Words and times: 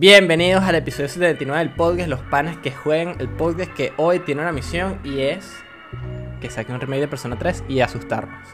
Bienvenidos 0.00 0.62
al 0.62 0.76
episodio 0.76 1.08
79 1.08 1.58
del 1.58 1.74
podcast 1.74 2.08
Los 2.08 2.20
Panas 2.20 2.56
que 2.58 2.70
juegan, 2.70 3.16
el 3.18 3.28
podcast 3.28 3.72
que 3.72 3.92
hoy 3.96 4.20
tiene 4.20 4.42
una 4.42 4.52
misión 4.52 5.00
y 5.02 5.22
es 5.22 5.52
que 6.40 6.48
saquen 6.48 6.76
un 6.76 6.80
remake 6.80 7.00
de 7.00 7.08
Persona 7.08 7.36
3 7.36 7.64
y 7.66 7.80
asustarnos. 7.80 8.48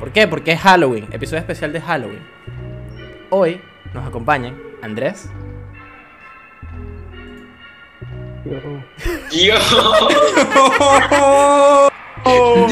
¿Por 0.00 0.10
qué? 0.10 0.26
Porque 0.26 0.50
es 0.50 0.60
Halloween, 0.60 1.06
episodio 1.12 1.38
especial 1.38 1.72
de 1.72 1.80
Halloween. 1.80 2.26
Hoy 3.30 3.60
nos 3.94 4.08
acompañan 4.08 4.60
Andrés, 4.82 5.30
Yo. 9.30 9.54
¡Oh! 12.24 12.66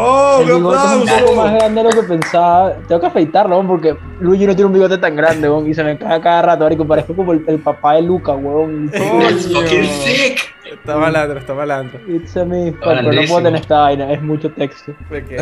¡Oh, 0.00 0.42
qué 0.46 0.52
bigote 0.54 0.76
es 0.76 0.92
un 0.92 1.00
poco 1.00 1.10
aplauso! 1.12 1.36
más 1.36 1.54
grande 1.54 1.82
de 1.82 1.84
lo 1.84 1.90
que 2.02 2.06
pensaba. 2.06 2.72
Tengo 2.86 3.00
que 3.00 3.06
afeitarlo, 3.08 3.62
¿no? 3.62 3.68
porque 3.68 3.96
Luigi 4.20 4.46
no 4.46 4.54
tiene 4.54 4.66
un 4.66 4.72
bigote 4.72 4.98
tan 4.98 5.16
grande, 5.16 5.50
weón, 5.50 5.68
y 5.68 5.74
se 5.74 5.82
me 5.82 5.98
cae 5.98 6.20
cada 6.20 6.42
rato, 6.42 6.64
marico. 6.64 6.86
Parezco 6.86 7.14
como 7.16 7.32
el, 7.32 7.44
el 7.46 7.58
papá 7.58 7.94
de 7.94 8.02
Luca, 8.02 8.32
weón. 8.32 8.90
That's 8.90 9.52
fucking 9.52 9.84
sick. 9.84 10.54
está 10.64 10.96
malandro, 10.96 11.38
está 11.40 11.54
malandro. 11.54 11.98
It's 12.08 12.36
a 12.36 12.44
me. 12.44 12.72
Pero 12.80 13.02
no 13.02 13.10
puedo 13.28 13.42
tener 13.42 13.60
esta 13.60 13.80
vaina, 13.80 14.12
es 14.12 14.22
mucho 14.22 14.50
texto. 14.52 14.92
Porque- 15.08 15.36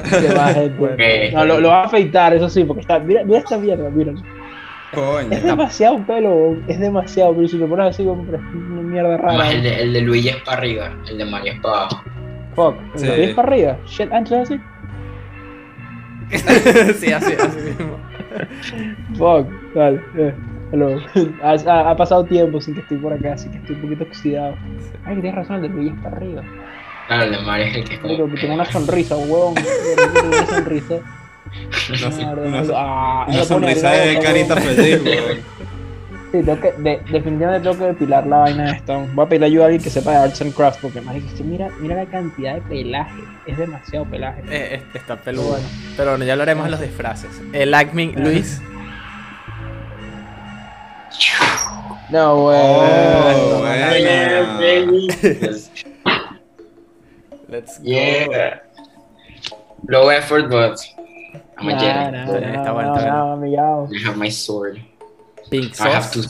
Qué. 0.96 1.30
No, 1.34 1.44
lo, 1.44 1.60
lo 1.60 1.68
va 1.68 1.82
a 1.82 1.84
afeitar, 1.86 2.32
eso 2.34 2.48
sí, 2.48 2.64
porque 2.64 2.80
está. 2.80 2.98
Mira, 2.98 3.24
mira 3.24 3.40
esta 3.40 3.58
mierda, 3.58 3.90
mira. 3.90 4.12
Coño. 4.94 5.28
Es 5.30 5.42
demasiado 5.42 5.98
pelo, 6.06 6.56
es 6.68 6.80
demasiado, 6.80 7.34
pero 7.34 7.48
si 7.48 7.58
lo 7.58 7.66
pones 7.66 7.88
así, 7.88 8.02
es 8.04 8.08
una 8.08 8.22
mierda 8.82 9.16
rara. 9.18 9.28
Además, 9.30 9.52
el 9.54 9.62
de, 9.64 9.82
el 9.82 9.92
de 9.92 10.00
Luigi 10.00 10.28
es 10.30 10.36
para 10.36 10.58
arriba, 10.58 10.90
el 11.08 11.18
de 11.18 11.24
Mario 11.26 11.52
es 11.52 11.60
para 11.60 11.76
abajo. 11.80 12.02
Fuck, 12.56 12.74
Sí. 12.96 13.06
¿lo 13.06 13.14
tienes 13.14 13.34
para 13.34 13.48
arriba? 13.48 13.76
Shit, 13.86 14.12
antes 14.12 14.32
así. 14.32 14.60
sí, 16.98 17.12
así, 17.12 17.32
así 17.34 17.58
mismo. 17.60 17.96
Fuck, 19.16 19.46
vale. 19.74 20.00
eh, 20.16 20.34
hello. 20.72 20.96
Ha, 21.42 21.50
ha- 21.70 21.90
ha 21.90 21.96
pasado 21.96 22.24
tiempo 22.24 22.60
sin 22.60 22.74
que 22.74 22.80
estoy 22.80 22.96
por 22.98 23.12
acá, 23.12 23.34
así 23.34 23.48
que 23.50 23.58
estoy 23.58 23.76
un 23.76 23.82
poquito 23.82 24.04
oxidado. 24.04 24.56
Ay, 25.04 25.14
tienes 25.20 25.34
razón, 25.36 25.56
el 25.56 25.62
de 25.62 25.68
Luigi 25.68 25.90
es 25.90 26.02
para 26.02 26.16
arriba. 26.16 26.42
Claro, 27.06 27.22
el 27.24 27.30
de 27.32 27.38
Mario 27.42 27.66
es 27.66 27.76
el 27.76 27.84
que 27.84 27.94
es 27.94 28.00
como. 28.00 28.28
que 28.34 28.40
tengo 28.40 28.54
una 28.54 28.64
sonrisa, 28.64 29.16
huevón. 29.16 29.54
Tengo 29.54 30.26
una 30.28 30.46
sonrisa. 30.46 30.94
Una, 31.88 32.16
Mierda, 32.16 32.32
una- 32.42 32.50
marico. 32.50 32.74
Ah, 32.76 33.26
sonrisa 33.44 33.92
Sí, 36.40 36.44
tengo 36.44 36.60
que, 36.60 36.72
de- 36.72 37.00
definitivamente 37.10 37.60
tengo 37.68 37.78
que 37.78 37.84
depilar 37.86 38.26
la 38.26 38.36
vaina 38.38 38.64
de 38.64 38.72
esto. 38.72 39.06
Voy 39.14 39.24
a 39.24 39.28
pedir 39.28 39.44
ayuda 39.44 39.62
a 39.64 39.66
alguien 39.66 39.82
que 39.82 39.90
sepa 39.90 40.10
de 40.10 40.16
Arts 40.18 40.42
and 40.42 40.54
Crafts, 40.54 40.78
porque 40.82 40.98
es 40.98 41.32
que 41.32 41.42
mira, 41.44 41.68
mira 41.80 41.96
la 41.96 42.06
cantidad 42.06 42.54
de 42.56 42.60
pelaje. 42.62 43.20
Es 43.46 43.56
demasiado 43.56 44.04
pelaje. 44.04 44.42
Eh, 44.50 44.74
este 44.74 44.98
está 44.98 45.16
peludo. 45.16 45.48
Bueno. 45.50 45.64
Pero 45.96 46.10
bueno, 46.10 46.24
ya 46.24 46.32
hablaremos 46.34 46.64
de 46.66 46.70
los 46.72 46.80
disfraces. 46.80 47.30
El 47.52 47.72
Acme, 47.74 48.12
Luis. 48.16 48.60
No, 52.10 52.34
Oh, 52.34 53.62
baby. 54.60 55.08
Yes. 55.22 55.70
Let's 57.48 57.78
go. 57.78 57.84
Yeah. 57.84 58.60
Low 59.88 60.10
effort, 60.10 60.50
but 60.50 60.78
I'm 61.58 61.68
a 61.68 61.72
Nah, 61.72 61.78
Jedi. 61.80 61.94
nah, 61.94 62.10
nah, 62.10 62.72
bueno, 62.72 62.94
está 62.96 63.06
nah, 63.06 63.32
amigado. 63.32 63.88
I 63.92 64.95
Pink 65.50 65.80
I 65.80 65.88
have 65.88 66.10
two. 66.10 66.22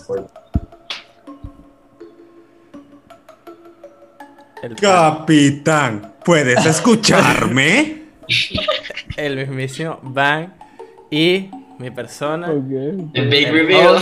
El, 4.62 4.74
Capitán, 4.76 6.14
¿puedes 6.24 6.64
escucharme? 6.66 8.02
el 9.16 9.36
mismísimo 9.36 9.98
Van. 10.02 10.54
Y 11.10 11.50
mi 11.78 11.90
persona, 11.90 12.50
Ok. 12.50 13.12
The 13.14 13.22
big 13.26 13.52
reveal. 13.52 14.00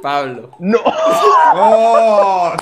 Pablo. 0.00 0.50
No. 0.58 0.78
¡Oh! 0.84 2.54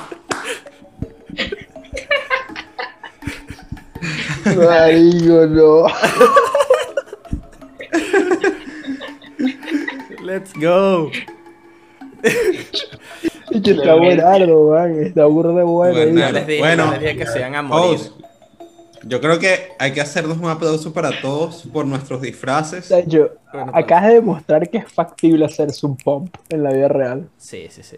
Marico, 4.45 5.47
no. 5.47 5.87
Let's 10.23 10.53
go. 10.55 11.11
Que 13.51 13.73
está 13.73 13.95
buenardo, 13.97 14.71
man. 14.71 15.03
Está 15.03 15.25
burro 15.27 15.55
de 15.55 15.65
bueno. 15.65 15.95
Bueno. 15.95 16.21
No 16.27 16.33
les 16.33 16.47
dije, 16.47 16.61
Bueno. 16.61 16.87
no 16.87 16.93
les 16.93 17.01
dije 17.01 17.17
que 17.17 17.27
se 17.27 17.39
iban 17.41 17.55
a 17.57 17.63
morir. 17.63 17.99
Host, 17.99 18.13
yo 19.03 19.21
creo 19.21 19.39
que 19.41 19.73
hay 19.79 19.93
que 19.93 20.01
hacernos 20.01 20.39
un 20.39 20.49
aplauso 20.49 20.93
para 20.93 21.21
todos 21.21 21.65
por 21.73 21.85
nuestros 21.85 22.21
disfraces. 22.21 22.91
Hecho, 22.93 23.33
Bueno, 23.53 23.73
pues. 23.73 23.85
acabas 23.85 24.07
de 24.09 24.15
demostrar 24.15 24.69
que 24.71 24.79
es 24.79 24.93
factible 24.93 25.45
hacerse 25.45 25.85
un 25.85 25.97
pump 25.97 26.37
en 26.49 26.63
la 26.63 26.71
vida 26.73 26.89
real. 26.89 27.29
Sí, 27.39 27.67
sí, 27.71 27.83
sí. 27.83 27.97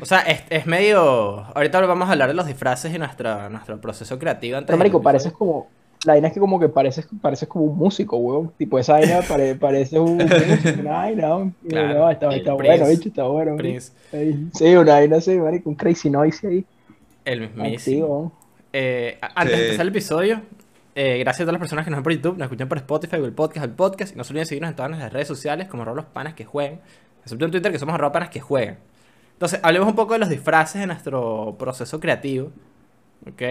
O 0.00 0.04
sea, 0.06 0.20
es, 0.22 0.42
es 0.50 0.66
medio. 0.66 1.44
Ahorita 1.54 1.80
vamos 1.86 2.08
a 2.08 2.12
hablar 2.12 2.28
de 2.28 2.34
los 2.34 2.46
disfraces 2.46 2.92
y 2.92 2.98
nuestra, 2.98 3.48
nuestro 3.50 3.80
proceso 3.80 4.18
creativo. 4.18 4.56
Antes 4.56 4.66
Pero, 4.68 4.78
marico, 4.78 5.00
pareces 5.00 5.32
como... 5.32 5.68
La 6.04 6.12
vaina 6.14 6.28
es 6.28 6.34
que 6.34 6.40
como 6.40 6.60
que 6.60 6.68
pareces, 6.68 7.06
pareces 7.22 7.48
como 7.48 7.64
un 7.66 7.78
músico, 7.78 8.16
weón. 8.18 8.52
Tipo, 8.58 8.78
esa 8.78 8.94
vaina 8.94 9.20
pare- 9.26 9.54
parece 9.54 9.98
un 9.98 10.16
músico. 10.18 10.80
Una 10.80 10.90
vaina, 10.92 11.28
¿no? 11.28 11.52
Claro, 11.68 11.98
No, 12.00 12.10
está, 12.10 12.28
el 12.28 12.34
está 12.40 12.56
Prince. 12.56 12.78
bueno, 12.78 12.90
bicho, 12.90 13.08
está 13.08 13.22
bueno. 13.24 13.56
Prince, 13.56 13.92
Sí, 14.52 14.74
una 14.76 14.92
vaina 14.94 15.16
así, 15.16 15.36
marico. 15.38 15.70
Un 15.70 15.76
crazy 15.76 16.10
noise 16.10 16.46
ahí. 16.46 16.64
el 17.24 17.40
mismísimo. 17.40 17.72
Activo. 18.04 18.32
Eh, 18.72 19.18
antes 19.34 19.56
de 19.56 19.64
empezar 19.64 19.82
el 19.82 19.88
episodio, 19.88 20.40
eh, 20.94 21.18
gracias 21.18 21.40
a 21.40 21.44
todas 21.44 21.52
las 21.54 21.60
personas 21.60 21.84
que 21.84 21.90
nos 21.90 21.98
ven 21.98 22.04
por 22.04 22.12
YouTube, 22.12 22.36
nos 22.38 22.46
escuchan 22.46 22.68
por 22.68 22.78
Spotify, 22.78 23.16
Google 23.16 23.32
Podcast, 23.32 23.64
el 23.64 23.72
podcast. 23.72 24.14
Y 24.14 24.16
no 24.18 24.24
se 24.24 24.32
olviden 24.32 24.46
seguirnos 24.46 24.70
en 24.70 24.76
todas 24.76 24.90
nuestras 24.90 25.12
redes 25.12 25.28
sociales 25.28 25.68
como 25.68 25.82
arroba 25.82 25.96
los 25.96 26.06
panas 26.06 26.34
que 26.34 26.44
juegan. 26.44 26.80
Excepto 27.22 27.44
en 27.46 27.50
Twitter, 27.50 27.72
que 27.72 27.78
somos 27.78 27.94
arroba 27.94 28.12
panas 28.12 28.28
que 28.30 28.40
juegan. 28.40 28.78
Entonces, 29.32 29.58
hablemos 29.62 29.88
un 29.88 29.94
poco 29.96 30.12
de 30.12 30.18
los 30.18 30.28
disfraces 30.28 30.80
de 30.80 30.86
nuestro 30.86 31.56
proceso 31.58 31.98
creativo. 31.98 32.50
¿Ok? 33.26 33.42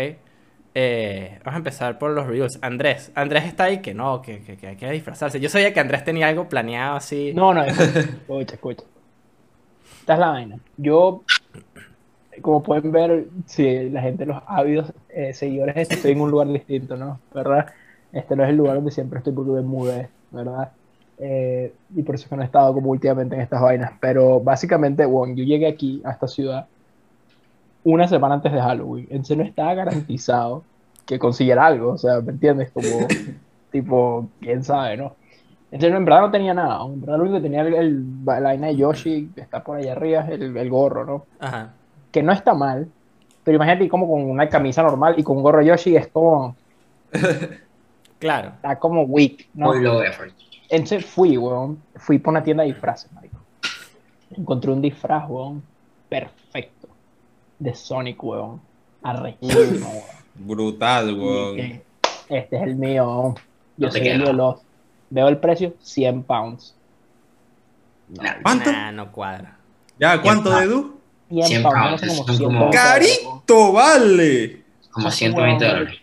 Eh, 0.76 1.40
vamos 1.44 1.56
a 1.56 1.58
empezar 1.58 2.00
por 2.00 2.12
los 2.12 2.26
reels. 2.26 2.58
Andrés. 2.62 3.12
Andrés 3.16 3.46
está 3.46 3.66
ahí 3.66 3.80
que 3.80 3.94
no, 3.94 4.22
que, 4.22 4.42
que, 4.42 4.58
que 4.58 4.68
hay 4.68 4.76
que 4.76 4.90
disfrazarse. 4.92 5.40
Yo 5.40 5.50
sabía 5.50 5.74
que 5.74 5.80
Andrés 5.80 6.04
tenía 6.04 6.28
algo 6.28 6.50
planeado 6.50 6.96
así. 6.96 7.32
No, 7.34 7.54
no, 7.54 7.64
escucha, 7.64 8.56
escucha. 8.56 8.84
Esta 10.00 10.14
es 10.14 10.20
la 10.20 10.30
vaina. 10.30 10.58
Yo, 10.78 11.24
como 12.42 12.64
pueden 12.64 12.92
ver, 12.92 13.28
si 13.46 13.90
la 13.90 14.02
gente, 14.02 14.26
los 14.26 14.42
ávidos 14.48 14.92
eh, 15.10 15.34
seguidores, 15.34 15.90
estoy 15.92 16.12
en 16.12 16.22
un 16.22 16.32
lugar 16.32 16.48
distinto, 16.48 16.98
¿no? 16.98 17.20
¿Verdad? 17.34 17.68
Este 18.12 18.36
no 18.36 18.44
es 18.44 18.50
el 18.50 18.58
lugar 18.58 18.76
donde 18.76 18.92
siempre 18.92 19.20
estoy 19.20 19.34
porque 19.34 19.52
me 19.52 19.62
mudé, 19.62 20.10
¿verdad? 20.32 20.72
Eh, 21.20 21.74
y 21.96 22.04
por 22.04 22.16
eso 22.16 22.26
es 22.26 22.30
que 22.30 22.36
no 22.36 22.42
he 22.42 22.46
estado 22.46 22.74
como 22.74 22.90
últimamente 22.90 23.36
en 23.36 23.42
estas 23.42 23.62
vainas. 23.62 23.92
Pero 24.00 24.40
básicamente, 24.40 25.06
bueno, 25.06 25.36
yo 25.36 25.44
llegué 25.44 25.68
aquí, 25.68 26.02
a 26.04 26.12
esta 26.12 26.28
ciudad, 26.28 26.68
una 27.84 28.08
semana 28.08 28.36
antes 28.36 28.52
de 28.52 28.62
Halloween. 28.62 29.08
Entonces 29.10 29.38
no 29.38 29.44
estaba 29.44 29.74
garantizado 29.74 30.64
que 31.06 31.20
consiguiera 31.20 31.66
algo. 31.66 31.92
O 31.94 31.98
sea, 31.98 32.22
¿me 32.22 32.32
entiendes? 32.32 32.72
Como, 32.72 33.08
tipo, 33.72 34.28
quién 34.40 34.64
sabe, 34.64 34.98
¿no? 34.98 35.16
Entonces, 35.72 35.98
en 35.98 36.06
verdad 36.06 36.22
no 36.22 36.32
tenía 36.32 36.54
nada. 36.54 36.86
En 36.86 37.02
verdad 37.02 37.18
lo 37.18 37.24
único 37.24 37.38
que 37.38 37.44
tenía 37.44 37.62
el, 37.62 37.74
el- 37.74 38.26
la 38.26 38.40
vaina 38.40 38.68
de 38.68 38.76
Yoshi, 38.76 39.32
que 39.34 39.42
está 39.42 39.64
por 39.64 39.78
allá 39.78 39.94
arriba, 39.94 40.22
es 40.22 40.30
el, 40.30 40.56
el 40.56 40.70
gorro, 40.70 41.04
¿no? 41.06 41.26
Ajá. 41.40 41.74
Que 42.12 42.22
no 42.22 42.32
está 42.32 42.54
mal. 42.54 42.88
Pero 43.44 43.56
imagínate 43.56 43.90
como 43.90 44.08
con 44.08 44.22
una 44.24 44.48
camisa 44.48 44.84
normal 44.84 45.16
y 45.18 45.24
con 45.24 45.38
un 45.38 45.44
gorro 45.44 45.62
Yoshi 45.64 45.96
es 45.98 46.08
como, 46.08 46.56
Claro. 48.20 48.50
está 48.56 48.78
como 48.80 49.02
weak, 49.04 49.48
¿no? 49.54 49.68
Muy 49.68 49.82
low 49.82 50.02
effort. 50.02 50.32
Entonces 50.70 51.06
fui, 51.06 51.38
weón. 51.38 51.78
Fui 51.96 52.20
por 52.20 52.32
una 52.32 52.44
tienda 52.44 52.64
de 52.64 52.70
disfraces, 52.70 53.12
marico. 53.12 53.38
Encontré 54.38 54.72
un 54.72 54.82
disfraz, 54.82 55.28
weón. 55.30 55.62
Perfecto. 56.08 56.73
De 57.60 57.74
Sonic, 57.74 58.24
weón. 58.24 58.62
Arrechísimo, 59.02 59.90
weón. 59.90 60.04
Brutal, 60.36 61.20
weón. 61.20 61.56
que 61.56 61.84
Este 62.30 62.56
es 62.56 62.64
el 62.64 62.76
mío. 62.76 63.36
Yo 63.78 63.88
No 63.88 63.92
soy 63.92 64.08
el 64.08 64.24
de 64.24 64.34
los. 64.34 64.62
Veo 65.10 65.28
el 65.28 65.38
precio, 65.38 65.74
100 65.80 66.24
pounds. 66.24 66.76
¿Cuánto? 68.42 68.72
Nah, 68.72 68.92
no 68.92 69.12
cuadra. 69.12 69.58
¿Ya? 70.00 70.22
¿Cuánto, 70.22 70.52
Cien 70.52 70.64
Edu? 70.64 71.00
100 71.30 71.48
100 71.48 71.64
pounds, 71.64 72.02
como 72.02 72.26
son 72.26 72.38
100 72.38 72.50
como-. 72.50 72.70
¡Carito, 72.72 73.72
vale! 73.72 74.64
Como 74.92 75.08
Esa 75.08 75.18
120 75.18 75.66
huevón, 75.66 75.80
dólares. 75.80 76.02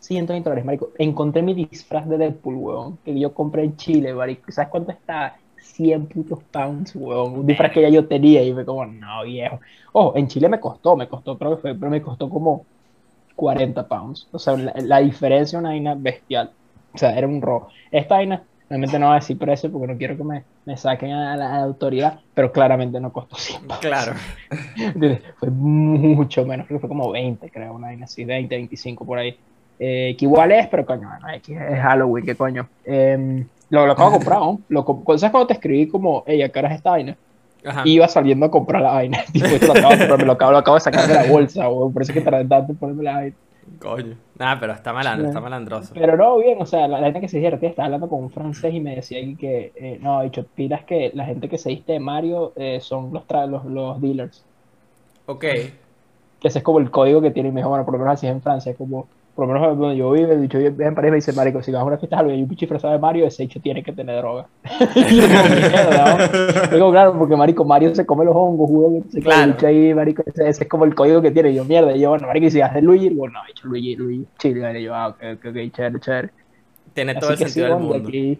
120 0.00 0.48
dólares, 0.48 0.64
marico. 0.64 0.90
Encontré 0.98 1.42
mi 1.42 1.54
disfraz 1.54 2.08
de 2.08 2.18
Deadpool, 2.18 2.54
weón. 2.54 2.98
Que 3.04 3.18
yo 3.18 3.32
compré 3.34 3.64
en 3.64 3.76
Chile, 3.76 4.14
marico. 4.14 4.50
¿Sabes 4.50 4.70
cuánto 4.70 4.92
está? 4.92 5.36
100 5.62 6.06
putos 6.06 6.42
pounds, 6.50 6.94
weón. 6.94 7.40
Un 7.40 7.46
disfraz 7.46 7.72
que 7.72 7.82
ya 7.82 7.88
yo 7.88 8.06
tenía 8.06 8.42
y 8.42 8.52
fue 8.52 8.64
como, 8.64 8.84
no, 8.86 9.24
viejo. 9.24 9.60
Oh, 9.92 10.12
en 10.16 10.28
Chile 10.28 10.48
me 10.48 10.60
costó, 10.60 10.96
me 10.96 11.08
costó, 11.08 11.38
creo 11.38 11.56
que 11.56 11.62
fue, 11.62 11.74
pero 11.74 11.90
me 11.90 12.02
costó 12.02 12.28
como 12.28 12.64
40 13.36 13.86
pounds. 13.88 14.28
O 14.32 14.38
sea, 14.38 14.56
la, 14.56 14.72
la 14.76 14.98
diferencia 14.98 15.56
es 15.56 15.60
una 15.60 15.70
vaina 15.70 15.94
bestial. 15.94 16.50
O 16.94 16.98
sea, 16.98 17.16
era 17.16 17.26
un 17.26 17.40
robo. 17.40 17.68
Esta 17.90 18.16
vaina, 18.16 18.42
realmente 18.68 18.98
no 18.98 19.06
voy 19.06 19.12
a 19.12 19.20
decir 19.20 19.38
precio 19.38 19.70
porque 19.70 19.92
no 19.92 19.98
quiero 19.98 20.16
que 20.16 20.24
me, 20.24 20.44
me 20.64 20.76
saquen 20.76 21.12
a 21.12 21.36
la, 21.36 21.54
a 21.54 21.58
la 21.58 21.64
autoridad, 21.64 22.20
pero 22.34 22.52
claramente 22.52 23.00
no 23.00 23.12
costó 23.12 23.36
100 23.36 23.66
pounds. 23.66 23.80
Claro. 23.80 24.12
Fue 25.38 25.50
mucho 25.50 26.44
menos, 26.44 26.66
creo 26.66 26.78
que 26.78 26.86
fue 26.86 26.88
como 26.88 27.10
20, 27.10 27.50
creo, 27.50 27.74
una 27.74 27.88
vaina 27.88 28.04
así, 28.04 28.24
20, 28.24 28.54
25 28.54 29.04
por 29.04 29.18
ahí. 29.18 29.36
Eh, 29.78 30.14
que 30.16 30.26
igual 30.26 30.52
es, 30.52 30.68
pero 30.68 30.86
coño, 30.86 31.08
bueno, 31.08 31.28
es 31.28 31.80
Halloween, 31.80 32.24
qué 32.24 32.36
coño. 32.36 32.68
Em, 32.84 33.46
lo, 33.72 33.86
lo 33.86 33.92
acabo 33.92 34.10
de 34.10 34.16
comprar, 34.18 34.38
¿no? 34.40 34.60
Lo, 34.68 34.84
¿Sabes 35.18 35.30
cuando 35.32 35.46
te 35.48 35.54
escribí 35.54 35.88
como, 35.88 36.22
ella, 36.26 36.48
¿qué 36.48 36.58
hora 36.60 36.68
es 36.68 36.76
esta 36.76 36.90
vaina? 36.90 37.16
Ajá. 37.64 37.82
Iba 37.84 38.08
saliendo 38.08 38.46
a 38.46 38.50
comprar 38.50 38.82
la 38.82 38.92
vaina. 38.92 39.18
Tipo, 39.32 39.46
esto 39.46 39.66
lo 39.66 39.72
acabo 39.72 39.90
de 39.92 39.98
comprar, 39.98 40.18
me 40.18 40.24
lo 40.26 40.32
acabo, 40.32 40.52
lo 40.52 40.58
acabo 40.58 40.74
de 40.76 40.80
sacar 40.80 41.06
de 41.08 41.14
la 41.14 41.24
bolsa, 41.24 41.68
weón. 41.70 41.92
Por 41.92 42.02
eso 42.02 42.12
es 42.12 42.18
que 42.18 42.24
tardé 42.24 42.44
tanto 42.44 42.72
en 42.72 42.78
ponerme 42.78 43.02
la 43.02 43.14
vaina. 43.14 43.36
Coño. 43.80 44.16
Nada, 44.38 44.58
pero 44.58 44.72
está 44.72 44.92
malandro, 44.92 45.24
Sí. 45.26 45.28
está 45.28 45.40
malandroso. 45.40 45.94
Pero 45.94 46.16
no, 46.16 46.38
bien, 46.38 46.60
o 46.60 46.66
sea, 46.66 46.88
la, 46.88 46.98
la 46.98 47.04
gente 47.06 47.20
que 47.20 47.28
se 47.28 47.38
divertía 47.38 47.68
estaba 47.68 47.86
hablando 47.86 48.08
con 48.08 48.18
un 48.24 48.30
francés 48.30 48.74
y 48.74 48.80
me 48.80 48.96
decía 48.96 49.18
que, 49.38 49.72
eh, 49.76 49.98
no, 50.02 50.20
dicho, 50.22 50.44
pilas 50.56 50.82
que 50.84 51.12
la 51.14 51.24
gente 51.24 51.48
que 51.48 51.58
se 51.58 51.68
viste 51.68 51.92
de 51.92 52.00
Mario 52.00 52.52
eh, 52.56 52.78
son 52.80 53.12
los, 53.12 53.26
tra- 53.28 53.46
los, 53.46 53.64
los 53.64 54.00
dealers. 54.00 54.44
Ok. 55.26 55.40
Que 55.40 56.48
ese 56.48 56.58
es 56.58 56.64
como 56.64 56.80
el 56.80 56.90
código 56.90 57.20
que 57.22 57.30
tiene. 57.30 57.50
Y 57.50 57.52
me 57.52 57.60
dijo, 57.60 57.68
bueno, 57.68 57.84
por 57.84 57.94
lo 57.94 57.98
menos 58.00 58.14
así 58.14 58.26
es 58.26 58.32
en 58.32 58.42
Francia. 58.42 58.74
Como, 58.74 59.06
por 59.34 59.46
lo 59.48 59.54
menos 59.54 59.78
donde 59.78 59.96
yo 59.96 60.10
vivo, 60.12 60.32
el 60.32 60.40
bicho 60.40 60.58
vive 60.58 60.84
en 60.86 60.94
París, 60.94 61.10
me 61.10 61.16
dice, 61.16 61.32
Marico, 61.32 61.62
si 61.62 61.72
vas 61.72 61.80
a 61.80 61.84
una 61.84 61.98
fiesta 61.98 62.16
de 62.16 62.18
Halloween 62.18 62.38
y 62.40 62.42
hay 62.42 62.48
un 62.50 62.56
disfrazado 62.56 62.92
de 62.92 62.98
Mario, 62.98 63.26
ese 63.26 63.44
hecho 63.44 63.60
tiene 63.60 63.82
que 63.82 63.92
tener 63.92 64.16
droga. 64.18 64.46
yo. 65.10 66.68
Digo, 66.72 66.90
claro, 66.90 67.18
porque 67.18 67.36
Marico, 67.36 67.64
Mario 67.64 67.94
se 67.94 68.04
come 68.06 68.24
los 68.24 68.34
hongos, 68.36 69.04
que 69.04 69.10
se 69.12 69.20
Claro. 69.22 69.54
ahí, 69.66 69.94
Marico, 69.94 70.22
ese, 70.26 70.48
ese 70.48 70.64
es 70.64 70.68
como 70.68 70.84
el 70.84 70.94
código 70.94 71.22
que 71.22 71.30
tiene. 71.30 71.50
Y 71.50 71.54
yo, 71.54 71.64
mierda, 71.64 71.96
y 71.96 72.00
yo, 72.00 72.10
bueno, 72.10 72.26
Marico, 72.26 72.46
y 72.46 72.50
si 72.50 72.60
haces 72.60 72.82
Luigi, 72.82 73.10
bueno, 73.10 73.34
no, 73.38 73.46
bicho, 73.46 73.66
Luigi, 73.68 73.96
Luigi, 73.96 74.26
chile, 74.38 74.80
y 74.80 74.84
yo, 74.84 74.94
ah, 74.94 75.08
ok, 75.08 75.16
ok, 75.34 75.46
ok, 75.46 75.72
chévere, 75.72 76.00
chévere. 76.00 76.30
Tiene 76.94 77.14
todo 77.16 77.30
el 77.32 77.38
sí, 77.38 77.44
sentido 77.44 77.68
del 77.68 77.78
de 77.78 77.80
mundo. 77.82 78.08
aquí, 78.08 78.38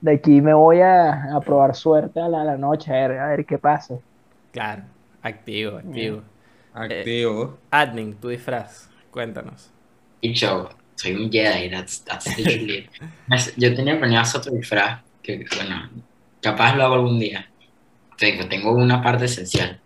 de 0.00 0.12
aquí 0.12 0.40
me 0.40 0.54
voy 0.54 0.80
a, 0.80 1.34
a 1.36 1.40
probar 1.40 1.74
suerte 1.74 2.20
a 2.20 2.28
la, 2.28 2.42
a 2.42 2.44
la 2.44 2.56
noche, 2.56 2.92
a 2.92 3.08
ver, 3.08 3.18
a 3.18 3.28
ver 3.28 3.44
qué 3.46 3.58
pasa. 3.58 3.98
Claro. 4.52 4.82
Activo, 5.22 5.76
activo. 5.78 6.22
Activo. 6.72 7.58
Admin, 7.70 8.14
tu 8.20 8.28
disfraz. 8.28 8.88
Cuéntanos. 9.10 9.72
Y 10.20 10.32
yo, 10.32 10.68
soy 10.94 11.12
un 11.12 11.30
Jedi, 11.30 11.70
that's, 11.70 12.04
truth. 12.04 12.88
Pues, 13.28 13.54
Yo 13.56 13.74
tenía 13.74 13.98
planeado 13.98 14.22
hacer 14.22 14.40
otro 14.40 14.52
disfraz, 14.52 15.00
que 15.22 15.44
bueno, 15.56 15.90
capaz 16.40 16.74
lo 16.74 16.84
hago 16.84 16.94
algún 16.94 17.20
día. 17.20 17.48
Tengo, 18.16 18.48
tengo 18.48 18.72
una 18.72 19.02
parte 19.02 19.26
esencial. 19.26 19.80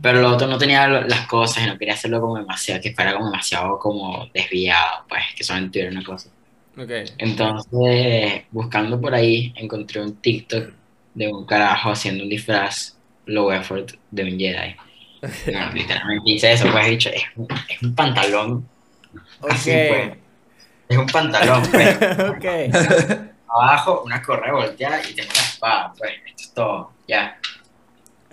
Pero 0.00 0.22
lo 0.22 0.30
otro 0.30 0.46
no 0.46 0.56
tenía 0.56 0.86
las 0.86 1.26
cosas 1.26 1.64
y 1.64 1.66
no 1.66 1.76
quería 1.76 1.94
hacerlo 1.94 2.20
como 2.20 2.38
demasiado, 2.38 2.80
que 2.80 2.94
fuera 2.94 3.12
como 3.12 3.26
demasiado 3.26 3.78
como 3.78 4.26
desviado, 4.32 5.04
pues, 5.08 5.22
que 5.36 5.44
solamente 5.44 5.80
tuviera 5.80 5.90
una 5.90 6.04
cosa. 6.04 6.30
Ok. 6.78 6.90
Entonces, 7.18 8.44
buscando 8.50 9.00
por 9.00 9.14
ahí, 9.14 9.52
encontré 9.56 10.00
un 10.00 10.16
TikTok 10.16 10.72
de 11.14 11.28
un 11.28 11.44
carajo 11.44 11.90
haciendo 11.90 12.22
un 12.22 12.30
disfraz 12.30 12.96
low 13.26 13.50
effort 13.52 13.92
de 14.10 14.24
un 14.24 14.38
Jedi. 14.38 14.76
No, 15.52 15.70
literalmente 15.72 16.30
hice 16.30 16.52
eso, 16.52 16.70
pues 16.72 16.86
dicho, 16.88 17.10
es 17.10 17.24
es 17.68 17.82
un 17.82 17.94
pantalón, 17.94 18.66
Ok. 19.40 19.50
Así 19.52 19.70
fue. 19.70 20.18
es 20.88 20.98
un 20.98 21.06
pantalón, 21.06 21.62
pues. 21.70 21.96
ok. 22.30 23.26
Abajo 23.48 24.02
una 24.04 24.22
correa 24.22 24.52
volteada 24.52 25.00
y 25.08 25.14
tengo 25.14 25.30
una 25.32 25.40
espada, 25.42 25.92
pues, 25.98 26.12
esto 26.26 26.42
es 26.42 26.54
todo, 26.54 26.92
ya. 27.08 27.38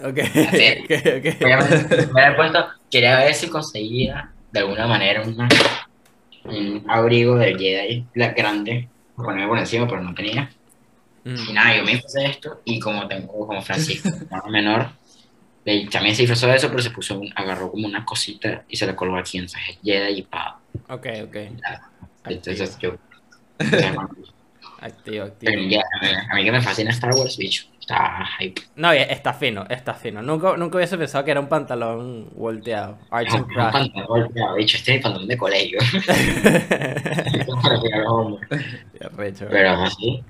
Ok. 0.04 0.20
Así. 0.20 0.86
Ok, 0.88 2.12
me 2.14 2.22
había 2.24 2.36
puesto, 2.36 2.68
quería 2.92 3.18
ver 3.18 3.34
si 3.34 3.48
conseguía 3.50 4.32
de 4.52 4.60
alguna 4.60 4.86
manera 4.88 5.24
una- 5.24 5.50
un 6.46 6.86
abrigo 6.88 7.36
del 7.36 7.58
Jedi 7.58 8.06
la 8.14 8.30
grande, 8.30 8.88
ponerme 9.16 9.48
por 9.48 9.58
encima, 9.58 9.88
pero 9.88 10.02
no 10.02 10.14
tenía. 10.14 10.50
Y 11.26 11.30
Mm. 11.30 11.54
nada, 11.54 11.76
yo 11.76 11.84
me 11.84 11.98
puse 11.98 12.26
esto 12.26 12.62
y 12.64 12.80
como 12.80 13.06
tengo 13.08 13.46
como 13.46 13.62
Francisco, 13.62 14.08
menor, 14.50 14.92
también 15.92 16.16
se 16.16 16.22
disfrazó 16.24 16.48
de 16.48 16.56
eso, 16.56 16.70
pero 16.70 16.82
se 16.82 16.92
puso, 16.92 17.20
un- 17.20 17.32
agarró 17.36 17.72
como 17.72 17.88
una 17.88 18.06
cosita 18.06 18.64
y 18.68 18.78
se 18.78 18.86
la 18.86 18.96
colgó 18.96 19.18
aquí, 19.18 19.38
entonces 19.38 19.62
es 19.70 19.80
Jedi 19.84 20.20
y 20.20 20.24
pa. 20.24 20.60
Ok, 20.90 21.08
ok. 21.26 21.36
Entonces 22.26 22.78
yo, 22.80 22.96
Activo, 24.80 25.26
activo. 25.26 25.52
ya, 25.70 25.82
a 26.32 26.36
mí 26.36 26.44
que 26.44 26.52
me 26.52 26.62
fascina 26.62 26.92
Star 26.92 27.12
Wars, 27.16 27.36
bicho, 27.38 27.66
está 27.80 28.24
hype. 28.40 28.62
No, 28.76 28.92
está 28.92 29.34
fino, 29.34 29.66
está 29.70 29.96
fino. 29.96 30.22
Nunca, 30.22 30.56
nunca 30.56 30.78
hubiese 30.78 31.00
pensado 31.00 31.26
que 31.26 31.32
era 31.32 31.40
un 31.40 31.48
pantalón 31.48 32.30
volteado. 32.36 33.00
Es 33.20 33.34
un 33.34 33.40
and 33.40 33.54
Crafts. 33.54 33.72
pantalón, 33.72 34.32
ya, 34.36 34.54
bicho, 34.54 34.78
este 34.78 34.92
es 34.92 34.98
mi 34.98 35.04
pantalón 35.04 35.28
de 35.28 35.38
colegio. 35.38 35.80
Pero 39.50 39.70
así, 39.72 40.24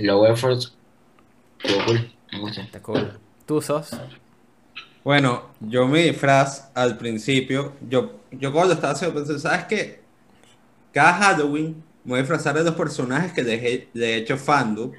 low 0.00 0.26
effort, 0.26 0.60
cool, 1.62 2.10
me 2.32 2.38
gusta. 2.40 2.62
Está 2.62 2.82
cool. 2.82 3.20
¿Tú 3.46 3.60
sos? 3.60 3.90
Bueno, 5.04 5.50
yo 5.60 5.86
mi 5.88 6.02
disfraz 6.02 6.70
al 6.74 6.96
principio, 6.96 7.72
yo, 7.88 8.20
yo 8.30 8.52
cuando 8.52 8.74
estaba 8.74 8.92
haciendo 8.92 9.16
pensé, 9.16 9.38
¿sabes 9.40 9.64
qué? 9.64 10.00
Cada 10.92 11.14
Halloween 11.14 11.84
me 12.04 12.10
voy 12.12 12.18
a 12.20 12.22
disfrazar 12.22 12.54
de 12.56 12.64
los 12.64 12.74
personajes 12.74 13.32
que 13.32 13.42
le 13.42 13.88
he 13.94 14.16
hecho 14.16 14.36
fandom. 14.36 14.92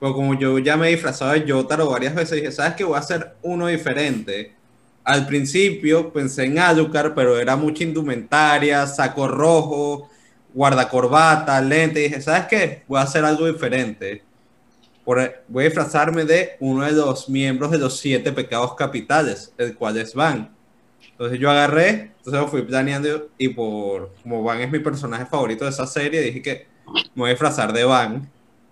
Pero 0.00 0.14
como 0.14 0.34
yo 0.38 0.58
ya 0.58 0.76
me 0.76 0.88
he 0.88 0.92
disfrazado 0.92 1.32
de 1.32 1.50
Jotaro 1.50 1.90
varias 1.90 2.14
veces, 2.14 2.36
dije, 2.36 2.52
¿sabes 2.52 2.74
qué? 2.76 2.84
Voy 2.84 2.96
a 2.96 3.00
hacer 3.00 3.36
uno 3.42 3.68
diferente. 3.68 4.54
Al 5.04 5.26
principio 5.26 6.12
pensé 6.12 6.44
en 6.46 6.58
Alucard, 6.58 7.14
pero 7.14 7.38
era 7.38 7.56
mucha 7.56 7.84
indumentaria, 7.84 8.86
saco 8.86 9.28
rojo, 9.28 10.10
guardacorbata, 10.54 11.60
lente. 11.62 12.00
Dije, 12.00 12.20
¿sabes 12.22 12.46
qué? 12.48 12.84
Voy 12.88 12.98
a 13.00 13.02
hacer 13.04 13.24
algo 13.24 13.46
diferente. 13.46 14.24
Por- 15.04 15.42
voy 15.48 15.64
a 15.64 15.66
disfrazarme 15.66 16.24
de 16.24 16.56
uno 16.60 16.84
de 16.84 16.92
los 16.92 17.28
miembros 17.28 17.70
de 17.70 17.78
los 17.78 17.98
siete 17.98 18.32
pecados 18.32 18.74
capitales, 18.74 19.52
el 19.58 19.74
cual 19.76 19.96
es 19.98 20.14
Van. 20.14 20.54
Entonces 21.10 21.38
yo 21.38 21.50
agarré, 21.50 22.12
entonces 22.24 22.50
fui 22.50 22.62
planeando 22.62 23.28
y 23.38 23.48
por 23.50 24.12
como 24.22 24.42
Van 24.42 24.60
es 24.60 24.70
mi 24.70 24.78
personaje 24.78 25.26
favorito 25.26 25.64
de 25.64 25.70
esa 25.70 25.86
serie, 25.86 26.20
dije 26.22 26.40
que 26.42 26.66
me 26.86 27.20
voy 27.22 27.28
a 27.28 27.32
disfrazar 27.32 27.72
de 27.72 27.84
Van. 27.84 28.28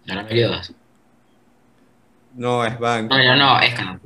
No 0.07 0.13
era 0.15 0.23
Meliodas. 0.25 0.73
No, 2.35 2.65
es 2.65 2.79
Van. 2.79 3.09
No, 3.09 3.23
yo 3.23 3.37
no, 3.37 3.61
es 3.61 3.75
que 3.75 3.83
no. 3.85 4.01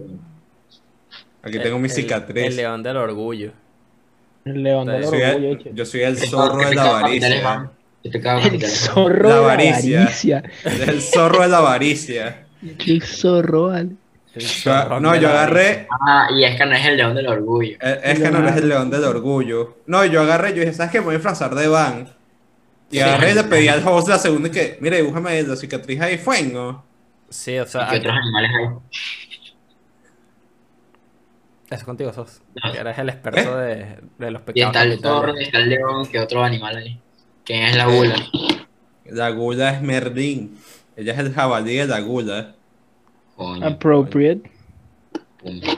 Aquí 1.42 1.58
tengo 1.60 1.78
mi 1.78 1.84
El- 1.88 1.94
cicatriz. 1.94 2.44
El 2.46 2.56
león 2.56 2.82
del 2.82 2.96
orgullo. 2.96 3.52
El 4.44 4.62
león 4.62 4.86
del 4.86 5.04
soy 5.04 5.22
orgullo, 5.22 5.48
el, 5.52 5.74
yo 5.74 5.84
soy 5.86 6.02
el 6.02 6.18
¿Qué 6.18 6.26
zorro 6.26 6.68
de 6.68 6.74
la 6.74 6.98
avaricia. 6.98 7.70
Pecado 8.10 8.40
El 8.40 8.62
es 8.62 8.80
zorro 8.88 9.28
La 9.28 9.34
de 9.36 9.40
la 9.40 9.44
avaricia. 9.46 10.00
avaricia. 10.02 10.42
Es 10.64 10.80
el 10.88 11.02
zorro 11.02 11.42
de 11.42 11.48
la 11.48 11.58
avaricia. 11.58 12.46
El 12.86 13.02
zorro, 13.02 13.68
vale. 13.68 13.90
Yo- 14.36 15.00
no, 15.00 15.16
yo 15.16 15.28
agarré, 15.30 15.86
Ah, 16.06 16.28
y 16.30 16.44
es 16.44 16.56
que 16.56 16.66
no 16.66 16.74
es 16.74 16.84
el 16.84 16.96
león 16.98 17.14
del 17.14 17.26
orgullo. 17.26 17.76
es, 17.80 17.98
es 18.02 18.18
que 18.20 18.30
no 18.30 18.38
eres 18.40 18.56
el 18.56 18.68
león 18.68 18.90
del 18.90 19.04
orgullo. 19.04 19.78
No, 19.86 20.04
yo 20.04 20.20
agarré, 20.20 20.50
yo 20.52 20.60
dije, 20.60 20.74
¿sabes 20.74 20.92
qué? 20.92 20.98
Me 20.98 21.06
voy 21.06 21.14
a 21.14 21.18
disfrazar 21.18 21.54
de 21.54 21.68
Van. 21.68 22.08
Y 22.90 22.96
Sí. 22.96 23.02
agarré 23.02 23.30
y 23.30 23.34
le 23.34 23.44
pedí 23.44 23.68
al 23.68 23.86
host 23.86 24.08
la 24.08 24.18
segunda 24.18 24.48
y 24.48 24.52
que, 24.52 24.76
mire, 24.80 24.98
dibújame 24.98 25.42
la 25.42 25.56
cicatriz 25.56 26.00
ahí, 26.02 26.18
fuego. 26.18 26.84
Sí, 27.30 27.58
o 27.58 27.64
¿Y 27.64 27.66
sea, 27.66 27.88
qué 27.90 27.96
otros 27.96 28.14
animales 28.14 28.50
hay? 28.60 28.66
eso 31.70 31.84
contigo 31.84 32.12
sos. 32.12 32.42
No. 32.62 32.72
Que 32.72 32.78
eres 32.78 32.98
el 32.98 33.08
experto 33.08 33.56
de, 33.56 33.98
de 34.18 34.30
los 34.30 34.42
Y 34.42 34.44
pecados. 34.44 34.76
está 34.76 34.82
el 34.84 35.00
zorro, 35.00 35.34
está 35.36 35.58
el 35.58 35.68
león, 35.70 36.06
¿qué 36.06 36.20
otro 36.20 36.44
animal 36.44 36.76
hay? 36.76 37.00
¿Quién 37.46 37.62
es 37.62 37.76
la 37.76 37.86
gula? 37.86 38.16
La 39.06 39.30
gula 39.30 39.70
es 39.70 39.80
Merlín. 39.82 40.58
Ella 40.96 41.12
es 41.12 41.18
el 41.20 41.32
jabalí 41.32 41.76
de 41.76 41.86
la 41.86 42.00
gula. 42.00 42.54
Coño, 43.36 43.64
Appropriate. 43.66 44.50
punto. 45.38 45.68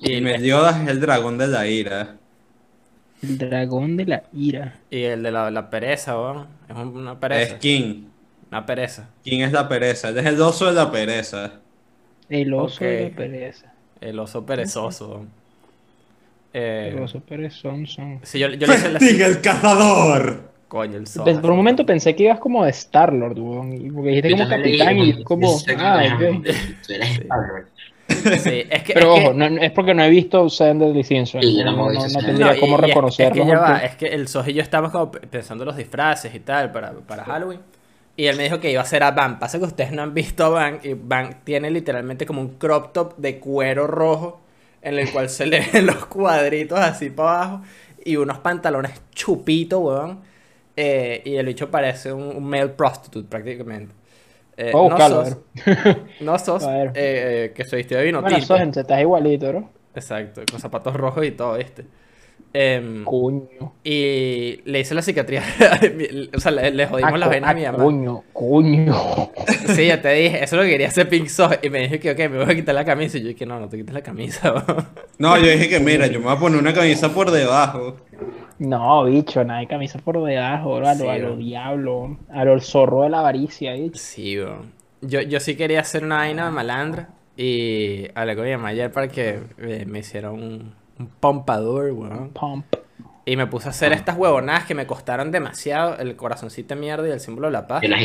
Y 0.00 0.20
Meliodas 0.20 0.80
es 0.82 0.88
el 0.88 1.00
dragón 1.00 1.38
de 1.38 1.46
la 1.46 1.66
ira. 1.66 2.16
El 3.22 3.38
dragón 3.38 3.96
de 3.96 4.04
la 4.06 4.22
ira. 4.34 4.80
y 4.90 5.02
el 5.04 5.22
de 5.22 5.30
la, 5.30 5.50
la 5.50 5.70
pereza, 5.70 6.18
weón. 6.20 6.46
Es 6.68 6.76
un- 6.76 6.96
una 6.96 7.18
pereza. 7.18 7.54
Es 7.54 7.60
King. 7.60 8.04
Una 8.50 8.66
pereza. 8.66 9.08
King 9.22 9.40
es 9.40 9.52
la 9.52 9.68
pereza. 9.68 10.08
Él 10.10 10.18
es 10.18 10.26
el 10.26 10.40
oso 10.40 10.66
de 10.66 10.72
la 10.72 10.90
pereza. 10.90 11.52
El 12.28 12.52
oso 12.54 12.84
de 12.84 13.10
la 13.10 13.16
pereza. 13.16 13.72
El 14.00 14.18
oso 14.18 14.44
perezoso. 14.44 15.08
weón. 15.10 15.28
Eh, 16.52 16.90
El 16.92 17.00
oso 17.02 17.20
perezón 17.20 17.86
son. 17.86 18.20
sí, 18.22 18.38
yo, 18.38 18.48
yo 18.48 18.66
le 18.66 18.74
hice 18.74 18.90
la... 18.92 18.98
El 19.26 19.40
cazador. 19.40 20.52
Coño, 20.74 20.96
el 20.98 21.04
Pe- 21.24 21.34
Por 21.36 21.52
un 21.52 21.56
momento 21.58 21.86
pensé 21.86 22.16
que 22.16 22.24
ibas 22.24 22.40
como 22.40 22.64
de 22.64 22.70
Star-Lord, 22.72 23.38
weón, 23.38 23.72
y- 23.74 23.90
porque 23.92 24.08
dijiste 24.10 24.30
como 24.32 24.48
capitán 24.48 24.98
y 24.98 25.10
es 25.10 25.24
como... 25.24 25.64
que 25.64 25.76
Ah. 25.78 26.18
Sí, 28.08 28.64
es 28.68 28.82
que... 28.82 28.92
Pero 28.94 29.14
es 29.14 29.20
que- 29.20 29.26
ojo, 29.26 29.34
no- 29.34 29.46
es 29.46 29.70
porque 29.70 29.94
no 29.94 30.02
he 30.02 30.10
visto 30.10 30.48
Seven 30.50 30.80
Deadly 30.80 31.04
Sins, 31.04 31.30
Sí, 31.30 31.62
no, 31.64 31.90
no 31.92 32.20
tendría 32.20 32.54
No, 32.54 32.60
cómo 32.60 32.76
y- 32.76 32.80
y 32.80 32.82
es- 32.82 32.86
reconocerlo. 32.88 33.42
Es 33.44 33.48
que 33.50 33.56
va, 33.56 33.78
es 33.78 33.94
que 33.96 34.06
el 34.06 34.26
Sos 34.28 34.48
y 34.48 34.52
yo 34.54 34.62
estábamos 34.62 34.90
como 34.90 35.12
pe- 35.12 35.20
pensando 35.28 35.64
los 35.64 35.76
disfraces 35.76 36.34
y 36.34 36.40
tal 36.40 36.72
para, 36.72 36.92
para 36.92 37.22
Halloween. 37.24 37.60
Y 38.16 38.26
él 38.26 38.36
me 38.36 38.42
dijo 38.42 38.58
que 38.60 38.70
iba 38.72 38.82
a 38.82 38.84
ser 38.84 39.04
a 39.04 39.12
Van. 39.12 39.38
Pasa 39.38 39.58
que 39.60 39.64
ustedes 39.64 39.92
no 39.92 40.02
han 40.02 40.12
visto 40.12 40.44
a 40.44 40.48
Van. 40.48 40.80
Y 40.82 40.94
Van 40.94 41.38
tiene 41.44 41.70
literalmente 41.70 42.26
como 42.26 42.40
un 42.40 42.58
crop 42.58 42.92
top 42.92 43.16
de 43.16 43.38
cuero 43.38 43.86
rojo. 43.86 44.40
En 44.82 44.98
el 44.98 45.10
cual 45.10 45.30
se 45.30 45.46
le 45.46 45.64
ven 45.72 45.86
los 45.86 46.06
cuadritos 46.06 46.78
así 46.80 47.10
para 47.10 47.30
abajo. 47.44 47.62
Y 48.04 48.16
unos 48.16 48.38
pantalones 48.38 49.00
chupitos, 49.14 49.80
weón. 49.80 50.20
Eh, 50.76 51.22
y 51.24 51.36
el 51.36 51.46
bicho 51.46 51.70
parece 51.70 52.12
un, 52.12 52.22
un 52.36 52.44
male 52.44 52.68
prostitute 52.70 53.28
prácticamente. 53.28 53.94
Eh, 54.56 54.72
a 54.72 54.88
no 54.88 54.98
a 54.98 55.00
sos, 55.00 55.36
ver. 55.66 56.06
no 56.20 56.38
sos 56.38 56.64
eh, 56.64 56.92
eh, 56.94 57.52
que 57.54 57.64
se 57.64 57.76
vistió 57.76 57.98
de 57.98 58.04
vino 58.04 58.22
Bueno, 58.22 58.38
tinto. 58.38 58.56
gente, 58.56 58.80
estás 58.80 59.00
igualito, 59.00 59.52
¿no? 59.52 59.70
Exacto, 59.94 60.42
con 60.50 60.60
zapatos 60.60 60.94
rojos 60.94 61.24
y 61.26 61.32
todo, 61.32 61.56
¿viste? 61.58 61.86
Em, 62.52 63.04
Coño. 63.04 63.74
y 63.82 64.60
le 64.64 64.80
hice 64.80 64.94
la 64.94 65.02
cicatriz. 65.02 65.40
o 66.36 66.40
sea, 66.40 66.52
le, 66.52 66.70
le 66.70 66.86
jodimos 66.86 67.12
Ah, 67.12 67.18
las 67.18 67.28
venas 67.28 67.48
a 67.48 67.50
ah, 67.50 67.54
mi 67.54 67.64
mamá. 67.64 67.84
Coño, 67.84 68.24
coño. 68.32 69.32
Sí, 69.74 69.86
ya 69.88 70.00
te 70.00 70.10
dije, 70.12 70.36
eso 70.44 70.56
es 70.56 70.58
lo 70.58 70.62
que 70.62 70.70
quería 70.70 70.88
hacer 70.88 71.08
Pink 71.08 71.26
Sauce. 71.28 71.58
Y 71.62 71.70
me 71.70 71.80
dijo 71.88 71.98
que, 72.00 72.10
ok, 72.12 72.18
me 72.30 72.44
voy 72.44 72.52
a 72.52 72.54
quitar 72.54 72.74
la 72.74 72.84
camisa. 72.84 73.18
Y 73.18 73.22
yo 73.22 73.28
dije, 73.28 73.46
no, 73.46 73.58
no 73.58 73.68
te 73.68 73.76
quites 73.78 73.94
la 73.94 74.02
camisa. 74.02 74.64
No, 75.18 75.36
yo 75.38 75.46
dije 75.50 75.68
que 75.68 75.80
mira, 75.80 76.06
yo 76.06 76.18
me 76.20 76.26
voy 76.26 76.34
a 76.36 76.38
poner 76.38 76.58
una 76.60 76.74
camisa 76.74 77.12
por 77.12 77.30
debajo. 77.30 77.96
No, 78.66 79.04
bicho, 79.04 79.44
nada 79.44 79.60
de 79.60 79.66
camisa 79.66 79.98
por 79.98 80.22
debajo, 80.22 80.76
bro, 80.76 80.88
a 80.88 80.94
lo, 80.94 81.00
Sí, 81.04 81.08
a 81.08 81.18
lo 81.18 81.26
bro. 81.28 81.36
diablo, 81.36 82.16
a 82.32 82.44
lo 82.44 82.60
zorro 82.60 83.02
de 83.02 83.10
la 83.10 83.20
avaricia, 83.20 83.72
bicho. 83.74 83.98
Sí, 83.98 84.38
weón. 84.38 84.72
Yo, 85.00 85.20
yo 85.20 85.40
sí 85.40 85.56
quería 85.56 85.80
hacer 85.80 86.04
una 86.04 86.16
vaina 86.16 86.50
malandra. 86.50 87.08
Y 87.36 88.06
hablé 88.14 88.36
con 88.36 88.44
mi 88.44 88.52
mamá 88.52 88.68
ayer 88.68 88.92
para 88.92 89.08
que 89.08 89.40
eh, 89.58 89.84
me 89.88 89.98
hiciera 89.98 90.30
un, 90.30 90.72
un 90.98 91.06
pompador, 91.20 91.90
weón. 91.92 92.30
Pump. 92.30 92.64
Y 93.26 93.36
me 93.36 93.46
puse 93.46 93.68
a 93.68 93.70
hacer 93.70 93.92
estas 93.92 94.16
huevonadas 94.18 94.64
que 94.66 94.74
me 94.74 94.86
costaron 94.86 95.30
demasiado. 95.32 95.96
El 95.98 96.14
corazoncito 96.14 96.74
de 96.74 96.80
mierda 96.80 97.08
y 97.08 97.10
el 97.10 97.20
símbolo 97.20 97.48
de 97.48 97.52
la 97.54 97.66
paz. 97.66 97.82
Las. 97.88 98.00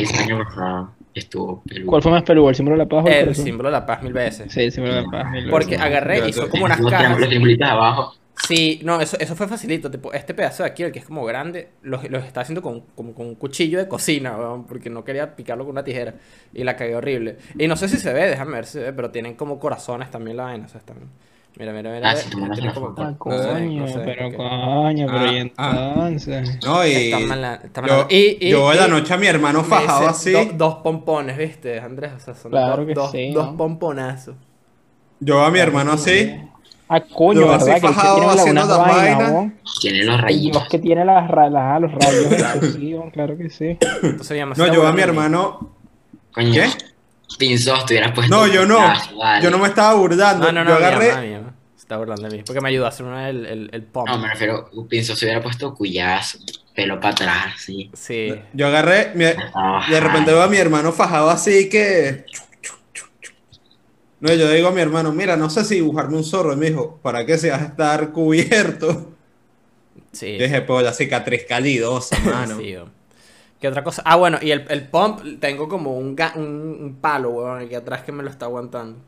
Estuvo 1.14 1.62
peludo. 1.62 1.86
¿Cuál 1.90 2.02
fue 2.02 2.12
más 2.12 2.22
peludo, 2.22 2.48
el 2.50 2.54
símbolo 2.54 2.76
de 2.78 2.84
la 2.84 2.88
paz 2.88 3.04
o 3.04 3.08
el 3.08 3.34
símbolo 3.34 3.68
de 3.68 3.72
la 3.72 3.84
paz 3.86 4.02
mil 4.02 4.12
veces. 4.12 4.52
Sí, 4.52 4.62
el 4.62 4.72
símbolo 4.72 4.94
de 4.96 5.02
la 5.02 5.10
paz. 5.10 5.30
mil 5.32 5.50
Porque 5.50 5.70
veces. 5.72 5.82
agarré 5.82 6.28
y 6.28 6.32
yo- 6.32 6.48
como 6.48 6.64
unas 6.64 6.80
Los 6.80 6.90
cajas. 6.90 7.18
de 7.28 7.64
abajo. 7.64 8.14
Sí, 8.56 8.80
no, 8.84 9.00
eso, 9.00 9.16
eso 9.18 9.36
fue 9.36 9.46
facilito. 9.48 9.90
Tipo, 9.90 10.12
este 10.12 10.34
pedazo 10.34 10.62
de 10.64 10.68
aquí, 10.70 10.82
el 10.82 10.92
que 10.92 10.98
es 10.98 11.04
como 11.04 11.24
grande, 11.24 11.68
los, 11.82 12.08
los 12.10 12.24
estaba 12.24 12.42
haciendo 12.42 12.62
con, 12.62 12.80
como 12.94 13.14
con 13.14 13.26
un 13.26 13.34
cuchillo 13.36 13.78
de 13.78 13.86
cocina, 13.88 14.36
weón, 14.36 14.64
porque 14.66 14.90
no 14.90 15.04
quería 15.04 15.36
picarlo 15.36 15.64
con 15.64 15.72
una 15.72 15.84
tijera. 15.84 16.14
Y 16.52 16.64
la 16.64 16.76
cagué 16.76 16.96
horrible. 16.96 17.38
Y 17.58 17.68
no 17.68 17.76
sé 17.76 17.88
si 17.88 17.96
se 17.98 18.12
ve, 18.12 18.26
déjame 18.28 18.52
ver 18.52 18.66
si 18.66 18.72
se 18.72 18.80
ve, 18.80 18.92
pero 18.92 19.10
tienen 19.10 19.34
como 19.34 19.58
corazones 19.58 20.10
también 20.10 20.36
la 20.36 20.44
vaina. 20.44 20.66
O 20.66 20.68
sea, 20.68 20.78
están... 20.80 20.96
Mira, 21.58 21.72
mira, 21.72 21.92
mira. 21.92 22.10
Ah, 22.10 22.16
sí, 22.16 22.30
como- 22.30 22.46
Ah, 22.46 22.48
no 22.48 22.56
sé, 22.56 23.18
coño, 23.18 23.80
no 23.82 23.88
sé, 23.88 23.98
pero 24.04 24.32
coño, 24.36 25.06
pero 25.06 25.18
Ah, 25.18 25.32
y 25.32 25.52
ah. 25.56 25.92
entonces. 26.06 26.58
No, 26.64 26.86
y 26.86 26.90
Está 26.92 27.18
mala- 27.20 27.60
está 27.64 27.86
yo, 27.86 28.06
y- 28.08 28.38
y- 28.46 28.50
yo 28.50 28.72
en 28.72 28.78
la 28.78 28.86
noche 28.88 29.12
a 29.14 29.16
mi 29.16 29.26
hermano 29.26 29.64
fajado 29.64 30.08
así. 30.08 30.30
do- 30.32 30.44
dos 30.54 30.74
pompones, 30.76 31.36
¿viste, 31.36 31.80
Andrés? 31.80 32.12
O 32.16 32.20
sea, 32.20 32.34
son 32.34 32.52
Claro 32.52 32.76
dos, 32.78 32.86
que 32.86 32.94
dos, 32.94 33.10
sí, 33.10 33.32
dos 33.32 33.50
¿no? 33.50 33.56
pomponazos. 33.56 34.36
Yo 35.18 35.42
a 35.44 35.50
mi 35.50 35.58
hermano 35.58 35.92
así. 35.92 36.32
Ah, 36.92 37.00
coño, 37.00 37.42
Yo 37.42 37.52
así 37.52 37.66
¿verdad? 37.66 37.80
Que 37.80 37.86
el 37.86 37.92
que 37.92 38.00
fajado 38.00 38.16
tiene 38.44 38.62
vainas. 38.64 39.52
Tiene 39.80 40.04
los 40.04 40.16
Y 40.16 40.20
rayitos. 40.20 40.60
los 40.62 40.68
que 40.70 40.78
tiene 40.80 41.04
las, 41.04 41.28
ra- 41.30 41.48
las- 41.48 41.80
los 41.80 41.92
rayos. 41.92 42.72
sí, 42.74 42.96
claro 43.12 43.38
que 43.38 43.48
sí. 43.48 43.78
Entonces 44.02 44.44
No, 44.56 44.66
yo 44.66 44.84
a 44.84 44.92
mi 44.92 45.00
hermano. 45.00 45.76
Coño. 46.32 46.52
¿Qué? 46.52 46.66
Pinzos, 47.38 47.86
te 47.86 47.94
hubieras 47.94 48.10
puesto. 48.12 48.34
No, 48.34 48.46
yo 48.48 48.66
no. 48.66 48.80
vale. 49.16 49.40
Yo 49.44 49.50
no 49.52 49.58
me 49.58 49.68
estaba 49.68 49.94
burlando. 49.94 50.46
No, 50.46 50.52
no, 50.52 50.64
no, 50.64 50.70
yo 50.70 50.76
agarré. 50.84 51.12
mamá. 51.38 51.54
Se 51.76 51.82
está 51.82 51.96
burlando 51.96 52.28
de 52.28 52.36
mí. 52.38 52.42
Porque 52.44 52.60
me 52.60 52.68
ayudó 52.70 52.86
a 52.86 52.88
hacer 52.88 53.06
una, 53.06 53.28
el, 53.28 53.46
el, 53.46 53.70
el 53.72 53.82
pump. 53.84 54.08
No, 54.08 54.18
me 54.18 54.28
refiero. 54.28 54.68
Pinzos 54.88 55.16
se 55.16 55.26
hubiera 55.26 55.40
puesto 55.40 55.72
cuyazo. 55.76 56.38
Pelo 56.74 56.98
para 56.98 57.12
atrás, 57.12 57.54
sí. 57.58 57.88
Sí. 57.94 58.32
Yo 58.52 58.66
agarré. 58.66 59.12
mi- 59.14 59.26
Ah, 59.54 59.86
de 59.88 60.00
repente 60.00 60.32
veo 60.32 60.42
a 60.42 60.48
mi 60.48 60.56
hermano 60.56 60.90
fajado 60.90 61.30
así 61.30 61.68
que. 61.68 62.24
No, 64.20 64.32
yo 64.34 64.50
digo 64.50 64.68
a 64.68 64.72
mi 64.72 64.80
hermano, 64.82 65.12
mira, 65.12 65.36
no 65.36 65.48
sé 65.50 65.64
si 65.64 65.76
dibujarme 65.76 66.16
un 66.16 66.24
zorro. 66.24 66.52
Y 66.52 66.56
me 66.56 66.66
dijo, 66.70 66.98
¿para 67.02 67.24
qué 67.24 67.38
se 67.38 67.50
vas 67.50 67.62
a 67.62 67.66
estar 67.66 68.12
cubierto? 68.12 69.12
Sí. 70.12 70.36
Yo 70.38 70.44
dije, 70.44 70.60
pues 70.62 70.84
la 70.84 70.92
cicatriz 70.92 71.44
calidosa, 71.48 72.18
mano. 72.24 72.58
Sí. 72.58 72.76
¿Qué 73.60 73.68
otra 73.68 73.82
cosa? 73.84 74.02
Ah, 74.04 74.16
bueno, 74.16 74.38
y 74.40 74.50
el, 74.50 74.64
el 74.68 74.88
pump, 74.88 75.20
tengo 75.40 75.68
como 75.68 75.96
un, 75.96 76.16
ga- 76.16 76.34
un, 76.36 76.44
un 76.80 76.96
palo, 77.00 77.30
weón, 77.30 77.60
aquí 77.60 77.74
atrás 77.74 78.02
que 78.02 78.12
me 78.12 78.22
lo 78.22 78.30
está 78.30 78.46
aguantando. 78.46 78.98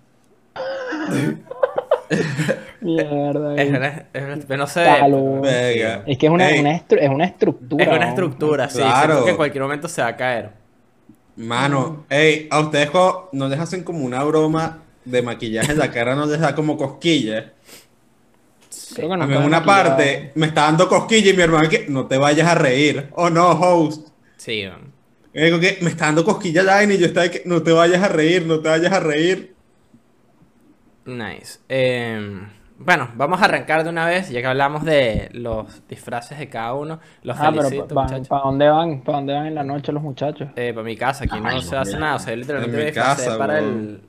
Mierda, 2.81 3.55
Es, 3.57 3.69
es- 3.69 4.49
no. 4.49 4.67
Palo. 4.75 5.43
Es 5.45 6.19
que 6.19 6.27
es 6.27 6.33
una, 6.33 6.51
Ey. 6.51 6.61
una, 6.61 6.73
estru- 6.73 6.99
es 7.01 7.09
una 7.09 7.25
estructura. 7.25 7.85
Es 7.85 7.91
una 7.97 8.09
estructura, 8.09 8.69
sí. 8.69 8.79
Claro. 8.79 9.25
Que 9.25 9.31
en 9.31 9.37
cualquier 9.37 9.63
momento 9.63 9.89
se 9.89 10.03
va 10.03 10.09
a 10.09 10.17
caer. 10.17 10.51
Mano, 11.37 12.05
ey, 12.11 12.47
a 12.51 12.61
ustedes 12.61 12.91
no 13.33 13.49
les 13.49 13.59
hacen 13.59 13.83
como 13.85 14.05
una 14.05 14.23
broma 14.25 14.81
de 15.05 15.23
maquillaje 15.23 15.73
en 15.73 15.79
la 15.79 15.91
cara, 15.91 16.15
no 16.15 16.27
les 16.27 16.41
da 16.41 16.55
como 16.55 16.77
cosquillas. 16.77 17.47
Creo 18.95 19.11
que 19.11 19.17
no 19.17 19.25
A 19.25 19.27
mí 19.27 19.35
en 19.35 19.43
una 19.43 19.65
parte 19.65 20.33
me 20.35 20.47
está 20.47 20.63
dando 20.63 20.89
cosquilla 20.89 21.31
y 21.31 21.37
mi 21.37 21.43
hermano 21.43 21.69
que 21.69 21.87
no 21.89 22.07
te 22.07 22.19
vayas 22.19 22.49
a 22.49 22.55
reír. 22.55 23.09
O 23.13 23.31
no, 23.31 23.51
host. 23.51 24.09
Sí, 24.37 24.65
digo 25.33 25.61
que 25.61 25.79
me 25.81 25.91
está 25.91 26.07
dando 26.07 26.25
cosquilla 26.25 26.63
la 26.63 26.85
y 26.85 26.99
yo 26.99 27.07
estaba 27.07 27.25
de 27.25 27.31
que 27.31 27.43
no 27.47 27.63
te 27.63 27.73
vayas 27.73 28.03
a 28.03 28.09
reír, 28.09 28.45
no 28.47 28.61
te 28.61 28.69
vayas 28.69 28.93
a 28.93 29.01
reír. 29.01 29.55
Nice. 31.05 31.59
Em, 31.69 32.49
bueno, 32.79 33.11
vamos 33.15 33.41
a 33.41 33.47
arrancar 33.47 33.83
de 33.83 33.91
una 33.91 34.07
vez, 34.07 34.29
ya 34.29 34.41
que 34.41 34.47
hablamos 34.47 34.85
de 34.85 35.31
los 35.33 35.87
disfraces 35.89 36.39
de 36.39 36.49
cada 36.49 36.75
uno. 36.75 37.01
Los 37.23 37.37
Ah, 37.41 37.53
pero 37.53 37.87
¿para 37.89 38.43
dónde 38.43 38.69
van? 38.69 39.01
¿Para 39.03 39.19
dónde 39.19 39.33
van 39.33 39.47
en 39.47 39.55
la 39.55 39.65
noche 39.65 39.93
los 39.93 40.03
muchachos? 40.03 40.49
Eh, 40.57 40.73
para 40.75 40.85
mi 40.85 40.97
casa, 40.97 41.25
aquí 41.25 41.41
no 41.41 41.49
Ay, 41.49 41.63
se 41.63 41.77
hace 41.77 41.95
no, 41.95 42.01
nada. 42.01 42.17
O 42.17 42.19
sea, 42.19 42.33
yo 42.35 42.41
literalmente 42.41 42.77
En 42.77 42.79
mi 42.79 42.85
me 42.85 42.91
disfracé 42.91 43.25
casa, 43.25 43.39
para 43.39 43.59
el, 43.59 44.03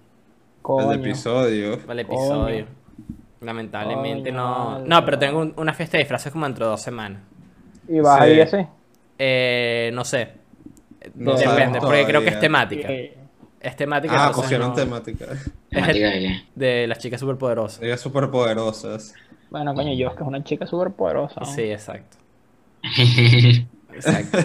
Coño. 0.64 0.92
El 0.94 1.00
episodio. 1.02 1.74
el 1.88 2.00
episodio. 2.00 2.66
Coño. 2.66 2.84
Lamentablemente 3.42 4.30
Coño, 4.32 4.80
no. 4.80 4.80
No, 4.80 5.06
pero 5.06 5.20
tengo 5.20 5.40
un- 5.42 5.54
una 5.58 5.74
fiesta 5.74 5.98
de 5.98 6.04
disfraces 6.04 6.32
como 6.32 6.46
dentro 6.46 6.66
de 6.66 6.72
dos 6.72 6.82
semanas. 6.82 7.22
¿Y 7.88 8.00
vas 8.00 8.18
Sí. 8.18 8.24
a 8.24 8.28
ir 8.34 8.42
así? 8.42 8.58
Eh, 9.20 9.92
no 9.94 10.04
sé. 10.06 10.30
No 11.16 11.34
Depende, 11.36 11.80
porque 11.82 12.06
creo 12.06 12.22
que 12.22 12.30
es 12.30 12.40
temática. 12.40 12.88
Es 13.60 13.76
temática. 13.76 14.14
Ah, 14.28 14.32
no- 14.58 14.74
temática. 14.74 15.26
¿Temática 15.70 16.08
de 16.10 16.20
qué? 16.20 16.42
de 16.56 16.88
las 16.88 16.98
chicas 17.00 17.20
superpoderosas. 17.20 17.82
Ellas 17.84 18.00
súper 18.02 18.30
poderosas. 18.32 19.14
Bueno, 19.50 19.74
coño, 19.76 19.94
yo 19.94 20.08
es 20.08 20.14
que 20.16 20.22
es 20.24 20.28
una 20.28 20.44
chica 20.44 20.66
súper 20.66 20.92
poderosa. 20.92 21.42
¿no? 21.42 21.46
Sí, 21.46 21.62
exacto. 21.64 22.18
Exacto. 23.94 24.38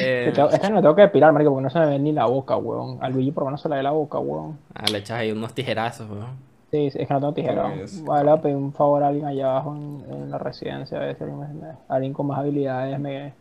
Eh, 0.00 0.32
no 0.36 0.48
me 0.50 0.80
tengo 0.82 0.94
que 0.94 1.02
depilar, 1.02 1.32
marico, 1.32 1.50
porque 1.50 1.62
no 1.64 1.70
se 1.70 1.78
me 1.78 1.86
ve 1.86 1.98
ni 1.98 2.12
la 2.12 2.26
boca, 2.26 2.56
weón. 2.56 2.98
Al 3.00 3.12
Luigi 3.12 3.30
por 3.32 3.42
lo 3.44 3.46
menos 3.46 3.60
se 3.62 3.68
le 3.68 3.76
ve 3.76 3.82
la 3.82 3.90
boca, 3.92 4.18
weón. 4.18 4.58
ah, 4.74 4.84
le 4.90 4.98
echas 4.98 5.18
ahí 5.18 5.32
unos 5.32 5.54
tijerazos, 5.54 6.08
weón. 6.10 6.48
Sí, 6.70 6.90
sí, 6.90 6.98
es 7.00 7.08
que 7.08 7.14
no 7.14 7.20
tengo 7.20 7.32
tijera. 7.32 7.72
Vale, 8.02 8.30
a 8.30 8.40
pedir 8.42 8.56
un 8.56 8.72
favor 8.74 9.02
a 9.02 9.08
alguien 9.08 9.24
allá 9.26 9.50
abajo 9.50 9.74
en, 9.74 10.04
en 10.12 10.30
la 10.30 10.38
residencia, 10.38 10.98
a 10.98 11.00
ver 11.00 11.16
si 11.16 11.24
alguien, 11.24 11.40
me- 11.60 11.66
alguien 11.88 12.12
con 12.12 12.26
más 12.26 12.38
habilidades 12.40 12.98
me... 13.00 13.32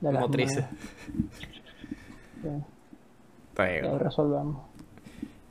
de 0.00 0.12
las 0.12 0.20
Motrices. 0.22 0.64
Sí, 2.42 2.48
lo 3.82 3.98
resolvemos. 3.98 4.62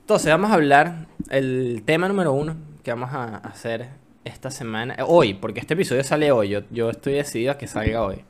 Entonces, 0.01 0.31
vamos 0.31 0.51
a 0.51 0.55
hablar. 0.55 1.07
El 1.29 1.83
tema 1.85 2.07
número 2.07 2.31
uno 2.33 2.55
que 2.83 2.91
vamos 2.91 3.09
a 3.11 3.37
hacer 3.37 3.87
esta 4.23 4.49
semana. 4.51 4.95
eh, 4.95 5.03
Hoy, 5.05 5.33
porque 5.33 5.59
este 5.59 5.73
episodio 5.73 6.03
sale 6.03 6.31
hoy. 6.31 6.49
Yo, 6.49 6.61
yo 6.71 6.89
estoy 6.89 7.13
decidido 7.13 7.51
a 7.51 7.57
que 7.57 7.67
salga 7.67 8.03
hoy. 8.03 8.23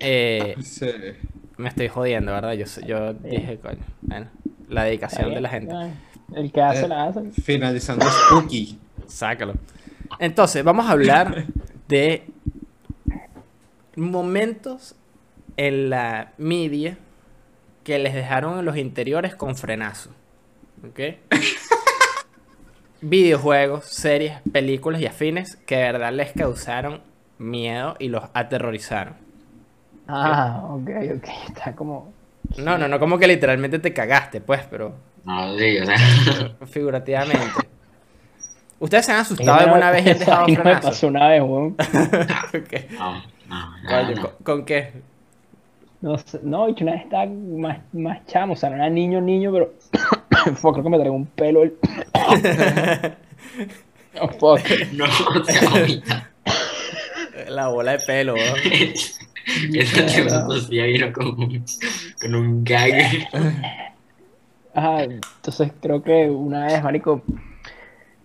Eh, 0.00 0.56
Sí. 0.62 0.86
me 1.56 1.68
estoy 1.68 1.88
jodiendo, 1.88 2.32
¿verdad? 2.32 2.52
Yo, 2.54 2.66
sé- 2.66 2.84
yo 2.86 3.12
dije, 3.14 3.58
coño. 3.58 3.78
Bueno, 4.02 4.26
la 4.68 4.84
dedicación 4.84 5.32
de 5.34 5.40
la 5.40 5.48
gente. 5.48 5.74
El 6.34 6.50
que 6.52 6.60
hace 6.60 6.84
Eh, 6.84 6.88
la 6.88 7.04
hace. 7.04 7.30
Finalizando 7.42 8.06
Spooky. 8.10 8.78
Sácalo. 9.06 9.54
Entonces, 10.18 10.62
vamos 10.64 10.86
a 10.86 10.92
hablar 10.92 11.44
de 11.88 12.24
momentos 13.96 14.94
en 15.56 15.90
la 15.90 16.32
media 16.38 16.96
que 17.84 17.98
les 17.98 18.14
dejaron 18.14 18.58
en 18.58 18.64
los 18.64 18.76
interiores 18.76 19.34
con 19.34 19.56
frenazo. 19.56 20.10
¿Ok? 20.88 21.00
Videojuegos, 23.02 23.86
series, 23.86 24.34
películas 24.52 25.00
y 25.00 25.06
afines 25.06 25.56
que 25.56 25.76
de 25.76 25.82
verdad 25.84 26.12
les 26.12 26.32
causaron 26.32 27.00
miedo 27.38 27.96
y 27.98 28.08
los 28.08 28.24
aterrorizaron. 28.34 29.14
Ah, 30.12 30.62
ok, 30.70 30.90
ok. 31.16 31.28
Está 31.48 31.74
como. 31.74 32.12
No, 32.56 32.78
no, 32.78 32.88
no 32.88 32.98
como 32.98 33.18
que 33.18 33.26
literalmente 33.28 33.78
te 33.78 33.92
cagaste, 33.92 34.40
pues, 34.40 34.62
pero 34.70 34.94
No, 35.24 35.56
sí, 35.58 35.78
o 35.78 35.86
sea. 35.86 35.96
figurativamente. 36.66 37.68
¿Ustedes 38.78 39.06
se 39.06 39.12
han 39.12 39.18
asustado 39.20 39.58
alguna 39.60 39.90
vez 39.90 40.06
y 40.06 40.10
han 40.10 40.18
dejado 40.18 40.42
vaina 40.46 40.64
me 40.64 40.74
frenazo? 40.74 40.88
pasó 40.88 41.08
una 41.08 41.28
vez, 41.28 41.42
weón. 41.42 41.76
Ok. 42.54 42.72
No, 42.98 43.22
no, 43.46 43.80
no, 43.82 44.02
no. 44.10 44.20
¿con, 44.20 44.30
con 44.42 44.64
qué? 44.64 45.02
No, 46.00 46.16
sé, 46.18 46.40
no, 46.42 46.66
bicho, 46.66 46.84
una 46.84 46.92
vez 46.94 47.02
estaba 47.02 47.26
más, 47.26 47.78
más 47.92 48.24
chamo, 48.26 48.54
o 48.54 48.56
sea, 48.56 48.70
no 48.70 48.76
era 48.76 48.88
niño, 48.88 49.20
niño, 49.20 49.52
pero. 49.52 49.74
Fuck, 50.56 50.72
creo 50.74 50.84
que 50.84 50.90
me 50.90 50.96
traigo 50.98 51.14
un 51.14 51.26
pelo 51.26 51.62
el. 51.62 51.76
oh, 54.20 54.28
fuck. 54.28 54.60
No, 54.92 55.06
se. 55.44 56.02
La 57.50 57.68
bola 57.68 57.92
de 57.92 57.98
pelo, 58.06 58.34
weón. 58.34 58.56
Esa 59.74 60.02
Mierda. 60.02 60.46
tosía 60.46 60.84
vino 60.86 61.12
con 61.12 61.26
un, 61.28 61.64
con 62.20 62.34
un 62.34 62.64
gag. 62.64 63.28
Ajá, 64.74 65.02
entonces 65.02 65.72
creo 65.80 66.02
que 66.02 66.30
una 66.30 66.66
vez, 66.66 66.82
marico, 66.82 67.22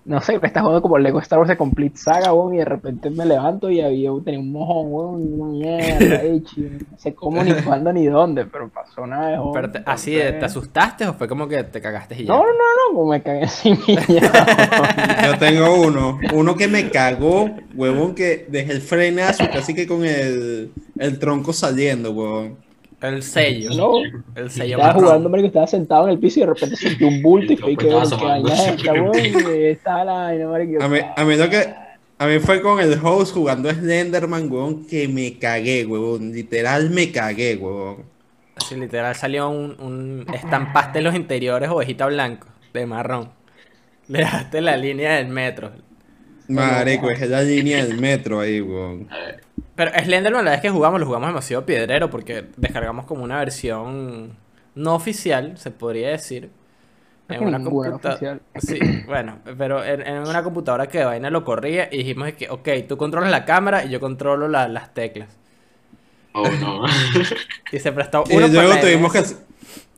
no 0.06 0.22
sé, 0.22 0.40
que 0.40 0.46
estás 0.46 0.62
jugando 0.62 0.82
como 0.84 1.00
Lego 1.00 1.20
Star 1.20 1.40
Wars 1.40 1.50
The 1.50 1.58
Complete 1.58 1.98
Saga, 1.98 2.32
weón, 2.32 2.54
y 2.54 2.58
de 2.60 2.66
repente 2.66 3.10
me 3.10 3.26
levanto 3.26 3.70
y 3.72 3.82
había 3.82 4.12
tenía 4.24 4.40
un 4.40 4.52
mojón, 4.52 4.94
weón, 4.94 5.34
una 5.42 5.52
mierda, 5.52 6.22
hecho, 6.24 6.54
no 6.92 6.98
sé 6.98 7.16
cómo, 7.16 7.44
ni 7.44 7.54
cuándo, 7.64 7.92
ni 7.92 8.06
dónde, 8.06 8.46
pero 8.46 8.70
pasó 8.70 9.02
una 9.02 9.28
vez, 9.28 9.40
weón, 9.40 9.54
Pero 9.54 9.72
te- 9.72 9.84
así, 9.86 10.14
de, 10.14 10.34
¿te 10.34 10.46
asustaste 10.46 11.08
o 11.08 11.14
fue 11.16 11.28
como 11.28 11.48
que 11.48 11.64
te 11.64 11.82
cagaste 11.82 12.22
y 12.22 12.26
ya? 12.26 12.34
No, 12.34 12.44
no, 12.44 12.94
no, 12.94 13.06
me 13.06 13.22
cagué 13.22 13.48
sin 13.48 13.78
ya. 14.08 15.26
Yo 15.26 15.38
tengo 15.40 15.82
uno, 15.82 16.20
uno 16.34 16.56
que 16.56 16.68
me 16.68 16.90
cagó, 16.92 17.50
huevón, 17.76 18.14
que 18.16 18.46
dejé 18.50 18.74
el 18.74 18.82
frenazo 18.82 19.46
casi 19.52 19.74
que 19.74 19.88
con 19.88 20.06
el, 20.06 20.72
el 21.00 21.20
tronco 21.20 21.52
saliendo, 21.52 22.12
huevón. 22.12 22.65
El 23.08 23.24
sello. 23.24 23.70
No. 23.76 23.94
El 24.36 24.50
sello 24.52 24.78
Estaba 24.78 24.94
jugando, 24.94 25.30
marico, 25.30 25.48
estaba 25.48 25.68
sentado 25.68 26.06
en 26.06 26.12
el 26.12 26.20
piso 26.20 26.40
y 26.40 26.44
de 26.44 26.48
repente 26.48 26.76
sentí 26.76 27.04
un 27.04 27.22
bulto 27.22 27.54
y 27.54 27.58
fue 27.58 27.76
que, 27.76 27.88
Estaba 27.88 28.04
bueno, 28.04 28.10
que 28.10 28.16
asomando. 28.16 28.50
vaina 28.50 28.64
es 28.64 28.68
esta, 28.78 28.94
weón, 28.94 29.16
y 29.16 29.64
estaba 29.66 30.06
la. 30.06 30.28
A 30.30 30.88
mí, 30.88 31.00
a 31.16 31.26
mí 31.26 31.36
lo 31.36 31.50
que 31.50 31.86
a 32.18 32.28
mí 32.28 32.40
fue 32.40 32.62
con 32.62 32.80
el 32.80 32.98
host 33.04 33.34
jugando 33.34 33.70
Slenderman, 33.70 34.50
huevón, 34.50 34.86
que 34.88 35.08
me 35.08 35.38
cagué, 35.38 35.86
huevón. 35.86 36.32
Literal 36.32 36.90
me 36.90 37.12
cagué, 37.12 37.56
huevón. 37.56 38.06
Así 38.56 38.76
literal 38.76 39.14
salió 39.16 39.50
un, 39.50 39.76
un 39.82 40.26
estampaste 40.34 41.02
los 41.02 41.14
interiores 41.14 41.70
ovejita 41.70 42.06
blanco 42.06 42.48
de 42.74 42.86
marrón. 42.86 43.32
Le 44.08 44.20
dejaste 44.20 44.62
la 44.62 44.78
línea 44.78 45.16
del 45.16 45.28
metro. 45.28 45.72
Marico, 46.48 47.10
es 47.10 47.28
la 47.30 47.42
línea 47.42 47.84
del 47.84 48.00
metro 48.00 48.40
ahí, 48.40 48.62
huevón. 48.62 49.10
Pero 49.76 49.92
Slenderman 50.04 50.46
la 50.46 50.52
vez 50.52 50.62
que 50.62 50.70
jugamos 50.70 51.00
lo 51.00 51.06
jugamos 51.06 51.28
demasiado 51.30 51.66
piedrero 51.66 52.10
porque 52.10 52.46
descargamos 52.58 53.06
como 53.06 53.24
una 53.24 53.40
versión 53.40 54.38
no 54.76 54.96
oficial, 54.96 55.58
se 55.58 55.72
podría 55.72 56.10
decir. 56.10 56.50
En 57.28 57.44
una 57.44 57.58
ninguna 57.58 57.90
computa- 57.90 58.10
oficial. 58.10 58.42
Sí, 58.56 58.80
bueno, 59.08 59.40
pero 59.58 59.84
en, 59.84 60.02
en 60.02 60.20
una 60.28 60.44
computadora 60.44 60.88
que 60.88 61.00
de 61.00 61.06
vaina 61.06 61.30
lo 61.30 61.44
corría 61.44 61.90
y 61.92 61.98
dijimos 61.98 62.32
que, 62.34 62.50
ok, 62.50 62.70
tú 62.88 62.98
controlas 62.98 63.32
la 63.32 63.46
cámara 63.46 63.84
y 63.84 63.90
yo 63.90 64.00
controlo 64.00 64.48
la- 64.48 64.68
las 64.68 64.94
teclas. 64.94 65.30
Oh, 66.34 66.48
no. 66.50 66.84
Y 67.72 67.80
se 67.80 67.92
prestó 67.94 68.24
Y 68.30 68.36
uno 68.36 68.46
por 68.48 68.54
luego 68.56 68.76
tuvimos 68.80 69.12
que... 69.14 69.24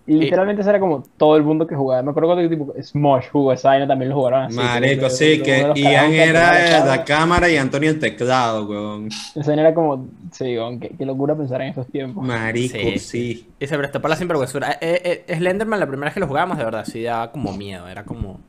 Y 0.08 0.16
literalmente 0.16 0.62
eso 0.62 0.70
era 0.70 0.80
como 0.80 1.04
todo 1.18 1.36
el 1.36 1.44
mundo 1.44 1.68
que 1.68 1.76
jugaba. 1.76 2.02
Me 2.02 2.12
acuerdo 2.12 2.30
cuando 2.30 2.50
tipo 2.50 2.74
Smosh 2.82 3.26
jugó 3.30 3.52
esa 3.52 3.70
vaina 3.70 3.86
también 3.86 4.08
lo 4.10 4.16
jugaron 4.16 4.44
así. 4.44 4.56
Marico, 4.56 5.10
sí, 5.10 5.42
que 5.42 5.70
Ian 5.76 6.14
era 6.14 6.86
la 6.86 7.04
cámara 7.04 7.50
y 7.50 7.58
Antonio 7.58 7.90
el 7.90 8.00
teclado, 8.00 8.66
huevón. 8.66 9.10
Esa 9.10 9.46
vaina 9.46 9.64
era 9.64 9.74
como, 9.74 10.08
sí, 10.32 10.46
weón, 10.46 10.80
qué, 10.80 10.92
qué 10.98 11.06
locura 11.06 11.36
pensar 11.36 11.62
en 11.62 11.70
esos 11.70 11.88
tiempos. 11.88 12.26
Marico, 12.26 12.78
Sí, 12.78 13.00
sí. 13.00 13.50
Y 13.60 13.68
se 13.68 13.78
prestó 13.78 14.02
para 14.02 14.14
la 14.14 14.16
sinvergüenzura. 14.18 14.78
Eh, 14.80 15.26
eh, 15.28 15.36
Slenderman, 15.36 15.80
la 15.80 15.88
primera 15.88 16.06
vez 16.06 16.14
que 16.14 16.20
lo 16.22 16.28
jugábamos, 16.28 16.58
de 16.58 16.64
verdad, 16.64 16.86
sí 16.86 17.04
daba 17.04 17.32
como 17.32 17.52
miedo. 17.54 17.88
Era 17.88 18.04
como. 18.04 18.40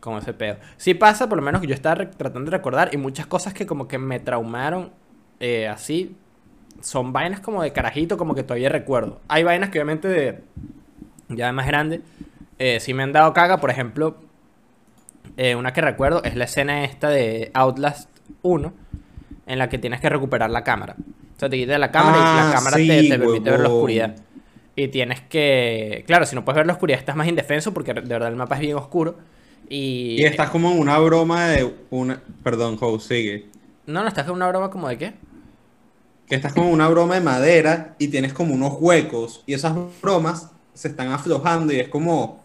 Como 0.00 0.18
ese 0.18 0.32
pedo. 0.32 0.56
Sí 0.76 0.94
pasa, 0.94 1.28
por 1.28 1.38
lo 1.38 1.44
menos 1.44 1.60
que 1.60 1.68
yo 1.68 1.74
estaba 1.74 2.10
tratando 2.10 2.50
de 2.50 2.56
recordar. 2.56 2.90
Y 2.92 2.96
muchas 2.96 3.26
cosas 3.26 3.54
que 3.54 3.66
como 3.66 3.86
que 3.86 3.98
me 3.98 4.18
traumaron 4.18 4.90
eh, 5.38 5.68
así. 5.68 6.16
Son 6.82 7.12
vainas 7.14 7.40
como 7.40 7.62
de 7.62 7.72
carajito, 7.72 8.18
como 8.18 8.34
que 8.34 8.42
todavía 8.42 8.68
recuerdo. 8.68 9.20
Hay 9.28 9.44
vainas 9.44 9.70
que 9.70 9.78
obviamente 9.78 10.08
de. 10.08 10.40
Ya 11.30 11.46
de 11.46 11.52
más 11.52 11.66
grande. 11.66 12.02
Eh, 12.58 12.80
sí 12.80 12.92
me 12.94 13.02
han 13.04 13.12
dado 13.12 13.32
caga. 13.32 13.58
Por 13.58 13.70
ejemplo. 13.70 14.16
eh, 15.36 15.54
una 15.54 15.72
que 15.72 15.80
recuerdo 15.80 16.22
es 16.24 16.36
la 16.36 16.44
escena 16.44 16.84
esta 16.84 17.08
de 17.08 17.50
Outlast 17.54 18.10
1. 18.42 18.72
En 19.46 19.58
la 19.58 19.68
que 19.68 19.78
tienes 19.78 20.00
que 20.00 20.08
recuperar 20.08 20.50
la 20.50 20.64
cámara. 20.64 20.96
O 21.36 21.38
sea, 21.40 21.48
te 21.48 21.56
quitas 21.56 21.78
la 21.80 21.90
cámara 21.90 22.18
y 22.18 22.24
Ah, 22.24 22.44
la 22.46 22.54
cámara 22.54 22.76
sí, 22.76 22.86
te, 22.86 23.02
te 23.08 23.18
permite 23.18 23.50
ver 23.50 23.60
la 23.60 23.68
oscuridad. 23.68 24.16
Y 24.76 24.88
tienes 24.88 25.20
que. 25.22 26.04
Claro, 26.06 26.26
si 26.26 26.34
no 26.36 26.44
puedes 26.44 26.56
ver 26.58 26.66
la 26.66 26.74
oscuridad, 26.74 26.98
estás 26.98 27.16
más 27.16 27.28
indefenso 27.28 27.74
porque 27.74 27.94
de 27.94 28.00
verdad 28.02 28.28
el 28.28 28.36
mapa 28.36 28.54
es 28.56 28.60
bien 28.60 28.76
oscuro. 28.76 29.16
Y. 29.68 30.16
Y 30.20 30.24
estás 30.24 30.50
como 30.50 30.70
en 30.72 30.78
una 30.78 30.98
broma 30.98 31.46
de 31.48 31.72
una... 31.90 32.22
Perdón, 32.42 32.76
House, 32.78 33.04
sigue. 33.04 33.46
No, 33.86 34.02
no, 34.02 34.08
estás 34.08 34.24
con 34.26 34.34
una 34.36 34.48
broma 34.48 34.70
como 34.70 34.88
de 34.88 34.98
qué. 34.98 35.14
Que 36.26 36.36
estás 36.36 36.52
como 36.52 36.68
en 36.68 36.74
una 36.74 36.88
broma 36.88 37.14
de 37.14 37.20
madera 37.20 37.94
y 37.98 38.08
tienes 38.08 38.32
como 38.32 38.54
unos 38.54 38.74
huecos 38.80 39.42
y 39.46 39.54
esas 39.54 39.74
bromas 40.00 40.50
se 40.74 40.88
están 40.88 41.12
aflojando 41.12 41.72
y 41.72 41.80
es 41.80 41.88
como... 41.88 42.42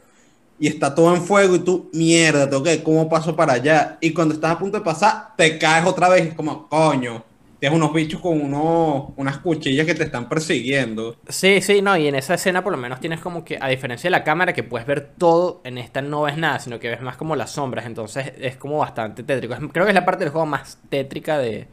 Y 0.59 0.67
está 0.67 0.95
todo 0.95 1.15
en 1.15 1.21
fuego 1.21 1.55
y 1.55 1.59
tú, 1.59 1.87
mierda, 1.93 2.49
tengo 2.49 2.63
¿cómo 2.83 3.07
paso 3.07 3.35
para 3.35 3.53
allá? 3.53 3.99
Y 4.01 4.11
cuando 4.11 4.33
estás 4.33 4.51
a 4.53 4.57
punto 4.57 4.79
de 4.79 4.83
pasar, 4.83 5.35
te 5.37 5.59
caes 5.59 5.85
otra 5.85 6.09
vez. 6.09 6.29
Es 6.29 6.33
como, 6.33 6.67
coño, 6.67 7.23
tienes 7.59 7.77
unos 7.77 7.93
bichos 7.93 8.21
con 8.21 8.41
unos, 8.41 9.09
unas 9.15 9.37
cuchillas 9.39 9.85
que 9.85 9.95
te 9.95 10.03
están 10.03 10.29
persiguiendo. 10.29 11.15
Sí, 11.27 11.61
sí, 11.61 11.81
no, 11.81 11.97
y 11.97 12.07
en 12.07 12.15
esa 12.15 12.35
escena 12.35 12.63
por 12.63 12.71
lo 12.71 12.77
menos 12.77 12.99
tienes 12.99 13.19
como 13.19 13.43
que, 13.43 13.57
a 13.59 13.67
diferencia 13.67 14.07
de 14.07 14.11
la 14.11 14.23
cámara, 14.23 14.53
que 14.53 14.63
puedes 14.63 14.87
ver 14.87 15.13
todo, 15.17 15.61
en 15.63 15.77
esta 15.77 16.01
no 16.01 16.23
ves 16.23 16.37
nada, 16.37 16.59
sino 16.59 16.79
que 16.79 16.89
ves 16.89 17.01
más 17.01 17.17
como 17.17 17.35
las 17.35 17.51
sombras, 17.51 17.85
entonces 17.85 18.33
es 18.39 18.57
como 18.57 18.79
bastante 18.79 19.23
tétrico. 19.23 19.55
Creo 19.71 19.85
que 19.85 19.91
es 19.91 19.95
la 19.95 20.05
parte 20.05 20.23
del 20.23 20.31
juego 20.31 20.45
más 20.45 20.79
tétrica 20.89 21.37
de, 21.37 21.67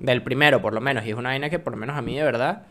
del 0.00 0.22
primero, 0.22 0.60
por 0.62 0.74
lo 0.74 0.80
menos, 0.80 1.04
y 1.06 1.10
es 1.10 1.16
una 1.16 1.30
vaina 1.30 1.50
que 1.50 1.58
por 1.58 1.72
lo 1.74 1.78
menos 1.78 1.96
a 1.96 2.02
mí 2.02 2.16
de 2.16 2.24
verdad 2.24 2.62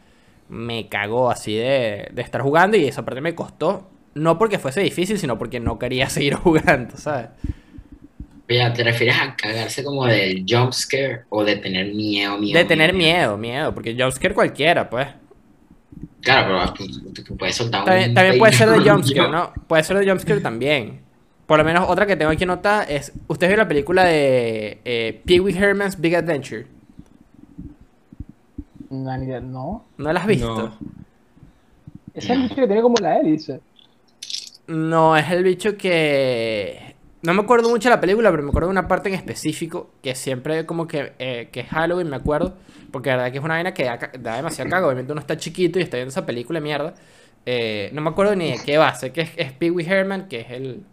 me 0.49 0.89
cagó 0.89 1.29
así 1.31 1.55
de, 1.55 2.09
de 2.11 2.21
estar 2.21 2.41
jugando 2.41 2.75
y 2.77 2.85
esa 2.85 3.05
parte 3.05 3.21
me 3.21 3.35
costó, 3.35 3.89
no 4.15 4.37
porque 4.37 4.59
fuese 4.59 4.81
difícil, 4.81 5.17
sino 5.19 5.37
porque 5.37 5.59
no 5.59 5.79
quería 5.79 6.09
seguir 6.09 6.35
jugando, 6.35 6.97
¿sabes? 6.97 7.29
Oye, 8.49 8.67
¿te 8.71 8.83
refieres 8.83 9.15
a 9.21 9.35
cagarse 9.35 9.83
como 9.83 10.05
del 10.07 10.43
jump 10.47 10.73
scare 10.73 11.21
o 11.29 11.43
de 11.43 11.57
tener 11.57 11.93
miedo, 11.93 12.37
miedo? 12.39 12.57
De 12.59 12.65
tener 12.65 12.93
miedo, 12.93 13.37
miedo, 13.37 13.73
porque 13.75 13.95
jumpscare 13.97 14.33
cualquiera, 14.33 14.89
pues. 14.89 15.07
Claro, 16.21 16.73
pero 16.75 17.13
tú- 17.13 17.23
tú 17.23 17.37
puedes 17.37 17.55
soltar 17.55 17.85
También, 17.85 18.09
un 18.09 18.15
también 18.15 18.37
puede 18.37 18.53
ser 18.53 18.69
de 18.69 18.89
jumpscare, 18.89 19.29
¿no? 19.31 19.53
Puede 19.67 19.83
ser 19.83 19.97
de 19.99 20.09
jumpscare 20.09 20.41
también. 20.41 21.01
Por 21.45 21.57
lo 21.57 21.63
menos 21.63 21.89
otra 21.89 22.05
que 22.05 22.15
tengo 22.15 22.31
aquí 22.31 22.43
anotada 22.43 22.83
es... 22.83 23.11
¿Ustedes 23.27 23.49
vieron 23.51 23.65
la 23.65 23.67
película 23.67 24.03
de 24.03 24.79
eh, 24.85 25.21
Pee 25.25 25.39
Wee 25.39 25.55
Herman's 25.57 25.99
Big 25.99 26.15
Adventure? 26.15 26.65
No, 28.89 29.17
ni 29.17 29.25
idea, 29.25 29.39
no. 29.39 29.85
¿No 29.97 30.13
la 30.13 30.19
has 30.21 30.27
visto? 30.27 30.55
No. 30.55 30.77
Es 32.13 32.29
el 32.29 32.41
bicho 32.43 32.55
que 32.55 32.65
tiene 32.67 32.81
como 32.81 32.95
la 33.01 33.17
hélice. 33.17 33.61
No, 34.67 35.15
es 35.15 35.29
el 35.31 35.43
bicho 35.43 35.77
que... 35.77 36.95
No 37.21 37.33
me 37.33 37.41
acuerdo 37.41 37.69
mucho 37.69 37.89
de 37.89 37.95
la 37.95 38.01
película, 38.01 38.31
pero 38.31 38.43
me 38.43 38.49
acuerdo 38.49 38.67
de 38.69 38.71
una 38.71 38.87
parte 38.87 39.09
en 39.09 39.15
específico 39.15 39.89
que 40.01 40.15
siempre 40.15 40.65
como 40.65 40.87
que, 40.87 41.13
eh, 41.19 41.49
que 41.51 41.61
es 41.61 41.67
Halloween, 41.67 42.09
me 42.09 42.15
acuerdo. 42.15 42.55
Porque 42.91 43.09
la 43.09 43.17
verdad 43.17 43.31
que 43.31 43.37
es 43.39 43.43
una 43.43 43.55
vaina 43.55 43.73
que 43.73 43.83
da, 43.83 43.99
da 44.19 44.37
demasiado 44.37 44.69
cago. 44.69 44.87
Obviamente 44.87 45.11
uno 45.11 45.19
está 45.21 45.35
chiquito 45.37 45.79
y 45.79 45.81
está 45.81 45.97
viendo 45.97 46.09
esa 46.11 46.25
película 46.25 46.59
de 46.59 46.63
mierda. 46.63 46.93
Eh, 47.45 47.89
no 47.93 48.01
me 48.01 48.09
acuerdo 48.09 48.35
ni 48.35 48.51
de 48.51 48.57
qué 48.65 48.77
va. 48.77 48.93
Sé 48.95 49.11
que 49.11 49.21
es, 49.21 49.31
es 49.35 49.51
Pee 49.51 49.69
Wee 49.69 49.85
Herman, 49.85 50.27
que 50.29 50.41
es 50.41 50.51
el... 50.51 50.83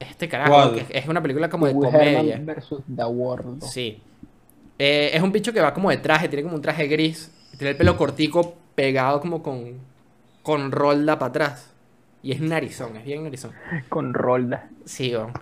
Este 0.00 0.28
carajo, 0.28 0.72
que 0.74 0.80
es- 0.80 0.86
es 0.90 1.08
una 1.08 1.20
película 1.22 1.48
como 1.50 1.66
de 1.66 1.72
Pee 1.72 1.78
Wee 1.80 1.90
comedia. 1.92 2.34
Herman 2.34 2.46
versus 2.46 2.80
The 2.94 3.04
World. 3.04 3.62
Sí. 3.62 4.00
Eh, 4.78 5.10
es 5.14 5.22
un 5.22 5.32
bicho 5.32 5.52
que 5.52 5.60
va 5.60 5.72
como 5.72 5.90
de 5.90 5.98
traje, 5.98 6.28
tiene 6.28 6.42
como 6.42 6.56
un 6.56 6.62
traje 6.62 6.86
gris. 6.86 7.30
Tiene 7.56 7.70
el 7.70 7.76
pelo 7.76 7.96
cortico 7.96 8.56
pegado 8.74 9.20
como 9.20 9.42
con, 9.42 9.78
con 10.42 10.72
rolda 10.72 11.18
para 11.18 11.30
atrás. 11.30 11.74
Y 12.24 12.32
es 12.32 12.40
narizón, 12.40 12.96
es 12.96 13.04
bien 13.04 13.22
narizón. 13.22 13.52
Con 13.90 14.14
Rolda. 14.14 14.70
Sí, 14.86 15.14
weón. 15.14 15.32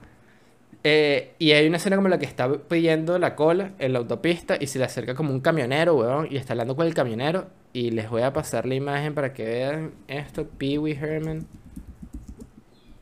Eh, 0.82 1.36
y 1.38 1.52
hay 1.52 1.68
una 1.68 1.76
escena 1.76 1.94
como 1.94 2.08
la 2.08 2.18
que 2.18 2.26
está 2.26 2.52
pidiendo 2.52 3.20
la 3.20 3.36
cola 3.36 3.70
en 3.78 3.92
la 3.92 4.00
autopista 4.00 4.56
y 4.58 4.66
se 4.66 4.80
le 4.80 4.86
acerca 4.86 5.14
como 5.14 5.32
un 5.32 5.38
camionero, 5.38 5.94
weón, 5.94 6.26
y 6.28 6.36
está 6.38 6.54
hablando 6.54 6.74
con 6.74 6.88
el 6.88 6.92
camionero. 6.92 7.46
Y 7.72 7.92
les 7.92 8.10
voy 8.10 8.22
a 8.22 8.32
pasar 8.32 8.66
la 8.66 8.74
imagen 8.74 9.14
para 9.14 9.32
que 9.32 9.44
vean 9.44 9.92
esto. 10.08 10.44
Pee 10.44 10.76
Wee 10.76 10.98
Herman. 11.00 11.46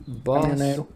Boss 0.07 0.43
Camionero. 0.43 0.87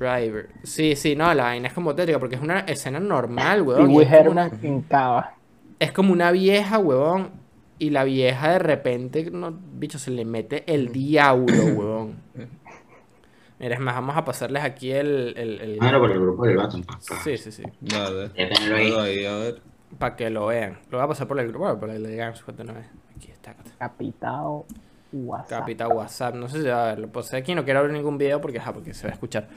Driver. 0.00 0.48
Sí, 0.64 0.96
sí, 0.96 1.14
no, 1.14 1.32
la 1.34 1.44
vaina 1.44 1.68
es 1.68 1.74
como 1.74 1.94
tétrica 1.94 2.18
porque 2.18 2.34
es 2.36 2.42
una 2.42 2.60
escena 2.60 2.98
normal, 2.98 3.62
weón. 3.62 3.90
y 3.90 3.94
es 4.02 4.08
como 4.08 4.30
una- 4.32 4.48
es 5.78 5.92
como 5.92 6.12
una 6.12 6.30
vieja, 6.32 6.78
huevón. 6.78 7.30
Y 7.78 7.90
la 7.90 8.04
vieja 8.04 8.50
de 8.52 8.58
repente, 8.58 9.30
no, 9.30 9.58
bicho, 9.74 9.98
se 9.98 10.10
le 10.10 10.24
mete 10.24 10.64
el 10.72 10.90
diablo, 10.92 11.54
huevón. 11.76 12.16
Mira, 13.58 13.74
es 13.74 13.80
más, 13.80 13.94
vamos 13.94 14.16
a 14.16 14.24
pasarles 14.24 14.62
aquí 14.64 14.90
el... 14.90 15.34
el, 15.36 15.60
el- 15.60 15.78
Mándalo 15.78 16.00
por 16.00 16.10
el 16.12 16.20
grupo 16.20 16.46
del 16.46 16.56
papá. 16.56 16.98
Sí, 17.22 17.36
sí, 17.36 17.52
sí. 17.52 17.62
Ahí. 18.74 19.24
A 19.26 19.36
ver. 19.36 19.62
Para 19.98 20.16
que 20.16 20.30
lo 20.30 20.46
vean. 20.46 20.78
Lo 20.90 20.96
voy 20.98 21.04
a 21.04 21.08
pasar 21.08 21.26
por 21.28 21.38
el 21.40 21.48
grupo, 21.48 21.64
bueno, 21.64 21.78
por 21.80 21.90
el 21.90 22.02
de 22.02 22.16
Games, 22.16 22.42
no 22.64 22.72
es. 22.78 22.86
Aquí 23.16 23.30
está. 23.30 23.54
Capitao 23.78 24.64
WhatsApp. 25.12 25.58
Capita 25.60 25.88
WhatsApp. 25.88 26.34
No 26.36 26.48
sé 26.48 26.62
si 26.62 26.68
va 26.68 26.84
a 26.84 26.86
ver. 26.94 27.00
Lo 27.00 27.08
puse 27.08 27.36
aquí. 27.36 27.54
No 27.54 27.64
quiero 27.64 27.80
abrir 27.80 27.94
ningún 27.94 28.16
video 28.16 28.40
porque, 28.40 28.58
ajá, 28.58 28.72
porque 28.72 28.94
se 28.94 29.06
va 29.06 29.10
a 29.10 29.14
escuchar. 29.14 29.48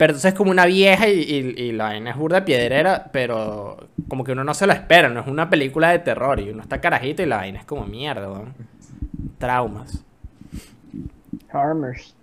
Pero 0.00 0.12
entonces 0.12 0.32
es 0.32 0.34
como 0.38 0.50
una 0.50 0.64
vieja 0.64 1.10
y, 1.10 1.20
y- 1.20 1.62
y 1.62 1.72
la 1.72 1.84
vaina 1.84 2.12
es 2.12 2.16
burda 2.16 2.42
piedrera, 2.42 3.10
pero 3.12 3.76
como 4.08 4.24
que 4.24 4.32
uno 4.32 4.42
no 4.44 4.54
se 4.54 4.66
lo 4.66 4.72
espera. 4.72 5.10
No 5.10 5.20
es 5.20 5.26
una 5.26 5.50
película 5.50 5.90
de 5.90 5.98
terror 5.98 6.40
y 6.40 6.48
uno 6.48 6.62
está 6.62 6.80
carajito 6.80 7.22
y 7.22 7.26
la 7.26 7.36
vaina 7.36 7.58
es 7.58 7.66
como 7.66 7.84
mierda, 7.84 8.30
weón. 8.32 8.54
Traumas. 9.36 10.02
Charmers. 11.52 12.14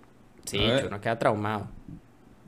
Sí, 0.44 0.58
uno 0.88 1.00
queda 1.00 1.20
traumado. 1.20 1.68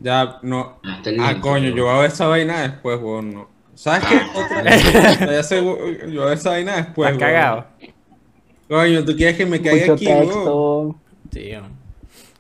Ya, 0.00 0.38
no. 0.42 0.80
Ah, 0.84 1.00
link, 1.04 1.40
coño, 1.40 1.68
yo 1.68 1.84
voy 1.84 1.94
a 1.94 1.98
ver 2.00 2.10
esa 2.10 2.26
vaina 2.26 2.62
después, 2.62 2.98
weón. 3.00 3.32
no. 3.32 3.48
¿Sabes 3.76 4.02
qué? 4.08 4.20
Otra. 4.34 5.42
Sé, 5.44 5.60
weón, 5.60 5.96
yo 6.10 6.22
voy 6.22 6.22
a 6.22 6.24
ver 6.30 6.38
esa 6.38 6.50
vaina 6.50 6.74
después, 6.74 7.12
¿Estás 7.12 7.22
weón. 7.22 7.40
cagado? 7.40 7.66
Coño, 8.68 9.04
¿tú 9.04 9.14
quieres 9.14 9.36
que 9.36 9.46
me 9.46 9.62
caiga 9.62 9.82
Mucho 9.82 9.92
aquí, 9.92 10.06
texto. 10.06 10.96
Sí, 11.30 11.50
weón. 11.52 11.79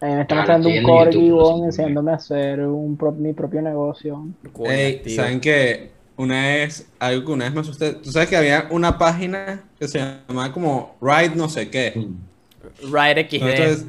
A 0.02 0.06
mí 0.06 0.14
me 0.14 0.22
está 0.22 0.34
mostrando 0.36 0.68
un 0.68 0.74
corgi, 0.82 1.28
enseñándome 1.66 2.12
a 2.12 2.14
hacer 2.14 2.60
un 2.60 2.96
pro- 2.96 3.12
mi 3.12 3.32
propio 3.34 3.60
negocio. 3.62 4.26
Ey. 4.66 5.02
¿saben 5.16 5.40
qué? 5.40 5.90
Una 6.16 6.40
vez, 6.42 6.86
algo 6.98 7.26
que 7.26 7.32
una 7.32 7.44
vez 7.46 7.54
me 7.54 7.60
asusté. 7.60 7.92
Tú 7.94 8.10
sabes 8.12 8.28
que 8.28 8.36
había 8.36 8.66
una 8.70 8.98
página 8.98 9.62
que 9.78 9.88
se 9.88 9.98
llamaba 9.98 10.52
como 10.52 10.96
Ride 11.00 11.34
no 11.36 11.48
sé 11.48 11.70
qué. 11.70 11.92
Ride 12.82 13.28
XD. 13.28 13.42
Entonces, 13.42 13.86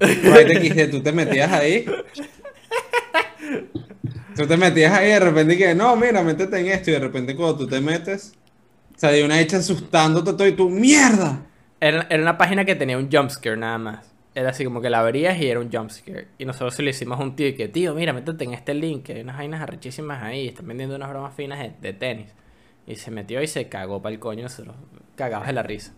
Ride 0.00 0.68
XD, 0.86 0.90
tú 0.90 1.02
te 1.02 1.12
metías 1.12 1.52
ahí. 1.52 1.84
Tú 4.36 4.46
te 4.46 4.56
metías 4.56 4.92
ahí 4.94 5.08
y 5.08 5.12
de 5.12 5.20
repente 5.20 5.58
que, 5.58 5.74
no, 5.74 5.94
mira, 5.96 6.22
métete 6.22 6.58
en 6.58 6.66
esto. 6.68 6.90
Y 6.90 6.94
de 6.94 7.00
repente 7.00 7.36
cuando 7.36 7.56
tú 7.58 7.66
te 7.66 7.80
metes, 7.80 8.32
salió 8.96 9.24
una 9.26 9.38
hecha 9.40 9.58
asustándote 9.58 10.32
todo 10.32 10.46
y 10.46 10.52
tú, 10.52 10.70
¡mierda! 10.70 11.40
Era, 11.80 12.06
era 12.08 12.22
una 12.22 12.38
página 12.38 12.64
que 12.64 12.74
tenía 12.74 12.96
un 12.96 13.10
jumpscare 13.10 13.56
nada 13.56 13.78
más. 13.78 14.11
Era 14.34 14.50
así 14.50 14.64
como 14.64 14.80
que 14.80 14.88
la 14.88 15.00
abrías 15.00 15.38
y 15.38 15.46
era 15.48 15.60
un 15.60 15.70
jumpscare. 15.70 16.28
Y 16.38 16.44
nosotros 16.46 16.74
se 16.74 16.82
lo 16.82 16.88
hicimos 16.90 17.20
a 17.20 17.22
un 17.22 17.36
tío 17.36 17.48
y 17.48 17.54
que, 17.54 17.68
tío, 17.68 17.94
mira, 17.94 18.12
métete 18.14 18.44
en 18.44 18.54
este 18.54 18.72
link, 18.74 19.02
que 19.04 19.12
hay 19.14 19.20
unas 19.22 19.36
vainas 19.36 19.60
arrechísimas 19.60 20.22
ahí, 20.22 20.48
están 20.48 20.66
vendiendo 20.66 20.96
unas 20.96 21.10
bromas 21.10 21.34
finas 21.34 21.58
de, 21.58 21.72
de 21.80 21.92
tenis. 21.92 22.28
Y 22.86 22.96
se 22.96 23.10
metió 23.10 23.42
y 23.42 23.46
se 23.46 23.68
cagó 23.68 24.00
para 24.00 24.14
el 24.14 24.18
coño, 24.18 24.42
nosotros 24.42 24.74
cagados 25.16 25.46
de 25.46 25.52
la 25.52 25.62
risa. 25.62 25.92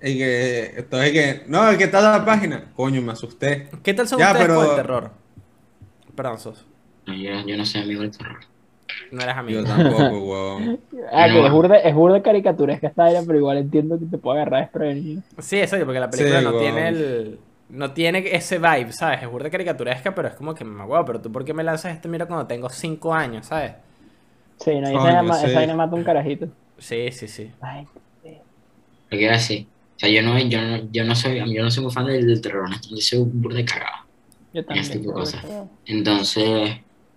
Y 0.00 0.16
que, 0.16 0.74
entonces 0.76 1.10
que, 1.10 1.42
no, 1.48 1.76
¿qué 1.76 1.88
tal 1.88 2.04
la 2.04 2.24
página? 2.24 2.70
Coño, 2.76 3.02
me 3.02 3.12
asusté. 3.12 3.68
¿Qué 3.82 3.92
tal 3.92 4.06
son 4.06 4.20
Ya, 4.20 4.26
ustedes 4.30 4.46
pero- 4.46 4.60
con 4.60 4.70
el 4.70 4.76
terror? 4.76 5.10
Perdón, 6.14 6.38
Sos. 6.38 6.64
No, 7.06 7.14
yo, 7.14 7.30
yo 7.46 7.56
no 7.56 7.66
soy 7.66 7.82
amigo 7.82 8.02
del 8.02 8.16
terror. 8.16 8.38
No 9.10 9.20
eres 9.22 9.36
amigo. 9.36 9.60
Yo 9.60 9.66
tampoco, 9.66 10.18
weón. 10.24 10.80
Ah, 11.12 11.26
No. 11.28 11.34
que 11.34 11.46
es 11.46 11.52
burda, 11.52 11.76
es 11.78 11.94
burda 11.94 12.22
caricaturesca 12.22 12.86
esta 12.88 13.06
pero 13.26 13.38
igual 13.38 13.58
entiendo 13.58 13.98
que 13.98 14.06
te 14.06 14.18
puede 14.18 14.40
agarrar 14.40 14.62
desprevenido. 14.62 15.22
Sí, 15.38 15.58
eso, 15.58 15.76
porque 15.84 16.00
la 16.00 16.10
película 16.10 16.38
Sí, 16.38 16.44
no 16.44 16.50
weón. 16.52 16.62
tiene 16.62 16.88
el. 16.88 17.38
No 17.70 17.92
tiene 17.92 18.24
ese 18.34 18.58
vibe, 18.58 18.92
¿sabes? 18.92 19.22
Es 19.22 19.28
burda 19.30 19.50
caricaturesca, 19.50 20.14
pero 20.14 20.28
es 20.28 20.34
como 20.34 20.54
que, 20.54 20.64
mamá, 20.64 21.04
pero 21.04 21.20
tú, 21.20 21.30
¿por 21.30 21.44
qué 21.44 21.52
me 21.52 21.62
lanzas 21.62 21.92
este 21.94 22.08
mira 22.08 22.24
cuando 22.26 22.46
tengo 22.46 22.68
5 22.70 23.12
años, 23.14 23.46
¿sabes? 23.46 23.72
Sí, 24.58 24.70
no, 24.80 24.90
y 24.90 24.94
Coño, 24.94 25.08
esa, 25.08 25.12
llama- 25.12 25.34
sí. 25.38 25.46
esa 25.46 25.54
vaina 25.58 25.74
mata 25.76 25.94
un 25.96 26.04
carajito. 26.04 26.48
Sí, 26.78 27.10
sí, 27.12 27.28
sí. 27.28 27.50
Ay, 27.60 27.86
Lo 29.10 29.18
que 29.18 29.24
era 29.24 29.36
así. 29.36 29.66
O 29.96 29.98
sea, 29.98 30.08
yo 30.08 30.22
no, 30.22 30.38
yo 30.38 30.60
no, 30.62 30.90
yo 30.92 31.04
no 31.04 31.14
soy, 31.14 31.38
yo 31.54 31.62
no 31.62 31.70
soy 31.70 31.82
muy 31.84 31.92
fan 31.92 32.06
del, 32.06 32.26
del 32.26 32.40
terror, 32.40 32.70
¿no? 32.70 32.76
yo 32.90 32.96
soy 32.98 33.18
un 33.18 33.42
burda 33.42 33.56
de 33.58 33.64
cagado. 33.64 34.06
yo 34.54 34.64
también. 34.64 34.84
Este 34.86 34.98
tipo 34.98 35.10
de 35.10 35.30
pero- 35.30 35.42
cosas. 35.42 35.44
Entonces, 35.86 36.44
o 36.48 36.66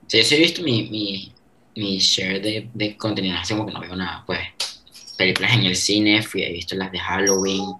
sea, 0.09 0.19
yo 0.19 0.25
sí 0.25 0.35
he 0.35 0.39
visto 0.39 0.63
mi, 0.63 0.89
mi, 0.89 1.31
mi 1.75 1.97
share 1.99 2.41
de, 2.41 2.69
de 2.73 2.97
contenido, 2.97 3.37
así 3.37 3.53
como 3.53 3.67
que 3.67 3.73
no 3.73 3.79
veo 3.81 3.95
nada, 3.95 4.23
pues, 4.25 4.39
películas 5.17 5.53
en 5.53 5.63
el 5.63 5.75
cine, 5.75 6.21
fui, 6.23 6.43
he 6.43 6.51
visto 6.51 6.75
las 6.75 6.91
de 6.91 6.99
Halloween, 6.99 7.75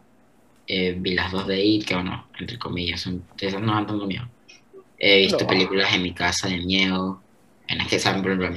eh, 0.74 0.96
vi 0.98 1.14
las 1.16 1.32
dos 1.34 1.48
de 1.48 1.62
It, 1.64 1.86
que 1.86 1.96
bueno, 1.96 2.28
entre 2.40 2.58
comillas, 2.58 3.02
son, 3.02 3.24
esas 3.40 3.62
no 3.62 3.74
dan 3.74 3.88
tanto 3.88 4.06
miedo. 4.08 4.26
He 4.98 5.18
visto 5.24 5.40
No. 5.42 5.48
películas 5.48 5.94
en 5.94 6.02
mi 6.04 6.14
casa 6.14 6.48
de 6.48 6.58
miedo, 6.60 7.22
en 7.68 7.78
las 7.80 7.88
que 7.88 8.00
saben, 8.00 8.22
por 8.22 8.32
ejemplo, 8.32 8.56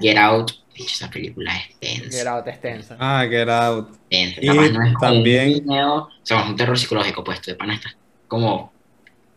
Get 0.00 0.18
Out, 0.18 0.52
esa 0.74 1.08
película 1.08 1.56
es 1.56 1.78
tensa. 1.78 2.18
Get 2.18 2.26
out 2.26 2.46
extensa. 2.48 2.96
Ah, 3.00 3.24
Get 3.28 3.48
Out. 3.48 3.96
tensa. 4.10 4.40
Y 4.42 4.46
no 4.48 4.62
es 4.62 4.94
también- 5.00 5.64
miedo, 5.66 5.94
o 5.94 6.10
sea, 6.22 6.40
es 6.42 6.46
un 6.50 6.56
terror 6.56 6.78
psicológico, 6.78 7.24
pues, 7.24 7.40
tú 7.40 7.50
de 7.52 7.56
pana 7.56 7.74
estás 7.76 7.96
como, 8.28 8.72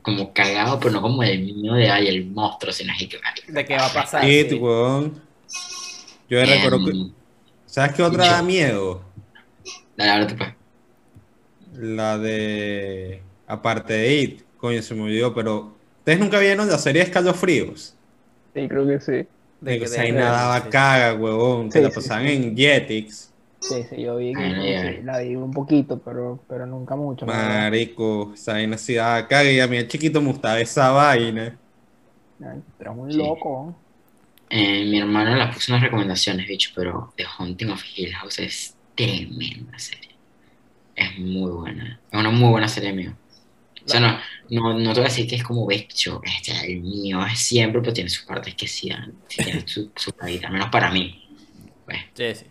como 0.01 0.33
cagado, 0.33 0.77
pero 0.79 0.91
no 0.95 1.01
como 1.01 1.23
el 1.23 1.39
miedo 1.43 1.75
de, 1.75 1.89
ay, 1.89 2.07
el 2.07 2.25
monstruo, 2.25 2.73
sino 2.73 2.91
así 2.91 3.07
que, 3.07 3.19
¿De 3.47 3.63
qué 3.65 3.75
va 3.77 3.85
a 3.85 3.93
pasar? 3.93 4.27
It, 4.27 4.49
Sí. 4.49 4.55
weón. 4.55 5.21
Yo 6.29 6.43
recuerdo 6.45 6.83
que. 6.85 6.91
Em, 6.91 7.11
¿Sabes 7.65 7.93
qué 7.95 8.03
otra 8.03 8.25
Yo- 8.25 8.31
da 8.31 8.41
miedo? 8.43 9.03
Dale, 9.95 10.11
ábrete, 10.11 10.35
pues. 10.35 10.49
La 11.79 12.17
de. 12.17 13.21
Aparte 13.47 13.93
de 13.93 14.13
It. 14.15 14.41
Coño, 14.57 14.81
se 14.81 14.93
me 14.95 15.03
olvidó, 15.03 15.33
pero. 15.33 15.73
¿Ustedes 15.99 16.19
nunca 16.19 16.39
vieron 16.39 16.67
la 16.67 16.77
serie 16.77 17.01
Escalofríos? 17.03 17.95
Sí, 18.53 18.67
creo 18.67 18.87
que 18.87 18.99
sí. 18.99 19.11
De 19.61 19.73
que 19.73 19.79
que- 19.79 19.85
esa 19.85 20.01
de- 20.01 20.11
vaina 20.11 20.31
daba 20.31 20.61
sí. 20.61 20.69
caga, 20.69 21.13
huevón. 21.15 21.69
Que 21.69 21.79
Sí, 21.79 21.83
la 21.83 21.89
pasaban 21.91 22.27
sí. 22.27 22.33
en 22.33 22.57
Jetix. 22.57 23.33
Sí, 23.61 23.83
sí, 23.89 24.01
yo 24.01 24.15
vi 24.17 24.33
que 24.33 24.95
sí, 24.97 25.03
la 25.03 25.19
vi 25.19 25.35
un 25.35 25.51
poquito, 25.51 25.99
pero, 25.99 26.39
pero 26.47 26.65
nunca 26.65 26.95
mucho. 26.95 27.25
Marico, 27.25 28.31
esa 28.33 28.53
vaina 28.53 28.77
sí 28.77 28.93
daba 28.95 29.27
caga. 29.27 29.51
Y 29.51 29.59
a 29.59 29.67
mí 29.67 29.77
el 29.77 29.87
chiquito 29.87 30.21
me 30.21 30.29
gustaba 30.29 30.59
esa 30.59 30.91
vaina. 30.91 31.57
Ay, 32.41 32.61
Pero 32.77 32.91
es 32.93 32.97
un 32.97 33.11
Sí. 33.11 33.17
loco. 33.17 33.75
Eh, 34.49 34.85
mi 34.89 34.99
hermano 34.99 35.35
la 35.35 35.51
puso 35.51 35.71
unas 35.73 35.83
recomendaciones, 35.83 36.47
bicho, 36.47 36.71
pero 36.75 37.13
The 37.17 37.25
Haunting 37.37 37.69
of 37.69 37.83
Hill 37.95 38.13
House 38.13 38.39
es 38.39 38.75
tremenda 38.95 39.77
serie. 39.77 40.08
Es 40.99 41.17
muy 41.17 41.49
buena. 41.49 41.99
Es 42.11 42.19
una 42.19 42.29
muy 42.29 42.49
buena 42.49 42.67
serie 42.67 42.91
mío. 42.91 43.15
O 43.85 43.87
sea, 43.89 44.01
no, 44.01 44.19
no, 44.49 44.77
no 44.77 44.93
te 44.93 44.99
voy 44.99 45.07
a 45.07 45.09
decir 45.09 45.25
que 45.27 45.37
es 45.37 45.43
como 45.43 45.65
bicho, 45.65 46.21
este, 46.23 46.51
el 46.73 46.81
mío 46.81 47.25
es 47.25 47.39
siempre, 47.39 47.79
pero 47.79 47.93
tiene 47.93 48.09
sus 48.09 48.25
partes 48.25 48.53
que 48.53 48.67
sí, 48.67 48.91
sí 49.29 49.43
tiene 49.43 49.65
su, 49.65 49.91
su 49.95 50.11
caída, 50.11 50.47
al 50.47 50.53
menos 50.53 50.69
para 50.69 50.91
mí. 50.91 51.25
Pues. 51.85 51.99
Sí, 52.13 52.35
sí. 52.35 52.45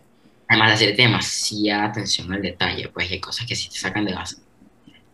Además, 0.47 0.71
la 0.71 0.77
serie 0.77 0.95
tiene 0.95 1.11
demasiada 1.11 1.85
atención 1.85 2.33
al 2.33 2.41
detalle, 2.41 2.89
pues 2.89 3.09
y 3.11 3.13
hay 3.13 3.19
cosas 3.19 3.45
que 3.45 3.55
sí 3.55 3.69
te 3.69 3.77
sacan 3.77 4.03
de 4.03 4.15
base. 4.15 4.37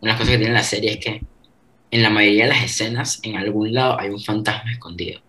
de 0.00 0.08
las 0.08 0.16
cosas 0.16 0.32
que 0.32 0.38
tiene 0.38 0.54
la 0.54 0.62
serie 0.62 0.92
es 0.92 0.98
que 0.98 1.20
en 1.90 2.02
la 2.02 2.08
mayoría 2.08 2.44
de 2.44 2.50
las 2.50 2.64
escenas, 2.64 3.20
en 3.22 3.36
algún 3.36 3.74
lado 3.74 4.00
hay 4.00 4.08
un 4.08 4.20
fantasma 4.20 4.72
escondido. 4.72 5.20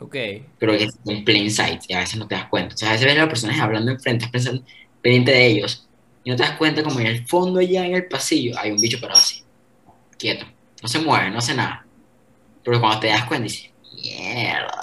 Ok. 0.00 0.16
Pero 0.58 0.76
que 0.76 0.84
es 0.84 0.98
en 1.06 1.24
plain 1.24 1.50
sight 1.50 1.82
y 1.88 1.94
a 1.94 2.00
veces 2.00 2.16
no 2.16 2.26
te 2.26 2.34
das 2.34 2.48
cuenta. 2.48 2.74
O 2.74 2.76
sea, 2.76 2.90
a 2.90 2.92
veces 2.92 3.06
ves 3.06 3.16
a 3.16 3.20
los 3.20 3.28
personajes 3.28 3.62
hablando 3.62 3.92
enfrente, 3.92 4.24
estás 4.24 4.32
pensando, 4.32 4.64
pendiente 5.00 5.30
de 5.30 5.46
ellos, 5.46 5.83
y 6.24 6.30
no 6.30 6.36
te 6.36 6.42
das 6.42 6.56
cuenta 6.56 6.82
como 6.82 6.98
en 7.00 7.06
el 7.06 7.26
fondo, 7.26 7.60
allá 7.60 7.84
en 7.84 7.94
el 7.94 8.06
pasillo, 8.06 8.58
hay 8.58 8.70
un 8.70 8.80
bicho 8.80 8.98
parado 9.00 9.20
así, 9.20 9.44
quieto. 10.18 10.46
No 10.82 10.88
se 10.88 10.98
mueve, 10.98 11.30
no 11.30 11.38
hace 11.38 11.54
nada. 11.54 11.86
Pero 12.62 12.80
cuando 12.80 13.00
te 13.00 13.08
das 13.08 13.24
cuenta, 13.24 13.44
dices, 13.44 13.70
mierda. 13.92 14.80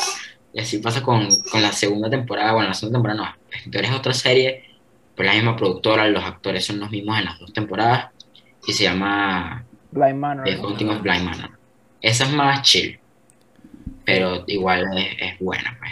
Y 0.53 0.59
así 0.59 0.77
pasa 0.77 1.01
con, 1.01 1.27
con 1.51 1.61
la 1.61 1.71
segunda 1.71 2.09
temporada. 2.09 2.53
Bueno, 2.53 2.69
la 2.69 2.73
segunda 2.73 2.97
temporada 2.97 3.21
no. 3.21 3.71
Pero 3.71 3.87
es 3.87 3.93
otra 3.93 4.13
serie, 4.13 4.63
pero 5.15 5.29
la 5.29 5.35
misma 5.35 5.55
productora, 5.55 6.07
los 6.07 6.23
actores 6.23 6.65
son 6.65 6.79
los 6.79 6.91
mismos 6.91 7.19
en 7.19 7.25
las 7.25 7.39
dos 7.39 7.53
temporadas. 7.53 8.09
Y 8.67 8.73
se 8.73 8.83
llama 8.83 9.63
Blind 9.91 10.17
Manor. 10.17 10.45
The 10.45 10.55
Haunting 10.57 10.89
of 10.89 11.01
Blind 11.01 11.23
Manor. 11.23 11.51
Esa 12.01 12.25
es 12.25 12.31
más 12.31 12.61
chill. 12.63 12.99
Pero 14.05 14.43
igual 14.47 14.97
es, 14.97 15.15
es 15.19 15.39
buena, 15.39 15.75
pues. 15.79 15.91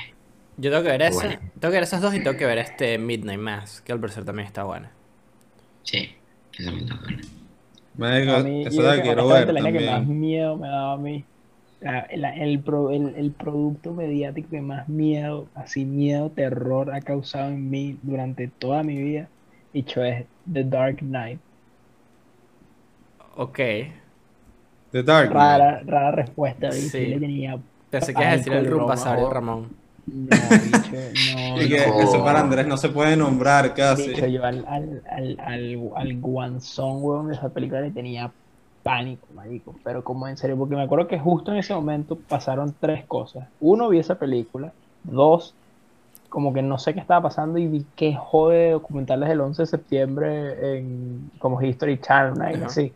Yo 0.58 0.70
tengo 0.72 0.84
que 0.84 0.90
ver 0.90 1.02
esa. 1.04 1.26
Bueno. 1.26 1.40
Tengo 1.60 1.72
que 1.72 1.78
ver 1.78 1.84
esas 1.84 2.02
dos 2.02 2.14
y 2.14 2.24
tengo 2.24 2.38
que 2.38 2.46
ver 2.46 2.58
este 2.58 2.98
Midnight 2.98 3.40
Mass, 3.40 3.82
que 3.82 3.92
al 3.92 4.00
parecer 4.00 4.26
también 4.26 4.48
está 4.48 4.64
buena. 4.64 4.92
Sí, 5.92 6.10
esa 6.58 6.72
también 6.72 6.90
está 6.90 7.02
buena. 7.02 7.22
Marico, 7.96 8.38
mí, 8.44 8.64
creo 8.76 8.92
que 8.96 9.02
quiero 9.02 9.28
ver 9.28 9.52
la 9.54 9.62
vaina 9.62 9.72
que 9.72 9.80
más 9.82 10.06
también. 10.06 10.20
miedo 10.20 10.58
me 10.58 10.68
daba 10.68 10.94
a 10.94 10.98
mí. 10.98 11.26
la- 11.82 12.08
la- 12.16 12.36
el, 12.36 12.62
pro- 12.64 12.92
el, 12.92 13.16
el 13.16 13.32
producto 13.34 13.94
mediático 13.94 14.50
que 14.50 14.62
más 14.62 14.88
miedo, 14.90 15.50
así 15.56 15.86
miedo, 15.86 16.32
terror 16.32 16.94
ha 16.94 17.02
causado 17.02 17.50
en 17.52 17.70
mí 17.70 17.98
durante 18.02 18.48
toda 18.50 18.84
mi 18.84 18.98
vida, 19.02 19.30
dicho 19.74 20.04
es 20.04 20.28
The 20.52 20.64
Dark 20.66 20.98
Knight. 21.00 21.42
Ok. 23.36 23.60
The 24.92 25.04
Dark 25.04 25.30
Knight. 25.30 25.60
Rara, 25.60 25.82
rara 25.86 26.12
respuesta, 26.12 26.72
¿viste? 26.72 27.06
Sí. 27.06 27.06
Le 27.08 27.20
tenía 27.20 27.58
Pensé 27.90 28.14
que 28.14 28.22
ibas 28.22 28.34
a 28.34 28.38
decir 28.38 28.54
el 28.54 28.66
Rumpasario. 28.68 29.30
Ramón. 29.30 29.70
No, 30.14 30.60
bicho, 30.64 30.96
no, 31.36 31.58
No. 31.58 32.02
eso 32.02 32.24
para 32.24 32.40
Andrés 32.42 32.68
no 32.68 32.78
se 32.78 32.90
puede 32.90 33.16
nombrar 33.16 33.74
casi. 33.74 34.14
Yo 34.14 34.44
al, 34.46 34.66
al, 34.68 35.04
al, 35.10 35.40
al, 35.40 35.92
al 35.96 36.20
guanzón, 36.20 37.04
weón, 37.04 37.28
de 37.28 37.36
esa 37.36 37.50
película 37.50 37.82
le 37.82 37.92
tenía 37.92 38.32
pánico, 38.84 39.28
marico. 39.34 39.76
Pero 39.84 40.04
como 40.04 40.28
en 40.28 40.38
serio, 40.38 40.58
porque 40.58 40.76
me 40.76 40.84
acuerdo 40.84 41.08
que 41.08 41.20
justo 41.20 41.52
en 41.52 41.58
ese 41.60 41.74
momento 41.74 42.18
pasaron 42.18 42.76
tres 42.80 43.06
cosas. 43.06 43.48
Uno, 43.60 43.90
vi 43.90 44.00
esa 44.00 44.16
película. 44.18 44.74
Dos, 45.04 45.56
como 46.30 46.54
que 46.54 46.62
no 46.62 46.78
sé 46.80 46.94
qué 46.94 47.00
estaba 47.00 47.24
pasando 47.24 47.58
y 47.60 47.68
vi 47.68 47.86
que 47.96 48.16
jode 48.16 48.58
de 48.58 48.72
documentales 48.72 49.30
del 49.30 49.42
11 49.42 49.64
de 49.64 49.68
septiembre 49.68 50.78
en 50.78 51.32
como 51.40 51.62
History 51.62 52.00
Channel, 52.00 52.64
así. 52.64 52.94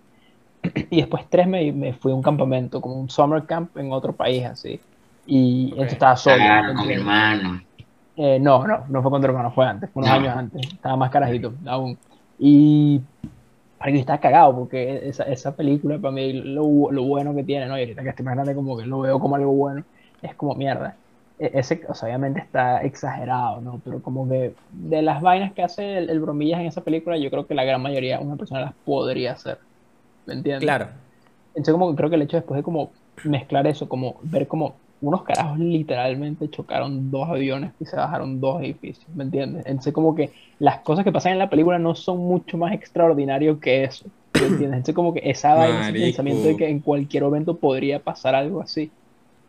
Y 0.90 0.98
después 1.02 1.26
tres 1.30 1.46
me, 1.46 1.74
me 1.74 1.94
fui 1.94 2.14
a 2.14 2.16
un 2.16 2.22
campamento, 2.22 2.80
como 2.80 2.96
un 2.96 3.10
summer 3.10 3.46
camp 3.46 3.76
en 3.78 3.92
otro 3.92 4.14
país, 4.16 4.46
así. 4.46 4.80
Y 5.26 5.72
Ok. 5.72 5.82
entonces 5.82 5.94
estaba 5.94 6.16
solo. 6.18 6.46
Claro, 6.46 6.74
con 6.76 6.88
mi 6.88 6.94
hermano. 6.96 7.62
Eh, 8.16 8.40
no, 8.40 8.66
no, 8.68 8.86
no 8.90 9.02
fue 9.02 9.10
con 9.12 9.22
tu 9.22 9.28
hermano, 9.28 9.52
fue 9.54 9.66
antes, 9.66 9.92
fue 9.92 10.02
unos 10.04 10.12
No. 10.12 10.16
años 10.16 10.36
antes, 10.38 10.62
estaba 10.74 10.96
más 10.98 11.10
carajito 11.12 11.56
aún. 11.66 12.00
Y 12.38 13.02
para 13.78 13.92
estaba 13.94 14.20
cagado 14.22 14.56
porque 14.56 15.10
esa, 15.10 15.24
esa 15.26 15.56
película 15.56 16.00
para 16.00 16.14
mí 16.14 16.34
lo, 16.34 16.92
lo 16.92 17.04
bueno 17.06 17.36
que 17.36 17.44
tiene, 17.44 17.68
¿no? 17.68 17.78
Y 17.78 17.82
ahorita 17.82 18.04
que 18.04 18.10
estoy 18.10 18.26
más 18.26 18.36
grande 18.36 18.56
como 18.56 18.78
que 18.78 18.86
lo 18.86 19.02
veo 19.02 19.20
como 19.20 19.36
algo 19.38 19.54
bueno, 19.54 19.86
es 20.22 20.36
como 20.36 20.56
mierda. 20.56 21.00
E- 21.40 21.52
Ese, 21.56 21.82
o 21.90 21.94
sea, 21.96 22.08
obviamente 22.10 22.42
está 22.42 22.82
exagerado, 22.84 23.62
¿no? 23.62 23.82
Pero 23.84 24.02
como 24.02 24.30
que 24.30 24.58
de 24.70 25.02
las 25.04 25.22
vainas 25.22 25.54
que 25.54 25.64
hace 25.64 25.98
el, 26.00 26.10
el 26.12 26.22
Bromillas 26.22 26.60
en 26.62 26.68
esa 26.68 26.84
película, 26.84 27.18
yo 27.18 27.32
creo 27.32 27.48
que 27.48 27.56
la 27.56 27.66
gran 27.66 27.82
mayoría 27.82 28.20
una 28.22 28.38
persona 28.38 28.62
las 28.62 28.76
podría 28.84 29.34
hacer. 29.34 29.60
¿Me 30.26 30.34
entiendes? 30.36 30.78
Claro. 30.78 30.90
Entonces 31.54 31.74
como 31.74 31.92
que 31.92 31.98
creo 31.98 32.10
que 32.10 32.16
el 32.16 32.22
hecho 32.24 32.38
después 32.38 32.58
de 32.60 32.64
como 32.64 32.98
mezclar 33.24 33.68
eso, 33.68 33.88
como 33.90 34.20
ver 34.24 34.48
como 34.48 34.83
unos 35.04 35.24
carajos 35.24 35.60
literalmente 35.60 36.50
chocaron 36.50 37.12
dos 37.12 37.30
aviones 37.30 37.74
y 37.80 37.86
se 37.86 37.96
bajaron 37.96 38.40
dos 38.40 38.62
edificios, 38.62 39.08
¿me 39.16 39.24
entiendes? 39.26 39.66
Entonces 39.66 39.94
como 39.94 40.16
que 40.16 40.32
las 40.60 40.80
cosas 40.80 41.04
que 41.04 41.12
pasan 41.12 41.34
en 41.34 41.40
la 41.40 41.50
película 41.50 41.78
no 41.78 41.94
son 41.94 42.20
mucho 42.20 42.58
más 42.58 42.74
extraordinarios 42.74 43.60
que 43.60 43.84
eso. 43.84 44.06
¿Me 44.34 44.48
entiendes? 44.48 44.78
Entonces 44.78 44.96
como 44.96 45.14
que 45.14 45.22
esa 45.30 45.54
vaina, 45.54 45.82
ese 45.82 45.94
pensamiento 45.94 46.48
de 46.48 46.56
que 46.58 46.70
en 46.70 46.80
cualquier 46.80 47.24
momento 47.24 47.58
podría 47.58 48.00
pasar 48.00 48.34
algo 48.34 48.62
así. 48.62 48.92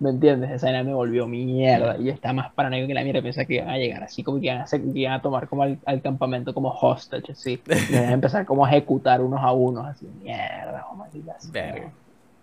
¿Me 0.01 0.11
entiendes? 0.11 0.51
Esa 0.51 0.67
vaina 0.67 0.83
me 0.83 0.93
volvió 0.93 1.27
mierda. 1.27 1.97
Y 1.99 2.07
yo 2.07 2.13
estaba 2.13 2.35
más 2.35 2.53
paranoico 2.53 2.89
que 2.89 2.95
la 2.95 3.05
mierda. 3.05 3.23
Pensaba 3.23 3.47
que 3.47 3.55
iban 3.55 3.71
a 3.71 3.79
llegar 3.79 4.03
así, 4.03 4.23
como 4.25 4.41
que 4.41 4.47
iban 4.47 4.59
a, 4.59 4.65
hacer- 4.65 4.83
que 4.93 4.99
iban 4.99 5.15
a 5.15 5.23
tomar 5.23 5.49
como 5.49 5.63
al, 5.63 5.79
al 5.87 6.03
campamento 6.03 6.53
como 6.53 6.69
hostage, 6.71 7.33
así. 7.33 7.61
Y 7.89 7.93
iban 7.93 8.07
a 8.07 8.13
empezar 8.13 8.45
como 8.45 8.67
a 8.67 8.71
ejecutar 8.71 9.23
unos 9.23 9.41
a 9.41 9.53
unos, 9.53 9.87
así. 9.87 10.07
Mierda, 10.21 10.85
oh, 10.91 10.97
maldita. 10.97 11.37
Verga. 11.53 11.93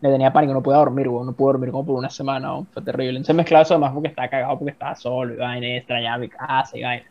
Le 0.01 0.09
tenía 0.09 0.33
pánico, 0.33 0.53
no 0.53 0.63
podía 0.63 0.79
dormir, 0.79 1.07
weón. 1.07 1.27
No 1.27 1.33
pude 1.33 1.53
dormir 1.53 1.71
como 1.71 1.85
por 1.85 1.95
una 1.95 2.09
semana, 2.09 2.53
weón. 2.53 2.65
Fue 2.67 2.81
terrible. 2.81 3.17
Entonces 3.17 3.35
mezclado 3.35 3.63
eso 3.63 3.75
además 3.75 3.93
porque 3.93 4.09
estaba 4.09 4.27
cagado, 4.27 4.57
porque 4.57 4.71
estaba 4.71 4.95
solo 4.95 5.35
y 5.35 5.37
vaina, 5.37 5.77
extrañaba 5.77 6.17
mi 6.17 6.27
casa 6.27 6.77
y 6.77 6.81
vaina. 6.81 7.05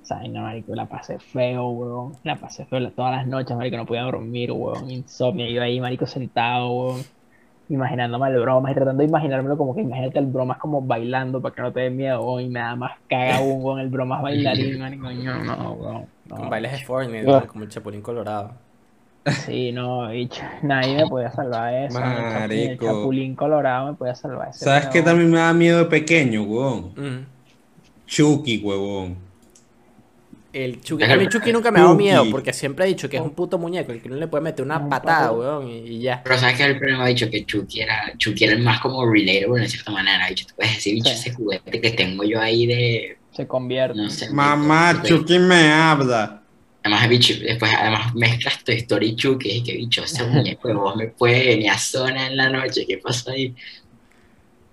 Esa 0.00 0.14
vaina, 0.16 0.40
marico, 0.40 0.74
la 0.74 0.86
pasé 0.86 1.18
feo, 1.18 1.68
weón. 1.68 2.12
La 2.22 2.36
pasé 2.36 2.64
feo 2.66 2.88
todas 2.92 3.16
las 3.16 3.26
noches, 3.26 3.56
marico, 3.56 3.76
no 3.76 3.84
podía 3.84 4.02
dormir, 4.02 4.52
weón. 4.52 4.88
Insomnio, 4.88 5.46
yo 5.48 5.60
ahí, 5.60 5.80
marico, 5.80 6.06
sentado, 6.06 6.70
weón. 6.70 7.00
Imaginándome 7.68 8.28
el 8.28 8.40
bromas 8.40 8.72
y 8.72 8.74
tratando 8.74 9.02
de 9.02 9.08
imaginármelo 9.08 9.56
como 9.56 9.74
que 9.74 9.80
imagínate 9.80 10.18
el 10.18 10.26
bromas 10.26 10.58
como 10.58 10.82
bailando 10.82 11.40
para 11.40 11.54
que 11.54 11.62
no 11.62 11.72
te 11.72 11.80
dé 11.80 11.90
miedo, 11.90 12.22
weón. 12.22 12.42
Y 12.42 12.48
me 12.48 12.60
da 12.60 12.76
más 12.76 12.92
caga 13.08 13.40
weón, 13.40 13.80
el 13.80 13.88
bromas 13.88 14.22
bailarín, 14.22 14.78
marico. 14.78 15.10
No, 15.10 15.44
no, 15.56 15.72
weón. 15.72 16.06
no. 16.26 16.36
Con 16.36 16.48
bailes 16.48 16.72
de 16.72 16.78
Fortnite, 16.78 17.46
como 17.48 17.64
el 17.64 17.70
Chapulín 17.70 18.02
Colorado. 18.02 18.69
Sí, 19.46 19.70
no, 19.72 20.08
bicho. 20.08 20.40
Nadie 20.62 20.96
me 20.96 21.06
podía 21.06 21.30
salvar 21.30 21.72
de 21.72 21.86
eso. 21.86 22.00
ni 22.00 22.06
el 22.06 22.22
Marico. 22.22 22.86
Chapulín 22.86 23.34
Colorado 23.36 23.88
me 23.92 23.94
podía 23.94 24.14
salvar 24.14 24.46
de 24.46 24.50
eso. 24.52 24.64
¿Sabes 24.64 24.86
qué 24.86 25.02
también 25.02 25.30
me 25.30 25.38
da 25.38 25.52
miedo 25.52 25.78
de 25.78 25.84
pequeño, 25.86 26.42
huevón? 26.42 26.92
Mm. 26.96 27.26
Chucky, 28.06 28.58
huevón. 28.58 29.16
El 30.52 30.80
Chucky. 30.80 31.04
A 31.04 31.16
mí 31.16 31.28
Chucky 31.28 31.52
nunca 31.52 31.70
me 31.70 31.78
ha 31.78 31.82
dado 31.84 31.94
miedo 31.94 32.24
porque 32.28 32.52
siempre 32.52 32.84
he 32.84 32.88
dicho 32.88 33.08
que 33.08 33.18
es 33.18 33.22
un 33.22 33.30
puto 33.30 33.56
muñeco, 33.56 33.92
el 33.92 34.02
que 34.02 34.08
no 34.08 34.16
le 34.16 34.26
puede 34.26 34.42
meter 34.42 34.64
una 34.64 34.78
Un 34.78 34.88
patada, 34.88 35.30
weón, 35.30 35.68
y, 35.68 35.76
y 35.86 36.00
ya. 36.00 36.22
Pero 36.24 36.36
sabes 36.38 36.56
que 36.56 36.64
el 36.64 36.76
problema 36.78 37.04
ha 37.04 37.08
dicho 37.08 37.30
que 37.30 37.44
Chucky 37.46 37.82
era, 37.82 38.12
Chucky 38.16 38.44
era 38.46 38.54
el 38.54 38.62
más 38.62 38.80
como 38.80 39.06
relatable 39.06 39.60
de 39.62 39.68
cierta 39.68 39.92
manera. 39.92 40.26
Dicho, 40.28 40.46
tú 40.48 40.54
puedes 40.56 40.74
decir, 40.74 40.94
bicho, 40.94 41.10
Sí. 41.10 41.14
ese 41.14 41.34
juguete 41.34 41.80
que 41.80 41.90
tengo 41.90 42.24
yo 42.24 42.40
ahí 42.40 42.66
de, 42.66 43.16
Se 43.30 43.46
convierte. 43.46 43.96
no 43.96 44.10
sé. 44.10 44.28
Mamá, 44.30 45.00
Chucky 45.04 45.38
me 45.38 45.70
habla. 45.70 46.42
Además, 46.82 47.08
bicho, 47.10 47.34
después 47.40 47.70
además 47.78 48.14
mezclas 48.14 48.64
tu 48.64 48.72
historia 48.72 49.10
y 49.10 49.16
Chucky, 49.16 49.50
y 49.50 49.62
que 49.62 49.72
bicho, 49.74 50.02
ese 50.02 50.24
muñeco 50.26 50.68
de 50.68 50.74
vos 50.74 50.96
me 50.96 51.08
puede 51.08 51.46
venir 51.48 51.70
a 51.70 51.78
zona 51.78 52.26
en 52.28 52.36
la 52.36 52.48
noche, 52.50 52.86
¿qué 52.86 52.98
pasó 52.98 53.30
ahí? 53.32 53.54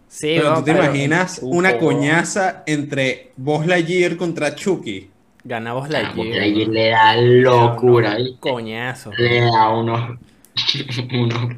Sí, 0.07 0.35
Pero 0.35 0.53
tú 0.53 0.63
te 0.63 0.71
pero 0.71 0.71
imaginas 0.71 1.39
una 1.43 1.77
coñaza 1.77 2.63
entre 2.65 3.33
Buzz 3.35 3.65
Lightyear 3.65 4.15
contra 4.17 4.55
Chucky. 4.55 5.09
ganamos 5.43 5.89
Ah, 5.89 5.91
la 5.91 6.13
porque 6.15 6.39
ahí 6.39 6.65
le 6.65 6.89
da 6.89 7.15
locura, 7.17 8.15
¿viste? 8.15 8.39
Coñazo. 8.39 9.11
Le 9.17 9.41
da 9.41 9.69
unos, 9.69 10.17
unos 11.13 11.55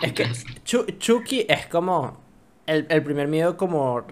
Es 0.00 0.12
que 0.12 0.24
Chu- 0.64 0.86
Chucky 0.98 1.46
es 1.48 1.66
como 1.66 2.18
el, 2.66 2.86
el 2.90 3.02
primer 3.02 3.28
miedo 3.28 3.56
como 3.56 4.04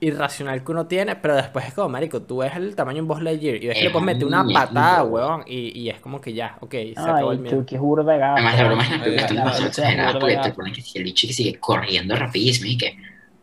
irracional 0.00 0.62
que 0.64 0.72
uno 0.72 0.86
tiene, 0.86 1.16
pero 1.16 1.34
después 1.36 1.66
es 1.66 1.74
como, 1.74 1.88
marico, 1.88 2.22
tú 2.22 2.38
ves 2.38 2.54
el 2.56 2.74
tamaño 2.76 2.96
de 2.96 3.02
un 3.02 3.08
Boss 3.08 3.22
Lightyear 3.22 3.56
y 3.56 3.66
ves 3.68 3.76
que 3.76 3.80
le 3.82 3.86
Es 3.86 3.92
puedes 3.92 4.06
meter 4.06 4.24
un 4.26 4.34
una 4.34 4.44
patada, 4.52 5.04
weón. 5.04 5.30
weón, 5.30 5.44
y, 5.46 5.78
y 5.80 5.88
es 5.90 6.00
como 6.00 6.20
que 6.20 6.32
ya, 6.34 6.56
ok, 6.60 6.70
se 6.72 6.94
acabó 6.96 7.32
el 7.32 7.38
Ay, 7.38 7.42
miedo. 7.42 7.56
Chucky 7.60 7.74
es 7.76 7.80
burda 7.80 8.12
de 8.12 8.18
gato. 8.18 8.32
Además, 8.34 8.56
la 8.58 8.64
broma 8.66 8.82
es 8.82 8.88
que 8.88 8.94
Ay, 8.94 9.16
están 9.16 9.36
la 9.36 9.44
demasiado 9.44 9.96
burda 10.12 10.18
porque 10.20 10.36
te 10.36 10.52
ponen 10.52 10.72
que 10.74 10.82
si 10.82 10.98
el 10.98 11.04
bicho 11.04 11.26
que 11.26 11.32
sigue 11.32 11.58
corriendo 11.58 12.14
rapidísimo 12.16 12.70
y 12.70 12.76
que, 12.78 12.96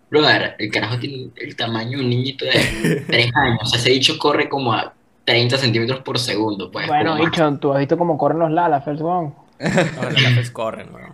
brother, 0.09 0.55
el 0.59 0.71
carajo 0.71 0.99
tiene 0.99 1.29
el 1.37 1.55
tamaño 1.55 1.97
de 1.97 2.03
un 2.03 2.09
niñito 2.09 2.45
de 2.45 3.03
3 3.07 3.31
años. 3.35 3.59
O 3.63 3.65
sea, 3.65 3.79
ese 3.79 3.89
bicho 3.89 4.17
corre 4.19 4.47
como 4.49 4.73
a 4.73 4.93
30 5.25 5.57
centímetros 5.57 5.99
por 6.01 6.19
segundo, 6.19 6.69
pues. 6.69 6.87
Bueno, 6.87 7.15
bicho, 7.15 7.57
tú 7.59 7.71
has 7.73 7.79
visto 7.79 7.97
cómo 7.97 8.17
corren 8.17 8.39
los 8.39 8.51
Lalafels, 8.51 9.01
weón. 9.01 9.33
Los 9.59 10.13
Lalafels 10.13 10.51
corren, 10.51 10.87
weón. 10.93 11.13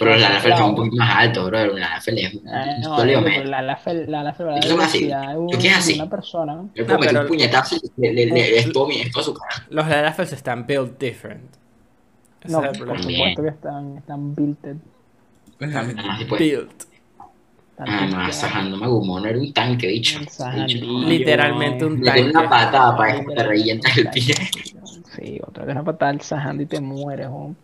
Pero 0.00 0.10
los 0.12 0.20
Lalafel 0.20 0.56
son 0.56 0.70
un 0.70 0.74
poquito 0.74 0.96
más 0.96 1.16
altos, 1.16 1.46
brother. 1.46 1.70
Un 1.70 1.80
Lalafel 1.80 2.18
es 2.18 2.34
un 2.34 2.48
Ay, 2.48 2.80
no, 2.82 2.96
sólido 2.96 3.20
marico, 3.20 3.38
metro. 3.38 3.50
la 3.50 3.58
a 3.58 3.62
¿Y 3.62 3.66
la 3.66 4.60
qué 4.60 4.74
más 4.74 4.86
así? 4.88 4.98
velocidad 5.04 5.28
de 5.32 5.38
un- 5.38 5.48
¿Tú 5.50 5.58
qué 5.58 5.68
es 5.68 5.76
así? 5.76 5.94
una 5.94 6.10
persona. 6.10 6.54
¿no? 6.56 6.70
Le 6.74 6.82
No, 6.82 6.86
puedo 6.86 6.98
meter 7.00 7.18
un 7.20 7.26
puñetazo 7.28 7.76
y 7.76 8.00
le, 8.00 8.12
le, 8.12 8.26
le- 8.26 8.58
es 8.58 8.72
todo, 8.72 8.88
mi- 8.88 9.00
es 9.00 9.12
todo 9.12 9.22
su 9.22 9.34
cara. 9.34 9.66
Los 9.70 9.86
Lalafels 9.86 10.32
están 10.32 10.66
built 10.66 10.98
different. 10.98 11.44
Ese 12.42 12.52
No, 12.52 12.64
es 12.64 12.72
el 12.78 12.84
por 12.86 12.98
supuesto 13.02 13.42
que 13.42 13.48
están, 13.50 13.96
están 13.98 14.34
builted. 14.34 14.76
Además, 15.60 16.18
después, 16.18 16.40
Built. 16.40 16.70
Están 17.72 17.88
además, 17.88 18.14
builted. 18.14 18.32
Sahando 18.32 18.76
Magumono 18.78 19.26
era 19.26 19.38
un 19.38 19.52
tanque, 19.52 19.86
bicho. 19.88 20.18
Literalmente 21.06 21.84
un 21.84 22.00
Le 22.00 22.10
tiene 22.12 22.30
una 22.30 22.32
tanque. 22.32 22.48
patada 22.48 22.96
para 22.96 23.20
que 23.20 23.34
te 23.34 23.42
revientas 23.42 23.98
el 23.98 24.08
pie. 24.08 24.34
Sí, 25.16 25.38
otra 25.46 25.64
vez 25.64 25.74
una 25.74 25.84
patada 25.84 26.12
al 26.12 26.20
Sahandi 26.20 26.64
y 26.64 26.66
te 26.66 26.80
mueres, 26.80 27.28
weón. 27.28 27.56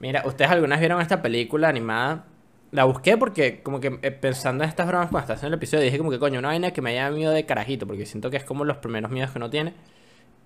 Mira, 0.00 0.22
¿ustedes 0.26 0.50
alguna 0.50 0.76
vez 0.76 0.80
vieron 0.80 1.00
esta 1.00 1.20
película 1.22 1.68
animada? 1.68 2.24
La 2.70 2.84
busqué 2.84 3.16
porque 3.16 3.62
como 3.62 3.80
que 3.80 3.98
eh, 4.02 4.10
pensando 4.10 4.62
en 4.62 4.70
estas 4.70 4.86
bromas 4.86 5.08
cuando 5.08 5.20
estaba 5.20 5.36
haciendo 5.36 5.54
el 5.54 5.58
episodio 5.58 5.84
dije 5.84 5.98
como 5.98 6.10
que 6.10 6.18
coño, 6.18 6.38
una 6.38 6.48
vaina 6.48 6.70
que 6.70 6.82
me 6.82 6.90
haya 6.90 7.10
miedo 7.10 7.32
de 7.32 7.46
carajito 7.46 7.86
porque 7.86 8.04
siento 8.04 8.30
que 8.30 8.36
es 8.36 8.44
como 8.44 8.64
los 8.64 8.76
primeros 8.76 9.10
miedos 9.10 9.30
que 9.30 9.38
uno 9.38 9.50
tiene. 9.50 9.72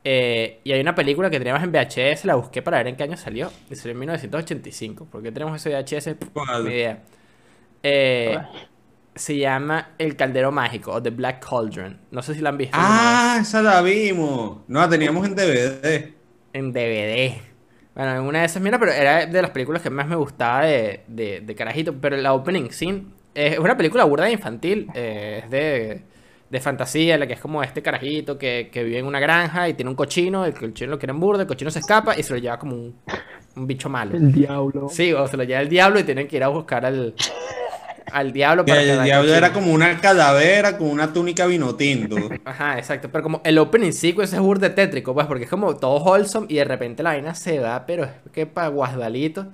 Eh, 0.05 0.61
y 0.65 0.73
hay 0.73 0.81
una 0.81 0.95
película 0.95 1.31
que 1.31 1.39
teníamos 1.39 1.63
en 1.63 1.71
VHS, 1.71 2.25
la 2.25 2.35
busqué 2.35 2.63
para 2.63 2.79
ver 2.79 2.89
en 2.89 2.97
qué 2.97 3.05
año 3.05 3.17
salió. 3.17 3.51
Y 3.71 3.77
salió 3.77 3.93
en 3.93 3.99
1985. 4.01 5.07
¿Por 5.07 5.23
qué 5.23 5.33
tenemos 5.33 5.65
ese 5.65 5.71
VHS? 5.71 6.17
¿Cuál? 6.33 6.65
Ni 6.65 6.71
idea. 6.71 7.03
Eh, 7.83 8.39
se 9.15 9.37
llama 9.37 9.91
El 9.99 10.17
Caldero 10.17 10.51
Mágico 10.53 10.93
o 10.93 11.03
The 11.03 11.11
Black 11.11 11.47
Cauldron. 11.47 12.01
No 12.11 12.23
sé 12.23 12.35
si 12.35 12.41
la 12.41 12.51
han 12.51 12.59
visto. 12.59 12.77
Ah, 12.81 13.39
esa 13.41 13.63
la 13.63 13.83
vimos. 13.83 14.59
No, 14.69 14.81
la 14.81 14.89
teníamos 14.89 15.27
en 15.27 15.35
DVD. 15.35 16.13
En 16.53 16.73
DVD. 16.73 17.52
Bueno, 17.95 18.15
en 18.17 18.23
una 18.23 18.41
de 18.41 18.47
esas, 18.47 18.63
mira, 18.63 18.79
pero 18.79 18.93
era 18.93 19.27
de 19.27 19.43
las 19.43 19.51
películas 19.51 19.83
que 19.83 19.91
más 19.91 20.07
me 20.09 20.17
gustaba 20.17 20.65
de, 20.65 21.05
de, 21.09 21.41
de 21.43 21.55
carajito. 21.55 21.95
Pero 22.01 22.17
la 22.17 22.33
opening 22.35 22.71
scene 22.71 23.05
es 23.35 23.59
una 23.59 23.77
película 23.77 24.05
burda 24.05 24.31
infantil. 24.31 24.89
eh, 24.95 25.43
es 25.45 25.51
de, 25.51 26.03
de 26.49 26.61
fantasía, 26.61 27.15
en 27.15 27.21
la 27.21 27.27
que 27.27 27.35
es 27.35 27.41
como 27.41 27.63
este 27.63 27.83
carajito 27.83 28.39
que, 28.39 28.71
que 28.73 28.83
vive 28.85 28.99
en 28.99 29.07
una 29.07 29.21
granja 29.21 29.69
y 29.69 29.75
tiene 29.75 29.91
un 29.91 29.97
cochino. 29.97 30.45
El 30.47 30.55
cochino 30.55 30.91
lo 30.93 30.99
quiere 30.99 31.13
en 31.13 31.21
burda, 31.21 31.43
el 31.43 31.49
cochino 31.49 31.71
se 31.71 31.81
escapa 31.81 32.19
y 32.19 32.23
se 32.23 32.33
lo 32.33 32.39
lleva 32.39 32.59
como 32.59 32.75
un, 32.77 32.97
un 33.57 33.67
bicho 33.67 33.89
malo. 33.91 34.17
El 34.17 34.33
diablo. 34.33 34.89
Sí, 34.89 35.13
o 35.13 35.27
se 35.29 35.37
lo 35.37 35.45
lleva 35.45 35.61
el 35.61 35.69
diablo 35.69 36.01
y 36.01 36.05
tienen 36.05 36.29
que 36.29 36.37
ir 36.37 36.45
a 36.45 36.49
buscar 36.49 36.87
al, 36.87 37.15
al 38.11 38.33
diablo 38.33 38.65
Que 38.65 38.73
para 38.73 38.83
que 38.83 38.91
el 38.91 38.93
haga 38.93 39.05
diablo 39.05 39.35
era 39.35 39.53
como 39.53 39.73
una 39.73 40.01
calavera 40.01 40.77
con 40.79 40.89
una 40.89 41.13
túnica 41.13 41.47
vino 41.47 41.75
tinto. 41.75 42.17
Ajá, 42.45 42.79
exacto. 42.79 43.09
Pero 43.11 43.23
como 43.23 43.41
el 43.45 43.59
opening 43.59 43.93
sequence 43.93 44.35
es 44.37 44.43
burda 44.43 44.69
de 44.69 44.75
tétrico, 44.75 45.15
pues, 45.15 45.27
porque 45.27 45.45
es 45.45 45.51
como 45.51 45.77
todo 45.77 46.03
wholesome 46.03 46.47
y 46.49 46.57
de 46.57 46.65
repente 46.65 47.03
la 47.03 47.11
vaina 47.11 47.35
se 47.35 47.59
va, 47.61 47.85
pero 47.87 48.05
es 48.05 48.11
que 48.33 48.47
para 48.47 48.69
guasdalito. 48.69 49.47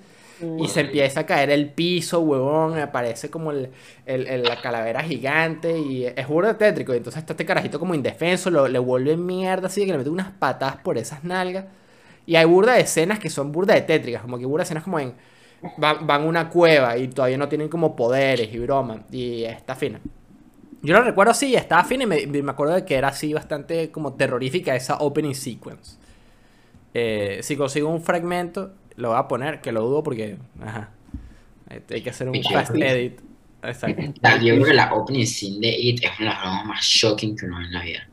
Y 0.57 0.69
se 0.69 0.81
empieza 0.83 1.21
a 1.21 1.27
caer 1.27 1.51
el 1.51 1.73
piso, 1.73 2.21
huevón. 2.21 2.79
Aparece 2.79 3.29
como 3.29 3.51
el, 3.51 3.71
el- 4.07 4.27
el- 4.29 4.43
la 4.45 4.61
calavera 4.61 5.03
gigante. 5.03 5.77
Y 5.79 6.05
es 6.07 6.29
burda 6.29 6.51
de 6.51 6.55
tétrico. 6.55 6.95
Y 6.95 6.99
entonces 6.99 7.21
está 7.21 7.33
este 7.33 7.45
carajito 7.45 7.81
como 7.81 7.93
indefenso. 7.95 8.49
Lo, 8.49 8.69
le 8.69 8.79
vuelve 8.79 9.17
mierda 9.17 9.67
así 9.67 9.81
de 9.81 9.87
que 9.87 9.93
le 9.93 9.99
mete 9.99 10.11
unas 10.11 10.31
patadas 10.31 10.77
por 10.77 10.97
esas 10.97 11.25
nalgas. 11.25 11.65
Y 12.25 12.37
hay 12.37 12.45
burda 12.45 12.75
de 12.75 12.83
escenas 12.83 13.19
que 13.19 13.31
son 13.31 13.51
burda 13.51 13.75
de 13.75 13.81
tétricas. 13.83 14.23
Como 14.23 14.39
que 14.39 14.47
burda 14.47 14.63
de 14.63 14.65
escenas 14.67 14.85
como 14.85 15.01
en. 15.01 15.15
Van, 15.77 16.07
van 16.07 16.23
a 16.23 16.25
una 16.25 16.49
cueva 16.51 16.97
y 16.99 17.09
todavía 17.09 17.37
no 17.39 17.49
tienen 17.49 17.69
como 17.69 17.97
poderes 17.97 18.53
y 18.53 18.59
broma. 18.59 19.03
Y 19.11 19.43
está 19.45 19.75
fina. 19.75 20.01
Yo 20.83 20.95
lo 20.95 21.03
recuerdo 21.03 21.33
así, 21.33 21.55
estaba 21.57 21.83
fina 21.85 22.05
y 22.05 22.07
me, 22.07 22.27
me 22.43 22.51
acuerdo 22.51 22.75
de 22.75 22.85
que 22.85 22.95
era 22.95 23.09
así 23.09 23.33
bastante 23.33 23.91
como 23.91 24.15
terrorífica 24.15 24.77
esa 24.77 24.99
opening 24.99 25.35
sequence. 25.35 25.97
Eh, 26.95 27.41
si 27.43 27.57
consigo 27.57 27.89
un 27.89 28.01
fragmento, 28.03 28.73
lo 28.97 29.11
voy 29.11 29.19
a 29.19 29.27
poner, 29.29 29.61
que 29.61 29.73
lo 29.73 29.83
dudo 29.83 30.03
porque, 30.03 30.37
ajá, 30.65 30.91
eh, 31.71 31.83
hay 31.91 32.01
que 32.03 32.11
hacer 32.11 32.29
un 32.29 32.35
fast 32.55 32.71
edit. 32.93 33.21
Exacto. 33.63 34.03
La- 34.23 34.37
Yo 34.41 34.55
creo 34.55 34.65
que 34.67 34.75
la 34.75 34.95
opening 34.95 35.27
scene 35.27 35.59
de 35.67 35.77
It 35.79 36.05
es 36.05 36.11
una 36.21 36.29
de 36.31 36.35
las 36.35 36.41
bromas 36.43 36.67
más 36.67 36.85
shocking 36.85 37.37
que 37.37 37.47
uno 37.47 37.59
ve 37.59 37.65
en 37.65 37.73
la 37.73 37.83
vida. 37.83 38.09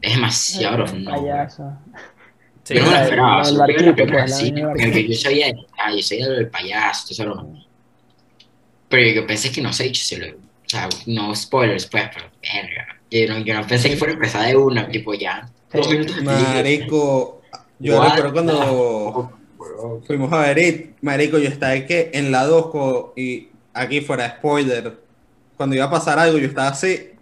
Es 0.00 0.14
demasiado 0.14 0.76
profundo. 0.76 1.10
Sí, 2.68 2.74
Yo 2.74 2.82
no 2.84 2.90
me 2.90 2.96
lo 2.98 3.02
esperaba. 3.02 3.36
la 3.38 3.46
del 3.46 3.56
la 3.56 3.64
pues, 3.96 4.30
la 4.30 4.36
del 4.36 4.62
porque 4.62 5.08
yo 5.08 5.14
sabía, 5.16 5.46
ah, 5.78 5.90
yo 5.94 6.02
sabía 6.02 6.26
lo 6.26 6.32
del 6.34 6.48
payaso, 6.48 7.02
todo 7.04 7.12
eso, 7.12 7.24
broma. 7.24 7.64
Pero 8.90 9.10
yo 9.10 9.26
pensé 9.26 9.50
que 9.50 9.62
no 9.62 9.72
sé, 9.72 9.94
se 9.94 10.18
lo, 10.18 10.26
o 10.36 10.38
sea, 10.66 10.86
no 11.06 11.34
spoilers, 11.34 11.86
pues, 11.86 12.10
pero 12.14 12.26
verga. 12.42 12.86
Yo 13.10 13.26
no, 13.26 13.38
yo 13.38 13.54
no 13.54 13.66
pensé 13.66 13.88
que 13.88 13.96
fuera 13.96 14.12
a 14.12 14.16
empezar 14.16 14.46
de 14.46 14.56
una, 14.56 14.86
tipo 14.88 15.14
ya. 15.14 15.48
Dos 15.72 15.86
Sí. 15.86 15.92
minutos 15.92 16.16
de. 16.16 16.22
Marico, 16.22 17.40
yo 17.78 17.98
What 17.98 18.16
recuerdo 18.16 18.32
cuando 18.34 19.32
fuck, 19.58 20.06
fuimos 20.06 20.30
a 20.32 20.38
ver 20.42 20.58
It, 20.58 20.86
Marico, 21.00 21.38
yo 21.38 21.48
estaba 21.48 21.74
que 21.86 22.10
en 22.12 22.30
la 22.30 22.44
2 22.44 22.66
co- 22.66 23.14
y 23.16 23.48
aquí 23.72 24.02
fuera 24.02 24.36
spoiler, 24.36 24.94
cuando 25.56 25.74
iba 25.74 25.86
a 25.86 25.90
pasar 25.90 26.18
algo 26.18 26.36
yo 26.38 26.46
estaba 26.48 26.68
así, 26.68 27.12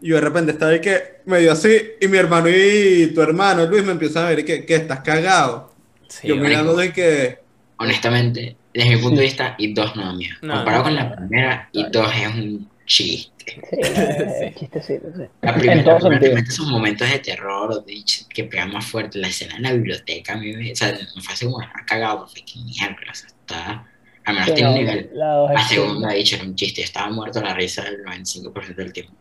y 0.00 0.08
yo 0.08 0.16
de 0.16 0.20
repente 0.22 0.52
estaba 0.52 0.72
ahí 0.72 0.80
que 0.80 1.20
medio 1.26 1.52
así, 1.52 1.76
y 2.00 2.08
mi 2.08 2.18
hermano 2.18 2.48
y 2.48 3.12
tu 3.14 3.20
hermano 3.22 3.66
Luis 3.66 3.84
me 3.84 3.92
empiezan 3.92 4.24
a 4.26 4.30
ver 4.30 4.44
que, 4.44 4.64
que 4.64 4.74
estás 4.74 5.00
cagado. 5.00 5.72
sí, 6.08 6.28
yo 6.28 6.36
mirando 6.36 6.74
de 6.76 6.92
que, 6.92 7.38
Honestamente, 7.76 8.56
desde 8.74 8.90
mi 8.90 8.96
punto 9.02 9.16
de 9.20 9.22
vista, 9.26 9.54
It 9.58 9.74
2 9.74 9.96
no 9.96 10.12
miedo. 10.14 10.36
No, 10.42 10.54
Comparado 10.54 10.82
no. 10.82 10.84
con 10.84 10.94
la 10.96 11.16
primera, 11.16 11.68
It 11.72 11.86
2 11.88 12.12
es 12.14 12.28
un 12.34 12.70
chiste. 12.84 13.30
Sí, 13.70 13.76
es 13.80 14.54
chistecito, 14.54 15.08
sí. 15.16 15.22
La 15.40 15.54
primera, 15.54 15.78
En 15.80 15.84
todo 15.84 16.10
la 16.10 16.18
primera 16.18 16.40
esos 16.40 16.66
momentos 16.68 17.08
de 17.10 17.18
terror 17.20 17.84
de 17.84 18.04
que 18.34 18.44
pegan 18.44 18.70
más 18.72 18.84
fuerte. 18.86 19.18
La 19.18 19.28
escena 19.28 19.56
en 19.56 19.62
la 19.62 19.72
biblioteca, 19.72 20.34
a 20.34 20.36
mí 20.36 20.52
me, 20.54 20.72
o 20.72 20.76
sea, 20.76 20.92
me 20.92 21.22
fue 21.22 21.32
así 21.34 21.46
como 21.46 21.60
ha 21.60 21.84
cagado, 21.86 22.26
porque 22.26 22.44
qué 22.44 22.58
mierda, 22.60 22.96
o 23.10 23.14
sea, 23.14 23.28
está, 23.28 23.86
al 24.24 24.34
menos 24.34 24.50
Sí, 24.50 24.54
tiene 24.54 24.68
un 24.70 24.74
nivel. 24.76 25.10
la 25.14 25.26
dos 25.34 25.50
La 25.54 25.62
segunda, 25.66 26.14
hecho, 26.14 26.36
era 26.36 26.44
un 26.44 26.54
chiste, 26.54 26.82
estaba 26.82 27.10
muerto 27.10 27.40
la 27.40 27.54
risa 27.54 27.82
el 27.88 28.04
95% 28.04 28.74
del 28.76 28.92
tiempo. 28.92 29.14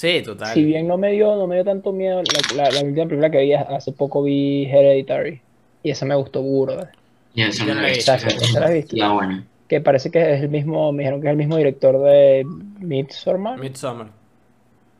Sí, 0.00 0.22
total. 0.24 0.54
Si 0.54 0.64
bien 0.64 0.88
no 0.88 0.96
me 0.96 1.12
dio, 1.12 1.36
no 1.36 1.46
me 1.46 1.56
dio 1.56 1.64
tanto 1.66 1.92
miedo, 1.92 2.22
la, 2.56 2.62
la, 2.64 2.70
la 2.70 2.80
última 2.80 3.04
película 3.04 3.30
que 3.30 3.42
vi 3.42 3.52
hace 3.52 3.92
poco 3.92 4.22
vi 4.22 4.64
Hereditary. 4.64 5.42
Y 5.82 5.90
esa 5.90 6.06
me 6.06 6.14
gustó 6.14 6.40
burda. 6.40 6.90
Y 7.34 7.42
Yo 7.50 7.66
no 7.66 7.74
la 7.74 7.88
he 7.88 7.92
he 7.92 7.94
visto. 7.96 8.14
¿Esa 8.14 8.60
la 8.60 8.66
has 8.66 8.72
visto? 8.72 8.96
Ya, 8.96 9.12
bueno. 9.12 9.44
Que 9.68 9.82
parece 9.82 10.10
que 10.10 10.18
es 10.36 10.40
el 10.40 10.48
mismo, 10.48 10.90
me 10.90 11.02
dijeron 11.02 11.20
que 11.20 11.26
es 11.26 11.30
el 11.32 11.36
mismo 11.36 11.58
director 11.58 12.02
de 12.02 12.46
Midsommar. 12.78 13.58
Midsommar. 13.58 14.06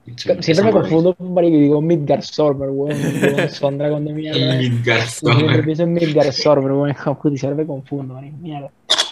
Eso- 0.07 0.19
Siempre 0.43 0.53
eso 0.53 0.65
me 0.65 0.69
he 0.69 0.73
confundo, 0.73 1.17
marico, 1.19 1.57
y 1.57 1.61
digo 1.61 1.81
Midgarsommer, 1.81 2.69
weón. 2.69 2.99
Digo, 2.99 3.49
Son 3.49 3.79
dragón 3.79 4.05
de 4.05 4.13
mierda. 4.13 4.59
El 4.59 4.83
Yo 4.85 4.93
siempre 5.07 5.63
pienso 5.63 5.85
en 5.85 5.95
Midgarsommer, 5.95 6.73
weón. 6.73 6.95
Puta, 7.23 7.35
y 7.35 7.39
siempre 7.39 7.63
me 7.63 7.67
confundo, 7.67 8.13
marico, 8.15 8.37
mierda. 8.37 8.71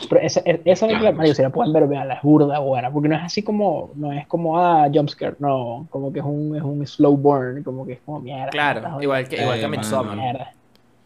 Pero 0.09 0.21
esa, 0.21 0.41
esa 0.45 0.87
película, 0.87 1.13
marico, 1.13 1.35
si 1.35 1.43
la 1.43 1.51
pueden 1.51 1.73
ver, 1.73 1.87
vean, 1.89 2.11
es 2.11 2.23
burda 2.23 2.59
buena. 2.59 2.91
Porque 2.91 3.09
no 3.09 3.17
es 3.17 3.23
así 3.23 3.43
como, 3.43 3.91
no 3.95 4.13
es 4.13 4.27
como, 4.27 4.59
ah, 4.59 4.89
jumpscare, 4.93 5.37
no. 5.39 5.87
Como 5.91 6.13
que 6.13 6.21
es 6.21 6.25
un, 6.25 6.55
es 6.57 6.63
un 6.63 6.87
slow 6.87 7.17
burn, 7.17 7.63
como 7.63 7.85
que 7.87 7.95
es 7.95 8.01
como 8.03 8.21
mierda. 8.21 8.51
Claro, 8.51 9.03
igual 9.03 9.29
que, 9.29 9.41
igual 9.43 9.59
que 9.59 9.65
Eh, 9.65 9.69
Midsommar. 9.69 10.49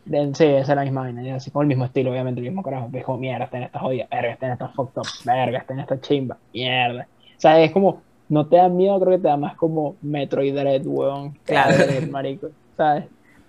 Sí, 0.05 0.45
esa 0.45 0.59
es 0.59 0.69
la 0.69 0.83
misma 0.83 1.03
vaina, 1.03 1.37
así 1.37 1.53
como 1.53 1.63
el 1.63 1.69
mismo 1.69 1.85
estilo, 1.85 2.11
obviamente, 2.11 2.41
el 2.41 2.47
mismo 2.47 2.63
carajo, 2.63 2.91
que 2.91 2.99
es 2.99 3.05
como 3.05 3.19
mierda, 3.19 3.45
está 3.45 3.59
en 3.59 3.63
esta 3.65 3.79
jodida, 3.79 4.09
verga, 4.11 4.33
está 4.33 4.47
en 4.47 4.53
esta 4.55 4.69
fucked 4.71 5.01
up, 5.01 5.07
verga, 5.25 5.59
está 5.59 5.75
en 5.75 5.81
esta 5.81 6.01
chimba, 6.01 6.37
mierda. 6.53 7.07
O 7.37 7.41
sea, 7.41 7.63
es 7.63 7.71
como, 7.71 8.03
no 8.29 8.47
te 8.49 8.57
da 8.57 8.69
miedo, 8.69 8.99
creo 8.99 9.13
que 9.13 9.23
te 9.23 9.29
da 9.29 9.37
más 9.37 9.55
como 9.57 9.95
Metroid 10.03 10.55
Dread, 10.59 10.83
weón. 10.87 11.39
Claro. 11.45 11.77
Dread, 11.77 12.09
marico, 12.09 12.49
¿sabes? 12.77 13.05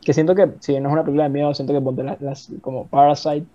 Que 0.05 0.13
siento 0.13 0.35
que, 0.35 0.47
si 0.59 0.79
no 0.79 0.89
es 0.89 0.93
una 0.93 1.01
película 1.03 1.23
de 1.23 1.29
miedo, 1.31 1.53
siento 1.55 1.73
que 1.73 1.81
ponte 1.81 2.03
las, 2.03 2.21
las- 2.21 2.51
como 2.61 2.87
Parasite, 2.87 3.47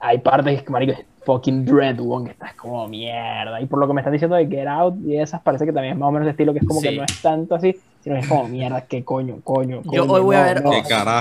hay 0.00 0.18
partes 0.18 0.62
que, 0.62 0.70
marico, 0.70 0.92
es 0.92 0.98
fucking 1.24 1.64
Dread, 1.64 2.00
weón, 2.00 2.24
que 2.24 2.30
estás 2.32 2.54
como 2.54 2.88
mierda. 2.88 3.60
Y 3.60 3.66
por 3.66 3.78
lo 3.78 3.86
que 3.86 3.92
me 3.94 4.00
están 4.00 4.12
diciendo 4.12 4.36
de 4.36 4.46
Get 4.46 4.66
Out 4.66 4.94
y 5.06 5.18
esas, 5.18 5.40
parece 5.42 5.66
que 5.66 5.72
también 5.72 5.94
es 5.94 5.98
más 6.00 6.08
o 6.08 6.12
menos 6.12 6.24
de 6.26 6.30
estilo, 6.32 6.52
que 6.52 6.60
es 6.60 6.66
como 6.66 6.80
que 6.80 6.92
no 6.92 7.04
es 7.04 7.20
tanto 7.22 7.54
así, 7.54 7.76
sino 8.02 8.16
que 8.16 8.22
es 8.22 8.28
como 8.28 8.48
mierda, 8.48 8.80
qué 8.86 9.04
coño, 9.04 9.38
coño, 9.44 9.82
Yo 9.84 9.90
coño, 10.06 10.12
hoy 10.12 10.20
voy 10.22 10.36
a 10.36 10.42
ver 10.42 10.62
no. 10.64 10.70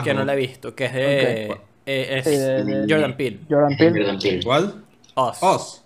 Que 0.04 0.14
no 0.14 0.24
la 0.26 0.34
he 0.34 0.38
visto, 0.38 0.74
que 0.74 0.86
es 0.86 0.94
de... 0.94 1.44
eh, 1.86 2.18
es 2.18 2.24
Sí, 2.26 2.32
de- 2.32 2.64
de- 2.64 2.94
Jordan 2.94 3.18
Peele. 3.18 3.40
Jordan 3.50 3.78
Peele. 3.78 4.00
Jordan 4.00 4.20
Peele. 4.20 4.44
¿Cuál? 4.44 4.74
Oz. 5.16 5.38
Oz. 5.44 5.84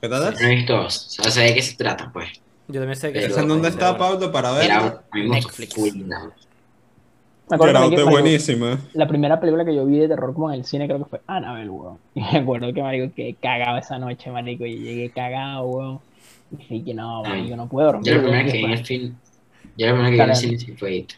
¿Qué 0.00 0.08
tal 0.08 0.32
No 0.34 0.48
he 0.48 0.54
visto 0.56 0.80
Oz. 0.80 1.18
O 1.18 1.22
sea, 1.24 1.30
sé 1.30 1.40
de 1.42 1.54
qué 1.54 1.62
se 1.62 1.76
trata, 1.76 2.10
pues. 2.12 2.28
Yo 2.68 2.80
también 2.80 2.96
sé 2.96 3.12
que 3.12 3.20
Pero- 3.20 3.32
¿Esa 3.32 3.42
en 3.42 3.48
dónde 3.48 3.68
es 3.68 3.74
está. 3.74 3.98
Pablo, 3.98 4.32
para 4.32 4.52
ver? 4.52 4.70
Netflix. 5.12 5.74
full. 5.74 5.90
Me 7.50 7.56
acuerdo 7.56 7.90
que, 7.90 7.96
marico, 7.96 8.10
buenísima. 8.10 8.78
la 8.94 9.06
primera 9.08 9.40
película 9.40 9.64
que 9.64 9.74
yo 9.74 9.84
vi 9.84 9.98
de 9.98 10.08
terror 10.08 10.32
como 10.34 10.50
en 10.52 10.60
el 10.60 10.64
cine 10.64 10.86
creo 10.86 10.98
que 10.98 11.04
fue 11.10 11.20
Annabelle, 11.26 11.70
weón. 11.70 11.98
Y 12.14 12.20
me 12.20 12.38
acuerdo 12.38 12.72
que, 12.72 12.82
marico, 12.82 13.14
que 13.14 13.34
cagaba 13.40 13.78
esa 13.78 13.98
noche, 13.98 14.30
marico, 14.30 14.64
y 14.64 14.78
llegué 14.78 15.10
cagado, 15.10 15.66
weón. 15.66 16.00
Y 16.52 16.56
dije 16.56 16.84
que 16.84 16.94
no, 16.94 17.22
marico, 17.22 17.56
no 17.56 17.68
puedo 17.68 17.86
dormir. 17.86 18.06
Yo 18.06 18.16
la 18.16 18.22
primera 18.22 18.44
que 18.44 18.52
vi 18.52 18.64
en 18.64 18.70
el 18.70 18.86
film. 18.86 19.14
Yo 19.76 19.86
la 19.86 19.92
primera 19.92 20.10
que 20.10 20.16
vi 20.16 20.22
en 20.22 20.30
el 20.30 20.58
cine 20.60 20.76
fue 20.76 20.94
It. 20.96 21.12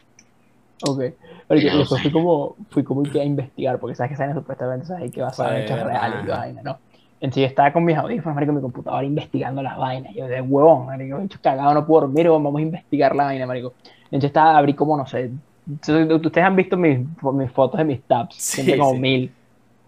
Ok. 0.85 0.99
Pero 1.47 1.59
Era 1.59 1.59
y 1.59 1.63
dos 1.65 1.79
después 1.79 2.01
fui 2.01 2.11
como, 2.11 2.55
fui 2.69 2.83
como 2.83 3.03
que 3.03 3.21
a 3.21 3.23
investigar, 3.23 3.79
porque 3.79 3.95
sabes 3.95 4.11
que 4.11 4.17
salen 4.17 4.35
supuestamente, 4.35 4.85
sabes 4.85 5.11
que 5.11 5.21
vas 5.21 5.39
a 5.39 5.49
ver 5.49 5.63
hechos 5.63 5.79
Fue- 5.79 5.87
reales 5.89 6.19
y 6.25 6.29
ajá. 6.29 6.39
vaina, 6.39 6.61
¿no? 6.63 6.77
Entonces 7.19 7.41
yo 7.41 7.47
estaba 7.47 7.71
con 7.71 7.85
mis 7.85 7.95
audífonos, 7.95 8.35
marico, 8.35 8.51
en 8.51 8.55
mi 8.57 8.61
computadora 8.61 9.05
investigando 9.05 9.61
las 9.63 9.77
vainas. 9.77 10.13
Yo 10.13 10.27
de 10.27 10.41
huevón, 10.41 10.85
marico, 10.87 11.19
hecho 11.21 11.39
cagado, 11.41 11.73
no 11.73 11.85
puedo 11.85 12.01
dormir, 12.01 12.29
weón, 12.29 12.43
vamos 12.43 12.59
a 12.59 12.63
investigar 12.63 13.15
la 13.15 13.25
vaina, 13.25 13.45
marico. 13.45 13.73
Entonces 14.05 14.25
estaba, 14.25 14.57
abrí 14.57 14.73
como, 14.73 14.97
no 14.97 15.05
sé, 15.07 15.31
ustedes 15.65 16.37
han 16.45 16.55
visto 16.55 16.77
mis, 16.77 16.99
mis 17.33 17.51
fotos 17.51 17.77
de 17.79 17.85
mis 17.85 18.05
tabs, 18.05 18.35
Sí, 18.37 18.51
siempre 18.53 18.77
como 18.77 18.95
sí. 18.95 18.99
mil. 18.99 19.37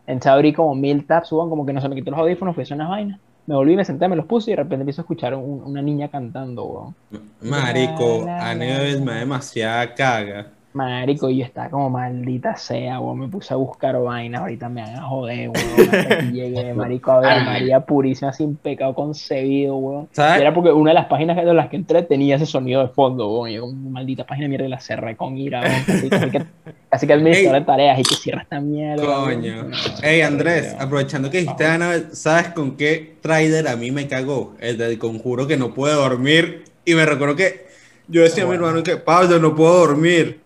Entonces 0.08 0.32
abrí 0.34 0.54
como 0.54 0.76
mil 0.76 1.06
tabs, 1.08 1.32
weón, 1.32 1.50
como 1.50 1.66
que 1.66 1.74
no 1.74 1.82
se 1.82 1.90
me 1.90 1.96
quitó 1.96 2.12
los 2.12 2.20
audífonos, 2.22 2.56
fui 2.56 2.62
a 2.64 2.66
hacer 2.66 2.76
unas 2.78 2.90
vainas. 2.90 3.22
Me 3.46 3.56
volví, 3.56 3.76
me 3.76 3.86
senté, 3.86 4.08
me 4.08 4.16
los 4.16 4.26
puse 4.28 4.52
y 4.52 4.54
de 4.56 4.64
repente 4.64 4.82
empiezo 4.84 5.02
a 5.02 5.04
escuchar 5.04 5.36
un- 5.36 5.64
una 5.64 5.82
niña 5.82 6.10
cantando, 6.10 6.66
weón. 6.66 6.98
Marico, 7.42 8.10
La, 8.22 8.46
la, 8.46 8.46
a 8.48 8.54
la, 8.54 8.56
nivel 8.56 9.02
la. 9.02 9.04
me 9.04 9.14
da 9.14 9.20
demasiada 9.20 9.94
caga. 9.96 10.55
Marico, 10.76 11.30
y 11.30 11.38
yo 11.38 11.46
estaba 11.46 11.70
como 11.70 11.90
maldita 11.90 12.58
sea, 12.58 13.00
weón. 13.00 13.20
Me 13.20 13.28
puse 13.30 13.54
a 13.54 13.58
buscar 13.58 13.98
vainas, 13.98 14.42
ahorita 14.42 14.68
me 14.68 14.82
van 14.82 14.96
a 14.98 15.04
joder, 15.04 15.50
weón. 15.50 15.90
Hasta 15.96 16.22
llegué, 16.24 16.74
marico, 16.74 17.12
a 17.12 17.22
ver. 17.22 17.46
María 17.46 17.80
Purísima, 17.80 18.34
sin 18.34 18.58
pecado 18.58 18.94
concebido, 18.94 19.78
weón. 19.78 20.10
¿Sabes? 20.12 20.40
Y 20.40 20.42
era 20.42 20.54
porque 20.54 20.74
una 20.74 20.92
de 20.92 20.96
las 20.96 21.06
páginas 21.06 21.38
de 21.38 21.54
las 21.54 21.70
que 21.70 21.78
entré 21.78 22.04
tenía 22.04 22.36
ese 22.36 22.46
sonido 22.46 22.82
de 22.82 22.90
fondo, 22.90 23.32
weón. 23.32 23.50
Y 23.52 23.54
yo, 23.54 23.62
como 23.62 23.90
maldita 23.90 24.26
página 24.26 24.50
mierda, 24.50 24.66
y 24.66 24.70
la 24.70 24.82
cerré 24.82 25.16
con 25.16 25.38
ira, 25.38 25.62
weón. 25.62 26.10
Casi 26.10 26.30
que, 26.30 26.46
casi 26.90 27.08
que 27.08 27.14
administrador 27.14 27.62
de 27.62 27.66
tareas 27.66 27.98
y 28.00 28.04
que 28.04 28.16
cierra 28.16 28.42
esta 28.42 28.60
mierda. 28.60 29.02
weón. 29.02 29.24
Coño. 29.24 29.64
No, 29.64 29.78
Ey, 30.04 30.22
Andrés, 30.22 30.76
aprovechando 30.78 31.32
que 31.32 31.38
dijiste 31.38 31.66
Annabelle, 31.66 32.08
¿sabes 32.12 32.50
con 32.50 32.76
qué 32.76 33.16
trailer 33.22 33.70
a 33.70 33.78
mí 33.78 33.92
me 33.92 34.10
cagó? 34.10 34.56
El 34.60 34.78
del 34.78 35.00
conjuro 35.00 35.48
que 35.48 35.56
no 35.56 35.74
puede 35.74 35.96
dormir. 35.96 36.66
Y 36.84 36.96
me 36.96 37.06
recuerdo 37.06 37.38
que 37.38 37.66
yo 38.10 38.24
decía 38.24 38.44
a 38.44 38.48
mi 38.48 38.56
hermano 38.56 38.84
que, 38.84 38.98
Pablo, 38.98 39.40
no 39.40 39.56
puedo 39.56 39.78
dormir. 39.80 40.44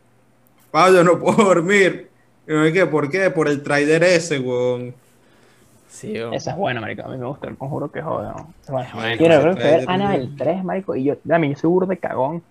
Pablo, 0.72 1.04
no 1.04 1.20
puedo 1.20 1.44
dormir. 1.44 2.10
¿por 2.90 3.10
qué? 3.10 3.30
Por 3.30 3.48
el 3.48 3.62
trailer 3.64 4.04
ese, 4.04 4.40
weón. 4.40 4.94
Sí, 5.88 6.14
weón. 6.14 6.34
Esa 6.34 6.52
es 6.52 6.58
buena, 6.58 6.82
marico. 6.82 7.04
A 7.04 7.10
mí 7.10 7.18
me 7.18 7.26
gusta 7.26 7.48
el 7.48 7.58
conjuro 7.58 7.92
que 7.92 8.02
buena. 8.02 8.36
Bueno, 8.68 8.90
Quiero 9.18 9.44
ver, 9.44 9.56
trailer, 9.56 9.90
Annabelle 9.90 10.26
weón. 10.26 10.38
3, 10.38 10.64
marico. 10.64 10.96
Y 10.96 11.04
yo, 11.04 11.18
a 11.30 11.38
mí, 11.38 11.50
yo 11.50 11.56
soy 11.56 11.70
burro 11.70 11.88
de 11.88 11.98
cagón. 11.98 12.44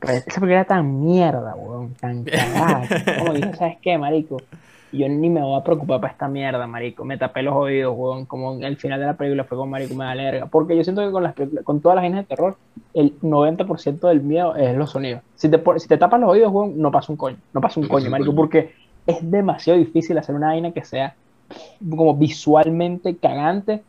Pero 0.00 0.12
esa 0.12 0.24
película 0.26 0.52
era 0.52 0.64
tan 0.64 1.04
mierda, 1.04 1.54
weón. 1.54 1.94
Tan 1.94 2.24
cagada. 2.24 2.86
Como 3.18 3.34
dije, 3.34 3.54
¿sabes 3.56 3.78
qué, 3.82 3.98
marico? 3.98 4.38
Yo 4.96 5.08
ni 5.08 5.28
me 5.28 5.42
voy 5.42 5.58
a 5.58 5.64
preocupar 5.64 6.00
para 6.00 6.12
esta 6.12 6.28
mierda, 6.28 6.66
marico. 6.66 7.04
Me 7.04 7.18
tapé 7.18 7.42
los 7.42 7.54
oídos, 7.54 7.94
weón. 7.96 8.24
Como 8.26 8.54
en 8.54 8.64
el 8.64 8.76
final 8.76 9.00
de 9.00 9.06
la 9.06 9.14
película 9.14 9.44
fue 9.44 9.58
con 9.58 9.68
marico, 9.70 9.94
me 9.94 10.04
da 10.04 10.14
verga. 10.14 10.46
Porque 10.46 10.76
yo 10.76 10.84
siento 10.84 11.04
que 11.04 11.10
con, 11.10 11.22
las, 11.22 11.34
con 11.64 11.80
todas 11.80 11.96
las 11.96 12.02
vainas 12.04 12.20
de 12.22 12.28
terror, 12.36 12.56
el 12.94 13.18
90% 13.20 14.00
del 14.08 14.20
miedo 14.22 14.54
es 14.56 14.76
los 14.76 14.90
sonidos. 14.90 15.22
Si 15.36 15.48
te, 15.48 15.60
si 15.78 15.88
te 15.88 15.98
tapas 15.98 16.20
los 16.20 16.30
oídos, 16.30 16.52
weón, 16.52 16.78
no 16.78 16.90
pasa 16.90 17.12
un 17.12 17.16
coño. 17.16 17.36
No 17.52 17.60
pasa 17.60 17.80
un 17.80 17.86
No 17.86 17.92
coño, 17.92 18.10
marico. 18.10 18.28
coño. 18.30 18.36
Porque 18.36 18.72
es 19.06 19.30
demasiado 19.30 19.78
difícil 19.78 20.16
hacer 20.18 20.34
una 20.34 20.48
vaina 20.48 20.70
que 20.72 20.84
sea 20.84 21.14
como 21.90 22.14
visualmente 22.14 23.16
cagante 23.16 23.82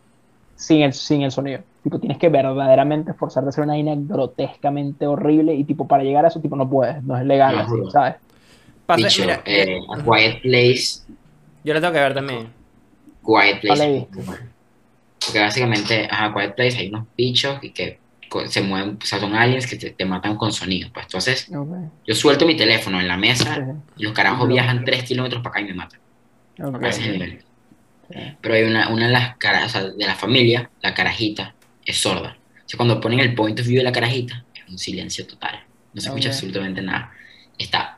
sin 0.55 0.81
el, 0.81 0.93
sin 0.93 1.21
el 1.21 1.31
sonido. 1.31 1.59
Tipo, 1.83 1.99
tienes 1.99 2.17
que 2.17 2.29
verdaderamente 2.29 3.11
esforzarte 3.11 3.47
a 3.47 3.49
hacer 3.49 3.63
una 3.63 3.73
vaina 3.73 3.93
grotescamente 3.95 5.05
horrible 5.07 5.53
y 5.53 5.63
tipo, 5.63 5.87
para 5.87 6.03
llegar 6.03 6.25
a 6.25 6.29
eso, 6.29 6.39
tipo, 6.41 6.55
no 6.55 6.67
puedes, 6.69 7.03
no 7.03 7.15
es 7.17 7.25
legal, 7.25 7.55
No, 7.55 7.61
así. 7.61 7.91
¿sabes? 7.91 8.15
Pasa- 8.85 9.07
Dicho, 9.07 9.21
mira, 9.21 9.41
eh, 9.45 9.79
A 9.93 10.03
Quiet 10.03 10.41
Place. 10.41 10.99
yo 11.63 11.73
la 11.73 11.81
tengo 11.81 11.93
que 11.93 11.99
ver 11.99 12.13
también. 12.13 12.47
Quiet 13.25 13.61
Place. 13.61 13.97
es. 13.97 14.05
Porque 15.25 15.39
básicamente, 15.39 16.07
ajá, 16.09 16.33
Quiet 16.33 16.55
Place 16.55 16.77
hay 16.77 16.89
unos 16.89 17.07
bichos 17.17 17.57
y 17.63 17.71
que 17.71 17.99
se 18.47 18.61
mueven, 18.61 18.97
o 19.01 19.05
sea, 19.05 19.19
son 19.19 19.33
aliens 19.35 19.65
que 19.65 19.77
te, 19.77 19.91
te 19.91 20.05
matan 20.05 20.35
con 20.35 20.51
sonido. 20.51 20.89
Pues 20.93 21.05
entonces, 21.05 21.49
Ok, 21.55 21.69
yo 22.05 22.13
suelto 22.15 22.45
mi 22.45 22.55
teléfono 22.55 22.99
en 22.99 23.07
la 23.07 23.17
mesa 23.17 23.55
sí. 23.55 23.61
y 23.97 24.03
los 24.03 24.13
carajos 24.13 24.47
viajan 24.47 24.83
3 24.83 25.03
kilómetros 25.03 25.41
para 25.41 25.51
acá 25.51 25.61
y 25.61 25.65
me 25.65 25.73
matan. 25.73 25.99
Ok, 26.61 26.83
A 26.83 26.89
ese 26.89 27.09
nivel. 27.11 27.43
Sí. 28.11 28.19
Pero 28.41 28.53
hay 28.55 28.63
una, 28.63 28.89
una 28.89 29.07
de 29.07 29.13
las 29.13 29.37
caras, 29.37 29.65
o 29.65 29.69
sea, 29.69 29.83
de 29.89 30.05
la 30.05 30.15
familia, 30.15 30.69
la 30.81 30.93
carajita, 30.93 31.55
es 31.85 31.97
sorda. 31.97 32.37
O 32.57 32.67
sea, 32.69 32.77
cuando 32.77 32.99
ponen 33.01 33.19
el 33.19 33.33
point 33.33 33.59
of 33.59 33.65
view 33.65 33.77
de 33.77 33.83
la 33.83 33.91
carajita, 33.91 34.43
es 34.53 34.69
un 34.69 34.77
silencio 34.77 35.25
total. 35.25 35.63
No 35.93 36.01
se 36.01 36.09
escucha 36.09 36.29
absolutamente 36.29 36.81
nada. 36.81 37.11
Está 37.57 37.94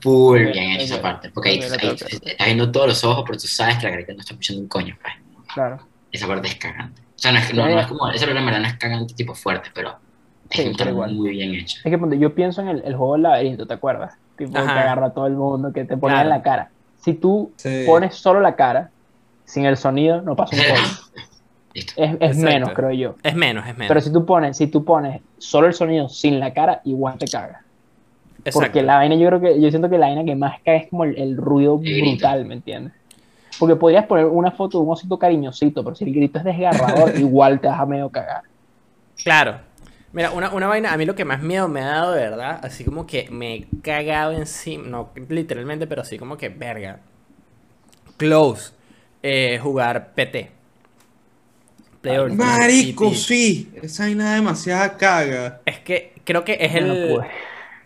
full 0.00 0.38
bien 0.52 0.72
hecha 0.72 0.84
esa 0.94 1.02
parte. 1.02 1.30
Porque 1.30 1.50
ahí, 1.50 1.60
ahí 1.60 1.64
estás 1.88 2.46
viendo 2.46 2.70
todos 2.72 2.88
los 2.88 3.04
ojos, 3.04 3.24
pero 3.26 3.38
tú 3.38 3.46
sabes 3.46 3.76
que 3.78 3.84
la 3.84 3.90
carajita 3.90 4.12
no 4.14 4.20
está 4.20 4.32
escuchando 4.34 4.62
un 4.62 4.68
coño. 4.68 4.96
Pues. 5.00 5.14
Claro. 5.54 5.78
Esa 6.12 6.26
parte 6.26 6.48
es 6.48 6.54
cagante. 6.56 7.00
O 7.02 7.18
sea, 7.18 7.32
no 7.32 7.38
es, 7.38 7.54
no, 7.54 7.66
no 7.68 7.80
es 7.80 7.86
como, 7.86 8.08
esa 8.10 8.26
película 8.26 8.40
en 8.40 8.46
verdad 8.46 8.60
no 8.60 8.66
es 8.68 8.74
cagante 8.74 9.14
tipo 9.14 9.34
fuerte, 9.34 9.70
pero 9.74 9.96
es 10.50 10.56
Sí, 10.60 10.72
pero 10.76 10.90
igual. 10.90 11.14
muy 11.14 11.30
bien 11.30 11.54
hecha. 11.54 11.78
Es 11.84 11.90
que 11.90 11.98
ponte, 11.98 12.18
yo 12.18 12.34
pienso 12.34 12.60
en 12.60 12.68
el, 12.68 12.82
el 12.84 12.94
juego 12.96 13.14
del 13.14 13.22
laberinto, 13.22 13.66
¿te 13.66 13.74
acuerdas? 13.74 14.14
Tipo, 14.36 14.56
Ajá. 14.58 14.74
que 14.74 14.80
agarra 14.80 15.06
a 15.06 15.10
todo 15.14 15.26
el 15.26 15.34
mundo, 15.34 15.72
que 15.72 15.84
te 15.84 15.96
pone 15.96 16.14
Claro. 16.14 16.28
en 16.28 16.36
la 16.36 16.42
cara. 16.42 16.70
Si 17.00 17.14
tú 17.14 17.52
Sí. 17.56 17.84
pones 17.86 18.14
solo 18.14 18.40
la 18.40 18.56
cara, 18.56 18.90
sin 19.44 19.64
el 19.64 19.76
sonido, 19.76 20.22
no 20.22 20.36
pasa 20.36 20.56
un 20.56 20.62
coño. 20.74 21.24
Listo. 21.74 21.92
Es, 21.96 22.16
es 22.20 22.36
menos, 22.36 22.70
creo 22.72 22.92
yo. 22.92 23.16
Es 23.22 23.34
menos, 23.34 23.66
es 23.66 23.72
menos. 23.76 23.88
Pero 23.88 24.00
si 24.00 24.12
tú 24.12 24.24
pones, 24.24 24.56
si 24.56 24.68
tú 24.68 24.84
pones 24.84 25.20
solo 25.38 25.66
el 25.66 25.74
sonido 25.74 26.08
sin 26.08 26.38
la 26.38 26.52
cara, 26.54 26.80
igual 26.84 27.18
te 27.18 27.26
caga. 27.26 27.63
Exacto. 28.44 28.60
Porque 28.60 28.82
la 28.82 28.96
vaina, 28.96 29.14
yo 29.16 29.26
creo 29.28 29.40
que, 29.40 29.60
yo 29.60 29.70
siento 29.70 29.88
que 29.90 29.98
la 29.98 30.06
vaina 30.06 30.24
que 30.24 30.36
más 30.36 30.60
caga 30.62 30.78
es 30.78 30.88
como 30.88 31.04
el, 31.04 31.16
el 31.18 31.36
ruido 31.36 31.80
El 31.82 31.94
grito. 31.94 32.28
brutal, 32.28 32.44
¿me 32.44 32.54
entiendes? 32.54 32.92
Porque 33.58 33.76
podrías 33.76 34.06
poner 34.06 34.26
una 34.26 34.50
foto 34.50 34.78
de 34.78 34.84
un 34.84 34.90
osito 34.92 35.18
cariñosito, 35.18 35.82
pero 35.84 35.96
si 35.96 36.04
el 36.04 36.14
grito 36.14 36.38
es 36.38 36.44
desgarrador, 36.44 37.14
igual 37.18 37.60
te 37.60 37.68
vas 37.68 37.80
a 37.80 37.86
medio 37.86 38.10
cagar. 38.10 38.42
Claro. 39.22 39.60
Mira, 40.12 40.30
una, 40.32 40.50
una 40.52 40.66
vaina, 40.68 40.92
a 40.92 40.96
mí 40.96 41.04
lo 41.06 41.14
que 41.14 41.24
más 41.24 41.42
miedo 41.42 41.68
me 41.68 41.80
ha 41.80 41.86
dado, 41.86 42.12
de 42.12 42.20
verdad, 42.22 42.60
así 42.62 42.84
como 42.84 43.06
que 43.06 43.28
me 43.30 43.54
he 43.56 43.66
cagado 43.82 44.32
encima, 44.32 44.86
no 44.88 45.10
literalmente, 45.28 45.86
pero 45.86 46.04
sí 46.04 46.18
como 46.18 46.36
que, 46.36 46.48
verga. 46.50 47.00
Close. 48.16 48.72
eh, 49.22 49.58
jugar 49.62 50.12
PT. 50.14 50.50
Player 52.00 52.30
Marico, 52.30 53.10
PT. 53.10 53.16
sí. 53.16 53.70
Esa 53.82 54.04
vaina 54.04 54.34
demasiada 54.34 54.96
caga. 54.96 55.60
Es 55.64 55.78
que 55.80 56.12
creo 56.24 56.44
que 56.44 56.58
es 56.60 56.72
Yo 56.72 56.80
no 56.82 56.92
el. 56.94 57.24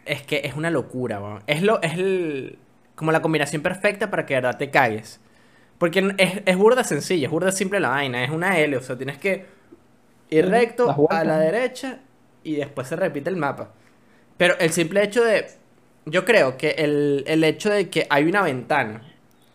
Es 0.08 0.22
que 0.22 0.40
es 0.44 0.54
una 0.54 0.70
locura, 0.70 1.20
weón. 1.20 1.42
Es 1.46 1.62
lo, 1.62 1.82
es 1.82 1.94
el. 1.94 2.58
Como 2.94 3.12
la 3.12 3.22
combinación 3.22 3.62
perfecta 3.62 4.10
para 4.10 4.26
que 4.26 4.34
de 4.34 4.40
verdad 4.40 4.58
te 4.58 4.70
cagues. 4.70 5.20
Porque 5.78 6.14
es, 6.18 6.42
es 6.44 6.56
burda 6.56 6.82
sencilla, 6.82 7.26
es 7.26 7.30
burda 7.30 7.52
simple 7.52 7.78
la 7.78 7.90
vaina. 7.90 8.24
Es 8.24 8.30
una 8.30 8.58
L, 8.58 8.76
o 8.76 8.80
sea, 8.80 8.96
tienes 8.96 9.18
que 9.18 9.46
ir 10.30 10.48
recto 10.48 11.08
a 11.10 11.24
la 11.24 11.38
derecha 11.38 12.00
y 12.42 12.56
después 12.56 12.88
se 12.88 12.96
repite 12.96 13.30
el 13.30 13.36
mapa. 13.36 13.70
Pero 14.36 14.58
el 14.58 14.70
simple 14.70 15.04
hecho 15.04 15.22
de. 15.22 15.46
Yo 16.06 16.24
creo 16.24 16.56
que 16.56 16.70
el, 16.70 17.24
el 17.26 17.44
hecho 17.44 17.70
de 17.70 17.90
que 17.90 18.06
hay 18.08 18.24
una 18.24 18.42
ventana 18.42 19.02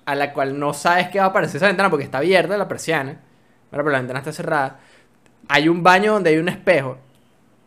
a 0.05 0.15
la 0.15 0.33
cual 0.33 0.59
no 0.59 0.73
sabes 0.73 1.09
qué 1.09 1.19
va 1.19 1.25
a 1.25 1.27
aparecer 1.29 1.57
esa 1.57 1.67
ventana 1.67 1.89
porque 1.89 2.05
está 2.05 2.19
abierta 2.19 2.57
la 2.57 2.67
persiana, 2.67 3.19
pero 3.71 3.89
la 3.89 3.97
ventana 3.97 4.19
está 4.19 4.31
cerrada. 4.31 4.79
Hay 5.47 5.67
un 5.67 5.83
baño 5.83 6.13
donde 6.13 6.29
hay 6.29 6.37
un 6.37 6.49
espejo 6.49 6.97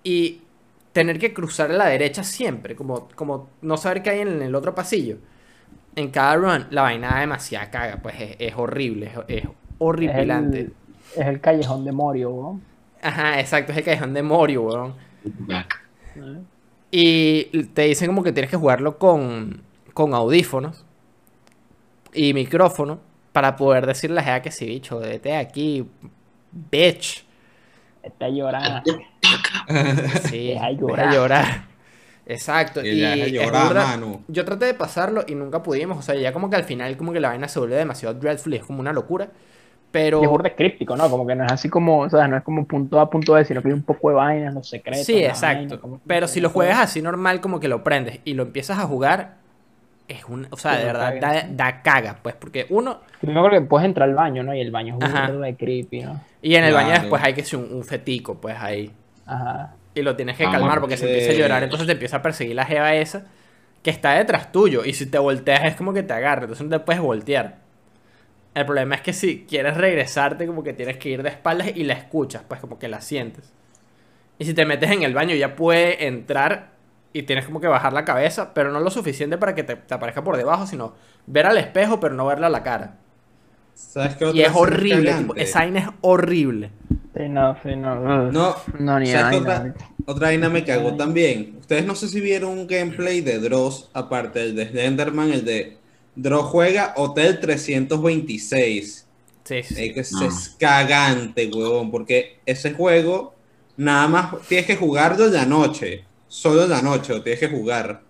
y 0.05 0.43
tener 0.97 1.19
que 1.21 1.35
cruzar 1.35 1.71
a 1.71 1.75
la 1.75 1.87
derecha 1.87 2.25
siempre, 2.25 2.77
como, 2.77 3.09
como 3.11 3.51
no 3.63 3.77
saber 3.79 4.03
qué 4.03 4.11
hay 4.11 4.21
en 4.21 4.43
el 4.43 4.55
otro 4.57 4.75
pasillo. 4.75 5.19
En 5.97 6.11
cada 6.11 6.37
run, 6.37 6.67
la 6.71 6.83
vaina 6.83 7.11
da 7.11 7.21
demasiada 7.21 7.71
caga, 7.71 8.03
pues 8.03 8.17
es, 8.21 8.37
es 8.39 8.55
horrible, 8.57 9.07
es, 9.29 9.43
es 9.45 9.49
Es 10.05 10.15
horripilante. 10.17 10.61
el, 10.61 10.77
es 11.13 11.27
el 11.27 11.41
callejón 11.43 11.85
de 11.85 11.93
Morio, 11.93 12.31
weón. 12.31 12.67
Ajá, 13.03 13.41
exacto, 13.41 13.73
es 13.73 13.79
el 13.79 13.85
callejón 13.85 14.15
de 14.15 14.23
Morio, 14.23 14.63
weón. 14.65 14.95
Y 16.91 17.65
te 17.75 17.83
dicen 17.83 18.07
como 18.09 18.23
que 18.23 18.33
tienes 18.33 18.51
que 18.51 18.57
jugarlo 18.57 18.99
con, 18.99 19.63
con 19.93 20.15
audífonos 20.15 20.85
y 22.13 22.35
micrófono 22.35 23.01
para 23.33 23.57
poder 23.57 23.87
decirle 23.87 24.21
a 24.21 24.25
la 24.27 24.43
que 24.43 24.51
sí, 24.51 24.67
bicho, 24.67 24.99
vete 25.01 25.31
de 25.31 25.37
aquí, 25.37 25.87
bitch. 26.53 27.26
Está 28.07 28.29
llorando. 28.29 28.83
Sí, 30.25 30.49
Deja 30.49 30.67
deja 30.69 30.73
llorar. 30.73 31.13
llorar. 31.15 31.65
Exacto. 32.27 32.85
Y 32.85 32.89
Y, 33.05 33.31
llorar, 33.33 33.69
burda- 33.69 33.87
mano. 33.87 34.21
Yo 34.29 34.45
traté 34.45 34.67
de 34.67 34.75
pasarlo 34.75 35.25
y 35.27 35.35
nunca 35.35 35.63
pudimos. 35.63 35.99
O 35.99 36.03
sea, 36.03 36.15
ya 36.15 36.33
como 36.33 36.51
que 36.51 36.57
al 36.57 36.65
final 36.65 36.97
como 36.97 37.13
que 37.13 37.21
la 37.21 37.29
vaina 37.29 37.49
se 37.49 37.59
vuelve 37.59 37.77
demasiado 37.77 38.15
dreadful 38.15 38.55
y 38.55 38.57
es 38.57 38.65
como 38.65 38.81
una 38.81 38.93
locura. 38.93 39.29
Pero... 39.93 40.21
Y 40.21 40.25
es 40.25 40.29
burda 40.31 40.55
críptico, 40.55 40.97
¿no? 40.97 41.09
Como 41.09 41.27
que 41.27 41.35
no 41.35 41.45
es 41.47 41.53
así 41.53 41.69
como, 41.69 42.01
o 42.01 42.11
sea, 42.11 42.27
no 42.29 42.37
es 42.37 42.43
como 42.43 42.67
punto 42.67 42.99
A, 43.01 43.09
punto 43.09 43.33
B, 43.35 43.45
sino 43.45 43.63
que 43.63 43.69
hay 43.69 43.75
un 43.75 43.83
poco 43.83 44.09
de 44.11 44.17
vainas, 44.17 44.53
los 44.55 44.69
secretos. 44.69 45.07
Sí, 45.07 45.25
exacto. 45.25 46.01
Pero 46.07 46.29
si 46.29 46.41
lo 46.41 46.51
juegas 46.51 46.79
así 46.81 47.01
normal, 47.01 47.41
como 47.41 47.61
que 47.61 47.69
lo 47.69 47.83
prendes 47.85 48.21
y 48.25 48.35
lo 48.35 48.43
empiezas 48.43 48.79
a 48.79 48.83
jugar, 48.83 49.37
es 50.09 50.25
un... 50.27 50.47
O 50.51 50.57
sea, 50.57 50.73
Sí, 50.73 50.79
de 50.79 50.85
verdad, 50.85 51.15
da, 51.15 51.21
cagas. 51.21 51.57
da 51.57 51.83
caga, 51.83 52.19
pues. 52.23 52.35
Porque 52.37 52.67
uno... 52.71 53.01
Primero 53.21 53.51
que 53.51 53.61
puedes 53.63 53.87
entrar 53.87 54.09
al 54.09 54.15
baño, 54.15 54.43
¿no? 54.43 54.55
Y 54.55 54.61
el 54.61 54.71
baño 54.71 54.99
es 55.01 55.11
burda 55.11 55.29
de 55.47 55.57
creepy, 55.57 56.01
¿no? 56.03 56.21
Y 56.43 56.55
en 56.55 56.65
el 56.65 56.75
baño 56.75 56.91
después 56.93 57.23
hay 57.23 57.35
que 57.35 57.45
ser 57.45 57.59
un, 57.59 57.73
un 57.73 57.85
fetico, 57.85 58.41
pues 58.41 58.57
ahí. 58.59 58.91
Ajá. 59.27 59.75
Y 59.95 60.03
lo 60.03 60.15
tienes 60.15 60.37
que 60.37 60.45
Ah, 60.45 60.53
calmar 60.53 60.81
porque 60.81 60.97
se 60.97 61.07
empieza 61.07 61.33
a 61.33 61.35
llorar, 61.35 61.63
entonces 61.63 61.87
te 61.87 61.93
empieza 61.95 62.19
a 62.19 62.23
perseguir 62.23 62.55
la 62.55 62.67
jeva 62.67 62.95
esa 62.95 63.25
que 63.83 63.91
está 63.91 64.13
detrás 64.15 64.53
tuyo. 64.53 64.85
Y 64.85 64.93
si 64.93 65.07
te 65.07 65.19
volteas 65.19 65.65
es 65.65 65.75
como 65.77 65.93
que 65.93 66.03
te 66.03 66.13
agarra, 66.13 66.43
entonces 66.43 66.67
no 66.67 66.79
te 66.79 66.85
puedes 66.85 67.01
voltear. 67.01 67.57
El 68.55 68.65
problema 68.67 68.95
es 68.95 69.01
que 69.03 69.13
si 69.13 69.45
quieres 69.49 69.77
regresarte, 69.77 70.47
como 70.47 70.63
que 70.63 70.73
tienes 70.73 70.97
que 70.99 71.09
ir 71.11 71.23
de 71.23 71.29
espaldas 71.31 71.69
y 71.75 71.85
la 71.85 71.95
escuchas, 71.95 72.43
pues 72.47 72.61
como 72.61 72.79
que 72.79 72.89
la 72.89 73.01
sientes. 73.01 73.53
Y 74.39 74.45
si 74.45 74.55
te 74.55 74.67
metes 74.67 74.91
en 74.91 75.03
el 75.03 75.15
baño 75.15 75.35
ya 75.35 75.57
puede 75.57 76.07
entrar 76.07 76.76
y 77.19 77.23
tienes 77.23 77.47
como 77.47 77.61
que 77.61 77.67
bajar 77.67 77.93
la 77.93 78.05
cabeza, 78.05 78.53
pero 78.55 78.71
no 78.73 78.81
lo 78.81 78.91
suficiente 78.91 79.39
para 79.39 79.55
que 79.55 79.63
te, 79.63 79.77
te 79.77 79.95
aparezca 79.95 80.23
por 80.23 80.37
debajo, 80.37 80.67
sino 80.67 80.95
ver 81.27 81.47
al 81.47 81.59
espejo 81.59 81.99
pero 82.01 82.15
no 82.15 82.27
verle 82.27 82.47
a 82.47 82.51
la 82.51 82.63
cara. 82.63 82.97
¿Sabes 83.75 84.17
qué 84.17 84.31
Y 84.33 84.41
es 84.43 84.53
horrible, 84.55 85.15
tipo, 85.15 85.35
esa 85.37 85.61
vaina 85.61 85.81
es 85.81 85.89
horrible. 86.01 86.71
Sí, 87.17 87.29
no, 87.29 87.57
sí, 87.63 87.77
no. 87.77 88.31
No, 88.31 88.57
no 88.79 89.01
ni 89.01 89.07
¿sabes 89.07 89.41
otra, 89.41 89.75
otra 90.07 90.27
vaina 90.29 90.49
me 90.49 90.65
cagó 90.65 90.97
también? 90.97 91.57
Ustedes 91.61 91.85
no 91.87 91.95
sé 91.95 92.09
si 92.09 92.21
vieron 92.21 92.51
un 92.53 92.67
gameplay 92.67 93.21
de 93.21 93.39
Dross, 93.39 93.91
aparte 93.95 94.41
del 94.41 94.57
de 94.57 94.69
Slenderman, 94.69 95.33
el 95.33 95.45
de 95.45 95.79
Dross 96.15 96.47
juega 96.47 96.95
Hotel 96.97 97.41
326. 97.41 99.07
Sí, 99.45 99.63
sí. 99.63 99.75
Eh, 99.85 99.95
que 99.95 100.01
es, 100.01 100.13
No. 100.13 100.27
es 100.27 100.57
cagante, 100.59 101.47
huevón, 101.53 101.91
porque 101.91 102.41
ese 102.47 102.73
juego 102.73 103.35
nada 103.77 104.09
más 104.09 104.35
tienes 104.49 104.67
que 104.67 104.77
jugarlo 104.77 105.27
en 105.27 105.33
la 105.35 105.47
noche, 105.47 106.05
solo 106.29 106.65
en 106.65 106.71
la 106.71 106.83
noche 106.83 107.13
lo 107.13 107.23
tienes 107.23 107.41
que 107.41 107.49
jugar. 107.49 108.03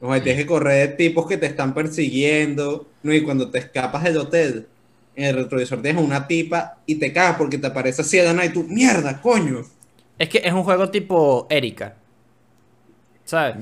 O 0.00 0.12
sea, 0.12 0.22
tienes 0.22 0.42
que 0.42 0.46
correr 0.46 0.90
de 0.90 0.96
tipos 0.96 1.26
que 1.26 1.38
te 1.38 1.46
están 1.46 1.72
persiguiendo, 1.72 2.86
¿no? 3.02 3.12
y 3.14 3.22
cuando 3.22 3.50
te 3.50 3.58
escapas 3.58 4.04
del 4.04 4.18
hotel, 4.18 4.66
en 5.14 5.24
el 5.24 5.34
retrovisor 5.34 5.80
tienes 5.80 6.02
una 6.02 6.26
tipa 6.26 6.78
y 6.84 6.96
te 6.96 7.12
cagas 7.12 7.36
porque 7.36 7.56
te 7.56 7.66
aparece 7.66 8.02
así 8.02 8.18
nada 8.18 8.44
y 8.44 8.50
tú, 8.50 8.64
mierda, 8.64 9.20
coño. 9.20 9.62
Es 10.18 10.28
que 10.28 10.42
es 10.44 10.52
un 10.52 10.64
juego 10.64 10.90
tipo 10.90 11.46
Erika. 11.48 11.94
¿Sabes? 13.24 13.56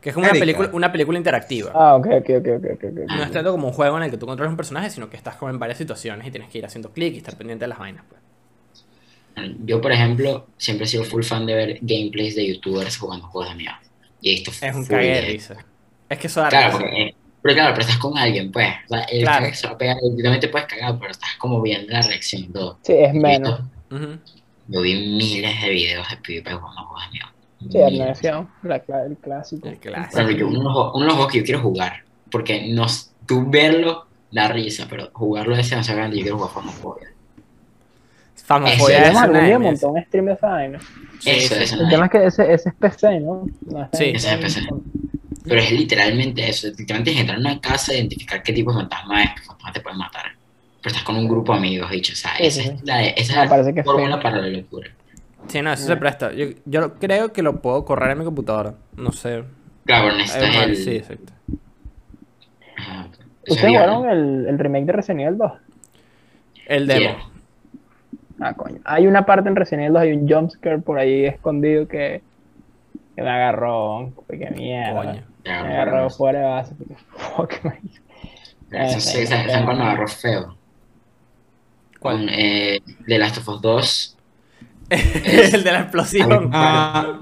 Que 0.00 0.10
es 0.10 0.14
como 0.14 0.26
una 0.26 0.38
película, 0.38 0.70
una 0.74 0.92
película 0.92 1.16
interactiva. 1.16 1.72
Ah, 1.74 1.96
ok, 1.96 2.06
ok, 2.06 2.30
ok, 2.38 2.46
ok, 2.46 2.64
ok. 2.74 2.84
ok. 2.84 2.98
No 3.08 3.22
es 3.22 3.30
tanto 3.30 3.50
como 3.52 3.68
un 3.68 3.72
juego 3.72 3.96
en 3.96 4.02
el 4.04 4.10
que 4.10 4.18
tú 4.18 4.26
controlas 4.26 4.50
un 4.50 4.56
personaje, 4.58 4.90
sino 4.90 5.08
que 5.08 5.16
estás 5.16 5.36
como 5.36 5.50
en 5.50 5.58
varias 5.58 5.78
situaciones 5.78 6.26
y 6.26 6.30
tienes 6.30 6.50
que 6.50 6.58
ir 6.58 6.66
haciendo 6.66 6.92
clic 6.92 7.14
y 7.14 7.16
estar 7.16 7.36
pendiente 7.36 7.64
de 7.64 7.68
las 7.68 7.78
vainas. 7.78 8.04
Pues. 8.06 8.20
Yo, 9.64 9.80
por 9.80 9.92
ejemplo, 9.92 10.46
siempre 10.56 10.84
he 10.84 10.88
sido 10.88 11.04
full 11.04 11.22
fan 11.22 11.44
de 11.46 11.54
ver 11.54 11.78
gameplays 11.82 12.36
de 12.36 12.46
youtubers 12.46 12.96
jugando 12.96 13.26
juegos 13.26 13.50
de 13.50 13.56
miedo. 13.56 13.74
Y 14.20 14.30
he 14.30 14.34
visto 14.34 14.50
Es 14.50 14.74
un 14.74 14.86
cague 14.86 15.06
de 15.08 15.14
de- 15.14 15.20
risa. 15.22 15.56
Es 16.08 16.18
que 16.18 16.26
eso 16.28 16.40
da 16.40 16.48
Claro, 16.48 16.66
risa. 16.68 16.78
porque, 16.80 17.02
eh, 17.02 17.14
pero 17.42 17.54
claro, 17.54 17.74
pero 17.74 17.80
estás 17.82 17.98
con 17.98 18.16
alguien, 18.16 18.52
pues. 18.52 18.68
O 18.86 18.94
sea, 18.94 19.02
el 19.04 19.22
Claro. 19.22 19.46
que 19.46 19.54
se 19.54 19.66
va 19.66 19.72
a 19.74 19.78
pegar, 19.78 19.96
tú 20.00 20.16
también 20.22 20.40
te 20.40 20.48
puedes 20.48 20.66
cagar, 20.68 20.98
pero 20.98 21.10
estás 21.10 21.30
como 21.38 21.60
viendo 21.60 21.92
la 21.92 22.02
reacción 22.02 22.42
y 22.44 22.48
todo. 22.48 22.78
Sí, 22.82 22.92
es 22.94 23.12
menos. 23.14 23.60
Yo 24.66 24.80
vi 24.80 24.94
miles 24.94 25.60
de 25.60 25.68
videos 25.68 26.08
de 26.08 26.16
PvP 26.16 26.52
jugando 26.54 26.82
juegos 26.84 27.04
de 27.06 27.10
miedo. 27.12 27.26
Sí, 27.70 27.82
amnesia, 28.00 28.46
la 28.62 28.76
el 29.06 29.16
clásico. 29.18 29.68
El 29.68 29.78
clásico. 29.78 30.20
Ejemplo, 30.20 30.36
yo- 30.38 30.48
uno, 30.48 30.58
de 30.58 30.64
los 30.64 30.72
juegos- 30.72 30.92
uno 30.94 31.00
de 31.02 31.06
los 31.06 31.14
juegos 31.16 31.32
que 31.32 31.38
yo 31.38 31.44
quiero 31.44 31.60
jugar, 31.60 32.04
porque 32.30 32.66
no, 32.68 32.86
tú 33.26 33.44
verlo 33.50 34.06
da 34.30 34.48
risa, 34.48 34.86
pero 34.88 35.10
jugarlo 35.12 35.54
es 35.56 35.68
demasiado 35.70 35.98
grande. 35.98 36.16
Yo 36.18 36.22
quiero 36.22 36.38
jugar 36.38 36.52
Phasmophobia. 36.54 37.08
Famofobia 38.44 38.96
es 38.98 39.04
Además, 39.04 39.22
algún 39.22 39.36
una 39.36 39.46
día 39.46 39.58
de 39.58 39.86
un 39.86 40.02
stream 40.02 40.24
de 40.26 40.32
esa 40.32 40.48
vaina. 40.48 40.78
Sí, 41.18 41.30
Eso, 41.30 41.54
eso 41.54 41.80
El 41.82 41.88
tema 41.88 42.04
es. 42.06 42.10
que 42.10 42.26
ese, 42.26 42.52
ese 42.52 42.68
es 42.68 42.74
PC, 42.74 43.20
¿no? 43.20 43.46
No 43.66 43.88
Sí, 43.94 44.12
ese 44.14 44.34
es 44.34 44.36
PC. 44.36 44.60
Pero 45.44 45.60
es 45.60 45.72
literalmente 45.72 46.48
eso. 46.48 46.68
Literalmente 46.68 47.12
es 47.12 47.20
entrar 47.20 47.38
en 47.38 47.46
una 47.46 47.60
casa, 47.60 47.94
identificar 47.94 48.42
qué 48.42 48.52
tipo 48.52 48.72
de 48.72 48.80
fantasma 48.80 49.22
es, 49.24 49.30
qué 49.34 49.42
fantasma 49.46 49.72
te 49.72 49.80
pueden 49.80 49.98
matar. 49.98 50.24
Pero 50.82 50.88
estás 50.92 51.04
con 51.04 51.16
un 51.16 51.26
grupo 51.26 51.52
de 51.52 51.58
amigos, 51.58 51.90
dicho. 51.90 52.12
O 52.12 52.16
sea, 52.16 52.32
esa 52.36 52.62
sí, 52.62 52.68
es 52.68 52.84
la, 52.84 53.02
esa 53.04 53.44
es 53.44 53.74
la 53.74 53.82
fórmula 53.82 54.20
para 54.20 54.38
la 54.38 54.48
locura. 54.48 54.90
Sí, 55.48 55.62
no, 55.62 55.72
eso 55.72 55.86
se 55.86 55.96
presta. 55.96 56.32
Yo, 56.32 56.46
yo 56.66 56.94
creo 56.94 57.32
que 57.32 57.42
lo 57.42 57.60
puedo 57.62 57.84
correr 57.84 58.10
en 58.10 58.18
mi 58.18 58.24
computadora. 58.24 58.74
No 58.96 59.12
sé. 59.12 59.44
Claro, 59.86 60.14
necesitas 60.16 60.56
el. 60.56 60.76
Sí, 60.76 60.96
exacto. 60.96 61.32
¿Ustedes 63.46 63.68
jugaron 63.68 64.08
el, 64.08 64.46
el 64.48 64.58
remake 64.58 64.86
de 64.86 64.92
Resident 64.92 65.20
Evil 65.22 65.38
2? 65.38 65.52
El 66.66 66.86
demo. 66.86 67.00
Quiero. 67.00 67.33
Ah, 68.40 68.54
coño. 68.54 68.80
Hay 68.84 69.06
una 69.06 69.24
parte 69.24 69.48
en 69.48 69.56
Resident 69.56 69.82
Evil 69.84 69.92
2, 69.94 70.02
hay 70.02 70.12
un 70.12 70.28
jumpscare 70.28 70.78
por 70.78 70.98
ahí 70.98 71.24
escondido 71.26 71.86
que, 71.86 72.22
que 73.14 73.22
me 73.22 73.30
agarró. 73.30 74.12
Que 74.28 74.50
mierda. 74.50 74.94
Coño. 75.04 75.22
Me 75.44 75.52
agarró 75.52 76.10
fuera 76.10 76.38
de 76.40 76.44
base. 76.46 76.74
Fuck, 77.36 77.64
man. 77.64 77.78
¿sabes 79.00 79.30
eh, 79.30 79.62
cuando 79.64 79.84
agarró 79.84 80.08
feo? 80.08 80.56
¿Cuál? 82.00 82.16
Con 82.18 82.28
eh, 82.30 82.80
The 83.06 83.18
Last 83.18 83.38
of 83.38 83.48
Us 83.48 83.62
2. 83.62 84.16
el 84.90 85.64
de 85.64 85.72
la 85.72 85.80
explosión. 85.80 86.50
Ah, 86.52 87.20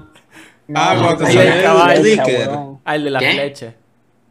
Ah, 0.73 0.95
no, 0.95 1.03
cuando 1.07 1.25
sale 1.25 1.49
el 1.49 1.57
de 1.57 1.63
caballo. 1.63 2.01
flecha. 2.01 2.23
Ah, 2.85 2.95
el 2.95 3.03
de 3.03 3.09
la 3.11 3.19
¿Qué? 3.19 3.31
flecha. 3.33 3.73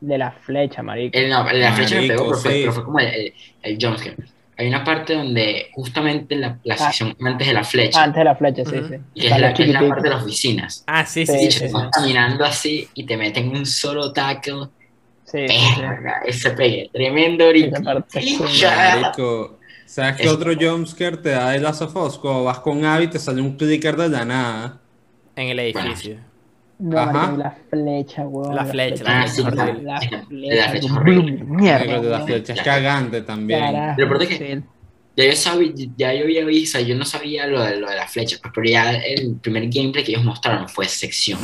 De 0.01 0.19
la 0.19 0.31
flecha, 0.33 0.83
marico. 0.83 1.17
El, 1.17 1.29
no, 1.31 1.45
la 1.53 1.73
flecha 1.75 1.97
me 2.01 2.09
pegó, 2.09 2.25
pero 2.25 2.37
fue, 2.39 2.53
sí. 2.53 2.59
pero 2.63 2.73
fue 2.73 2.85
como 2.85 2.99
el, 3.01 3.07
el, 3.09 3.35
el 3.63 3.79
jumpscare. 3.81 4.17
Hay 4.59 4.69
una 4.69 4.85
parte 4.85 5.15
donde 5.15 5.71
justamente 5.73 6.37
la, 6.37 6.59
la 6.65 6.75
Ah. 6.75 6.79
sección 6.79 7.17
antes 7.25 7.47
de 7.49 7.55
la 7.55 7.65
flecha, 7.65 8.01
Ah, 8.01 8.05
antes 8.05 8.19
de 8.19 8.25
la 8.25 8.37
flecha, 8.37 8.65
sí, 8.65 8.77
sí. 8.89 8.95
y 9.15 9.27
es 9.27 9.39
la, 9.39 9.55
que 9.55 9.63
es 9.63 9.69
la 9.71 9.89
parte 9.89 10.03
de 10.03 10.11
las 10.15 10.23
oficinas. 10.23 10.85
Ah, 10.87 11.07
sí, 11.07 11.25
sí, 11.27 11.33
Sí, 11.39 11.45
Y 11.47 11.51
sí. 11.51 11.69
sí, 11.69 11.75
caminando 11.93 12.45
así 12.45 12.89
y 12.95 13.05
te 13.05 13.17
meten 13.17 13.49
un 13.49 13.65
solo 13.67 14.13
tackle. 14.13 14.69
Sí. 15.25 15.47
Verga, 15.81 16.21
ese 16.27 16.51
pegue, 16.51 16.91
tremendo 16.93 17.45
ahorita. 17.47 17.81
¿Sabes 19.87 20.17
qué 20.17 20.29
otro 20.29 20.53
jumpscare 20.59 21.17
te 21.19 21.31
da 21.31 21.51
de 21.51 21.61
Last 21.61 21.83
of 21.83 21.97
Us? 21.97 22.19
Cuando 22.19 22.45
vas 22.45 22.61
con 22.61 22.85
Abby 22.85 23.09
te 23.09 23.19
sale 23.19 23.41
un 23.43 23.57
clicker 23.57 23.97
de 23.97 24.09
la 24.09 24.25
nada. 24.25 24.81
En 25.37 25.49
el 25.49 25.59
edificio. 25.59 26.17
No, 26.79 26.99
Ajá. 26.99 27.33
la 27.37 27.57
flecha, 27.71 28.23
weón. 28.27 28.55
La 28.57 28.65
flecha, 28.65 29.05
la 29.05 29.21
la 29.21 29.27
flecha 29.27 29.49
es 29.49 29.55
La, 29.55 29.63
horrible. 29.65 29.83
la 29.85 30.01
flecha. 30.01 30.69
flecha 30.71 30.93
horrible. 30.95 31.45
Mierda. 31.45 32.03
La 32.03 32.21
flecha 32.21 32.53
es 32.55 32.63
cagante 32.63 33.23
también. 33.23 33.61
Carajo, 33.61 33.95
Pero 33.97 34.09
aparte 34.09 34.29
que-. 34.29 34.63
Ya 35.15 35.27
yo 35.27 35.33
sabía, 35.37 35.73
ya 35.97 36.15
yo 36.15 36.25
había 36.25 36.45
visto, 36.47 36.81
yo 36.81 36.97
no 36.97 37.05
sabía 37.05 37.47
lo 37.47 37.63
de, 37.63 37.77
lo 37.77 37.89
de 37.91 37.97
la 37.97 38.09
flecha, 38.09 38.39
pues, 38.41 38.51
pero 38.55 38.67
ya 38.67 38.93
el 38.95 39.37
primer 39.37 39.69
gameplay 39.69 40.03
que 40.03 40.13
ellos 40.13 40.25
mostraron 40.25 40.67
fue 40.71 40.87
sección. 40.89 41.39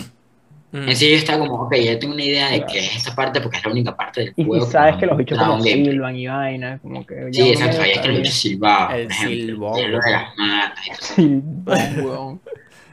Mm. 0.72 0.88
En 0.88 0.96
sí 0.96 1.10
yo 1.10 1.16
estaba 1.16 1.38
como, 1.46 1.62
ok, 1.64 1.74
ya 1.76 1.98
tengo 1.98 2.14
una 2.14 2.24
idea 2.24 2.48
de 2.50 2.64
que 2.64 2.78
es 2.78 2.96
esta 2.96 3.14
parte 3.14 3.40
porque 3.42 3.58
es 3.58 3.64
la 3.64 3.70
única 3.70 3.94
parte 3.96 4.20
del 4.22 4.32
Y, 4.36 4.42
y 4.42 4.44
juego. 4.46 4.66
sabes 4.66 4.94
no 4.94 5.00
que 5.00 5.06
los 5.06 5.16
bichos 5.18 5.38
como 5.38 5.60
silban 5.62 6.16
y 6.16 6.26
vaina, 6.26 6.78
como 6.78 7.06
que... 7.06 7.28
Sí, 7.32 7.50
exacto, 7.50 7.78
medio 7.78 7.94
sabía 7.94 8.02
que 8.02 8.08
los 8.08 8.16
bichos 8.18 8.34
silbaban, 8.34 8.96
El 8.98 9.06
por 9.06 9.14
silbón. 9.16 9.78
y 9.78 9.82
eso. 10.90 11.14
Silbón, 11.14 12.04
weón. 12.04 12.40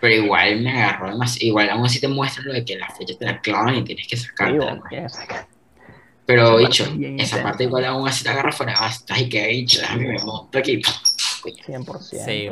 Pero 0.08 0.24
igual 0.24 0.62
me 0.62 0.72
agarró 0.84 1.10
demasiado, 1.10 1.48
igual 1.48 1.68
aún 1.72 1.84
así 1.88 2.00
te 2.00 2.08
muestran 2.08 2.46
lo 2.46 2.54
de 2.54 2.64
que 2.64 2.78
las 2.78 2.96
flechas 2.96 3.18
te 3.18 3.26
la 3.26 3.42
clavan 3.42 3.76
y 3.76 3.84
tienes 3.84 4.08
que 4.08 4.16
Sí, 4.18 4.26
sacártela. 4.28 4.66
weón, 4.66 4.80
pues. 4.88 5.02
que 5.02 5.10
saca- 5.10 5.48
Pero, 6.28 6.58
bien 6.96 7.20
esa 7.20 7.42
parte 7.42 7.64
igual 7.64 7.86
aún 7.86 8.08
así 8.08 8.24
te 8.24 8.30
agarra 8.30 8.52
fuera 8.52 8.74
de 8.74 8.80
base. 8.82 9.04
Ay, 9.10 9.28
que 9.30 9.48
bicho, 9.48 9.82
déjame 9.82 10.08
me 10.10 10.24
monto 10.24 10.60
aquí. 10.60 10.80
100%. 11.66 12.00
Sí, 12.02 12.50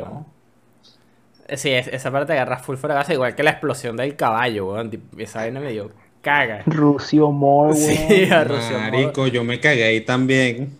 Sí, 1.56 1.70
es- 1.70 1.86
esa 1.86 2.10
parte 2.10 2.32
agarra 2.32 2.58
full 2.58 2.74
fuera 2.76 2.94
de 2.96 2.98
base, 3.02 3.12
igual 3.14 3.36
que 3.36 3.44
la 3.44 3.50
explosión 3.50 3.96
del 3.96 4.16
caballo, 4.16 4.66
weón. 4.72 4.90
Esa 5.16 5.40
vaina 5.40 5.60
me 5.60 5.70
dio 5.70 5.92
caga. 6.22 6.62
Rucio 6.66 7.30
Moore, 7.30 7.74
weón. 7.78 8.08
Sí, 8.08 8.24
a 8.32 8.42
Rucio 8.42 8.78
Marico, 8.80 9.28
yo 9.28 9.44
me 9.44 9.60
cagué 9.60 9.84
ahí 9.84 10.00
también. 10.00 10.76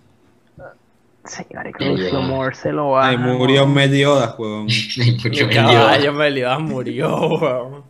Sí, 1.27 1.45
marico. 1.55 1.83
Moore 2.23 2.55
se 2.55 2.73
lo 2.73 2.91
va. 2.91 3.09
Ahí 3.09 3.17
murió 3.17 3.67
Meliodas, 3.67 4.39
weón. 4.39 4.65
Mucho 4.65 5.01
Mi 5.01 5.13
me 5.23 5.31
dio. 5.31 5.49
caballo 5.51 6.13
Meliodas 6.13 6.61
murió, 6.61 7.29
weón. 7.29 7.83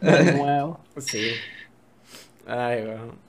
De 0.00 0.32
nuevo. 0.32 0.80
Sí. 0.98 1.30
Ay, 2.46 2.84
weón. 2.84 3.24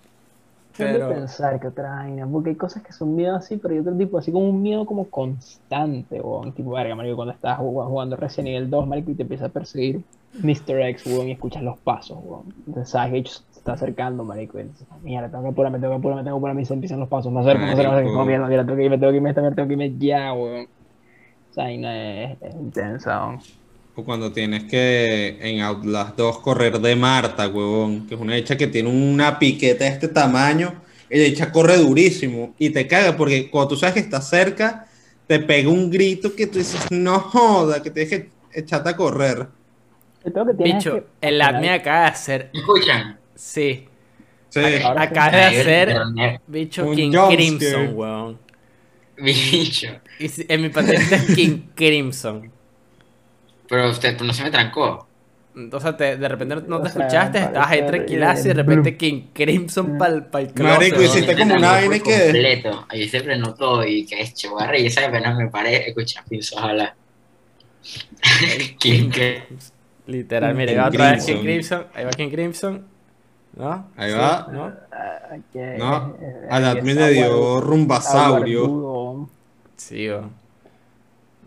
Pero... 0.77 1.09
Pensar 1.09 1.59
que 1.59 1.67
otra 1.67 1.89
vaina, 1.89 2.27
porque 2.27 2.49
hay 2.49 2.55
cosas 2.55 2.83
que 2.83 2.91
son 2.91 3.15
miedo 3.15 3.35
así, 3.35 3.55
pero 3.55 3.73
hay 3.73 3.79
otro 3.79 3.95
tipo, 3.95 4.17
así 4.17 4.31
como 4.31 4.49
un 4.49 4.61
miedo 4.61 4.85
como 4.85 5.09
constante, 5.09 6.19
weón. 6.19 6.51
Tipo, 6.51 6.71
verga, 6.71 6.95
marico, 6.95 7.15
cuando 7.15 7.33
estás 7.33 7.57
jugando, 7.57 7.91
jugando 7.91 8.15
Resident 8.17 8.49
Evil 8.49 8.69
2, 8.69 8.87
marico, 8.87 9.11
y 9.11 9.15
te 9.15 9.23
empieza 9.23 9.45
a 9.45 9.49
perseguir 9.49 10.01
Mr. 10.33 10.81
X, 10.89 11.05
weón, 11.07 11.29
y 11.29 11.31
escuchas 11.31 11.63
los 11.63 11.77
pasos, 11.77 12.17
weón. 12.21 12.53
Entonces 12.67 12.89
sabes 12.89 13.11
que 13.11 13.19
está 13.65 13.73
acercando, 13.73 14.23
marico, 14.23 14.59
dices, 14.59 14.85
mierda, 15.01 15.27
tengo 15.27 15.41
que 15.41 15.49
apurarme, 15.49 15.79
tengo 15.79 15.93
que 15.93 15.97
apurarme, 15.97 16.23
tengo 16.23 16.35
que 16.35 16.39
apurarme, 16.39 16.61
y 16.61 16.65
se 16.65 16.75
empiezan 16.75 16.99
los 16.99 17.09
pasos, 17.09 17.31
me 17.31 17.39
acerco, 17.39 17.65
me 17.65 17.71
acerco, 17.71 17.93
me 17.93 17.97
acerco, 17.97 18.13
Marico. 18.13 18.19
no, 18.19 18.25
mierda, 18.25 18.47
mierda, 18.47 18.63
tengo 18.63 18.77
que 18.77 18.83
irme, 18.83 18.97
tengo 18.99 19.11
que 19.11 19.17
irme, 19.17 19.33
tengo 19.33 19.47
que 19.47 19.47
irme, 19.47 19.55
tengo 19.55 19.67
que 19.67 19.73
irme 19.73 19.97
ya, 19.97 20.33
weón. 20.33 20.67
Esa 21.49 21.63
vaina 21.63 22.23
es, 22.23 22.37
es 22.43 22.53
intensa, 22.53 23.25
weón. 23.25 23.39
O 23.95 24.03
cuando 24.03 24.31
tienes 24.31 24.65
que 24.65 25.39
en 25.41 25.61
Outlast 25.61 26.15
2 26.15 26.39
correr 26.39 26.79
de 26.79 26.95
Marta, 26.95 27.47
huevón, 27.47 28.05
que 28.05 28.13
es 28.13 28.21
una 28.21 28.35
hecha 28.35 28.55
que 28.55 28.67
tiene 28.67 28.89
una 28.89 29.39
piqueta 29.39 29.85
de 29.85 29.89
este 29.89 30.09
tamaño, 30.09 30.73
y 31.09 31.17
la 31.17 31.25
hecha 31.25 31.51
corre 31.51 31.77
durísimo 31.77 32.53
y 32.59 32.69
te 32.69 32.85
caga 32.85 33.17
porque 33.17 33.49
cuando 33.49 33.69
tú 33.69 33.77
sabes 33.77 33.95
que 33.95 34.01
está 34.01 34.21
cerca, 34.21 34.85
te 35.25 35.39
pega 35.39 35.69
un 35.69 35.89
grito 35.89 36.35
que 36.35 36.45
tú 36.45 36.59
dices, 36.59 36.85
no 36.91 37.19
joda, 37.19 37.81
que 37.81 37.89
tienes 37.89 38.11
que 38.11 38.29
echarte 38.53 38.89
a 38.89 38.95
correr. 38.95 39.47
Peor 40.23 40.55
que 40.55 41.03
el 41.21 41.41
admin 41.41 41.71
acaba 41.71 42.01
de 42.01 42.07
hacer. 42.07 42.49
¿Me 42.53 42.59
escuchan? 42.59 43.24
Sí. 43.35 43.87
Sí. 44.49 44.61
Ahora 44.83 45.03
Acaba 45.03 45.31
de 45.31 45.43
hacer. 45.43 45.95
Bicho, 46.47 46.85
Un 46.87 46.95
King. 46.95 47.11
Crimson, 47.29 47.89
weón. 47.93 48.39
Bicho. 49.17 49.87
Y 50.19 50.29
en 50.53 50.61
mi 50.61 50.69
pantalla 50.69 50.99
es 50.99 51.35
King 51.35 51.59
Crimson. 51.75 52.51
Pero 53.67 53.89
usted 53.89 54.19
no 54.21 54.33
se 54.33 54.43
me 54.43 54.51
trancó. 54.51 55.07
O 55.71 55.79
sea, 55.79 55.95
te- 55.95 56.17
de 56.17 56.27
repente 56.27 56.55
no 56.55 56.61
te 56.81 56.89
O 56.89 56.91
sea, 56.91 57.05
escuchaste, 57.05 57.39
estabas 57.39 57.71
ahí 57.71 57.85
tranquilazo 57.85 58.41
y 58.41 58.47
de 58.49 58.53
repente 58.55 58.97
King 58.97 59.21
Crimson 59.33 59.97
pa'l, 59.97 60.25
pa'l 60.25 60.51
closet, 60.53 60.77
Marico, 60.79 61.01
hiciste 61.01 61.33
Me 61.33 61.41
como 61.41 61.55
una 61.55 61.71
vaina 61.71 61.99
que- 61.99 62.19
completo. 62.23 62.85
Ahí 62.89 63.07
se 63.07 63.21
frenó 63.21 63.53
todo 63.53 63.85
y 63.85 64.05
que 64.05 64.21
hecho, 64.21 64.51
voy 64.51 64.63
a 64.63 64.67
revisar 64.67 65.05
apenas 65.05 65.37
me 65.37 65.47
paré, 65.47 65.87
escucha, 65.87 66.23
pienso 66.27 66.59
hablar. 66.59 66.93
King 68.79 69.09
Crimson. 69.09 69.75
Literal, 70.07 70.53
mira, 70.55 70.71
ahí 70.71 70.75
King 70.75 70.81
va 70.83 70.87
otra 70.89 71.11
vez 71.13 71.25
King. 71.25 71.41
Crimson. 71.41 71.85
Ahí 71.93 72.03
va 72.05 72.11
King 72.11 72.29
Crimson. 72.29 72.85
¿No? 73.55 73.87
Ahí 73.95 74.11
Sí, 74.11 74.17
va. 74.17 74.47
¿No? 74.51 74.73
Ah, 74.91 75.35
que- 75.53 75.75
No, 75.77 76.17
eh, 76.21 76.47
al 76.49 76.63
eh, 76.63 76.67
admin 76.67 76.89
está 76.89 77.07
le 77.07 77.13
dio 77.13 77.61
rumbasaurio. 77.61 79.29
Sí, 79.77 80.09
weón. 80.09 80.31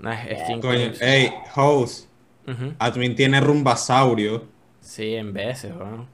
No, 0.00 0.12
es, 0.12 0.20
es 0.30 0.42
King 0.44 0.60
Coño, 0.60 0.92
ey, 1.00 1.32
host, 1.56 2.08
Ujú. 2.46 2.72
admin 2.78 3.14
tiene 3.16 3.40
rumbasaurio 3.40 4.44
Sí, 4.80 5.14
en 5.16 5.32
veces, 5.32 5.72
weón. 5.76 6.06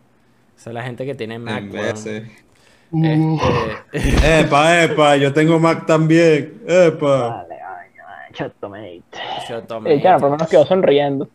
Esa 0.57 0.71
es 0.71 0.75
la 0.75 0.83
gente 0.83 1.05
que 1.07 1.15
tiene 1.15 1.39
Mac, 1.39 1.59
en 1.59 1.71
veces. 1.73 2.31
Este, 2.93 4.41
Epa, 4.41 4.83
epa, 4.85 5.17
yo 5.17 5.33
tengo 5.33 5.59
Mac 5.59 5.85
también. 5.87 6.61
Epa. 6.67 7.29
Vale, 7.29 7.49
vale, 7.49 7.91
vale, 8.03 8.33
chato, 8.33 8.69
mate. 8.69 9.03
yo 9.49 9.63
tomé. 9.65 9.95
Eh, 9.95 10.01
claro, 10.01 10.21
por 10.21 10.31
lo 10.31 10.37
menos 10.37 10.49
quedó 10.49 10.65
sonriendo. 10.65 11.29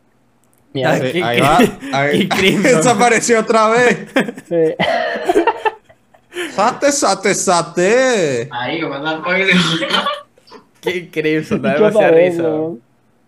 Sí, 0.74 1.12
King- 1.12 1.24
ahí 1.24 1.40
va. 1.42 1.58
Ahí. 1.94 2.30
Desapareció 2.62 3.40
otra 3.40 3.70
vez. 3.70 3.98
sí. 4.48 4.76
Sate, 6.56 6.92
sate, 6.92 7.34
sate. 7.36 8.48
Ahí. 8.52 8.82
Oye, 8.84 9.48
King 10.80 11.08
Crimson, 11.12 11.62
da 11.62 11.74
Qué 11.74 11.80
demasiada 11.80 12.12
risa. 12.12 12.42
Bueno, 12.44 12.78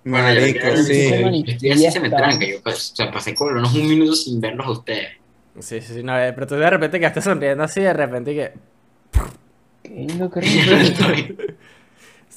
yo 0.04 0.12
Marico, 0.42 0.60
que 0.62 0.78
sí. 0.78 1.14
Estoy 1.48 1.72
así 1.72 1.92
se 1.92 2.00
me 2.00 2.10
tranca. 2.10 2.46
Yo 2.46 2.62
pues, 2.64 2.92
o 2.92 2.96
sea, 2.96 3.12
pasé 3.12 3.36
como 3.36 3.52
unos 3.52 3.74
un 3.74 3.88
minuto 3.88 4.14
sin 4.16 4.40
verlos 4.40 4.66
a 4.66 4.72
ustedes. 4.72 5.10
Sí, 5.60 5.82
sí, 5.82 5.94
sí, 5.96 6.04
no, 6.04 6.18
eh, 6.18 6.32
pero 6.34 6.48
tú 6.48 6.56
de 6.56 6.70
repente 6.70 7.00
quedaste 7.00 7.22
sonriendo 7.22 7.64
así, 7.64 7.82
de 7.82 7.94
repente 7.94 8.34
que. 8.34 8.52
Qué 9.84 9.90
lindo 9.90 10.30
creo. 10.32 10.48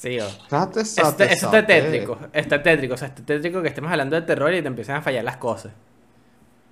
Sí, 0.05 0.19
o. 0.19 0.29
Sate, 0.49 0.81
Eso, 0.81 1.01
sate, 1.01 1.23
eso 1.23 1.33
está 1.33 1.49
sate. 1.49 1.63
tétrico, 1.81 2.19
está 2.31 2.61
tétrico, 2.61 2.93
o 2.93 2.97
sea, 2.97 3.07
está 3.07 3.25
tétrico 3.25 3.63
que 3.63 3.69
estemos 3.69 3.89
hablando 3.91 4.15
de 4.15 4.21
terror 4.21 4.53
y 4.53 4.61
te 4.61 4.67
empiezan 4.67 4.97
a 4.97 5.01
fallar 5.01 5.23
las 5.23 5.37
cosas. 5.37 5.71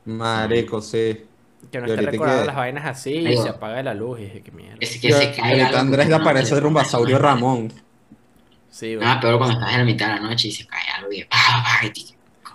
Marico, 0.05 0.79
sí. 0.81 1.25
Que 1.71 1.79
no 1.79 1.87
esté 1.87 2.01
recordando 2.01 2.41
que- 2.43 2.45
las 2.47 2.55
vainas 2.55 2.85
así 2.85 3.13
y 3.13 3.35
se 3.35 3.49
apaga 3.49 3.81
la 3.81 3.95
luz 3.95 4.19
y 4.19 4.25
dije, 4.25 4.41
qué 4.43 4.51
mierda. 4.51 4.77
Es 4.79 4.99
que 4.99 5.09
Yo- 5.09 5.17
se 5.17 5.31
cae 5.31 5.61
ahorita 5.63 5.79
Andrés 5.79 6.09
le 6.09 6.13
aparece 6.15 6.53
el 6.53 6.61
rumbasaurio 6.61 7.17
Ramón. 7.17 7.73
Sí, 8.69 8.97
weón. 8.97 9.09
Ah, 9.09 9.19
peor 9.19 9.39
cuando 9.39 9.55
estás 9.57 9.71
en 9.73 9.79
la 9.79 9.85
mitad 9.85 10.07
de 10.13 10.21
la 10.21 10.29
noche 10.29 10.49
y 10.49 10.51
se 10.51 10.67
cae 10.67 10.81
algo 10.95 11.11
y 11.11 11.25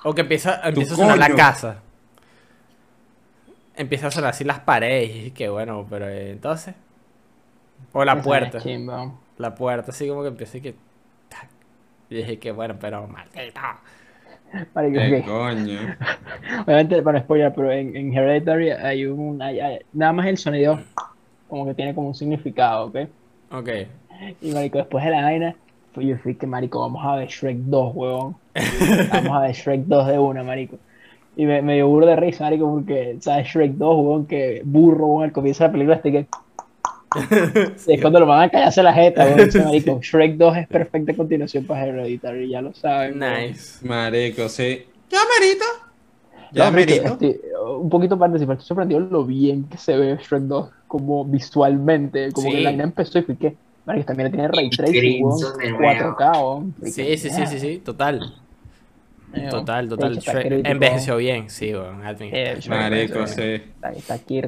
O 0.04 0.14
que 0.14 0.20
empieza, 0.20 0.60
empieza 0.62 0.94
a 0.94 0.96
sonar 0.96 1.18
la 1.18 1.34
casa. 1.34 1.80
Empieza 3.74 4.06
a 4.06 4.10
sonar 4.12 4.30
así 4.30 4.44
las 4.44 4.60
paredes 4.60 5.26
y 5.26 5.30
que 5.32 5.48
bueno, 5.48 5.84
pero 5.90 6.08
eh, 6.08 6.30
entonces. 6.30 6.76
O 7.92 8.04
la 8.04 8.22
puerta. 8.22 8.60
La 9.38 9.54
puerta, 9.54 9.90
así 9.92 10.08
como 10.08 10.22
que 10.22 10.28
empieza 10.28 10.58
y 10.58 10.60
que. 10.60 10.74
tac. 11.28 11.48
Y 12.10 12.16
dije 12.16 12.38
que 12.38 12.52
bueno, 12.52 12.76
pero 12.80 13.06
maldito. 13.06 13.60
Marico, 14.74 14.98
Eh, 14.98 15.20
ok. 15.20 15.26
coño. 15.26 15.78
Obviamente, 16.66 17.02
para 17.02 17.18
no 17.18 17.24
spoiler, 17.24 17.52
pero 17.54 17.70
en, 17.70 17.94
en 17.96 18.14
Hereditary 18.14 18.70
hay 18.70 19.06
un. 19.06 19.40
hay- 19.42 19.60
hay- 19.60 19.78
nada 19.92 20.12
más 20.12 20.26
el 20.26 20.38
sonido, 20.38 20.80
como 21.48 21.66
que 21.66 21.74
tiene 21.74 21.94
como 21.94 22.08
un 22.08 22.14
significado, 22.14 22.86
¿ok? 22.86 22.96
Ok. 23.52 23.68
Y 24.40 24.50
marico, 24.52 24.78
después 24.78 25.04
de 25.04 25.10
la 25.10 25.22
vaina, 25.22 25.54
pues 25.94 26.06
yo 26.06 26.16
fui 26.18 26.34
que 26.34 26.46
marico, 26.46 26.80
vamos 26.80 27.04
a 27.04 27.16
ver 27.16 27.28
Shrek 27.28 27.58
2, 27.58 27.92
huevón. 27.94 28.36
Vamos 29.12 29.30
a 29.36 29.40
ver 29.42 29.52
Shrek 29.54 29.82
2 29.82 30.06
de 30.08 30.18
una, 30.18 30.42
marico. 30.42 30.76
Y 31.36 31.46
me, 31.46 31.62
me 31.62 31.74
dio 31.74 31.86
burro 31.88 32.06
de 32.06 32.16
risa, 32.16 32.44
marico, 32.44 32.68
porque, 32.72 33.16
¿sabes? 33.20 33.46
Shrek 33.46 33.72
2, 33.72 33.96
huevón, 33.96 34.26
que 34.26 34.62
burro, 34.64 35.06
huevón, 35.06 35.24
al 35.24 35.32
comienzo 35.32 35.62
de 35.64 35.68
la 35.68 35.72
película, 35.72 35.96
este 35.96 36.10
que... 36.12 36.26
Sí, 37.76 37.92
es 37.92 38.00
cuando 38.00 38.20
lo 38.20 38.26
van 38.26 38.42
a 38.42 38.48
callarse 38.50 38.82
la 38.82 38.92
jeta, 38.92 39.24
marico. 39.64 40.00
Shrek 40.02 40.36
2 40.36 40.56
es 40.58 40.68
perfecta 40.68 41.14
continuación 41.14 41.64
para 41.64 41.86
Hereditary, 41.86 42.48
ya 42.48 42.62
lo 42.62 42.72
saben. 42.74 43.18
Nice. 43.18 43.84
Marico, 43.86 44.48
sí. 44.48 44.84
Ya 45.10 45.18
merito. 45.40 45.64
Ya, 46.52 46.70
marico, 46.70 46.90
merito. 46.92 47.12
estoy- 47.14 47.40
un 47.80 47.90
poquito 47.90 48.18
participar, 48.18 48.54
estoy 48.56 48.68
sorprendido 48.68 49.00
lo 49.00 49.24
bien 49.24 49.64
que 49.64 49.76
se 49.76 49.96
ve 49.96 50.16
Shrek 50.16 50.42
2, 50.44 50.70
como 50.86 51.24
visualmente, 51.24 52.32
como 52.32 52.48
Sí. 52.50 52.56
que 52.56 52.62
la 52.62 52.70
vaina 52.70 52.84
empezó 52.84 53.18
y 53.18 53.22
fui 53.22 53.36
que, 53.36 53.54
marico, 53.84 54.06
también 54.06 54.30
tiene 54.30 54.48
ray 54.48 54.70
tracing, 54.70 54.98
Crimson 54.98 55.52
huevón, 55.52 55.58
de 55.58 55.70
nuevo. 55.70 55.84
4K, 56.16 56.32
huevón. 56.32 56.74
Fui 56.80 56.84
que, 56.92 57.16
Sí, 57.18 57.28
sí, 57.28 57.30
sí, 57.30 57.46
sí, 57.46 57.58
sí, 57.60 57.82
total. 57.84 58.34
Total, 59.50 59.88
total. 59.90 60.14
hecho, 60.16 60.32
Shrek 60.32 60.66
envejeció 60.66 61.16
bien, 61.18 61.50
sí, 61.50 61.74
weón. 61.74 62.02
Admin. 62.04 62.30
Eh, 62.34 62.58
Marico, 62.68 63.26
sí. 63.26 63.42
Está, 63.42 63.92
está. 63.92 64.16
Sí, 64.16 64.40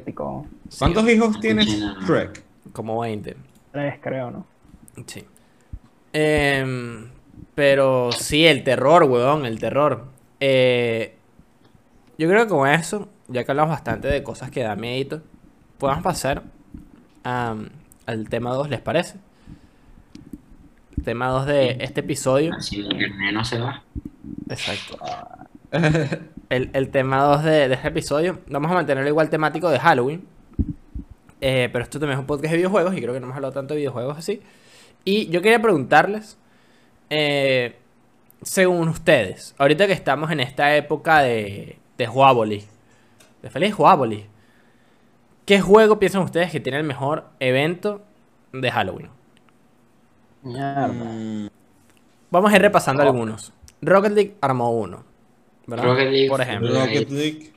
¿Cuántos 0.78 1.08
hijos 1.10 1.38
tiene. 1.40 1.64
Shrek? 1.64 2.42
Como 2.72 3.00
20. 3.00 3.36
Tres, 3.72 3.94
creo, 4.00 4.30
¿no? 4.30 4.46
Sí. 5.06 5.24
Em, 6.12 7.10
pero 7.54 8.10
sí, 8.12 8.46
el 8.46 8.64
terror, 8.64 9.04
weón, 9.04 9.46
el 9.46 9.58
terror. 9.58 10.06
Eh, 10.40 11.16
yo 12.18 12.28
creo 12.28 12.44
que 12.44 12.50
con 12.50 12.68
eso, 12.68 13.08
ya 13.28 13.44
que 13.44 13.52
hablamos 13.52 13.70
bastante 13.70 14.08
de 14.08 14.22
cosas 14.22 14.50
que 14.50 14.62
da 14.62 14.76
miedo, 14.76 15.22
podemos 15.78 16.02
pasar 16.02 16.42
al 17.24 18.28
tema 18.28 18.50
2, 18.50 18.70
¿les 18.70 18.80
parece? 18.80 19.18
Tema 21.04 21.28
2 21.28 21.46
de 21.46 21.76
este 21.80 22.00
episodio. 22.00 22.52
Así 22.54 22.80
el 22.80 22.92
internet 22.92 23.32
no 23.32 23.44
se 23.44 23.58
va. 23.58 23.82
Exacto. 24.48 24.98
El, 26.50 26.68
el 26.72 26.90
tema 26.90 27.22
2 27.22 27.44
de, 27.44 27.68
de 27.68 27.74
este 27.74 27.88
episodio, 27.88 28.40
vamos 28.48 28.72
a 28.72 28.74
mantenerlo 28.74 29.08
igual 29.08 29.30
temático 29.30 29.70
de 29.70 29.78
Halloween. 29.78 30.26
Eh, 31.40 31.68
pero 31.72 31.82
esto 31.84 31.98
también 31.98 32.18
es 32.18 32.20
un 32.20 32.26
podcast 32.26 32.50
de 32.52 32.56
videojuegos 32.58 32.94
y 32.96 33.00
creo 33.00 33.14
que 33.14 33.20
no 33.20 33.26
hemos 33.26 33.36
hablado 33.36 33.54
tanto 33.54 33.74
de 33.74 33.78
videojuegos 33.80 34.18
así. 34.18 34.42
Y 35.04 35.28
yo 35.28 35.40
quería 35.42 35.60
preguntarles, 35.60 36.36
eh, 37.08 37.76
según 38.42 38.88
ustedes, 38.88 39.54
ahorita 39.58 39.86
que 39.86 39.92
estamos 39.92 40.30
en 40.30 40.40
esta 40.40 40.76
época 40.76 41.20
de, 41.20 41.78
de 41.96 42.08
Huaboli, 42.08 42.64
De 43.42 43.50
Feliz 43.50 43.74
Juápolis. 43.74 44.24
¿Qué 45.46 45.60
juego 45.60 45.98
piensan 45.98 46.22
ustedes 46.22 46.50
que 46.52 46.60
tiene 46.60 46.78
el 46.78 46.84
mejor 46.84 47.24
evento 47.40 48.02
de 48.52 48.70
Halloween? 48.70 49.08
Mierda. 50.42 50.86
Mm, 50.88 51.48
Vamos 52.30 52.52
a 52.52 52.56
ir 52.56 52.62
repasando 52.62 53.02
algunos. 53.02 53.52
Rocket 53.82 54.12
League 54.12 54.36
armó 54.40 54.70
uno. 54.70 55.04
¿verdad? 55.66 55.84
Rocket 55.84 56.10
League, 56.10 56.28
Por 56.28 56.40
ejemplo. 56.40 56.74
Rocket 56.74 57.10
League. 57.10 57.52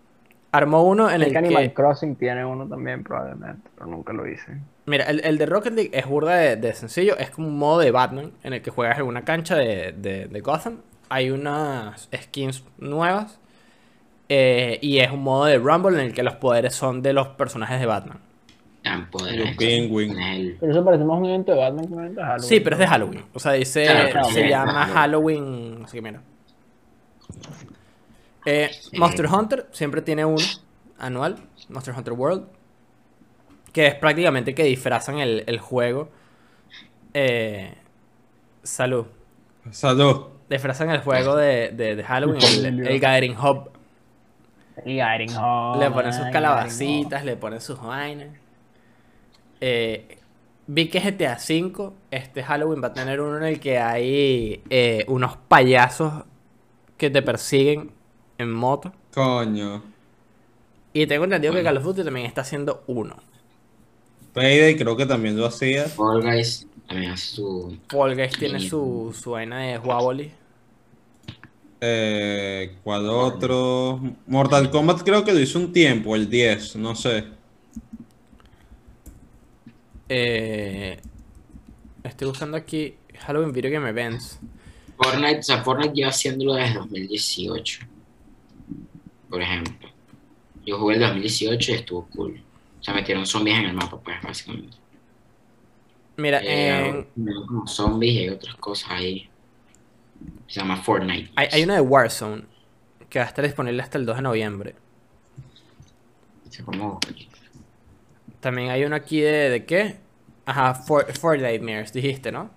Armó 0.54 0.84
uno 0.84 1.10
en 1.10 1.16
El 1.16 1.24
el 1.24 1.32
que 1.34 1.38
Animal. 1.39 1.74
Crossing 1.74 2.16
tiene 2.16 2.45
uno 2.45 2.66
también, 2.68 3.04
probablemente, 3.04 3.70
pero 3.76 3.88
nunca 3.88 4.14
lo 4.14 4.26
hice. 4.28 4.58
Mira, 4.86 5.04
el, 5.06 5.20
el 5.26 5.38
de 5.38 5.45
Rocket 5.45 5.74
League 5.74 5.89
es 5.93 6.06
burda 6.06 6.36
de, 6.36 6.56
de 6.56 6.74
sencillo. 6.74 7.18
Es 7.18 7.30
como 7.32 7.47
un 7.47 7.58
modo 7.58 7.80
de 7.80 7.91
Batman 7.91 8.32
en 8.43 8.54
el 8.54 8.62
que 8.62 8.70
juegas 8.72 8.97
en 8.99 9.06
una 9.06 9.24
cancha 9.26 9.56
de, 9.58 9.93
de- 9.97 10.28
de 10.28 10.39
Gotham. 10.41 10.78
Hay 11.10 11.30
unas 11.32 12.08
skins 12.16 12.64
nuevas. 12.78 13.39
eh, 14.30 14.80
y 14.82 14.99
es 14.99 15.12
un 15.12 15.22
modo 15.24 15.45
de 15.45 15.58
Rumble 15.58 15.99
en 15.99 16.08
el 16.08 16.14
que 16.14 16.24
los 16.24 16.36
poderes 16.36 16.74
son 16.74 17.01
de 17.01 17.14
los 17.14 17.28
personajes 17.30 17.80
de 17.80 17.86
Batman. 17.86 18.20
Dan 18.84 19.10
poder. 19.10 19.36
Los 19.39 19.56
Penguin. 19.58 20.20
El- 20.20 20.58
Pero 20.60 20.72
eso 20.72 20.84
parece 20.86 21.04
más 21.04 21.18
un 21.20 21.26
evento 21.26 21.51
de 21.54 21.58
Batman 21.58 21.88
que 21.88 21.93
un 21.93 21.99
evento 21.99 22.20
de 22.22 22.26
Halloween. 22.28 22.49
Sí, 22.49 22.60
pero 22.60 22.76
es 22.76 22.80
de 22.80 22.88
Halloween. 22.88 23.24
O 23.34 23.39
sea, 23.39 23.51
dice. 23.54 23.86
Claro, 23.86 24.26
se 24.30 24.47
llama 24.49 24.86
Halloween. 24.86 25.43
Halloween. 25.45 25.84
Así 25.86 25.97
que 25.97 26.01
mira. 26.01 26.22
Eh, 28.46 28.70
Sí. 28.72 28.98
Monster 28.98 29.26
Hunter 29.28 29.68
siempre 29.72 30.02
tiene 30.02 30.26
uno 30.26 30.44
anual. 30.98 31.38
Monster 31.70 31.94
Hunter 31.96 32.14
World. 32.14 32.48
Que 33.72 33.88
es 33.88 33.96
prácticamente 33.96 34.54
que 34.54 34.64
disfrazan 34.64 35.20
el, 35.20 35.44
el 35.48 35.60
juego. 35.60 36.10
Eh, 37.14 37.74
salud. 38.64 39.06
Salud. 39.72 40.28
Disfrazan 40.50 40.89
el 40.91 41.02
juego 41.02 41.36
de, 41.36 41.70
de, 41.72 41.96
de 41.96 42.04
Halloween. 42.04 42.41
El, 42.66 42.88
el 42.88 43.00
Gathering 43.00 43.38
Hub. 43.38 43.72
Y 44.86 44.98
Gathering 44.98 45.32
Hall, 45.38 45.80
Le 45.80 45.91
ponen 45.91 46.14
sus 46.14 46.26
calabacitas, 46.28 47.24
le 47.24 47.36
ponen 47.38 47.62
sus 47.62 47.80
vainas. 47.82 48.30
Eh, 49.62 50.18
vi 50.68 50.89
que 50.89 51.00
GTA 51.00 51.38
V, 51.38 51.91
este 52.12 52.44
Halloween 52.44 52.84
va 52.84 52.88
a 52.88 52.94
tener 52.94 53.22
uno 53.22 53.38
en 53.38 53.44
el 53.44 53.60
que 53.60 53.80
hay 53.80 54.64
eh, 54.70 55.06
unos 55.08 55.38
payasos 55.38 56.24
que 56.98 57.10
te 57.10 57.22
persiguen 57.22 57.91
en 58.38 58.52
moto. 58.52 58.94
Coño. 59.14 59.84
Y 60.94 61.08
tengo 61.08 61.24
entendido 61.24 61.54
que 61.54 61.64
Call 61.64 61.78
of 61.78 61.84
Duty 61.84 62.04
también 62.04 62.26
está 62.26 62.42
haciendo 62.42 62.84
uno. 62.88 63.18
Payday 64.34 64.76
creo 64.76 64.96
que 64.96 65.06
también 65.06 65.38
lo 65.38 65.46
hacía. 65.46 65.86
Fall 65.86 66.22
Guys 66.22 66.68
también 66.88 67.12
hace 67.12 67.36
su. 67.36 67.78
Fall 67.90 68.16
Guys 68.16 68.38
tiene 68.38 68.60
su, 68.60 69.16
su 69.20 69.32
vaina 69.32 69.60
de 69.60 69.78
Huawoli. 69.80 70.32
Eh, 71.82 72.78
¿Cuál 72.84 73.10
otro? 73.10 74.00
Mortal 74.28 74.70
Kombat 74.72 75.04
creo 75.04 75.26
que 75.26 75.34
lo 75.34 75.40
hizo 75.40 75.60
un 75.60 75.74
tiempo, 75.74 76.16
el 76.16 76.30
10, 76.30 76.78
no 76.78 76.96
sé. 76.96 77.26
Eh, 80.08 80.98
estoy 82.04 82.28
buscando 82.28 82.56
aquí 82.56 82.96
Halloween 83.20 83.52
Video 83.52 83.72
Game 83.72 83.90
Events. 83.90 84.40
Fortnite, 84.96 85.40
o 85.40 85.44
sea, 85.44 85.64
Fortnite 85.64 85.94
lleva 85.94 86.10
haciéndolo 86.10 86.54
desde 86.54 86.76
2018. 86.76 87.93
Por 89.34 89.42
ejemplo. 89.42 89.90
Yo 90.64 90.78
jugué 90.78 90.94
el 90.94 91.02
2018 91.02 91.72
y 91.72 91.74
estuvo 91.74 92.06
cool. 92.16 92.40
O 92.80 92.84
sea, 92.84 92.94
metieron 92.94 93.26
zombies 93.26 93.58
en 93.58 93.66
el 93.66 93.74
mapa, 93.74 94.00
pues, 94.00 94.16
básicamente. 94.22 94.78
Mira, 96.18 96.40
Eh, 96.44 97.08
en- 97.18 97.46
como 97.48 97.66
zombies 97.66 98.14
y 98.14 98.18
hay 98.20 98.30
otras 98.30 98.54
cosas 98.58 98.92
ahí. 98.92 99.28
Se 100.48 100.60
llama 100.60 100.78
Fortnite. 100.78 101.32
hay, 101.36 101.48
hay 101.52 101.64
uno 101.64 101.74
de 101.74 101.82
Warzone 101.82 102.44
que 103.10 103.18
va 103.18 103.26
a 103.26 103.28
estar 103.28 103.44
disponible 103.44 103.82
hasta 103.82 103.98
el 103.98 104.06
2 104.06 104.18
de 104.18 104.22
noviembre. 104.22 104.76
O 106.48 106.52
sea, 106.52 106.64
como- 106.64 107.00
También 108.40 108.70
hay 108.70 108.84
uno 108.86 108.96
aquí 108.96 109.20
de, 109.20 109.50
¿de 109.50 109.66
qué? 109.66 109.96
Ajá, 110.46 110.76
For, 110.76 111.12
Fortnite 111.12 111.58
Mirrors, 111.58 111.92
dijiste, 111.92 112.32
¿no? 112.32 112.52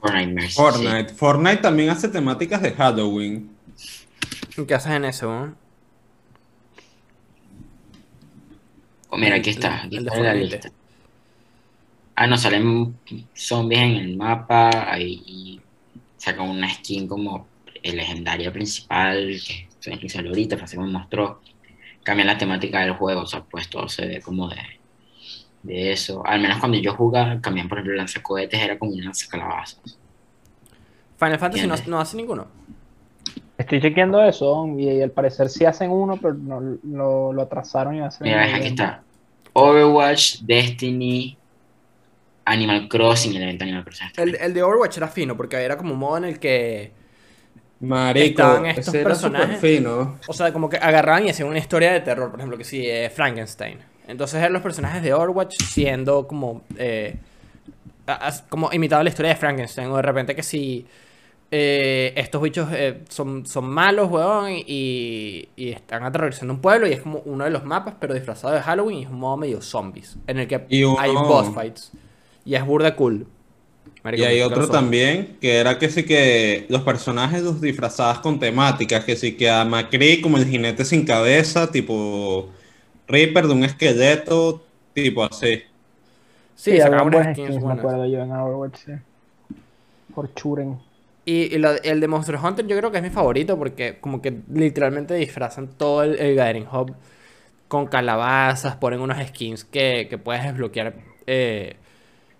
Fortnite 0.00 0.48
Fortnite. 0.50 1.14
Fortnite 1.14 1.56
también 1.58 1.90
hace 1.90 2.08
temáticas 2.08 2.60
de 2.60 2.72
Halloween. 2.72 3.54
¿Qué 4.64 4.74
haces 4.74 4.92
en 4.92 5.04
eso? 5.04 5.48
sí. 5.48 5.54
Oh, 9.10 9.18
mira, 9.18 9.36
aquí 9.36 9.50
está. 9.50 9.82
Aquí 9.82 9.98
está 9.98 10.18
la 10.18 10.34
lista. 10.34 10.70
Ah, 12.14 12.26
no, 12.26 12.38
salen 12.38 12.96
zombies 13.34 13.82
en 13.82 13.96
el 13.96 14.16
mapa. 14.16 14.90
Ahí 14.90 15.60
sacan 16.16 16.48
una 16.48 16.72
skin 16.72 17.06
como 17.06 17.46
el 17.82 17.96
legendaria 17.96 18.52
principal. 18.52 19.36
Que, 19.46 19.98
que 19.98 20.08
salió 20.08 20.30
ahorita, 20.30 20.56
Francisco 20.56 20.84
me 20.84 20.90
mostró. 20.90 21.42
Cambian 22.02 22.28
la 22.28 22.38
temática 22.38 22.80
del 22.80 22.92
juego. 22.92 23.22
O 23.22 23.26
sea, 23.26 23.42
pues 23.42 23.68
todo 23.68 23.88
se 23.88 24.06
ve 24.06 24.20
como 24.22 24.48
de, 24.48 24.56
de 25.62 25.92
eso. 25.92 26.26
Al 26.26 26.40
menos 26.40 26.58
cuando 26.58 26.78
yo 26.78 26.94
jugaba, 26.94 27.40
cambian, 27.40 27.68
por 27.68 27.78
ejemplo, 27.78 27.96
lanzacohetes 27.96 28.60
era 28.60 28.78
como 28.78 28.92
un 28.92 29.04
lanzacalabazas. 29.04 29.98
Final 31.18 31.38
Fantasy 31.38 31.66
no 31.86 32.00
hace 32.00 32.16
ninguno. 32.16 32.48
Estoy 33.58 33.80
chequeando 33.80 34.22
eso 34.22 34.66
y, 34.76 35.00
al 35.00 35.10
parecer 35.10 35.48
sí 35.48 35.64
hacen 35.64 35.90
uno, 35.90 36.18
pero 36.20 36.34
no, 36.34 36.60
lo, 36.60 37.32
lo 37.32 37.42
atrasaron 37.42 37.96
y 37.96 38.00
hacen 38.00 38.26
Mira, 38.26 38.54
aquí 38.54 38.68
está. 38.68 39.02
Overwatch, 39.54 40.40
Destiny, 40.40 41.36
Animal 42.44 42.88
Crossing, 42.88 43.34
el 43.34 43.42
evento 43.42 43.64
Animal 43.64 43.84
Crossing. 43.84 44.08
El, 44.16 44.34
el 44.36 44.52
de 44.54 44.62
Overwatch 44.62 44.98
era 44.98 45.08
fino 45.08 45.36
porque 45.36 45.56
era 45.56 45.78
como 45.78 45.94
un 45.94 45.98
modo 45.98 46.18
en 46.18 46.24
el 46.24 46.38
que. 46.38 46.92
Marico, 47.80 48.42
Estaban 48.42 48.66
estos 48.66 48.88
ese 48.88 49.00
era 49.00 49.14
súper 49.14 49.32
personajes. 49.32 49.60
fino. 49.60 50.18
O 50.26 50.32
sea, 50.32 50.52
como 50.52 50.68
que 50.68 50.76
agarraban 50.76 51.26
y 51.26 51.30
hacían 51.30 51.48
una 51.48 51.58
historia 51.58 51.92
de 51.92 52.00
terror, 52.00 52.30
por 52.30 52.40
ejemplo, 52.40 52.56
que 52.58 52.64
sí, 52.64 52.86
eh, 52.86 53.10
Frankenstein. 53.10 53.78
Entonces 54.06 54.38
eran 54.38 54.52
los 54.52 54.62
personajes 54.62 55.02
de 55.02 55.12
Overwatch 55.14 55.56
siendo 55.62 56.26
como. 56.26 56.62
eh, 56.76 57.16
como 58.48 58.72
imitado 58.72 59.02
la 59.02 59.08
historia 59.08 59.30
de 59.30 59.36
Frankenstein. 59.36 59.88
O 59.88 59.96
de 59.96 60.02
repente 60.02 60.34
que 60.36 60.42
si. 60.42 60.86
Eh, 61.50 62.12
estos 62.16 62.42
bichos 62.42 62.68
eh, 62.72 63.04
son, 63.08 63.46
son 63.46 63.66
malos, 63.68 64.10
weón, 64.10 64.50
y, 64.66 65.48
y 65.56 65.70
están 65.70 66.04
aterrorizando 66.04 66.54
un 66.54 66.60
pueblo 66.60 66.86
y 66.88 66.92
es 66.92 67.02
como 67.02 67.20
uno 67.20 67.44
de 67.44 67.50
los 67.50 67.64
mapas, 67.64 67.94
pero 68.00 68.14
disfrazado 68.14 68.54
de 68.54 68.60
Halloween 68.62 68.98
y 68.98 69.02
es 69.04 69.10
un 69.10 69.20
modo 69.20 69.36
medio 69.36 69.62
zombies, 69.62 70.18
en 70.26 70.38
el 70.38 70.48
que 70.48 70.68
uno- 70.70 70.96
hay 70.96 71.16
boss 71.16 71.48
fights. 71.50 71.92
Y 72.44 72.54
es 72.54 72.64
burda 72.66 72.94
cool. 72.96 73.26
Marico, 74.04 74.24
Y 74.24 74.24
hay 74.24 74.40
otro 74.40 74.70
también, 74.70 75.36
que 75.40 75.56
era 75.56 75.78
que 75.78 75.90
sí 75.90 76.04
que 76.06 76.66
los 76.70 76.82
personajes 76.82 77.42
los 77.42 77.60
disfrazadas 77.60 78.20
con 78.20 78.38
temáticas, 78.40 79.04
que 79.04 79.14
sí 79.16 79.36
que 79.36 79.50
a 79.50 79.64
Macri 79.64 80.22
como 80.22 80.38
el 80.38 80.46
jinete 80.46 80.84
sin 80.86 81.04
cabeza, 81.04 81.70
tipo 81.70 82.50
Reaper 83.08 83.46
de 83.48 83.52
un 83.54 83.64
esqueleto, 83.64 84.66
tipo 84.94 85.24
así. 85.24 85.62
Sí, 86.54 86.80
Sí, 86.80 86.80
había 86.80 87.02
buenas 87.02 87.38
skins 87.38 87.56
skins, 87.56 87.64
me 87.64 87.72
acuerdo 87.74 88.06
yo 88.06 88.20
en 88.20 88.32
Overwatch, 88.32 88.76
sí. 88.84 88.92
Por 90.12 90.34
Churen. 90.34 90.80
Y, 91.26 91.54
y 91.56 91.58
lo- 91.58 91.82
el 91.82 92.00
de 92.00 92.08
Monster 92.08 92.36
Hunter 92.36 92.66
yo 92.68 92.78
creo 92.78 92.92
que 92.92 92.98
es 92.98 93.04
mi 93.04 93.10
favorito 93.10 93.58
porque 93.58 93.98
como 94.00 94.22
que 94.22 94.42
literalmente 94.52 95.14
disfrazan 95.14 95.68
todo 95.78 96.04
el, 96.04 96.16
el 96.20 96.36
Gathering 96.36 96.68
Hub 96.72 96.96
con 97.68 97.86
calabazas, 97.88 98.76
ponen 98.76 99.00
unos 99.00 99.18
skins 99.28 99.64
que, 99.64 100.06
que 100.10 100.18
puedes 100.18 100.44
desbloquear. 100.44 100.94
eh, 101.26 101.76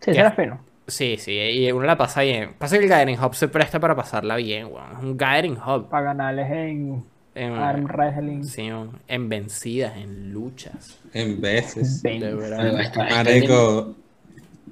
Sí, 0.01 0.11
era 0.13 0.33
fino. 0.33 0.61
sí, 0.87 1.17
sí, 1.19 1.33
y 1.33 1.73
uno 1.73 1.87
la 1.87 1.97
pasa 1.97 2.23
bien. 2.23 2.55
Pasa 2.59 2.79
que 2.79 2.85
el 2.85 2.91
Gathering 2.91 3.19
Hub 3.23 3.35
se 3.35 3.49
presta 3.49 3.81
para 3.81 3.97
pasarla 3.97 4.37
bien, 4.37 4.67
weón. 4.67 4.93
Es 4.93 4.99
un 5.03 5.17
Gathering 5.17 5.59
Hub. 5.59 5.89
Para 5.89 6.05
ganarles 6.07 6.51
en 6.51 7.05
En, 7.35 7.53
Arm 7.55 7.85
Wrestling. 7.87 8.43
sí, 8.43 8.71
en 9.09 9.29
vencidas, 9.29 9.97
en 9.97 10.33
luchas. 10.33 10.99
En 11.13 11.41
veces. 11.41 12.03
Está- 12.05 12.71
está 12.81 13.01
Marico, 13.25 13.95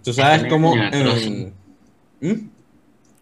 tú 0.03 0.13
sabes 0.13 0.45
cómo... 0.47 0.75
en 0.75 0.93
en-. 1.07 1.55
¿Mm? 2.21 2.49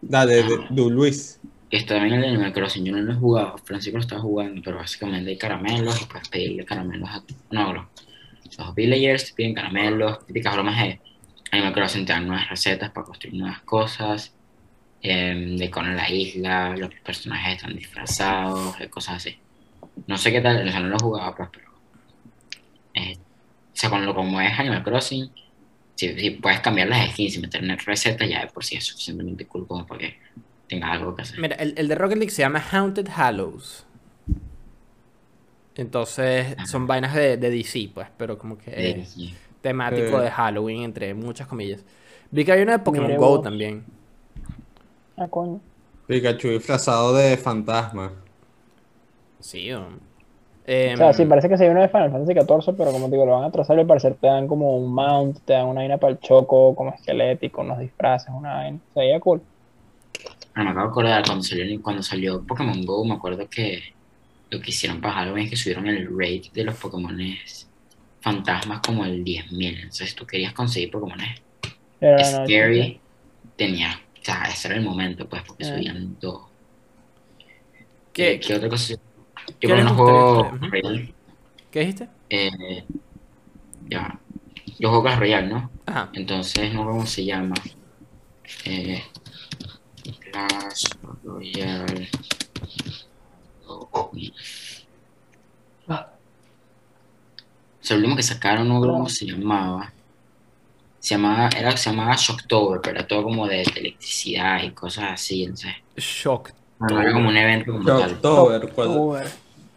Dale, 0.02 0.42
de- 0.42 0.66
du 0.70 0.90
Luis. 0.90 1.40
Está 1.70 1.94
también 1.94 2.16
el 2.16 2.20
de 2.22 2.28
Animal 2.28 2.52
Crossing, 2.52 2.84
yo 2.84 2.92
no 2.92 3.00
lo 3.00 3.12
he 3.12 3.16
jugado, 3.16 3.56
Francisco 3.64 3.96
lo 3.96 4.02
está 4.02 4.18
jugando, 4.18 4.60
pero 4.62 4.76
básicamente 4.76 5.30
hay 5.30 5.38
caramelos 5.38 6.02
y 6.02 6.04
puedes 6.04 6.28
pedirle 6.28 6.66
caramelos 6.66 7.08
a 7.08 7.22
no, 7.50 7.72
los, 7.72 7.84
los 8.58 8.74
villagers 8.74 9.26
te 9.28 9.32
piden 9.34 9.54
caramelos, 9.54 10.26
típicas 10.26 10.52
bromas 10.54 10.76
de 10.82 11.00
Animal 11.50 11.72
Crossing 11.72 12.04
te 12.04 12.12
dan 12.12 12.26
nuevas 12.26 12.48
recetas 12.50 12.90
para 12.90 13.06
construir 13.06 13.36
nuevas 13.36 13.60
cosas, 13.62 14.34
eh, 15.02 15.56
decoran 15.58 15.96
la 15.96 16.10
isla, 16.10 16.76
los 16.76 16.90
personajes 16.96 17.56
están 17.56 17.74
disfrazados, 17.74 18.76
cosas 18.90 19.16
así. 19.16 19.38
No 20.06 20.18
sé 20.18 20.30
qué 20.30 20.42
tal, 20.42 20.68
o 20.68 20.70
sea, 20.70 20.80
no 20.80 20.88
lo 20.88 20.96
he 20.96 21.00
jugado, 21.00 21.34
pues, 21.34 21.48
pero 21.52 21.70
eh, 22.94 23.16
o 23.16 23.70
sea, 23.76 23.88
con 23.88 24.04
lo 24.04 24.14
como 24.14 24.40
es 24.42 24.58
Animal 24.58 24.82
Crossing, 24.84 25.30
si, 26.08 26.18
si 26.20 26.30
puedes 26.32 26.60
cambiar 26.60 26.88
las 26.88 27.10
skins 27.12 27.36
y 27.36 27.40
meter 27.40 27.62
en 27.64 27.78
recetas, 27.78 28.28
ya 28.28 28.40
de 28.42 28.48
por 28.48 28.64
sí 28.64 28.76
es 28.76 28.84
suficientemente 28.86 29.46
cool 29.46 29.66
como 29.66 29.86
para 29.86 30.00
que 30.00 30.18
tengas 30.68 30.92
algo 30.92 31.14
que 31.14 31.22
hacer. 31.22 31.40
Mira, 31.40 31.56
el, 31.56 31.74
el 31.76 31.88
de 31.88 31.94
Rocket 31.94 32.16
League 32.16 32.30
se 32.30 32.40
llama 32.40 32.64
Haunted 32.72 33.08
Hallows. 33.14 33.84
Entonces 35.74 36.56
son 36.64 36.86
vainas 36.86 37.14
de, 37.14 37.36
de 37.38 37.50
DC, 37.50 37.90
pues, 37.94 38.08
pero 38.16 38.36
como 38.38 38.58
que 38.58 38.70
Eh, 38.74 39.00
es 39.00 39.10
sí. 39.10 39.40
temático 39.60 40.20
Eh. 40.20 40.20
de 40.20 40.30
Halloween, 40.30 40.82
entre 40.82 41.14
muchas 41.14 41.46
comillas. 41.46 41.84
Vi 42.30 42.44
que 42.44 42.52
hay 42.52 42.62
uno 42.62 42.72
de 42.72 42.78
Pokémon 42.80 43.14
Mire 43.14 43.16
Go 43.16 43.40
vos. 43.40 43.42
también. 43.42 43.86
Ah, 45.16 45.28
coño. 45.30 45.60
Pikachu 46.06 46.48
disfrazado 46.50 47.12
de 47.16 47.36
fantasma. 47.36 48.06
Sí, 49.40 49.72
um, 49.74 50.00
Em, 50.64 50.94
O 50.94 50.96
sea, 50.96 51.12
sí, 51.12 51.24
parece 51.26 51.48
que 51.48 51.56
se 51.58 51.64
viene 51.64 51.80
de 51.80 51.88
Final 51.88 52.12
Fantasy 52.12 52.34
XIV, 52.34 52.76
pero 52.76 52.92
como 52.92 53.06
te 53.06 53.12
digo, 53.12 53.26
lo 53.26 53.32
van 53.32 53.44
a 53.44 53.50
trazar 53.50 53.76
y 53.76 53.80
al 53.80 53.86
parecer 53.86 54.16
te 54.20 54.28
dan 54.28 54.46
como 54.46 54.76
un 54.76 54.94
mount, 54.94 55.38
te 55.44 55.54
dan 55.54 55.66
una 55.66 55.80
vaina 55.80 55.98
para 55.98 56.12
el 56.12 56.20
choco, 56.20 56.74
como 56.76 56.94
esquelético, 56.94 57.62
unos 57.62 57.78
disfraces, 57.80 58.28
una 58.32 58.54
vaina. 58.54 58.78
Se 58.94 59.00
veía 59.00 59.18
cool. 59.20 59.42
Ah, 60.54 60.62
me 60.64 60.70
acabo 60.70 60.86
de 60.86 60.90
acordar 60.90 61.24
cuando 61.24 61.42
salió, 61.42 61.82
cuando 61.82 62.02
salió 62.02 62.46
Pokémon 62.46 62.84
Go, 62.84 63.04
me 63.04 63.14
acuerdo 63.14 63.48
que 63.48 63.82
lo 64.50 64.60
que 64.60 64.70
hicieron 64.70 65.00
para 65.00 65.14
Halloween 65.14 65.44
es 65.44 65.50
que 65.50 65.56
subieron 65.56 65.86
el 65.88 66.08
rate 66.10 66.50
de 66.52 66.64
los 66.64 66.76
Pokémones 66.76 67.68
fantasmas 68.20 68.80
como 68.86 69.04
el 69.04 69.24
10.000. 69.24 69.74
Entonces, 69.76 70.10
si 70.10 70.14
tú 70.16 70.26
querías 70.26 70.52
conseguir 70.52 70.90
Pokémones 70.90 71.42
Pero 71.98 72.18
no, 72.18 72.46
Scary, 72.46 73.00
tenía, 73.56 73.92
o 74.20 74.24
sea, 74.24 74.44
ese 74.44 74.68
era 74.68 74.76
el 74.76 74.84
momento, 74.84 75.28
pues, 75.28 75.42
porque 75.42 75.64
Ah. 75.64 75.68
subían 75.68 76.16
dos. 76.20 76.42
¿Qué- 78.12 78.38
¿Qué, 78.38 78.40
qué 78.40 78.54
otra 78.56 78.68
cosa? 78.68 78.94
Yo 79.60 79.68
cuando 79.68 79.94
gustaría 79.94 80.22
juego 80.22 80.50
¿Qué 81.70 81.80
dijiste? 81.80 82.08
eh, 82.30 82.84
ya, 83.88 84.18
yo 84.78 84.88
juego 84.88 85.02
Clash 85.04 85.18
Royale, 85.18 85.48
¿no? 85.48 85.70
Ajá. 85.86 86.10
Entonces, 86.12 86.72
no 86.72 86.80
sé 86.80 86.86
cómo 86.86 87.06
se 87.06 87.24
llama. 87.24 87.54
Eh, 88.64 89.02
Clash 90.20 90.84
Royale. 91.24 92.08
O 93.66 94.10
sea, 97.84 97.96
el 97.96 98.02
último 98.02 98.16
que 98.16 98.22
sacaron, 98.22 98.68
no 98.68 98.80
cómo 98.80 99.08
se 99.08 99.26
llamaba. 99.26 99.92
Se 101.00 101.14
llamaba, 101.16 101.48
era, 101.56 101.76
se 101.76 101.90
llamaba 101.90 102.14
Shocktober, 102.16 102.80
pero 102.80 102.98
era 102.98 103.06
todo 103.08 103.24
como 103.24 103.48
de, 103.48 103.56
de 103.56 103.80
electricidad 103.80 104.62
y 104.62 104.70
cosas 104.70 105.12
así, 105.12 105.42
entonces. 105.42 105.74
Shock. 105.96 106.52
No 106.90 107.00
era 107.00 107.12
como 107.12 107.28
un 107.28 107.36
evento 107.36 107.72
como 107.72 107.84
tal. 107.84 108.12
October. 108.12 109.26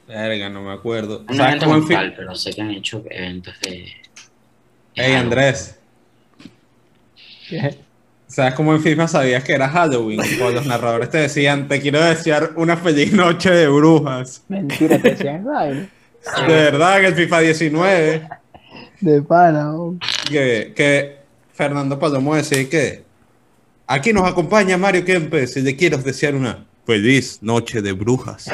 Verga, 0.07 0.49
no 0.49 0.61
me 0.61 0.71
acuerdo. 0.71 1.25
Un 1.27 1.35
¿Sabes 1.35 1.55
evento 1.55 1.65
como 1.65 1.87
tal, 1.87 2.13
pero 2.15 2.35
sé 2.35 2.53
que 2.53 2.61
han 2.61 2.71
hecho 2.71 3.03
eventos 3.09 3.59
de. 3.61 3.87
Ey, 4.95 5.13
Andrés, 5.13 5.77
¿Qué? 7.49 7.77
¿sabes 8.27 8.53
cómo 8.53 8.73
en 8.73 8.81
FIFA 8.81 9.07
sabías 9.07 9.43
que 9.43 9.53
era 9.53 9.67
Halloween? 9.69 10.21
Cuando 10.37 10.51
los 10.51 10.65
narradores 10.65 11.09
te 11.09 11.17
decían, 11.19 11.67
te 11.67 11.81
quiero 11.81 12.03
desear 12.03 12.51
una 12.55 12.77
feliz 12.77 13.11
noche 13.13 13.51
de 13.51 13.67
brujas. 13.67 14.43
Mentira, 14.47 14.99
te 14.99 15.11
decían 15.11 15.43
vaina. 15.43 15.89
De 16.47 16.53
verdad, 16.53 17.01
que 17.01 17.07
el 17.07 17.15
FIFA 17.15 17.39
19, 17.41 18.27
De 18.99 19.21
pana, 19.21 19.65
¿no? 19.65 19.99
que, 20.27 20.73
que 20.75 21.17
Fernando 21.53 21.99
Palomo 21.99 22.35
decía 22.35 22.67
que 22.67 23.03
aquí 23.85 24.11
nos 24.11 24.27
acompaña 24.27 24.75
Mario 24.75 25.05
Kempes 25.05 25.55
y 25.57 25.61
le 25.61 25.75
quiero 25.75 25.99
desear 25.99 26.33
una 26.33 26.65
feliz 26.85 27.39
noche 27.41 27.81
de 27.81 27.91
brujas. 27.93 28.49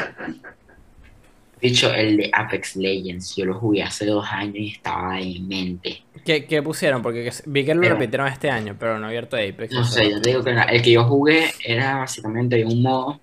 Dicho, 1.60 1.92
el 1.94 2.16
de 2.16 2.30
Apex 2.32 2.74
Legends, 2.74 3.36
yo 3.36 3.44
lo 3.44 3.54
jugué 3.54 3.84
hace 3.84 4.04
dos 4.06 4.26
años 4.28 4.56
y 4.56 4.68
estaba 4.72 5.20
en 5.20 5.46
mente. 5.46 6.02
¿Qué, 6.24 6.44
qué 6.44 6.60
pusieron? 6.60 7.02
Porque 7.02 7.22
que- 7.22 7.32
vi 7.46 7.64
que 7.64 7.72
lo 7.74 7.82
Era- 7.84 7.94
repitieron 7.94 8.26
este 8.26 8.50
año, 8.50 8.74
pero 8.78 8.98
no 8.98 9.06
abierto 9.06 9.36
Apex. 9.36 9.72
No 9.72 9.82
o 9.82 9.84
sé, 9.84 10.10
yo 10.10 10.20
te 10.20 10.30
digo 10.30 10.42
que 10.42 10.50
era- 10.50 10.64
el 10.64 10.82
que 10.82 10.90
yo 10.90 11.04
jugué 11.04 11.52
era 11.64 11.98
básicamente 11.98 12.64
un 12.64 12.82
modo 12.82 13.20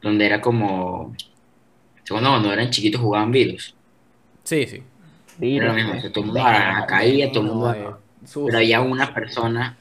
donde 0.00 0.24
era 0.24 0.40
como. 0.40 1.14
Segundo, 2.04 2.30
cuando 2.30 2.52
eran 2.52 2.70
chiquitos 2.70 3.00
jugaban 3.00 3.30
virus. 3.30 3.74
Sí, 4.44 4.66
sí. 4.66 4.82
Era 5.38 5.66
lo 5.66 5.74
mismo, 5.74 5.92
o 5.92 6.00
sea, 6.00 6.10
todo 6.12 6.24
el 6.24 6.30
mundo 6.30 6.42
caía, 6.88 7.30
todo 7.30 7.42
el 7.42 7.48
mundo. 7.50 7.74
Eh. 7.74 7.86
Pero 8.46 8.56
había 8.56 8.80
una 8.80 9.12
persona 9.12 9.76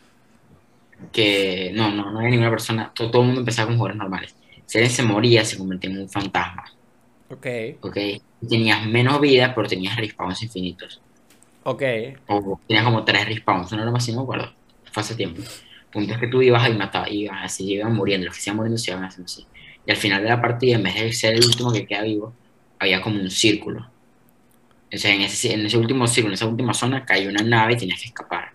que. 1.13 1.71
No, 1.73 1.91
no, 1.91 2.11
no 2.11 2.17
había 2.19 2.31
ninguna 2.31 2.49
persona. 2.49 2.91
Todo, 2.93 3.09
todo 3.09 3.21
el 3.21 3.27
mundo 3.27 3.41
empezaba 3.41 3.67
con 3.67 3.77
jugadores 3.77 3.97
normales. 3.97 4.35
Si 4.65 4.77
alguien 4.77 4.93
se 4.95 5.03
moría, 5.03 5.45
se 5.45 5.57
convertía 5.57 5.89
en 5.91 5.99
un 6.01 6.09
fantasma. 6.09 6.65
Ok, 7.29 7.47
¿Ok? 7.81 7.97
Tenías 8.49 8.85
menos 8.87 9.21
vida, 9.21 9.53
pero 9.55 9.67
tenías 9.67 9.95
respawns 9.97 10.41
infinitos. 10.43 11.01
ok. 11.63 11.83
O 12.27 12.59
tenías 12.67 12.85
como 12.85 13.03
tres 13.05 13.25
respawns, 13.27 13.71
no 13.73 13.81
era 13.81 13.91
más 13.91 14.03
así, 14.03 14.11
no 14.11 14.19
me 14.19 14.23
acuerdo. 14.23 14.53
Fue 14.91 15.01
hace 15.01 15.15
tiempo. 15.15 15.43
Punto 15.91 16.13
es 16.13 16.19
que 16.19 16.27
tú 16.27 16.41
ibas 16.41 16.69
y 16.69 16.73
matabas, 16.73 17.11
ibas 17.11 17.43
así, 17.45 17.73
iban 17.73 17.93
muriendo. 17.95 18.25
Los 18.27 18.35
que 18.35 18.41
se 18.41 18.49
iban 18.49 18.57
muriendo 18.57 18.77
se 18.77 18.91
iban 18.91 19.03
haciendo 19.05 19.25
así. 19.25 19.47
Y 19.85 19.91
al 19.91 19.97
final 19.97 20.23
de 20.23 20.29
la 20.29 20.41
partida, 20.41 20.75
en 20.75 20.83
vez 20.83 20.95
de 20.95 21.13
ser 21.13 21.35
el 21.35 21.45
último 21.45 21.71
que 21.73 21.85
queda 21.87 22.03
vivo, 22.03 22.37
había 22.79 23.01
como 23.01 23.19
un 23.21 23.29
círculo. 23.31 23.91
O 24.93 24.97
sea, 24.97 25.13
en 25.13 25.21
ese, 25.21 25.53
en 25.53 25.65
ese 25.65 25.77
último 25.77 26.07
círculo, 26.07 26.31
en 26.31 26.35
esa 26.35 26.47
última 26.47 26.73
zona, 26.73 27.05
cayó 27.05 27.29
una 27.29 27.43
nave 27.43 27.73
y 27.73 27.77
tenías 27.77 27.99
que 28.01 28.07
escapar. 28.07 28.54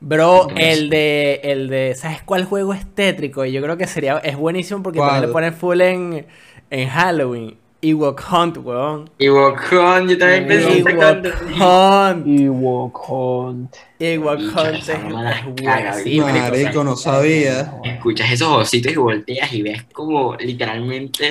Bro, 0.00 0.48
el 0.56 0.90
de, 0.90 1.40
el 1.42 1.68
de, 1.68 1.94
¿sabes 1.96 2.22
cuál 2.22 2.44
juego 2.44 2.72
es 2.72 2.86
tétrico? 2.94 3.44
Y 3.44 3.52
yo 3.52 3.60
creo 3.62 3.76
que 3.76 3.86
sería, 3.86 4.18
es 4.18 4.36
buenísimo 4.36 4.82
porque 4.82 4.98
¿Cuál? 4.98 5.10
también 5.10 5.28
le 5.28 5.32
ponen 5.32 5.54
full 5.54 5.80
en, 5.80 6.26
en 6.70 6.88
Halloween. 6.88 7.56
Ewok 7.80 8.24
Hunt, 8.32 8.56
weón. 8.58 9.08
Y 9.18 9.28
Wokon, 9.28 10.08
yo 10.08 10.18
también 10.18 10.48
pensé 10.48 10.78
en 10.78 10.88
Ewok 10.88 11.26
Hunt. 11.60 12.26
Ewok 12.26 13.08
Hunt. 13.08 13.76
Ewok 14.00 14.40
Hunt 14.40 14.88
es, 14.88 16.02
sí, 16.02 16.20
Marico, 16.20 16.82
no 16.82 16.96
sabía. 16.96 17.74
Escuchas 17.84 18.32
esos 18.32 18.48
ositos 18.48 18.92
y 18.92 18.96
volteas 18.96 19.52
y 19.52 19.62
ves 19.62 19.84
como 19.92 20.34
literalmente 20.34 21.30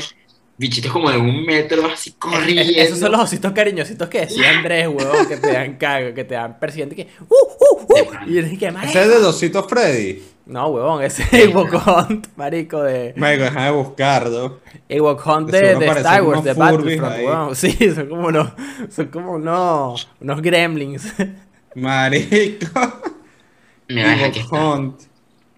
bichitos 0.57 0.91
como 0.91 1.09
de 1.11 1.17
un 1.17 1.45
metro 1.45 1.85
así 1.87 2.13
corriendo. 2.13 2.61
es- 2.61 2.69
esos 2.87 2.99
son 2.99 3.11
los 3.11 3.21
ositos 3.21 3.51
cariñositos 3.51 4.07
que 4.09 4.21
decía 4.21 4.49
Andrés, 4.57 4.87
weón, 4.87 5.27
que 5.27 5.37
te 5.37 5.51
dan 5.53 5.75
cago, 5.77 6.13
que 6.13 6.23
te 6.23 6.35
dan 6.35 6.59
persiguiente 6.59 6.95
que, 6.95 7.07
uh, 7.21 7.35
uh, 7.35 7.93
uh, 7.93 8.29
y 8.29 8.37
eres 8.39 8.57
que, 8.57 8.71
marico. 8.71 8.91
Ese 8.91 9.01
es 9.03 9.07
de 9.09 9.19
Dosito 9.19 9.63
Freddy. 9.67 10.23
No, 10.47 10.69
weón, 10.69 11.03
ese 11.03 11.23
es 11.23 11.33
Ewok 11.33 11.73
Hunt, 11.85 12.27
marico, 12.37 12.81
de 12.81 13.13
Marico, 13.17 13.43
déjame 13.43 13.65
de 13.65 13.71
buscarlo. 13.71 14.59
Ewok 14.87 15.27
Hunt 15.27 15.49
De 15.51 15.73
Star 15.97 16.23
Wars, 16.23 16.43
de 16.43 16.53
Battlefront, 16.53 17.15
weón. 17.17 17.55
Sí, 17.55 17.77
son 17.93 18.07
como 18.07 18.27
unos, 18.27 18.51
son 18.89 19.07
como 19.07 19.31
unos, 19.33 20.07
unos 20.21 20.41
gremlins. 20.41 21.13
Marico. 21.75 22.79
Ewok 23.89 24.35
está. 24.35 24.55
Hunt. 24.55 25.01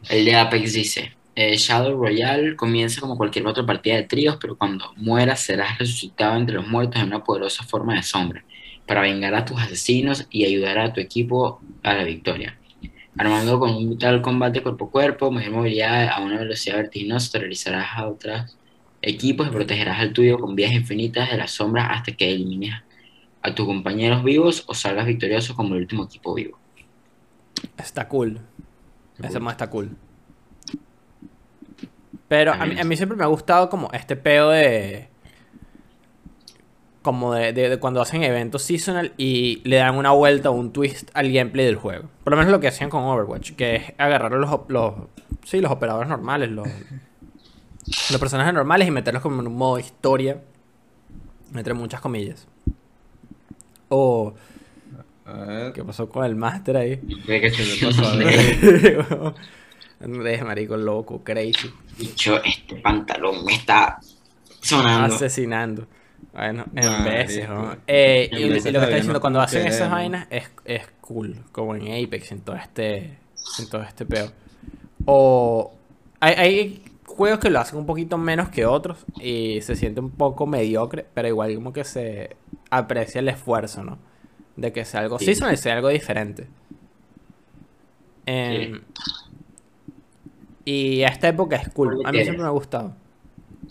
El 0.10 0.26
de 0.26 0.36
Apex 0.36 0.74
dice, 0.74 1.12
eh, 1.42 1.56
Shadow 1.56 1.98
Royale 1.98 2.58
comienza 2.58 3.00
como 3.00 3.16
cualquier 3.16 3.48
otra 3.48 3.66
partida 3.66 3.96
de 3.96 4.04
tríos, 4.04 4.36
pero 4.42 4.58
cuando 4.58 4.92
mueras 4.98 5.40
serás 5.40 5.80
resucitado 5.80 6.36
entre 6.36 6.56
los 6.56 6.68
muertos 6.68 7.02
en 7.02 7.08
una 7.08 7.24
poderosa 7.24 7.64
forma 7.64 7.96
de 7.96 8.04
sombra, 8.04 8.44
para 8.86 9.00
vengar 9.00 9.34
a 9.34 9.46
tus 9.46 9.58
asesinos 9.58 10.28
y 10.30 10.44
ayudar 10.44 10.78
a 10.80 10.92
tu 10.92 11.00
equipo 11.00 11.62
a 11.82 11.94
la 11.94 12.04
victoria. 12.04 12.60
Armando 13.18 13.58
con 13.58 13.70
un 13.74 13.88
brutal 13.88 14.22
combate 14.22 14.62
cuerpo 14.62 14.88
a 14.88 14.92
cuerpo, 14.92 15.32
mayor 15.32 15.54
movilidad 15.54 16.10
a 16.10 16.20
una 16.20 16.40
velocidad 16.40 16.76
vertiginosa, 16.76 17.32
terrorizarás 17.32 17.88
a 17.96 18.10
otros 18.10 18.58
equipos 19.02 19.48
y 19.48 19.52
protegerás 19.52 19.98
al 19.98 20.12
tuyo 20.12 20.40
con 20.40 20.56
vías 20.56 20.74
infinitas 20.74 21.32
de 21.32 21.38
las 21.38 21.52
sombras 21.52 21.88
hasta 21.90 22.12
que 22.12 22.30
elimines 22.30 22.76
a 23.42 23.56
tus 23.56 23.66
compañeros 23.66 24.26
vivos 24.26 24.66
o 24.68 24.74
salgas 24.74 25.06
victorioso 25.06 25.56
como 25.56 25.76
el 25.76 25.84
último 25.84 26.04
equipo 26.04 26.34
vivo. 26.34 26.60
Está 27.78 28.10
cool. 28.10 28.42
Ese 29.24 29.40
mod 29.40 29.52
está 29.52 29.70
cool. 29.70 29.96
Pero 32.30 32.54
a 32.54 32.66
mí, 32.66 32.80
a 32.80 32.84
mí 32.86 32.96
siempre 32.96 33.18
me 33.18 33.24
ha 33.26 33.28
gustado 33.28 33.70
como 33.70 33.92
este 33.92 34.16
peo 34.16 34.50
de... 34.50 35.10
Como 37.02 37.34
de, 37.34 37.54
de- 37.54 37.70
de 37.70 37.78
cuando 37.80 38.02
hacen 38.02 38.24
eventos 38.24 38.62
seasonal 38.62 39.14
y 39.18 39.62
le 39.68 39.78
dan 39.78 39.96
una 39.96 40.12
vuelta 40.12 40.50
o 40.50 40.54
un 40.54 40.72
twist 40.72 41.10
al 41.14 41.32
gameplay 41.32 41.66
del 41.66 41.76
juego. 41.78 42.10
Por 42.24 42.32
lo 42.32 42.38
menos 42.38 42.52
lo 42.52 42.60
que 42.60 42.68
hacían 42.68 42.90
con 42.90 43.04
Overwatch, 43.04 43.54
que 43.54 43.76
es 43.78 43.94
agarrar 43.98 44.32
los, 44.34 44.50
los, 44.68 44.94
sí, 45.46 45.60
los 45.62 45.72
operadores 45.72 46.10
normales, 46.10 46.50
los, 46.52 46.68
los 48.12 48.20
personajes 48.20 48.54
normales 48.54 48.88
y 48.88 48.92
meterlos 48.92 49.24
como 49.24 49.42
en 49.42 49.48
un 49.48 49.56
modo 49.56 49.80
historia, 49.80 50.42
entre 51.56 51.74
muchas 51.74 52.02
comillas. 52.02 52.48
O... 53.90 54.34
¿Qué 55.76 55.84
pasó 55.84 56.10
con 56.10 56.26
el 56.26 56.36
máster 56.36 56.76
ahí? 56.76 57.00
Me 57.82 57.88
pasó? 57.88 59.34
Andrés, 60.02 60.44
marico, 60.44 60.78
loco, 60.78 61.24
crazy. 61.24 61.70
Dicho, 61.98 62.42
este 62.44 62.78
pantalón 62.78 63.44
me 63.44 63.54
está 63.54 64.00
sonando. 64.62 65.16
Asesinando. 65.16 65.88
Bueno, 66.34 66.66
en 66.76 67.04
veces, 67.04 67.50
¿no? 67.50 67.76
Eh, 67.88 68.30
y, 68.32 68.46
lo 68.46 68.62
que 68.62 68.70
está 68.70 68.88
diciendo, 68.88 69.20
cuando 69.22 69.42
hacen 69.42 69.66
esas 69.68 69.90
vainas 69.90 70.28
es, 70.30 70.50
es 70.66 70.88
cool, 71.02 71.36
como 71.52 71.76
en 71.76 72.06
Apex, 72.06 72.32
en 72.32 72.42
todo 72.42 72.56
este, 72.56 73.18
en 73.58 73.70
todo 73.70 73.82
este 73.82 74.06
peo. 74.06 74.32
O 75.06 75.74
hay, 76.20 76.34
hay 76.36 76.84
juegos 77.06 77.40
que 77.40 77.50
lo 77.50 77.60
hacen 77.60 77.80
un 77.80 77.86
poquito 77.86 78.18
menos 78.18 78.50
que 78.50 78.66
otros 78.66 79.06
y 79.20 79.60
se 79.62 79.76
siente 79.76 80.00
un 80.00 80.12
poco 80.12 80.46
mediocre, 80.46 81.06
pero 81.14 81.28
igual 81.28 81.54
como 81.56 81.74
que 81.74 81.84
se 81.84 82.36
aprecia 82.70 83.20
el 83.20 83.30
esfuerzo, 83.30 83.84
¿no? 83.84 83.98
De 84.56 84.72
que 84.72 84.86
sea 84.86 85.02
algo 85.02 85.20
Sí. 85.20 85.26
seasonal 85.26 85.58
sea 85.58 85.76
algo 85.76 85.90
diferente. 85.90 86.48
Em, 88.26 88.82
Y 90.72 91.02
esta 91.02 91.30
época 91.30 91.56
es 91.56 91.68
cool. 91.70 92.00
A 92.06 92.12
mí 92.12 92.22
siempre 92.22 92.44
me 92.44 92.48
ha 92.48 92.52
gustado. 92.52 92.96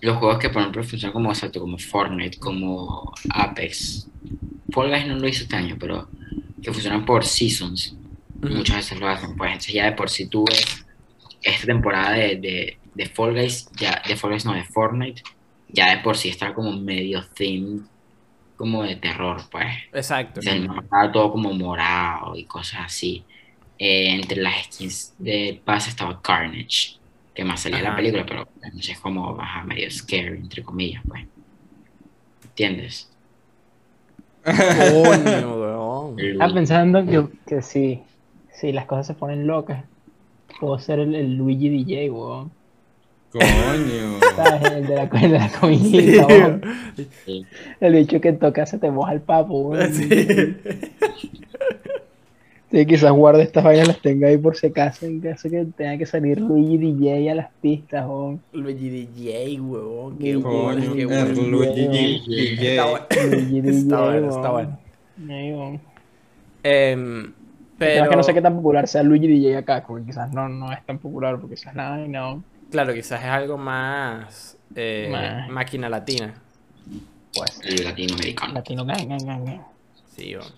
Los 0.00 0.16
juegos 0.16 0.38
que 0.38 0.50
por 0.50 0.62
ejemplo 0.62 0.82
funcionan 0.82 1.12
como 1.12 1.30
exacto, 1.30 1.60
como 1.60 1.78
Fortnite, 1.78 2.38
como 2.40 3.14
Apex. 3.30 4.08
Fall 4.72 4.90
Guys 4.90 5.06
no 5.06 5.14
lo 5.14 5.28
hizo 5.28 5.44
este 5.44 5.54
año, 5.54 5.76
pero 5.78 6.08
que 6.60 6.72
funcionan 6.72 7.04
por 7.04 7.24
seasons. 7.24 7.96
Muchas 8.40 8.76
veces 8.78 8.98
lo 8.98 9.06
hacen. 9.06 9.36
Pues 9.36 9.52
entonces 9.52 9.74
ya 9.74 9.84
de 9.84 9.92
por 9.92 10.10
sí 10.10 10.26
tú 10.26 10.44
ves 10.44 10.84
esta 11.40 11.66
temporada 11.66 12.14
de, 12.14 12.36
de, 12.36 12.78
de 12.96 13.06
Fall 13.06 13.32
Guys, 13.32 13.70
ya, 13.76 14.02
de 14.04 14.16
Fall 14.16 14.32
Guys 14.32 14.44
no, 14.44 14.54
de 14.54 14.64
Fortnite, 14.64 15.22
ya 15.68 15.94
de 15.94 16.02
por 16.02 16.16
sí 16.16 16.30
está 16.30 16.52
como 16.52 16.72
medio 16.72 17.24
themed 17.36 17.82
como 18.56 18.82
de 18.82 18.96
terror, 18.96 19.40
pues. 19.52 19.68
Exacto. 19.92 20.40
Mapa 20.66 20.82
estaba 20.82 21.12
todo 21.12 21.30
como 21.30 21.52
morado 21.52 22.34
y 22.34 22.44
cosas 22.44 22.80
así. 22.86 23.24
Eh, 23.78 24.14
entre 24.14 24.42
las 24.42 24.64
skins 24.64 25.14
de 25.18 25.60
paz 25.64 25.86
estaba 25.88 26.20
Carnage, 26.20 26.98
que 27.32 27.44
más 27.44 27.60
salía 27.60 27.78
de 27.78 27.84
la 27.84 27.96
película, 27.96 28.26
pero 28.26 28.48
Carnage 28.60 28.92
es 28.92 28.98
como 28.98 29.34
baja 29.34 29.62
medio 29.64 29.90
scary, 29.90 30.38
entre 30.38 30.62
comillas, 30.62 31.02
pues. 31.06 31.24
¿Entiendes? 32.44 33.08
Coño, 34.44 36.16
Estaba 36.18 36.54
pensando 36.54 37.04
que, 37.04 37.26
que 37.46 37.62
sí, 37.62 38.02
si 38.52 38.72
las 38.72 38.86
cosas 38.86 39.06
se 39.06 39.14
ponen 39.14 39.46
locas, 39.46 39.84
puedo 40.58 40.78
ser 40.78 40.98
el, 41.00 41.14
el 41.14 41.36
Luigi 41.36 41.68
DJ, 41.68 42.10
weón. 42.10 42.50
Coño. 43.30 44.18
¿Sabes? 44.34 44.72
El 44.72 44.86
de 44.86 44.94
la, 44.96 45.02
el 45.04 45.30
de 45.30 45.38
la 45.38 45.50
comidita. 45.60 46.60
Sí. 47.24 47.46
El 47.80 47.94
bicho 47.94 48.20
que 48.20 48.32
toca 48.32 48.66
se 48.66 48.78
te 48.78 48.90
moja 48.90 49.12
el 49.12 49.20
papo, 49.20 49.60
weón. 49.60 49.92
Sí. 49.92 50.06
Sí, 52.70 52.84
quizás 52.84 53.12
guarde 53.12 53.42
estas 53.44 53.64
vainas 53.64 53.88
las 53.88 54.02
tenga 54.02 54.28
ahí 54.28 54.36
por 54.36 54.54
si 54.54 54.66
acaso, 54.66 55.06
en 55.06 55.20
caso 55.20 55.48
que 55.48 55.64
tenga 55.74 55.96
que 55.96 56.04
salir 56.04 56.38
Luigi 56.38 56.76
DJ 56.76 57.30
a 57.30 57.34
las 57.34 57.50
pistas, 57.62 58.06
weón. 58.06 58.42
Luigi 58.52 58.90
DJ, 58.90 59.58
weón. 59.58 60.18
Qué 60.18 60.36
bueno, 60.36 60.74
Coño, 60.74 60.94
qué 60.94 61.06
bueno. 61.06 61.42
Luigi 61.42 61.88
DJ. 61.88 62.70
Está 62.72 62.84
bueno. 62.84 63.06
Está 63.70 64.04
bueno, 64.04 64.28
está 64.28 64.52
weón. 64.52 64.78
bueno. 65.16 65.34
Ahí, 65.34 65.52
weón. 65.54 65.80
Em, 66.62 67.32
Pero... 67.78 68.00
pero, 68.00 68.10
que 68.10 68.16
no 68.16 68.22
sé 68.22 68.34
qué 68.34 68.42
tan 68.42 68.56
popular 68.56 68.86
sea 68.86 69.02
Luigi 69.02 69.28
DJ 69.28 69.56
acá, 69.56 69.82
porque 69.86 70.04
quizás 70.04 70.30
no, 70.34 70.50
no 70.50 70.70
es 70.70 70.84
tan 70.84 70.98
popular, 70.98 71.40
porque 71.40 71.54
quizás 71.54 71.74
nada, 71.74 72.04
y 72.04 72.08
no. 72.08 72.44
claro, 72.70 72.92
quizás 72.92 73.20
es 73.20 73.30
algo 73.30 73.56
más 73.56 74.58
eh, 74.74 75.08
Más. 75.10 75.48
máquina 75.48 75.88
latina. 75.88 76.34
Pues, 77.32 77.60
el 77.64 77.82
latinoamericano. 77.84 78.52
latino, 78.52 78.84
gang, 78.84 79.08
gang, 79.08 79.24
gang, 79.24 79.44
gang. 79.46 79.60
Sí, 80.14 80.36
weón. 80.36 80.52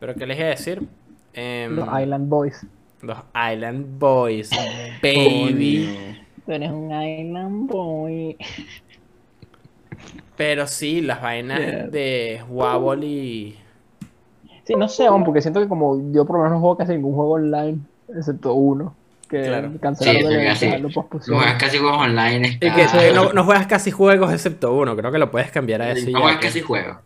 Pero 0.00 0.14
¿qué 0.14 0.26
les 0.26 0.38
iba 0.38 0.46
a 0.46 0.50
decir? 0.50 0.82
Em, 1.40 1.76
Los 1.76 1.86
Island 2.00 2.28
Boys. 2.28 2.66
los 3.02 3.18
Island 3.52 3.98
Boys, 3.98 4.50
baby. 5.02 6.16
Tú 6.44 6.52
eres 6.52 6.70
un 6.70 6.90
Island 6.90 7.68
Boy. 7.70 8.36
Pero 10.36 10.66
sí, 10.66 11.00
las 11.00 11.20
vainas 11.22 11.58
Yeah. 11.60 11.86
de 11.88 12.40
Wobbly. 12.48 13.56
Sí, 14.64 14.74
no 14.76 14.88
sé, 14.88 15.06
aún, 15.06 15.24
porque 15.24 15.40
siento 15.40 15.60
que 15.60 15.68
como 15.68 16.12
yo 16.12 16.24
por 16.26 16.36
lo 16.36 16.42
menos 16.44 16.56
no 16.56 16.60
juego 16.60 16.76
casi 16.76 16.92
ningún 16.92 17.14
juego 17.14 17.32
online, 17.32 17.78
excepto 18.14 18.54
uno, 18.54 18.94
que 19.28 19.44
Claro. 19.44 19.72
cancelaron 19.80 20.22
Sí, 20.22 20.34
evento, 20.34 20.48
casi. 20.50 20.82
lo 20.82 20.88
No 20.88 21.36
juegas 21.38 21.54
casi 21.62 21.78
juegos 21.78 21.98
online. 21.98 22.48
Y 22.48 22.58
que 22.70 22.86
no, 23.14 23.32
no 23.32 23.44
juegas 23.44 23.66
casi 23.66 23.90
juegos 23.90 24.32
excepto 24.32 24.74
uno, 24.74 24.94
creo 24.96 25.10
que 25.10 25.18
lo 25.18 25.30
puedes 25.30 25.50
cambiar 25.50 25.82
a 25.82 25.90
ese 25.92 26.10
y 26.10 26.12
No 26.12 26.20
juegas 26.20 26.40
casi 26.40 26.60
juegos. 26.60 26.96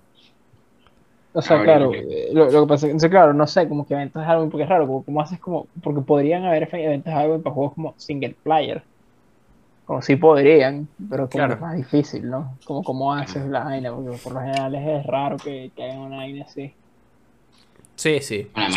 O 1.34 1.40
sea, 1.40 1.62
claro, 1.62 1.92
eh, 1.94 2.28
lo, 2.32 2.50
lo 2.50 2.62
que 2.62 2.68
pasa 2.68 2.86
es 2.88 3.02
que, 3.02 3.08
claro, 3.08 3.32
no 3.32 3.46
sé, 3.46 3.66
como 3.66 3.86
que 3.86 3.94
eventos 3.94 4.22
Halloween, 4.24 4.50
porque 4.50 4.64
es 4.64 4.68
raro, 4.68 4.86
como, 4.86 5.02
como 5.02 5.20
haces 5.22 5.38
como, 5.38 5.66
porque 5.82 6.02
podrían 6.02 6.44
haber 6.44 6.68
eventos 6.72 7.12
Halloween 7.12 7.42
para 7.42 7.54
juegos 7.54 7.74
como 7.74 7.94
single 7.96 8.36
player. 8.42 8.82
Como 9.86 10.02
sí 10.02 10.16
podrían, 10.16 10.86
pero 11.08 11.24
como 11.28 11.30
Claro. 11.30 11.54
es 11.54 11.60
más 11.60 11.76
difícil, 11.76 12.28
¿no? 12.28 12.54
Como 12.66 12.84
cómo 12.84 13.12
haces 13.14 13.46
la 13.46 13.64
vaina, 13.64 13.92
porque 13.92 14.16
por 14.22 14.34
lo 14.34 14.40
general 14.40 14.74
es, 14.74 15.06
raro 15.06 15.36
que, 15.38 15.70
que 15.74 15.82
hagan 15.84 15.98
una 16.00 16.16
vaina 16.18 16.44
así. 16.44 16.72
Sí, 17.96 18.20
sí. 18.20 18.48
Bueno, 18.54 18.74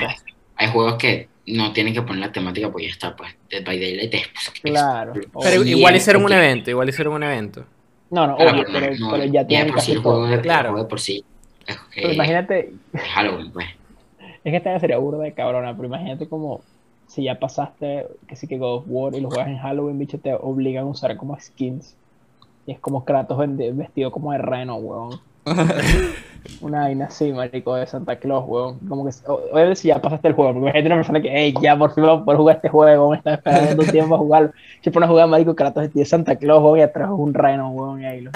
hay 0.55 0.67
juegos 0.71 0.95
que 0.95 1.27
no 1.47 1.73
tienen 1.73 1.93
que 1.93 2.01
poner 2.01 2.21
la 2.21 2.31
temática 2.31 2.71
porque 2.71 2.85
ya 2.87 2.91
está, 2.93 3.15
pues, 3.15 3.35
Dead 3.49 3.63
by 3.65 3.79
Daylight 3.79 4.13
es... 4.13 4.27
Claro. 4.63 5.13
Pero 5.13 5.63
Sí, 5.63 5.69
igual 5.71 5.95
hicieron 5.95 6.23
un 6.23 6.31
evento, 6.31 6.69
igual 6.69 6.89
hicieron 6.89 7.13
un 7.13 7.23
evento. 7.23 7.65
No, 8.09 8.27
no, 8.27 8.35
Claro, 8.37 8.51
obvio, 8.51 8.63
pero, 8.67 8.79
pero, 8.79 8.95
no, 8.99 9.11
pero 9.11 9.23
ya 9.25 9.41
ya 9.41 9.47
tienen 9.47 9.67
por 9.73 9.81
sí 9.81 9.91
el 9.91 9.97
juego 9.99 10.27
el 10.27 10.41
Claro. 10.41 10.69
juego 10.69 10.83
de 10.83 10.89
por 10.89 10.99
sí 10.99 11.23
Pero 11.93 12.13
imagínate, 12.13 12.73
Halloween, 13.13 13.51
pues. 13.51 13.67
Es 14.43 14.51
que 14.51 14.57
esta 14.57 14.79
sería 14.79 14.97
burda 14.97 15.23
de 15.23 15.33
cabrona, 15.33 15.75
pero 15.75 15.87
imagínate 15.87 16.27
como 16.27 16.61
si 17.07 17.23
ya 17.23 17.39
pasaste, 17.39 18.07
que 18.27 18.35
sí 18.35 18.47
que 18.47 18.57
God 18.57 18.77
of 18.79 18.85
War 18.87 19.15
y 19.15 19.21
lo 19.21 19.29
juegas 19.29 19.47
en 19.47 19.57
Halloween, 19.57 19.97
bicho, 19.97 20.19
te 20.19 20.33
obligan 20.33 20.83
a 20.83 20.87
usar 20.87 21.15
como 21.17 21.39
skins. 21.39 21.95
Y 22.67 22.71
es 22.71 22.79
como 22.79 23.05
Kratos 23.05 23.37
vestido 23.73 24.11
como 24.11 24.31
de 24.31 24.39
reno, 24.39 24.75
weón. 24.75 25.19
Una 26.61 26.81
vaina 26.81 27.05
así, 27.05 27.31
marico, 27.31 27.75
de 27.75 27.87
Santa 27.87 28.17
Claus, 28.17 28.45
weón. 28.47 28.79
Como 28.87 29.05
que, 29.05 29.11
obviamente 29.27 29.75
si 29.77 29.87
ya 29.87 30.01
pasaste 30.01 30.27
el 30.27 30.33
juego, 30.35 30.53
porque 30.53 30.65
imagínate 30.65 30.87
una 30.87 30.95
persona 30.97 31.21
que, 31.21 31.29
hey, 31.31 31.53
ya 31.61 31.77
por 31.77 31.93
fin 31.93 32.03
vamos 32.03 32.21
a 32.21 32.25
poder 32.25 32.37
jugar 32.37 32.55
este 32.57 32.69
juego, 32.69 33.09
me 33.09 33.17
estaba 33.17 33.35
esperando 33.35 33.83
un 33.83 33.89
tiempo 33.89 34.15
a 34.15 34.17
jugarlo. 34.17 34.51
Se 34.81 34.91
pone 34.91 35.05
a 35.05 35.09
jugar, 35.09 35.27
marico, 35.27 35.55
Kratos 35.55 35.93
de 35.93 36.05
Santa 36.05 36.35
Claus, 36.35 36.63
weón, 36.63 36.79
y 36.79 36.81
atrás 36.81 37.09
un 37.11 37.33
reno, 37.33 37.71
weón, 37.71 38.01
y 38.01 38.05
ahí 38.05 38.21
lo 38.21 38.31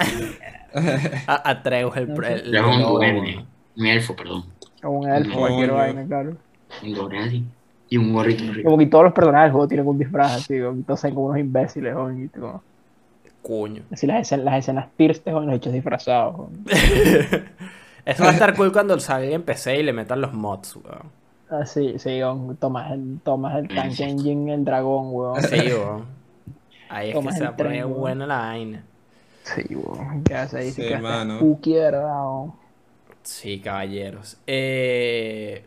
Atreus, 1.26 1.96
el, 1.96 2.10
el, 2.10 2.54
el 2.54 2.64
un 2.64 2.82
duende, 2.82 3.44
elfo, 3.76 4.14
perdón. 4.14 4.44
O 4.82 4.90
un 4.90 5.08
elfo, 5.08 5.38
cualquier 5.38 5.72
vaina, 5.72 6.04
claro. 6.06 6.36
Un 6.82 7.14
así. 7.16 7.44
Y 7.88 7.96
un 7.96 8.12
gorrito. 8.12 8.44
Como 8.62 8.78
que 8.78 8.86
todos 8.86 9.04
los 9.04 9.12
personajes 9.12 9.46
del 9.46 9.52
juego 9.52 9.68
tienen 9.68 9.86
un 9.86 9.98
disfraz 9.98 10.36
así, 10.36 10.60
weón, 10.60 10.80
y 10.80 10.82
todos 10.82 11.00
son 11.00 11.14
como 11.14 11.26
unos 11.26 11.38
imbéciles, 11.38 11.94
weón, 11.94 12.24
y 12.24 12.28
tipo... 12.28 12.62
Coño. 13.42 13.82
Así 13.90 14.06
las 14.06 14.20
escenas, 14.22 14.44
las 14.44 14.58
escenas 14.58 14.88
tristes 14.96 15.32
o 15.34 15.40
los 15.40 15.54
hechos 15.54 15.72
disfrazados. 15.72 16.36
weón. 16.38 16.64
Eso 18.04 18.22
va 18.24 18.30
a 18.30 18.32
estar 18.32 18.54
cool 18.56 18.72
cuando 18.72 18.98
salga 18.98 19.28
en 19.34 19.42
PC 19.42 19.80
y 19.80 19.82
le 19.82 19.92
metan 19.92 20.20
los 20.20 20.32
mods, 20.32 20.76
weón. 20.76 21.20
Así, 21.50 21.98
sí, 21.98 22.08
weón, 22.20 22.56
tomas 22.56 22.92
el, 22.92 23.18
tomas 23.24 23.56
el 23.58 23.68
tank 23.68 23.92
Sí. 23.92 24.02
engine, 24.04 24.54
el 24.54 24.64
dragón, 24.64 25.08
weón. 25.12 25.42
Sí, 25.42 25.56
weón. 25.68 26.04
Ahí 26.88 27.08
es 27.08 27.14
que 27.14 27.20
Tomas 27.20 27.36
se 27.36 27.44
va 27.44 27.50
a 27.50 27.56
poner 27.56 27.72
tren, 27.84 27.94
buena 27.94 28.26
la 28.26 28.38
vaina. 28.38 28.84
Sí, 29.44 29.62
weón. 29.74 30.22
¿Qué 30.24 30.34
haces 30.34 30.54
ahí? 30.54 30.70
Sí, 30.70 30.94
mano. 31.00 31.36
spooky, 31.38 31.74
¿verdad? 31.74 32.22
weón? 32.24 32.52
Sí, 33.22 33.60
caballeros. 33.60 34.38
Eh, 34.46 35.62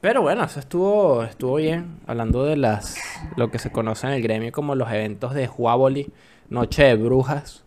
pero 0.00 0.22
bueno, 0.22 0.44
eso 0.44 0.60
estuvo, 0.60 1.22
estuvo 1.24 1.56
bien. 1.56 2.00
Hablando 2.06 2.44
de 2.44 2.56
las 2.56 2.96
lo 3.36 3.50
que 3.50 3.58
se 3.58 3.70
conoce 3.70 4.06
en 4.06 4.14
el 4.14 4.22
gremio 4.22 4.50
como 4.52 4.74
los 4.74 4.90
eventos 4.90 5.34
de 5.34 5.48
Huaboli, 5.48 6.10
Noche 6.50 6.82
de 6.84 6.94
Brujas. 6.96 7.64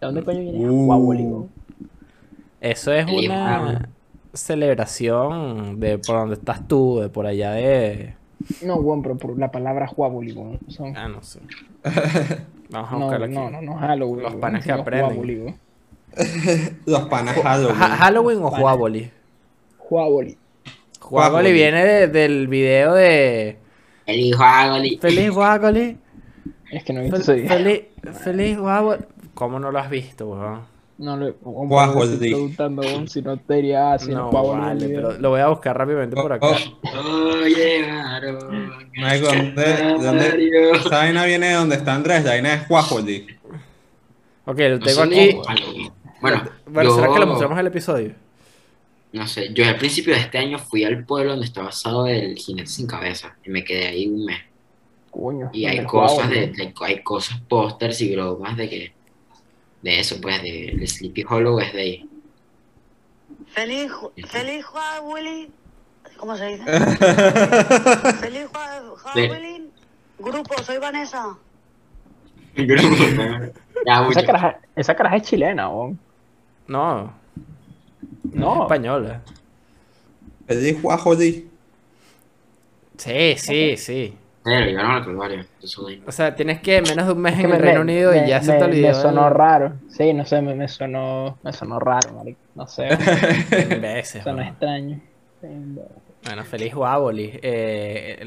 ¿De 0.00 0.06
dónde 0.06 0.22
coño 0.22 0.40
viene 0.40 0.68
Uh. 0.68 1.48
Eso 2.60 2.92
es 2.92 3.06
El 3.08 3.14
una 3.26 3.88
celebración 4.32 5.78
de 5.80 5.98
por 5.98 6.16
donde 6.16 6.34
estás 6.34 6.66
tú, 6.68 6.98
de 7.00 7.08
por 7.08 7.26
allá 7.26 7.52
de... 7.52 8.14
No, 8.62 8.76
weón, 8.76 9.02
pero 9.02 9.16
por 9.16 9.38
la 9.38 9.50
palabra 9.50 9.90
weón. 9.96 10.58
Son... 10.68 10.96
Ah, 10.96 11.08
no 11.08 11.22
sé. 11.22 11.40
Vamos 12.70 12.90
a 12.90 12.94
No, 12.94 13.00
buscarlo 13.02 13.26
aquí. 13.26 13.34
no, 13.34 13.50
no, 13.50 13.62
no, 13.62 13.76
Halloween. 13.78 14.22
Los 14.22 14.30
weón, 14.32 14.40
panas 14.40 14.64
que 14.64 14.70
sino 14.70 14.82
aprenden. 14.82 15.18
Weón. 15.18 15.56
Los 16.86 17.02
panas 17.08 17.36
Halloween. 17.42 17.82
Ha- 17.82 17.96
¿Halloween 17.96 18.38
o 18.42 18.50
Vale. 18.50 18.62
Huaboli? 18.64 19.10
Huaboli 19.88 20.36
Huaboli. 21.08 21.52
viene 21.52 21.84
de- 21.84 22.08
del 22.08 22.48
video 22.48 22.94
de... 22.94 23.58
El 24.06 24.20
hijo 24.20 24.42
Agoli. 24.42 24.98
Feliz 24.98 25.30
Huaboli. 25.30 25.98
Es 26.70 26.84
que 26.84 26.92
no 26.92 27.00
he 27.00 27.04
visto 27.04 27.18
ese 27.18 27.32
Fel- 27.32 27.42
video. 27.42 27.56
Feliz, 27.58 27.82
feliz 28.12 28.58
Huaboli. 28.58 29.02
¿Cómo 29.34 29.58
no 29.58 29.70
lo 29.70 29.78
has 29.78 29.90
visto, 29.90 30.26
weón? 30.28 30.60
No 30.98 31.14
Huawoli. 31.42 31.92
porque 31.92 32.12
estoy 32.14 32.30
preguntando, 32.30 32.82
weón, 32.82 33.06
si 33.08 33.20
no 33.20 33.36
te 33.36 33.54
diría, 33.54 33.92
ah, 33.92 33.98
si 33.98 34.10
no, 34.12 34.30
No, 34.32 34.48
vale, 34.48 34.88
pero 34.88 35.12
lo 35.18 35.28
voy 35.30 35.40
a 35.40 35.48
buscar 35.48 35.76
rápidamente 35.76 36.16
por 36.16 36.32
acá. 36.32 36.46
Oh, 36.46 37.42
Oye, 37.44 37.90
Aaron, 37.90 38.38
Marico, 38.96 39.26
¿dónde- 39.26 39.94
dónde- 40.02 40.70
esa 40.74 40.88
vaina 40.88 41.24
viene 41.26 41.48
de 41.48 41.54
donde 41.54 41.76
está 41.76 41.94
Andrés, 41.94 42.24
la 42.24 42.30
vaina 42.30 42.54
es 42.54 42.66
Guajoli. 42.68 43.26
Ok, 44.46 44.58
lo 44.58 44.78
No 44.78 44.78
tengo 44.86 45.04
sé 45.06 45.40
aquí. 45.48 45.90
Bueno, 46.22 46.42
Bueno, 46.66 46.94
¿será 46.94 47.12
que 47.12 47.18
lo 47.20 47.26
mostramos 47.26 47.56
en 47.56 47.60
el 47.60 47.66
episodio? 47.66 48.12
No 49.12 49.26
sé, 49.26 49.52
yo 49.52 49.66
al 49.66 49.76
principio 49.76 50.14
de 50.14 50.20
este 50.20 50.38
año 50.38 50.58
fui 50.58 50.84
al 50.84 51.04
pueblo 51.04 51.32
donde 51.32 51.46
está 51.46 51.62
basado 51.62 52.06
el 52.06 52.36
jinete 52.36 52.68
sin 52.68 52.86
cabeza 52.86 53.36
y 53.44 53.50
me 53.50 53.64
quedé 53.64 53.86
ahí 53.88 54.06
un 54.08 54.24
mes. 54.24 54.38
Coño, 55.18 55.50
Y 55.52 55.62
¿dónde 55.62 55.80
hay 55.80 55.86
cosas 55.86 56.28
de, 56.30 56.46
de- 56.48 56.74
hay 56.82 57.02
cosas, 57.02 57.40
pósters 57.48 58.00
y 58.02 58.14
bromas 58.14 58.56
de 58.56 58.68
que 58.68 58.92
de 59.82 60.00
eso, 60.00 60.20
pues, 60.20 60.42
de, 60.42 60.74
de 60.78 60.86
Sleepy 60.86 61.24
Hollow 61.28 61.58
es 61.60 61.72
de 61.72 61.80
ahí. 61.80 62.10
Feliz, 63.48 63.90
Ju- 63.90 64.12
feliz 64.26 64.64
Halloween. 64.66 65.48
¿Cómo 66.18 66.36
se 66.36 66.46
dice? 66.46 66.64
Feliz 68.20 68.46
Halloween. 68.52 69.70
Grupo, 70.18 70.62
soy 70.62 70.78
Vanessa. 70.78 71.36
ya. 73.86 74.08
Esa 74.10 74.24
caraja, 74.24 74.60
esa 74.74 74.94
caraja 74.96 75.16
es 75.16 75.22
chilena, 75.24 75.68
weón. 75.68 75.98
No. 76.66 77.12
No. 78.32 78.54
Es 78.54 78.60
española. 78.62 79.22
Feliz 80.46 80.82
Guajoli. 80.82 81.48
Sí, 82.96 83.34
sí, 83.36 83.76
sí. 83.76 84.14
Llegaron 84.46 84.90
al 84.92 85.04
calvario. 85.04 85.44
O 86.06 86.12
sea, 86.12 86.34
tienes 86.34 86.60
que 86.60 86.80
menos 86.82 87.06
de 87.06 87.12
un 87.12 87.20
mes 87.20 87.32
Es 87.34 87.38
que 87.40 87.44
en 87.44 87.50
me- 87.50 87.56
el 87.56 87.62
Reino 87.62 87.84
me- 87.84 87.92
Unido 87.92 88.12
me- 88.12 88.24
y 88.24 88.28
ya 88.28 88.40
se 88.42 88.52
te 88.52 88.64
olvidó. 88.64 88.88
Me 88.88 88.94
sonó 88.94 89.28
el- 89.28 89.34
raro. 89.34 89.72
Sí, 89.90 90.12
no 90.14 90.24
sé, 90.24 90.40
me, 90.40 90.54
me 90.54 90.68
sonó, 90.68 91.38
me 91.42 91.52
sonó 91.52 91.78
raro, 91.80 92.12
marico. 92.12 92.38
No 92.54 92.66
sé, 92.66 92.88
Imbécil, 93.70 94.22
sonó 94.22 94.42
extraño. 94.42 95.00
Bueno, 96.24 96.44
feliz 96.44 96.74
Huaboli. 96.74 97.38
Eh, 97.42 98.18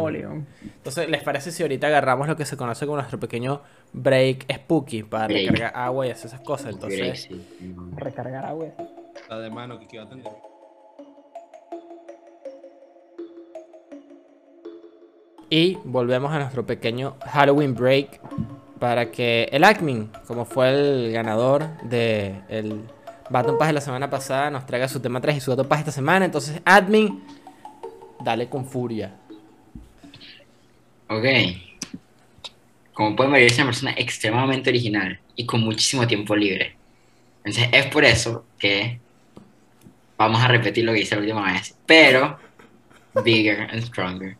weón. 0.00 0.46
Entonces, 0.62 1.08
¿les 1.08 1.22
parece 1.22 1.50
si 1.50 1.62
ahorita 1.62 1.86
agarramos 1.88 2.28
lo 2.28 2.36
que 2.36 2.44
se 2.46 2.56
conoce 2.56 2.86
como 2.86 2.96
nuestro 2.96 3.18
pequeño 3.20 3.60
break 3.92 4.50
spooky 4.52 5.02
para 5.02 5.26
Break. 5.26 5.50
recargar 5.50 5.72
agua 5.76 6.06
y 6.06 6.10
hacer 6.10 6.26
esas 6.26 6.40
cosas? 6.40 6.72
Entonces, 6.74 7.22
Sí, 7.22 7.46
sí. 7.58 7.74
Recargar 7.96 8.46
agua. 8.46 8.66
La 9.28 9.38
de 9.38 9.50
mano 9.50 9.78
que 9.78 9.86
quiero 9.86 10.06
atender. 10.06 10.32
Y 15.48 15.78
volvemos 15.84 16.32
a 16.32 16.38
nuestro 16.38 16.66
pequeño 16.66 17.16
Halloween 17.24 17.74
break 17.74 18.20
para 18.80 19.10
que 19.10 19.48
el 19.52 19.64
admin, 19.64 20.10
como 20.26 20.44
fue 20.44 20.70
el 20.70 21.12
ganador 21.12 21.68
del 21.82 22.42
el 22.48 22.80
Baton 23.30 23.58
Pass 23.58 23.68
de 23.68 23.74
la 23.74 23.80
semana 23.80 24.10
pasada, 24.10 24.50
nos 24.50 24.66
traiga 24.66 24.88
su 24.88 25.00
tema 25.00 25.20
3 25.20 25.36
y 25.36 25.40
su 25.40 25.50
Baton 25.50 25.68
Pass 25.68 25.80
esta 25.80 25.92
semana. 25.92 26.24
Entonces, 26.24 26.60
admin, 26.64 27.22
dale 28.22 28.48
con 28.48 28.66
furia. 28.66 29.14
Ok. 31.08 31.24
Como 32.92 33.14
pueden 33.14 33.32
ver, 33.32 33.48
soy 33.50 33.58
una 33.62 33.66
persona 33.66 33.94
extremadamente 33.96 34.70
original 34.70 35.20
y 35.36 35.46
con 35.46 35.60
muchísimo 35.60 36.06
tiempo 36.06 36.34
libre. 36.34 36.76
Entonces, 37.44 37.68
es 37.72 37.86
por 37.86 38.04
eso 38.04 38.44
que 38.58 38.98
vamos 40.16 40.42
a 40.42 40.48
repetir 40.48 40.84
lo 40.84 40.92
que 40.92 41.02
hice 41.02 41.14
la 41.14 41.20
última 41.20 41.52
vez, 41.52 41.76
pero 41.86 42.38
bigger 43.22 43.68
and 43.70 43.82
stronger. 43.84 44.36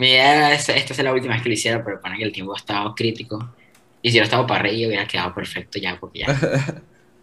Mi 0.00 0.08
idea 0.08 0.54
es, 0.54 0.66
esta 0.70 0.94
es 0.94 0.98
la 1.00 1.12
última 1.12 1.34
vez 1.34 1.42
que 1.42 1.50
lo 1.50 1.52
hiciera, 1.52 1.84
pero 1.84 2.00
para 2.00 2.16
que 2.16 2.24
el 2.24 2.32
tiempo 2.32 2.54
ha 2.54 2.56
estado 2.56 2.94
crítico. 2.94 3.54
Y 4.00 4.08
si 4.08 4.14
hubiera 4.14 4.24
estado 4.24 4.46
para 4.46 4.60
arriba, 4.60 4.88
hubiera 4.88 5.06
quedado 5.06 5.34
perfecto 5.34 5.78
ya, 5.78 6.00
porque 6.00 6.20
ya. 6.20 6.26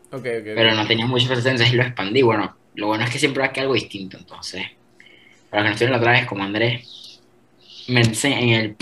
Ok, 0.09 0.19
ok. 0.19 0.23
Pero 0.55 0.73
no 0.73 0.87
tenía 0.87 1.05
mucha 1.05 1.25
presencia, 1.25 1.51
entonces 1.51 1.75
lo 1.75 1.83
expandí. 1.83 2.21
Bueno, 2.21 2.55
lo 2.75 2.87
bueno 2.87 3.03
es 3.03 3.09
que 3.09 3.19
siempre 3.19 3.41
va 3.41 3.47
a 3.47 3.51
quedar 3.51 3.63
algo 3.63 3.73
distinto, 3.73 4.15
entonces. 4.17 4.63
Para 5.49 5.63
los 5.63 5.65
que 5.65 5.69
no 5.69 5.71
estuvieron 5.71 5.91
la 5.91 5.97
otra 5.97 6.11
vez, 6.11 6.25
como 6.27 6.43
Andrés, 6.43 7.19
me 7.87 8.01
enseña 8.01 8.39
en 8.39 8.49
el 8.51 8.75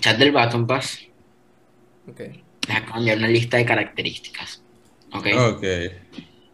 chat 0.00 0.18
del 0.18 0.32
Baton 0.32 0.66
Pass, 0.66 0.98
Ok. 2.06 2.20
les 2.68 2.76
acabo 2.76 2.94
de 2.94 2.98
enviar 2.98 3.18
una 3.18 3.28
lista 3.28 3.56
de 3.56 3.64
características. 3.64 4.62
¿Ok? 5.12 5.28
Ok. 5.38 5.64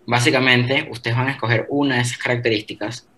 Básicamente, 0.06 0.86
ustedes 0.90 1.16
van 1.16 1.28
a 1.28 1.32
escoger 1.32 1.66
una 1.70 1.96
de 1.96 2.02
esas 2.02 2.18
características 2.18 3.08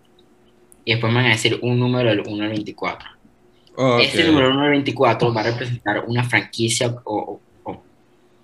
y 0.83 0.93
después 0.93 1.11
me 1.13 1.19
van 1.19 1.27
a 1.27 1.33
decir 1.33 1.59
un 1.61 1.77
número 1.77 2.09
del 2.09 2.21
1 2.25 2.43
al 2.43 2.49
24. 2.49 3.20
Este 3.99 4.23
número 4.25 4.49
1 4.51 4.61
al 4.63 4.69
24 4.71 5.33
va 5.33 5.41
a 5.41 5.43
representar 5.45 6.03
una 6.05 6.23
franquicia 6.23 6.87
o, 7.05 7.41
o, 7.63 7.71
o- 7.71 7.83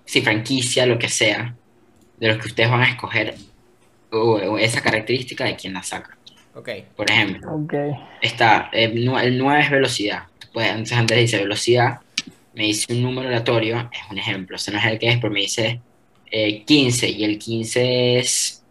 sí, 0.06 0.22
franquicia, 0.22 0.86
lo 0.86 0.98
que 0.98 1.10
sea, 1.10 1.54
de 2.18 2.28
los 2.30 2.38
que 2.38 2.48
ustedes 2.48 2.70
van 2.72 2.82
a 2.82 2.90
escoger 2.90 3.36
o, 4.12 4.18
o 4.36 4.58
esa 4.58 4.82
característica 4.82 5.44
de 5.46 5.56
quien 5.56 5.74
la 5.74 5.84
saca. 5.84 6.18
Ok. 6.56 6.70
Por 6.96 7.12
ejemplo, 7.12 7.52
Ok. 7.54 7.74
está, 8.22 8.70
el, 8.72 9.08
el 9.08 9.38
9 9.38 9.62
es 9.62 9.70
velocidad. 9.70 10.24
Pues, 10.54 10.70
entonces 10.70 10.98
antes 10.98 11.18
dice 11.18 11.38
velocidad, 11.38 12.00
me 12.56 12.64
dice 12.64 12.92
un 12.94 13.04
número 13.04 13.28
aleatorio, 13.28 13.90
es 13.92 14.00
un 14.10 14.18
ejemplo, 14.18 14.56
ese 14.56 14.72
no 14.72 14.80
es 14.80 14.86
el 14.86 14.98
que 14.98 15.10
es, 15.10 15.18
pero 15.18 15.32
me 15.32 15.42
dice 15.42 15.80
eh, 16.32 16.64
15 16.64 17.10
y 17.10 17.24
el 17.26 17.38
15 17.38 18.18
es 18.18 18.64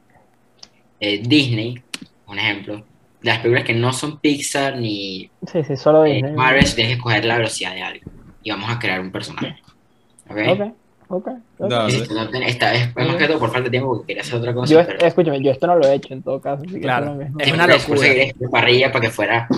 eh, 0.98 1.18
Disney, 1.24 1.80
un 2.26 2.38
ejemplo. 2.38 2.84
De 3.26 3.32
las 3.32 3.40
películas 3.40 3.64
que 3.64 3.74
no 3.74 3.92
son 3.92 4.20
Pixar 4.20 4.76
ni 4.78 5.28
Sí, 5.50 5.64
sí, 5.66 5.76
solo 5.76 6.04
eh, 6.04 6.12
Disney. 6.14 6.32
Marvel, 6.34 6.62
tienes 6.62 6.92
que 6.92 6.92
escoger 6.92 7.24
la 7.24 7.38
velocidad 7.38 7.74
de 7.74 7.82
algo 7.82 8.10
y 8.44 8.50
vamos 8.50 8.70
a 8.70 8.78
crear 8.78 9.00
un 9.00 9.10
personaje. 9.10 9.56
¿Ok? 10.30 10.36
Ok, 10.48 10.60
ok. 11.08 11.26
ok. 11.58 11.68
Dale. 11.68 11.92
Listo, 11.92 12.14
no 12.14 12.28
ten- 12.30 12.44
esta 12.44 12.72
es, 12.72 12.82
es 12.88 12.94
más 12.94 13.16
que 13.16 13.26
todo 13.26 13.40
por 13.40 13.50
falta 13.50 13.64
de 13.64 13.70
tiempo 13.70 13.88
porque 13.94 14.06
quería 14.06 14.22
hacer 14.22 14.36
otra 14.36 14.54
cosa. 14.54 14.72
Yo, 14.72 14.86
pero- 14.86 15.04
escúchame, 15.04 15.42
yo 15.42 15.50
esto 15.50 15.66
no 15.66 15.74
lo 15.74 15.88
he 15.88 15.94
hecho 15.96 16.14
en 16.14 16.22
todo 16.22 16.40
caso. 16.40 16.62
así 16.64 16.74
que 16.74 16.80
Claro. 16.82 17.16
me- 17.16 17.32
Es 17.44 17.52
una 17.52 17.66
locura. 17.66 18.06
escribir 18.06 18.34
parrilla 18.48 18.92
para 18.92 19.04
que 19.06 19.10
fuera, 19.10 19.48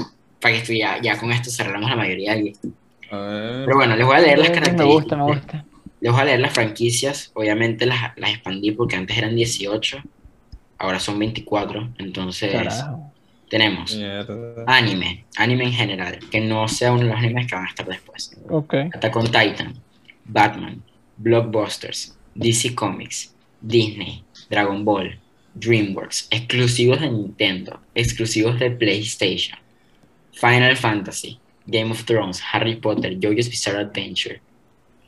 para 0.41 0.55
que 0.55 0.61
estuviera, 0.63 0.99
ya 1.03 1.19
con 1.19 1.31
esto 1.31 1.51
cerramos 1.51 1.91
la 1.91 1.97
mayoría. 1.97 2.33
A 2.33 2.37
ver. 2.37 3.65
Pero 3.67 3.77
bueno, 3.77 3.97
les 3.97 4.07
voy 4.07 4.17
a 4.17 4.21
leer 4.21 4.39
las 4.39 4.49
Me 4.49 4.55
características. 4.55 4.95
gusta, 4.95 5.17
me 5.17 5.23
gusta. 5.25 5.65
Les 6.01 6.11
voy 6.13 6.21
a 6.23 6.25
leer 6.25 6.41
las 6.41 6.53
franquicias. 6.55 7.33
Obviamente 7.35 7.85
las, 7.85 8.17
las 8.17 8.31
expandí 8.31 8.71
porque 8.73 8.97
antes 8.97 9.19
eran 9.19 9.37
18, 9.37 9.99
ahora 10.79 10.99
son 11.01 11.19
24. 11.19 11.91
Entonces, 11.99 12.51
Carajo. 12.53 13.13
Tenemos 13.49 13.95
Mierda. 13.95 14.65
anime, 14.67 15.25
anime 15.37 15.65
en 15.65 15.73
general, 15.73 16.19
que 16.31 16.41
no 16.41 16.69
sea 16.69 16.93
uno 16.93 17.03
de 17.03 17.09
los 17.09 17.19
animes 17.19 17.47
que 17.47 17.55
van 17.55 17.65
a 17.65 17.69
estar 17.69 17.87
después. 17.87 18.37
Ok. 18.49 18.75
Attack 18.95 19.17
on 19.17 19.27
Titan, 19.27 19.75
Batman, 20.25 20.83
Blockbusters, 21.17 22.17
DC 22.35 22.75
Comics, 22.75 23.35
Disney, 23.61 24.25
Dragon 24.51 24.85
Ball, 24.85 25.19
DreamWorks, 25.55 26.29
exclusivos 26.31 27.01
de 27.01 27.11
Nintendo, 27.11 27.81
exclusivos 27.95 28.59
de 28.59 28.71
PlayStation, 28.71 29.59
Final 30.33 30.77
Fantasy, 30.77 31.39
Game 31.67 31.91
of 31.91 32.05
Thrones, 32.05 32.41
Harry 32.53 32.77
Potter, 32.77 33.19
JoJo's 33.19 33.49
Bizarre 33.49 33.81
Adventure, 33.81 34.41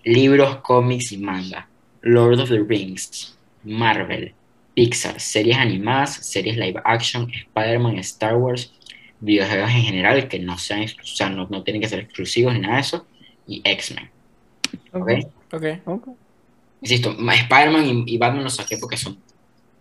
libros, 0.05 0.57
cómics 0.63 1.13
y 1.13 1.19
manga, 1.19 1.69
Lord 2.03 2.41
of 2.41 2.49
the 2.49 2.61
Rings, 2.61 3.37
Marvel, 3.63 4.33
Pixar, 4.75 5.21
series 5.21 5.57
animadas, 5.57 6.15
series 6.27 6.57
live 6.57 6.81
action, 6.85 7.31
Spider-Man, 7.31 7.99
Star 7.99 8.37
Wars, 8.37 8.73
videojuegos 9.21 9.71
en 9.71 9.83
general 9.83 10.29
que 10.29 10.39
no 10.39 10.57
sean, 10.59 10.83
o 10.83 11.07
sea, 11.07 11.29
no, 11.29 11.47
no 11.51 11.63
tienen 11.63 11.83
que 11.83 11.89
ser 11.89 12.01
exclusivos 12.01 12.55
ni 12.55 12.61
nada 12.61 12.77
de 12.77 12.81
eso, 12.81 13.07
y 13.47 13.61
X-Men. 13.65 14.11
Ok. 14.93 15.11
¿ok? 15.53 15.55
Ok. 15.55 15.65
ok. 15.87 16.09
Insisto, 16.83 17.15
ma- 17.19 17.35
Spider-Man 17.35 18.05
y, 18.07 18.15
y 18.15 18.19
Batman 18.19 18.45
los 18.45 18.55
saqué 18.57 18.79
porque 18.79 18.97
son, 18.97 19.19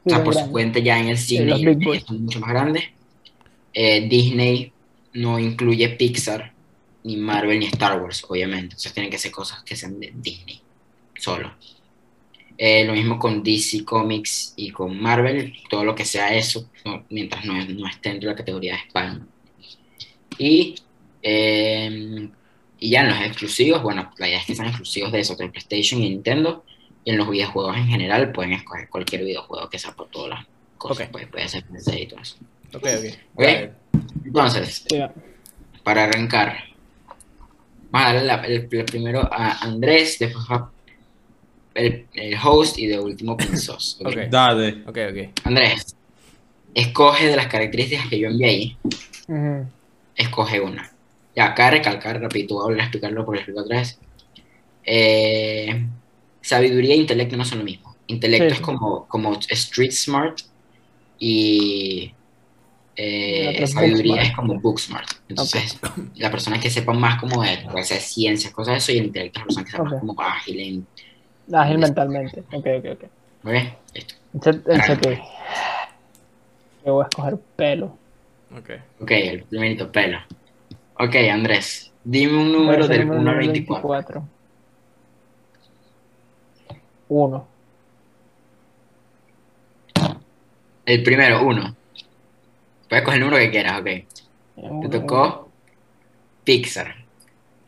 o 0.04 0.10
sea, 0.10 0.24
por 0.24 0.34
su 0.34 0.52
cuenta 0.52 0.80
ya 0.80 1.00
en 1.00 1.10
el 1.10 1.18
cine 1.18 1.52
y 1.58 2.00
son 2.02 2.24
mucho 2.24 2.40
más 2.40 2.50
grandes. 2.50 2.84
Eh, 3.74 4.08
Disney 4.10 4.74
no 5.14 5.40
incluye 5.40 5.90
Pixar, 5.90 6.52
ni 7.04 7.16
Marvel, 7.16 7.60
ni 7.60 7.68
Star 7.68 8.02
Wars, 8.02 8.26
obviamente. 8.28 8.66
Entonces 8.66 8.94
tienen 8.94 9.12
que 9.12 9.18
ser 9.18 9.32
cosas 9.32 9.64
que 9.64 9.76
sean 9.76 10.00
de 10.00 10.12
Disney, 10.16 10.60
solo. 11.16 11.54
Eh, 12.62 12.84
lo 12.84 12.92
mismo 12.92 13.18
con 13.18 13.42
DC 13.42 13.86
Comics 13.86 14.54
y 14.58 14.70
con 14.72 15.02
Marvel, 15.02 15.54
todo 15.70 15.86
lo 15.86 15.96
que 15.96 16.04
sea 16.04 16.34
eso, 16.36 16.70
no- 16.84 17.06
mientras 17.10 17.46
no, 17.46 17.54
no 17.54 17.88
esté 17.88 18.10
dentro 18.10 18.28
de 18.28 18.34
la 18.34 18.38
categoría 18.38 18.74
de 18.74 18.80
Spider-Man. 18.80 19.28
Y, 20.38 20.76
eh, 21.22 22.30
y 22.80 22.90
ya 22.90 23.02
en 23.02 23.10
los 23.10 23.22
exclusivos, 23.22 23.82
bueno, 23.82 24.12
la 24.18 24.28
idea 24.28 24.40
es 24.40 24.46
que 24.46 24.56
sean 24.56 24.68
exclusivos 24.68 25.12
de 25.14 25.22
eso, 25.22 25.36
de 25.36 25.48
PlayStation 25.50 26.02
y 26.04 26.10
Nintendo. 26.10 26.66
Y 27.06 27.12
en 27.12 27.18
los 27.18 27.30
videojuegos 27.30 27.78
en 27.78 27.88
general 27.88 28.34
pueden 28.34 28.52
escoger 28.52 28.90
cualquier 28.90 29.24
videojuego 29.24 29.70
que 29.70 29.80
sea 29.80 29.94
por 29.96 30.10
todas 30.10 30.30
las 30.32 30.46
cosas, 30.78 31.06
Ok. 31.08 31.12
pues 31.14 31.28
puede 31.28 31.48
ser 31.48 31.64
PC 31.64 32.02
y 32.02 32.08
todo 32.08 32.20
eso. 32.20 32.36
Ok, 32.74 32.88
ok. 33.36 33.46
Entonces, 34.26 34.86
para 35.84 36.04
arrancar, 36.04 36.58
vamos 37.90 38.10
a 38.10 38.14
darle 38.14 38.28
la- 38.28 38.46
el, 38.46 38.68
el 38.70 38.86
primero 38.86 39.22
a 39.32 39.60
Andrés, 39.64 40.18
después 40.20 40.46
va 40.52 40.70
el, 41.74 42.08
el 42.14 42.36
host 42.44 42.78
y 42.80 42.88
de 42.88 43.00
último 43.00 43.38
Pinzos. 43.38 43.98
¿ok? 44.02 44.08
Ok. 44.08 44.18
Dale. 44.30 44.84
Ok, 44.88 44.98
ok. 45.12 45.46
Andrés, 45.46 45.96
escoge 46.74 47.28
de 47.28 47.36
las 47.36 47.48
características 47.48 48.08
que 48.08 48.20
yo 48.20 48.28
envié 48.30 48.48
ahí, 48.48 48.78
escoge 50.16 50.60
una. 50.60 50.92
Ya, 51.36 51.46
acá 51.46 51.72
recalcar, 51.72 52.20
rapidito, 52.22 52.56
voy 52.56 52.62
a 52.64 52.66
volver 52.66 52.82
a 52.82 52.84
explicarlo 52.84 53.26
porque 53.26 53.38
lo 53.38 53.42
explico 53.42 53.62
otra 53.62 53.78
vez. 53.80 54.00
Eh, 54.84 55.86
sabiduría 56.42 56.94
e 56.96 56.98
intelecto 56.98 57.38
no 57.38 57.46
son 57.46 57.60
lo 57.60 57.64
mismo. 57.64 57.96
Intelecto 58.08 58.50
Sí. 58.50 58.56
es 58.56 58.62
como, 58.62 59.08
como 59.08 59.38
street 59.50 59.92
smart 59.92 60.40
y 61.20 62.12
eh, 62.96 63.56
book 63.60 63.68
sabiduría 63.70 64.22
es 64.24 64.36
como 64.36 64.60
book 64.60 64.80
smart. 64.80 65.08
Entonces, 65.30 65.78
la 66.16 66.32
persona 66.32 66.60
que 66.60 66.70
sepa 66.70 66.92
más 66.94 67.20
como 67.20 67.44
de, 67.44 67.60
puede 67.72 67.86
ser 67.86 68.02
ciencias, 68.02 68.52
cosas 68.52 68.74
de 68.74 68.78
eso, 68.80 68.92
y 68.92 68.98
el 68.98 69.06
intelecto 69.06 69.40
es 69.40 69.42
la 69.42 69.46
persona 69.46 69.66
que 69.66 69.72
sepa 69.72 69.84
Ok. 69.84 69.92
más 69.92 70.00
como 70.00 70.22
ágil 70.22 70.60
en... 70.60 70.88
Ágil 71.54 71.78
mentalmente. 71.78 72.44
Ok, 72.52 72.68
ok, 72.78 72.86
ok. 72.94 73.04
¿Ok? 73.44 73.54
Listo. 73.94 74.16
El. 74.50 74.82
CT. 74.82 75.08
Yo 76.86 76.94
voy 76.94 77.04
a 77.04 77.08
escoger 77.08 77.38
pelo. 77.56 77.98
Ok. 78.56 78.70
Ok, 79.02 79.12
el 79.12 79.44
primerito, 79.44 79.92
pelo. 79.92 80.20
Ok, 80.96 81.16
Andrés, 81.32 81.92
dime 82.04 82.38
un 82.38 82.52
número 82.52 82.88
del 82.88 83.02
el 83.02 83.08
1 83.08 83.14
al 83.14 83.24
número 83.24 83.38
24. 83.40 84.24
1. 87.10 87.48
El 90.86 91.04
primero, 91.04 91.46
uno. 91.46 91.76
Puedes 92.88 93.06
coger 93.06 93.20
el 93.20 93.26
número 93.26 93.44
que 93.44 93.52
quieras, 93.52 93.80
ok. 93.80 94.82
Te 94.82 94.90
tocó 94.90 95.50
Pixar. 96.44 96.96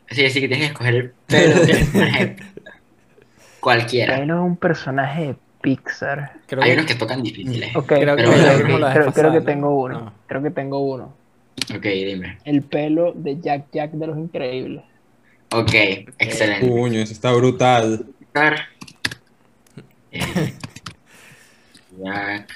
Así 0.09 0.21
que 0.23 0.29
sí 0.29 0.41
que 0.41 0.47
tienes 0.47 0.67
que 0.67 0.71
escoger 0.73 0.95
el 0.95 1.13
pelo 1.27 1.59
del 1.65 2.35
Cualquiera. 3.61 4.17
Pelo 4.17 4.35
es 4.35 4.41
un 4.41 4.57
personaje 4.57 5.27
de 5.27 5.35
Pixar. 5.61 6.33
Creo 6.47 6.63
Hay 6.63 6.71
que, 6.71 6.75
unos 6.77 6.85
que 6.87 6.95
tocan 6.95 7.21
difíciles. 7.23 7.75
Ok, 7.75 7.85
creo 7.87 8.15
que 8.15 8.23
Pero 8.23 8.31
creo, 8.31 8.65
creo 8.91 9.05
pasada, 9.05 9.31
que 9.31 9.39
¿no? 9.39 9.43
tengo 9.45 9.79
uno. 9.81 10.01
No. 10.01 10.13
Creo 10.27 10.43
que 10.43 10.49
tengo 10.51 10.79
uno. 10.79 11.13
Ok, 11.75 11.83
dime. 11.83 12.39
El 12.43 12.63
pelo 12.63 13.13
de 13.15 13.39
Jack 13.39 13.67
Jack 13.71 13.91
de 13.91 14.07
los 14.07 14.17
Increíbles. 14.17 14.83
Ok, 15.53 15.73
excelente. 16.17 16.65
Puño, 16.67 16.99
eso 16.99 17.13
está 17.13 17.31
brutal. 17.33 18.05
Pixar. 18.19 18.59
Eh, 20.13 20.53
Jack. 22.03 22.49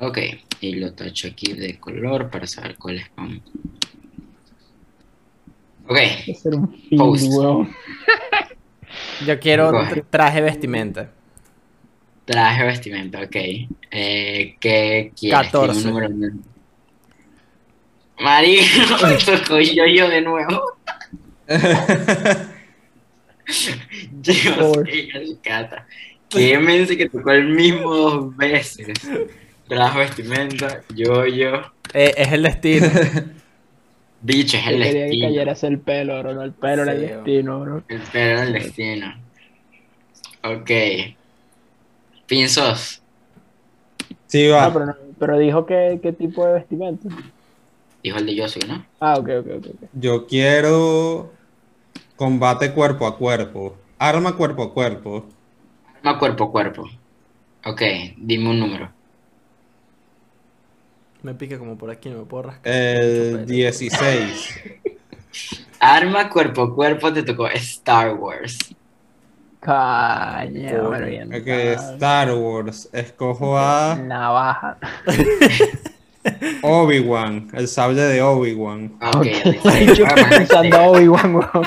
Ok, 0.00 0.18
y 0.60 0.74
lo 0.74 0.92
tacho 0.92 1.28
aquí 1.28 1.54
de 1.54 1.78
color 1.78 2.28
para 2.30 2.46
saber 2.46 2.76
cuál 2.76 2.96
es. 2.98 3.06
Ok, 5.86 5.98
un 6.44 6.98
Post. 6.98 7.26
weón. 7.30 7.74
Yo 9.26 9.38
quiero 9.38 9.70
Coge. 9.70 10.04
traje 10.08 10.40
vestimenta. 10.40 11.10
Traje 12.24 12.64
vestimenta, 12.64 13.20
ok. 13.20 13.36
Eh, 13.90 14.56
¿Qué 14.60 15.12
quieres? 15.18 15.50
14. 15.50 15.78
Dime 15.78 15.92
un 15.92 16.10
número 16.10 16.34
tocó 19.26 19.60
yo 19.60 19.86
yo 19.86 20.08
de 20.08 20.20
nuevo. 20.22 20.62
Dios, 24.12 24.78
qué 24.86 25.36
cata. 25.42 25.86
Qué 26.28 26.58
mensa 26.58 26.96
que 26.96 27.08
tocó 27.08 27.32
el 27.32 27.48
mismo 27.48 27.94
dos 27.94 28.36
veces. 28.36 28.96
Trajo 29.68 29.98
vestimenta, 29.98 30.82
yo, 30.94 31.26
yo. 31.26 31.60
Eh, 31.92 32.14
es 32.16 32.32
el 32.32 32.42
destino. 32.44 32.88
Bicho, 34.24 34.56
es 34.56 34.66
el 34.66 34.78
quería 34.78 34.92
que 35.04 35.08
destino. 35.08 35.28
cayeras 35.28 35.64
el 35.64 35.80
pelo, 35.80 36.18
bro. 36.20 36.42
El 36.42 36.54
pelo 36.54 36.82
era 36.82 36.92
el 36.92 37.00
destino, 37.00 37.60
bro. 37.60 37.84
El 37.88 38.02
pelo 38.02 38.24
era 38.32 38.42
el 38.44 38.52
destino. 38.52 39.06
Ok. 40.42 40.70
Pinzos. 42.26 43.02
Sí, 44.26 44.48
va. 44.48 44.64
Ah, 44.66 44.70
pero, 44.72 44.86
no- 44.86 44.94
pero 45.18 45.38
dijo 45.38 45.66
que, 45.66 46.00
qué 46.02 46.12
tipo 46.12 46.46
de 46.46 46.54
vestimenta. 46.54 47.08
Dijo 48.02 48.18
el 48.18 48.26
de 48.26 48.34
Yosuke, 48.36 48.66
¿no? 48.68 48.86
Ah, 49.00 49.14
ok, 49.18 49.28
ok, 49.40 49.46
ok. 49.58 49.66
ok. 49.74 49.90
Yo 49.92 50.26
quiero 50.26 51.32
combate 52.16 52.72
cuerpo 52.74 53.06
a 53.06 53.16
cuerpo. 53.18 53.76
Arma 53.98 54.36
cuerpo 54.36 54.62
a 54.64 54.74
cuerpo. 54.74 55.28
Arma 56.02 56.18
cuerpo 56.20 56.44
a 56.44 56.50
cuerpo. 56.52 56.82
Ok, 57.66 57.82
dime 58.18 58.50
un 58.50 58.60
número. 58.60 58.94
Me 61.24 61.34
pica 61.34 61.58
como 61.58 61.78
por 61.78 61.90
aquí, 61.90 62.10
no 62.10 62.18
me 62.18 62.24
puedo 62.26 62.42
rascar. 62.44 62.70
El 62.70 63.24
Mucho 63.30 63.32
pelo. 63.32 63.46
16. 63.46 64.54
Arma 65.80 66.28
cuerpo 66.28 66.62
a 66.64 66.74
cuerpo 66.74 67.10
te 67.14 67.22
tocó 67.22 67.48
Star 67.48 68.14
Wars. 68.14 68.58
Caña, 69.60 70.98
bien. 70.98 71.34
Ok, 71.34 71.46
Star 71.94 72.30
Wars. 72.34 72.90
Escojo 72.92 73.56
a 73.56 73.94
Navaja. 73.96 74.76
Obi-Wan. 76.62 77.48
El 77.54 77.68
sable 77.68 78.02
de 78.02 78.20
Obi-Wan. 78.20 78.98
Ok, 79.14 79.24
Yo 79.96 80.04
poner 80.06 80.28
pensando 80.28 80.76
este. 80.76 80.88
Obi-Wan, 80.88 81.34
weón. 81.36 81.66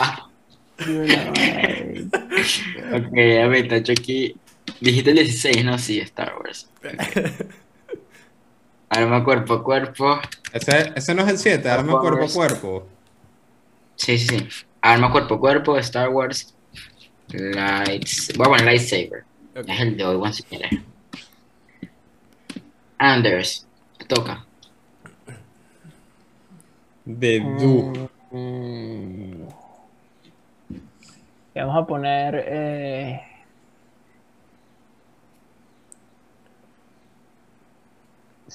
Ah, 0.00 0.28
Ok, 2.92 3.12
a 3.44 3.46
ver, 3.46 3.68
tacho 3.68 3.92
aquí. 3.92 4.34
Dijiste 4.80 5.10
el 5.10 5.16
16, 5.16 5.64
no, 5.64 5.78
sí, 5.78 6.00
Star 6.00 6.34
Wars. 6.38 6.68
Arma 8.88 9.24
cuerpo 9.24 9.54
a 9.54 9.64
cuerpo. 9.64 10.20
Ese, 10.52 10.92
ese 10.94 11.14
no 11.14 11.22
es 11.22 11.28
el 11.28 11.38
7, 11.38 11.68
arma 11.68 11.98
cuerpo 12.00 12.24
a 12.24 12.28
cuerpo. 12.28 12.86
Sí, 13.96 14.18
sí, 14.18 14.38
sí. 14.38 14.48
Arma 14.80 15.10
cuerpo 15.10 15.34
a 15.34 15.40
cuerpo, 15.40 15.78
Star 15.78 16.08
Wars. 16.10 16.54
Lights. 17.28 18.32
Voy 18.36 18.46
a 18.46 18.50
poner 18.50 18.64
lightsaber. 18.66 19.24
Es 19.54 19.80
el 19.80 19.96
de 19.96 20.04
Obi-Wan 20.04 20.34
si 20.34 20.42
quieres. 20.42 20.70
Anders, 22.98 23.66
te 23.98 24.04
toca. 24.04 24.44
De 27.04 27.40
Du. 27.40 28.10
Mm. 28.30 29.48
Vamos 31.54 31.76
a 31.76 31.86
poner. 31.86 32.44
Eh... 32.46 33.35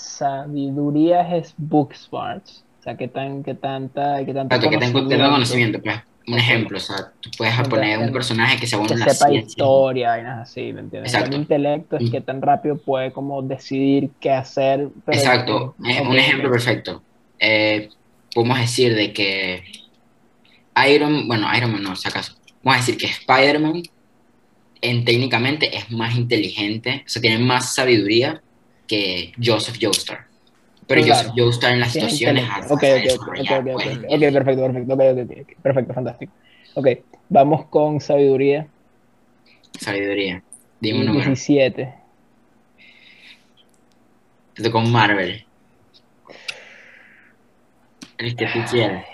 Sabiduría 0.02 1.36
es 1.36 1.54
book 1.58 1.94
smarts. 1.96 2.64
O 2.80 2.84
sea, 2.84 2.98
qué 2.98 3.08
tan, 3.08 3.44
qué 3.44 3.54
tanta, 3.54 4.26
qué 4.26 4.34
tanto 4.34 4.60
que 4.70 4.78
tengo, 4.78 5.08
conocimiento, 5.08 5.80
pues. 5.82 5.98
Un 6.28 6.38
ejemplo, 6.38 6.78
o 6.78 6.82
sea, 6.82 7.12
tú 7.20 7.30
puedes 7.36 7.54
poner 7.68 7.98
un 7.98 8.12
personaje 8.12 8.58
que 8.60 8.68
bueno 8.68 8.88
que 8.90 8.96
la 8.96 9.10
sepa 9.10 9.30
ciencia. 9.30 9.48
historia, 9.50 10.10
vainas 10.10 10.50
así, 10.50 10.72
¿me 10.72 10.82
entiendes? 10.82 11.12
Exacto. 11.14 11.36
El 11.36 11.42
intelecto 11.42 11.98
es 11.98 12.04
Mm. 12.04 12.12
que 12.12 12.22
tan 12.22 12.42
rápido 12.44 12.78
puede 12.78 13.12
como 13.12 13.42
decidir 13.42 14.12
qué 14.20 14.32
hacer. 14.32 14.90
pero- 15.04 15.18
Exacto, 15.18 15.76
es 15.84 16.00
un 16.02 16.16
ejemplo 16.16 16.52
perfecto. 16.52 17.02
Eh, 17.40 17.90
podemos 18.36 18.60
decir 18.60 18.96
de 18.96 19.12
que 19.14 19.64
Iron, 20.88 21.28
bueno, 21.28 21.48
Iron 21.58 21.72
Man 21.72 21.84
no, 21.84 21.96
si 21.96 22.08
acaso. 22.08 22.34
Vamos 22.64 22.76
a 22.76 22.86
decir 22.86 22.98
que 22.98 23.08
Spider-Man 23.08 23.82
en, 24.82 25.04
técnicamente 25.06 25.76
es 25.76 25.92
más 25.92 26.16
inteligente, 26.16 27.04
o 27.06 27.10
sea, 27.10 27.22
tiene 27.22 27.40
más 27.44 27.74
sabiduría 27.76 28.42
que 28.92 29.32
Joseph 29.42 29.78
Joestar. 29.82 30.26
Pero 30.86 31.04
Claro. 31.04 31.30
Joseph 31.30 31.34
Joestar 31.38 31.72
en 31.74 31.80
las 31.80 31.94
situaciones 31.94 32.44
intelecto. 32.44 32.74
hace- 32.74 32.74
Ok, 32.74 32.84
hace 32.84 33.16
ok, 33.16 33.22
ok, 33.30 33.38
desarrollar, 33.38 33.60
ok, 33.62 33.68
ok, 33.68 33.74
pues, 33.74 33.88
ok, 33.88 34.04
ok, 34.04 34.34
perfecto, 34.34 34.62
perfecto, 34.64 34.94
ok, 34.94 35.02
ok, 35.02 35.32
ok, 35.42 35.62
perfecto, 35.64 35.94
fantástico. 35.94 36.34
Ok, 36.76 36.88
vamos 37.30 37.66
con 37.68 38.02
sabiduría. 38.02 38.68
sabiduría. 39.80 40.44
Dime 40.82 41.00
un 41.00 41.06
número. 41.06 41.26
17. 41.26 41.94
Te 44.54 44.64
tocó 44.64 44.82
Marvel. 44.82 45.46
El 48.18 48.36
que 48.36 48.46
tú 48.48 48.60
quieras. 48.70 49.06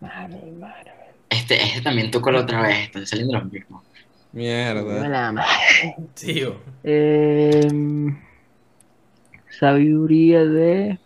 Madre, 0.00 0.38
madre. 0.58 0.90
Este, 1.30 1.62
este 1.62 1.80
también 1.80 2.10
tocó 2.10 2.30
la 2.32 2.40
otra 2.40 2.60
vez, 2.62 2.78
están 2.86 3.06
saliendo 3.06 3.38
los 3.38 3.50
mismos. 3.52 3.82
Mierda. 4.32 4.82
Buena 4.82 5.30
madre. 5.32 5.94
Tío. 6.14 6.60
Em, 6.82 8.18
sabiduría 9.58 10.44
de. 10.44 10.98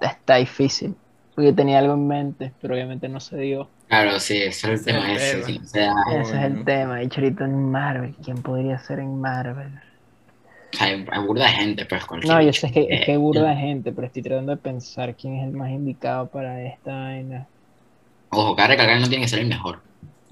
Está 0.00 0.36
difícil. 0.36 0.94
Porque 1.34 1.52
tenía 1.52 1.78
algo 1.78 1.94
en 1.94 2.08
mente, 2.08 2.52
pero 2.60 2.74
obviamente 2.74 3.08
no 3.08 3.20
se 3.20 3.36
dio. 3.36 3.68
Claro, 3.88 4.18
sí, 4.18 4.38
ese 4.38 4.72
es 4.72 4.80
el 4.80 4.84
tema 4.84 5.12
ese. 5.12 5.32
tema. 5.34 5.46
sí, 5.46 5.60
o 5.62 5.66
sea, 5.66 5.92
Ese 6.12 6.36
es 6.36 6.44
el 6.44 6.64
tema. 6.64 7.02
Y 7.02 7.08
chorito 7.08 7.44
en 7.44 7.70
Marvel. 7.70 8.14
¿Quién 8.24 8.42
podría 8.42 8.78
ser 8.78 8.98
en 9.00 9.20
Marvel? 9.20 9.70
hay, 10.78 11.06
hay 11.10 11.26
burda 11.26 11.44
de 11.44 11.52
gente, 11.52 11.86
pues 11.86 12.04
cualquier 12.04 12.32
No, 12.32 12.42
yo 12.42 12.52
sé 12.52 12.70
que, 12.70 12.86
es 12.90 13.04
que 13.04 13.12
hay 13.12 13.16
burda 13.16 13.48
de 13.50 13.54
eh, 13.54 13.56
gente, 13.56 13.92
pero 13.92 14.06
estoy 14.06 14.22
tratando 14.22 14.52
de 14.52 14.58
pensar 14.58 15.14
quién 15.14 15.36
es 15.36 15.46
el 15.46 15.52
más 15.52 15.70
indicado 15.70 16.28
para 16.28 16.62
esta 16.62 16.92
vaina. 16.92 17.46
Ojo, 18.30 18.56
cada 18.56 18.68
recalcar 18.68 19.00
no 19.00 19.08
tiene 19.08 19.24
que 19.24 19.28
ser 19.28 19.40
el 19.40 19.46
mejor. 19.46 19.80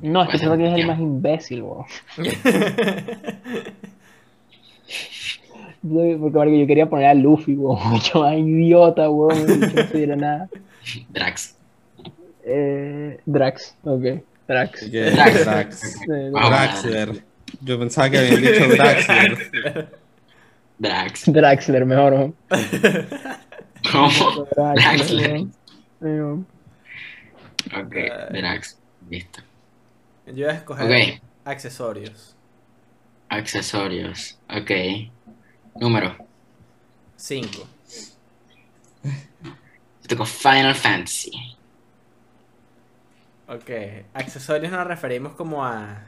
No, 0.04 0.24
Puede 0.26 0.38
ser 0.38 0.50
pensando 0.50 0.62
quién 0.62 0.74
es 0.74 0.80
el 0.80 0.86
más 0.86 1.00
imbécil, 1.00 1.62
weón. 1.62 1.86
Porque 6.20 6.38
marico, 6.38 6.56
yo 6.58 6.66
quería 6.66 6.86
poner 6.86 7.06
a 7.06 7.14
Luffy, 7.14 7.54
weón. 7.54 7.98
Yo, 8.12 8.22
ay, 8.22 8.40
idiota, 8.40 9.08
weón. 9.08 9.46
Yo 9.46 9.56
no 9.56 9.86
pudiera 9.88 10.14
nada. 10.14 10.50
Drax. 11.08 11.56
Eh, 12.44 13.18
Drax, 13.24 13.74
ok. 13.82 14.04
Drax. 14.46 14.90
Que 14.90 15.10
Drax. 15.10 16.00
Draxler. 16.32 17.24
Yo 17.62 17.78
pensaba 17.78 18.10
que 18.10 18.18
habían 18.18 18.42
dicho 18.42 18.68
Draxler. 18.76 19.88
Drax. 20.78 21.32
Draxler, 21.32 21.86
mejor, 21.86 22.12
weón. 22.12 22.34
¿Cómo? 23.90 24.46
Draxler. 24.54 25.46
Ok, 27.74 27.94
Drax. 28.32 28.78
Listo. 29.08 29.40
Yo 30.26 30.46
voy 30.46 30.54
a 30.54 30.58
escoger 30.58 31.20
accesorios. 31.44 32.36
accesorios. 33.28 34.38
Ok. 34.48 34.70
Número. 35.76 36.16
5. 37.16 37.48
Te 40.02 40.08
tocó 40.08 40.24
Final 40.24 40.74
Fantasy. 40.74 41.56
Ok. 43.48 43.70
Accesorios 44.14 44.72
nos 44.72 44.86
referimos 44.86 45.32
como 45.34 45.64
a. 45.64 46.02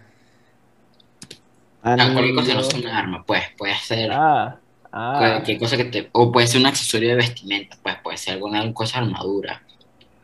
A 1.83 1.95
cualquier 2.13 2.35
cosa 2.35 2.49
que 2.49 2.55
no 2.55 2.63
sea 2.63 2.81
una 2.81 2.99
arma, 2.99 3.25
pues. 3.25 3.45
Puede 3.57 3.75
ser 3.77 4.11
Ah, 4.13 4.59
ah. 4.93 5.17
cualquier 5.19 5.59
cosa 5.59 5.77
que 5.77 5.85
te. 5.85 6.09
O 6.13 6.33
puede 6.33 6.47
ser 6.47 6.61
un 6.61 6.67
accesorio 6.67 7.11
de 7.11 7.17
vestimenta, 7.17 7.77
pues. 7.83 7.97
Puede 8.03 8.17
ser 8.19 8.35
alguna 8.35 8.73
cosa 8.73 9.01
de 9.01 9.07
armadura. 9.07 9.63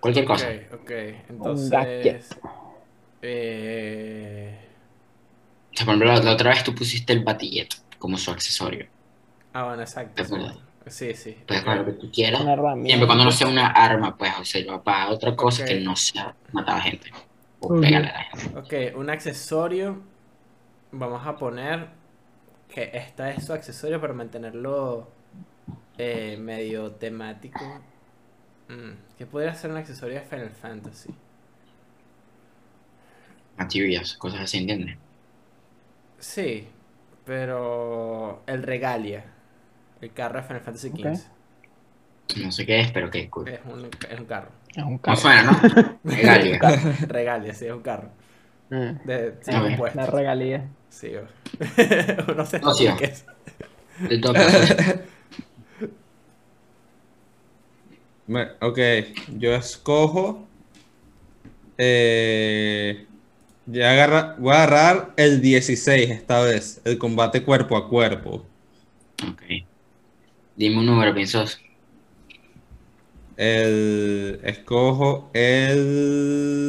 Cualquier 0.01 0.25
cosa. 0.25 0.49
Ok. 0.73 0.91
Entonces. 1.29 2.29
Eh... 3.23 4.59
O 5.73 5.77
sea, 5.77 5.87
por 5.87 5.95
ejemplo, 5.95 6.13
la, 6.13 6.21
la 6.23 6.33
otra 6.33 6.51
vez 6.51 6.65
tú 6.65 6.75
pusiste 6.75 7.13
el 7.13 7.25
batillete 7.25 7.77
como 7.99 8.19
su 8.19 8.31
accesorio. 8.31 8.87
Ah, 9.53 9.65
bueno, 9.65 9.83
exacto. 9.83 10.25
Sí, 10.87 11.15
sí. 11.15 11.37
Puedes 11.47 11.63
ok. 11.63 11.65
coger 11.65 11.79
lo 11.81 11.87
que 11.87 11.93
tú 11.93 12.11
quieras. 12.13 12.41
Una 12.41 12.55
herramienta. 12.55 12.89
Siempre 12.89 13.07
cuando 13.07 13.25
no 13.25 13.31
sea 13.33 13.49
una 13.49 13.69
arma, 13.69 14.17
pues, 14.17 14.33
o 14.41 14.45
sea, 14.45 14.83
para 14.83 15.11
otra 15.11 15.37
cosa 15.37 15.63
Ok. 15.63 15.69
que 15.69 15.81
no 15.81 15.97
sea 15.97 16.37
matar 16.53 16.79
a 16.79 16.83
gente. 16.83 17.11
O 17.61 17.79
pegarle 17.81 18.09
a 18.09 18.13
la 18.15 18.25
gente. 18.25 18.49
Ok, 18.55 18.75
un 18.97 19.11
accesorio. 19.11 20.03
Vamos 20.93 21.27
a 21.27 21.37
poner 21.39 21.89
que 22.69 22.91
esta 22.95 23.31
es 23.31 23.47
su 23.47 23.53
accesorio 23.53 24.01
para 24.01 24.15
mantenerlo 24.15 25.11
eh, 25.99 26.37
medio 26.39 26.93
temático. 26.93 27.87
Mm, 28.69 28.93
¿Qué 29.17 29.27
podría 29.27 29.55
ser 29.55 29.71
un 29.71 29.77
accesorio 29.79 30.17
de 30.17 30.23
Final 30.27 30.51
Fantasy? 30.51 31.15
Materials, 33.57 34.19
cosas 34.19 34.41
así, 34.43 34.59
¿entiendes? 34.59 34.99
Sí, 36.19 36.69
pero 37.25 38.43
el 38.47 38.63
Regalia, 38.63 39.25
el 40.01 40.13
carro 40.13 40.41
de 40.41 40.47
Final 40.47 40.63
Fantasy. 40.63 40.91
XV, 40.91 41.31
No 42.37 42.53
sé 42.53 42.67
qué 42.67 42.81
es, 42.81 42.93
pero 42.93 43.11
qué 43.11 43.29
cool. 43.31 43.49
es, 43.53 43.61
un, 43.65 43.91
es 44.09 44.21
un 44.21 44.27
carro. 44.27 44.51
Es 44.75 44.85
un 44.85 45.01
No 45.07 45.09
carro. 45.15 45.17
suena, 45.17 45.43
¿no? 45.43 46.01
Regalia. 46.05 46.61
Regalia, 47.09 47.55
sí, 47.55 47.67
es 47.67 47.73
un 47.73 47.83
carro. 47.83 48.11
De, 49.05 49.35
sí, 49.43 49.53
impuestos. 49.53 49.97
La 49.97 50.07
regalía. 50.07 50.69
Sí, 50.91 51.13
no 52.37 52.47
sé 52.47 52.61
Socio. 52.63 52.97
qué 52.97 53.05
es. 53.07 53.25
Te 54.07 54.19
toca. 54.19 54.49
socio. 54.49 54.77
Me- 58.27 58.57
ok, 58.61 58.79
yo 59.29 59.55
escojo. 59.55 60.49
eh, 61.79 63.07
ya 63.67 63.91
agarra- 63.93 64.37
voy 64.39 64.53
a 64.55 64.63
agarrar 64.65 65.13
el 65.17 65.41
16 65.41 66.11
esta 66.11 66.41
vez, 66.43 66.81
el 66.85 66.99
combate 66.99 67.43
cuerpo 67.43 67.77
a 67.77 67.89
cuerpo. 67.89 68.45
Ok. 69.29 69.43
Dime 70.57 70.79
un 70.79 70.87
número, 70.87 71.15
piensos. 71.15 71.59
El, 73.37 74.41
escojo 74.45 75.31
el 75.33 76.61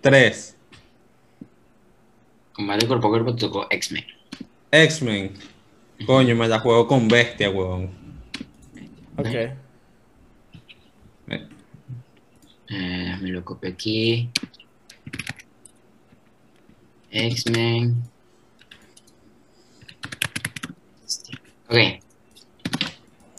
3. 0.00 0.56
Combate 2.52 2.86
cuerpo 2.86 3.06
a 3.08 3.10
cuerpo 3.10 3.34
te 3.34 3.40
tocó 3.40 3.66
X-Men. 3.70 4.04
X-Men. 4.70 5.32
Coño, 6.06 6.34
me 6.36 6.46
la 6.48 6.58
juego 6.60 6.86
con 6.86 7.08
bestia, 7.08 7.48
huevón. 7.50 7.90
Ok. 9.16 9.26
Me- 11.26 11.48
Eh, 12.68 13.16
me 13.20 13.28
lo 13.30 13.44
copio 13.44 13.70
aquí. 13.70 14.30
X-Men. 17.14 18.02
Ok. 21.68 21.76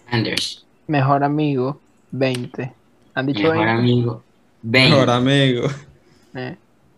Anders. 0.09 0.65
Mejor 0.87 1.23
amigo, 1.23 1.79
20. 2.11 2.73
¿Han 3.15 3.25
dicho 3.25 3.39
Mejor 3.41 3.57
20? 3.57 3.71
amigo. 3.71 4.23
20. 4.61 4.89
Mejor 4.89 5.09
amigo. 5.09 5.67
Eh, 6.35 6.57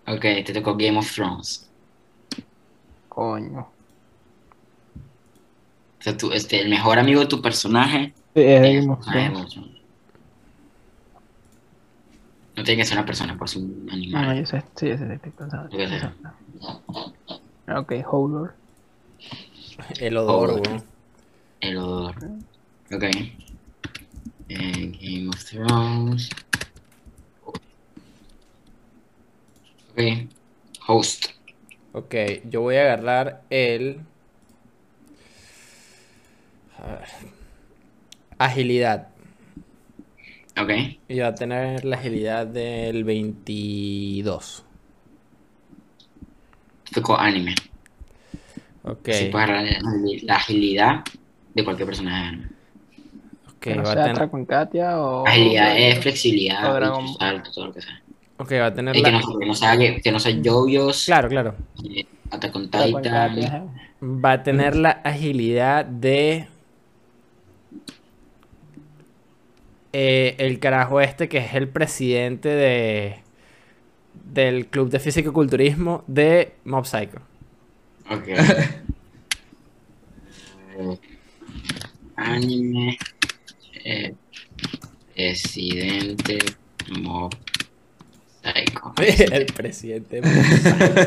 Ok, 0.10 0.22
te 0.22 0.54
tocó 0.54 0.76
Game 0.78 0.98
of 0.98 1.12
Thrones. 1.14 1.68
coño. 3.10 3.60
O 6.00 6.04
sea, 6.04 6.16
tú, 6.16 6.32
este, 6.32 6.62
el 6.62 6.70
mejor 6.70 6.98
amigo 7.00 7.20
de 7.20 7.26
tu 7.26 7.42
personaje. 7.42 8.14
Sí, 8.34 8.42
es 8.42 8.62
Game 8.62 8.94
of 8.94 9.00
ah, 9.08 9.12
Thrones. 9.12 9.58
No 12.58 12.64
tiene 12.64 12.82
que 12.82 12.86
ser 12.86 12.98
una 12.98 13.06
persona, 13.06 13.38
puede 13.38 13.50
ser 13.52 13.62
un 13.62 13.86
No, 13.86 13.92
no, 13.92 13.94
animal. 13.94 14.40
yo 14.40 14.46
sé, 14.48 14.64
sí, 14.76 14.90
yo 14.90 14.98
sé, 14.98 15.14
estoy 15.14 15.32
pensando. 15.32 15.70
Yo 15.78 15.88
sé. 15.88 15.96
Exacto. 15.96 16.34
Ok, 17.76 17.94
Hodor. 18.12 18.56
El 20.00 20.18
odor. 20.18 20.62
El 21.62 21.78
odor. 21.78 22.16
Ok. 22.92 23.04
Eh, 24.50 24.92
Game 25.02 25.30
of 25.30 25.44
Thrones. 25.46 26.30
Ok. 29.92 30.30
Host. 30.88 31.26
Ok, 31.94 32.16
yo 32.50 32.62
voy 32.62 32.76
a 32.78 32.82
agarrar 32.94 33.44
el. 33.50 34.00
A 36.80 36.88
ver. 36.88 37.08
Agilidad. 38.40 39.10
Ok. 40.62 40.72
Y 41.10 41.20
va 41.20 41.28
a 41.28 41.36
tener 41.36 41.86
la 41.86 41.98
agilidad 41.98 42.48
del 42.48 43.04
22. 43.04 44.66
Te 46.86 46.92
tocó 46.96 47.18
anime. 47.18 47.54
Ok, 48.84 49.10
Sí, 49.12 49.26
puedes 49.32 49.50
agarrar 49.50 49.66
la, 50.24 50.36
agilidad 50.36 51.04
de 51.54 51.64
cualquier 51.64 51.88
personaje 51.88 52.22
de 52.22 52.28
anime. 52.28 52.46
ok, 53.48 53.60
Que 53.60 53.76
no 53.76 53.84
va 53.84 53.90
a 53.90 53.94
sea 53.94 54.04
tener, 54.04 54.16
Attack 54.18 54.34
on 54.34 54.46
Katia 54.46 55.00
o... 55.02 55.28
Agilidad 55.28 55.78
es 55.78 56.00
flexibilidad, 56.00 56.72
O 56.72 56.74
Dragon 56.76 57.06
y 57.06 57.14
salto, 57.16 57.52
todo 57.52 57.66
lo 57.68 57.74
que 57.74 57.82
sea. 57.82 58.02
ok, 58.38 58.52
va 58.54 58.66
a 58.68 58.74
tener 58.74 58.96
Y 58.96 59.04
que 59.04 59.12
la. 59.12 59.20
no, 59.20 59.38
que 59.40 59.46
no 59.46 59.54
sea, 59.54 59.78
que, 59.78 60.02
que 60.02 60.12
no 60.12 60.20
sea 60.20 60.32
JoJo's, 60.44 61.06
Claro, 61.06 61.28
claro. 61.30 61.56
eh, 61.84 62.06
Titan. 62.32 62.68
Katia, 62.70 63.48
ajá. 63.48 63.64
Va 64.02 64.32
a 64.34 64.44
tener 64.44 64.76
la 64.76 64.92
agilidad 65.04 65.86
de. 65.86 66.48
Eh, 70.00 70.36
el 70.38 70.60
carajo 70.60 71.02
este 71.02 71.28
que 71.28 71.40
es 71.40 71.54
el 71.56 71.70
presidente 71.70 72.50
de. 72.50 73.24
Del 74.14 74.68
club 74.68 74.90
de 74.90 75.00
físico-culturismo 75.00 76.04
de 76.08 76.54
Mob 76.66 76.86
Psycho. 76.86 77.20
Ok. 78.10 78.28
Eh, 80.80 81.00
anime. 82.16 82.98
eh, 83.84 84.16
presidente 85.16 86.38
Mob 87.02 87.34
Psycho. 88.44 88.94
el 89.34 89.46
presidente 89.48 90.22
de 90.22 90.22
Mob 90.30 90.46
Psycho. 90.48 91.02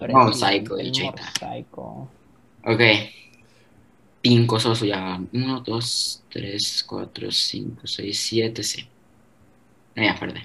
Mob 0.08 0.34
Psycho, 0.34 0.78
El 0.78 0.92
Mob. 0.92 1.16
Psycho. 1.38 2.12
Ok. 2.64 2.80
Cinco 4.24 4.58
sosos 4.60 4.88
ya. 4.88 5.20
Uno, 5.32 5.60
dos, 5.60 6.22
tres, 6.30 6.84
cuatro, 6.86 7.30
cinco, 7.30 7.86
seis, 7.86 8.20
siete, 8.20 8.62
sí. 8.62 8.88
No, 9.94 10.02
ya, 10.02 10.18
perdí. 10.18 10.40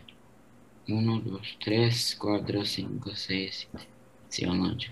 Uno, 0.89 1.19
dos, 1.21 1.47
tres, 1.63 2.15
cuatro, 2.19 2.65
cinco, 2.65 3.11
seis, 3.15 3.67
siete. 3.71 3.87
Sí, 4.29 4.45
un 4.45 4.61
ocho. 4.61 4.91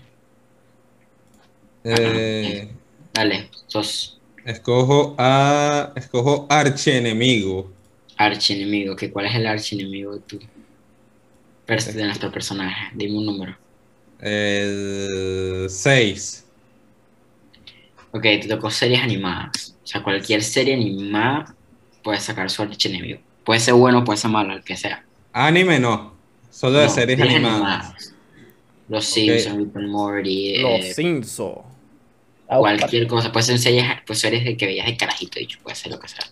Eh, 1.84 2.68
Dale, 3.14 3.50
sos 3.66 4.20
escojo 4.44 5.14
a. 5.18 5.92
Escojo 5.96 6.46
archienemigo. 6.48 7.70
archienemigo. 8.16 8.94
¿Qué, 8.96 9.10
¿Cuál 9.10 9.26
es 9.26 9.34
el 9.36 9.46
archienemigo 9.46 10.14
de 10.14 10.20
tu 10.20 10.38
de 11.68 12.04
nuestro 12.04 12.30
personaje? 12.30 12.90
Dime 12.94 13.18
un 13.18 13.26
número. 13.26 13.56
El 14.20 15.66
6. 15.68 16.45
Ok, 18.16 18.22
te 18.22 18.48
tocó 18.48 18.70
series 18.70 19.02
animadas. 19.02 19.76
O 19.84 19.86
sea, 19.86 20.02
cualquier 20.02 20.42
serie 20.42 20.72
animada 20.72 21.54
puede 22.02 22.18
sacar 22.18 22.48
su 22.48 22.62
archienemigo. 22.62 23.20
Puede 23.44 23.60
ser 23.60 23.74
bueno, 23.74 24.04
puede 24.04 24.16
ser 24.16 24.30
malo, 24.30 24.54
el 24.54 24.64
que 24.64 24.74
sea. 24.74 25.04
Anime 25.34 25.78
no. 25.78 26.14
Solo 26.50 26.78
de 26.78 26.88
series 26.88 27.20
animadas. 27.20 28.14
Los 28.88 29.04
Simpsons, 29.04 29.58
Rick 29.58 29.76
and 29.76 29.88
Morty, 29.88 30.58
Los 30.60 30.80
eh, 30.80 30.94
Simpsons. 30.94 31.58
Cualquier 32.46 33.06
cosa. 33.06 33.30
Puede 33.30 33.44
ser 33.44 33.58
series, 33.58 33.84
pues 34.06 34.18
series 34.18 34.44
de 34.44 34.56
que 34.56 34.64
veías 34.64 34.86
de 34.86 34.96
carajito, 34.96 35.38
dicho, 35.38 35.58
puede 35.62 35.76
ser 35.76 35.92
lo 35.92 36.00
que 36.00 36.08
sea. 36.08 36.24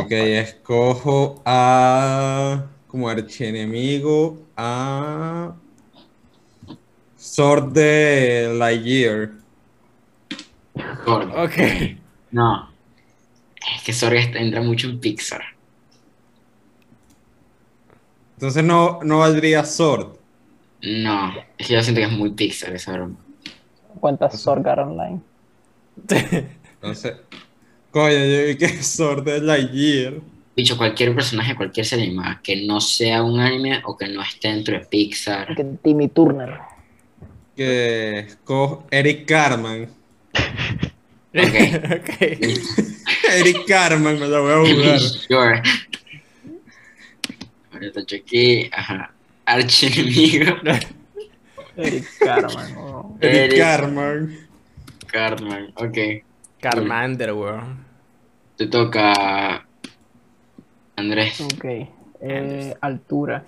Ok, 0.00 0.12
escojo 0.12 1.42
a. 1.44 2.66
Como 2.86 3.08
archienemigo 3.08 4.46
a. 4.56 5.56
Sword 7.16 7.72
de 7.72 8.54
Lightyear. 8.56 9.43
Sorg. 11.04 11.28
Ok. 11.36 11.98
No. 12.32 12.70
Es 13.76 13.82
que 13.82 13.92
Sorg 13.92 14.16
está- 14.16 14.38
entra 14.38 14.60
mucho 14.60 14.88
en 14.88 15.00
Pixar. 15.00 15.42
Entonces 18.34 18.64
no, 18.64 19.00
no 19.02 19.18
valdría 19.18 19.64
Sword. 19.64 20.16
No, 20.82 21.32
es 21.56 21.66
que 21.66 21.74
yo 21.74 21.82
siento 21.82 22.00
que 22.00 22.06
es 22.06 22.12
muy 22.12 22.30
Pixar 22.30 22.74
esa 22.74 22.92
broma. 22.92 23.16
¿Cuántas 24.00 24.38
Sorgar 24.40 24.80
Online? 24.80 25.20
Entonces. 26.74 27.14
Coño, 27.90 28.10
yo 28.12 28.46
vi 28.46 28.56
que 28.56 28.64
es 28.64 28.86
Sword 28.88 29.24
de 29.24 29.40
Lightyear. 29.40 30.14
Dicho, 30.56 30.76
cualquier 30.76 31.14
personaje, 31.14 31.54
cualquier 31.54 31.86
serie 31.86 32.06
animada 32.06 32.40
que 32.42 32.66
no 32.66 32.80
sea 32.80 33.22
un 33.22 33.38
anime 33.40 33.82
o 33.86 33.96
que 33.96 34.08
no 34.08 34.20
esté 34.20 34.48
dentro 34.48 34.76
de 34.78 34.84
Pixar. 34.84 35.54
Que 35.54 35.64
Timmy 35.82 36.08
Turner. 36.08 36.58
Que 37.56 38.26
Eric 38.90 39.26
Carman. 39.26 39.88
Ok. 41.34 41.56
ok. 41.98 42.20
Eric 43.34 43.66
Carman 43.66 44.18
me 44.20 44.28
la 44.28 44.38
voy 44.40 44.52
a 44.52 44.56
jugar. 44.74 45.00
Sure. 45.00 45.62
Ahorita 47.72 48.00
aquí, 48.00 48.70
ajá. 48.72 49.12
Archienemigo. 49.46 50.56
Eric 51.76 52.04
Carman. 52.20 52.76
oh. 52.78 53.16
Eric 53.20 53.36
Eric. 53.52 53.58
Carman. 53.58 54.38
Cartman, 55.06 55.72
ok. 55.76 55.98
Carmander, 56.60 57.32
weón. 57.32 57.84
Te 58.56 58.66
toca. 58.66 59.66
Andrés, 60.96 61.40
Ok. 61.40 61.64
Eh, 62.26 62.74
altura. 62.80 63.44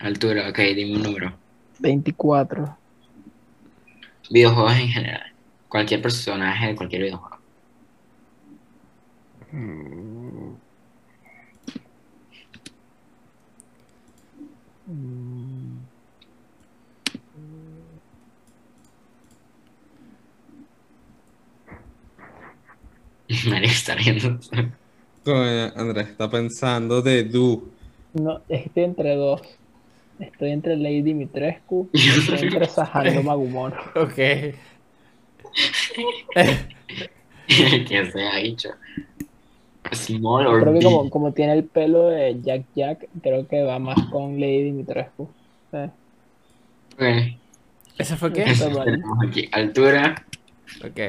altura, 0.00 0.48
ok, 0.50 0.58
dime 0.74 0.96
un 0.96 1.02
número. 1.02 1.32
24. 1.78 2.76
Videojuegos 4.30 4.76
en 4.76 4.88
general. 4.88 5.32
Cualquier 5.74 6.00
personaje 6.00 6.68
de 6.68 6.76
cualquier 6.76 7.02
videojuego. 7.02 7.36
Mario 23.50 23.68
está 23.68 23.96
riendo. 23.96 24.38
Coño, 25.24 25.72
Andrés 25.74 26.10
está 26.10 26.30
pensando 26.30 27.02
de 27.02 27.24
Du. 27.24 27.68
No, 28.12 28.42
estoy 28.48 28.84
entre 28.84 29.16
dos. 29.16 29.42
Estoy 30.20 30.52
entre 30.52 30.76
Lady 30.76 31.02
Dimitrescu 31.02 31.90
y 31.92 32.10
estoy 32.10 32.46
entre 32.46 32.68
Sajando 32.68 33.24
Magumon. 33.24 33.74
Ok. 33.96 34.20
que 37.46 38.10
se 38.10 38.22
ha 38.26 38.36
dicho. 38.36 38.70
Small 39.92 40.46
or 40.46 40.62
Creo 40.62 40.74
que 40.74 40.82
como, 40.82 41.10
como 41.10 41.32
tiene 41.32 41.52
el 41.52 41.64
pelo 41.64 42.08
de 42.08 42.40
Jack 42.42 42.64
Jack, 42.74 43.06
creo 43.22 43.46
que 43.46 43.62
va 43.62 43.78
más 43.78 43.98
con 44.10 44.40
Lady 44.40 44.64
Dimitrescu. 44.64 45.28
Sí. 45.70 45.78
Ok. 46.94 47.02
¿Ese 47.98 48.16
fue 48.16 48.32
qué? 48.32 48.44
Tenemos 48.44 49.18
aquí 49.28 49.48
altura, 49.52 50.24
Ok. 50.84 51.00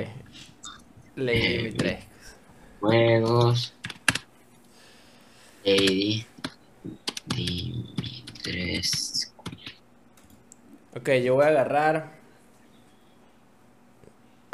Lady 1.16 1.58
Dimitrescu. 1.58 2.06
juegos. 2.82 3.74
Lady 5.64 6.26
Dimitrescu. 7.28 9.32
Ok, 10.96 11.10
yo 11.24 11.36
voy 11.36 11.46
a 11.46 11.48
agarrar. 11.48 12.15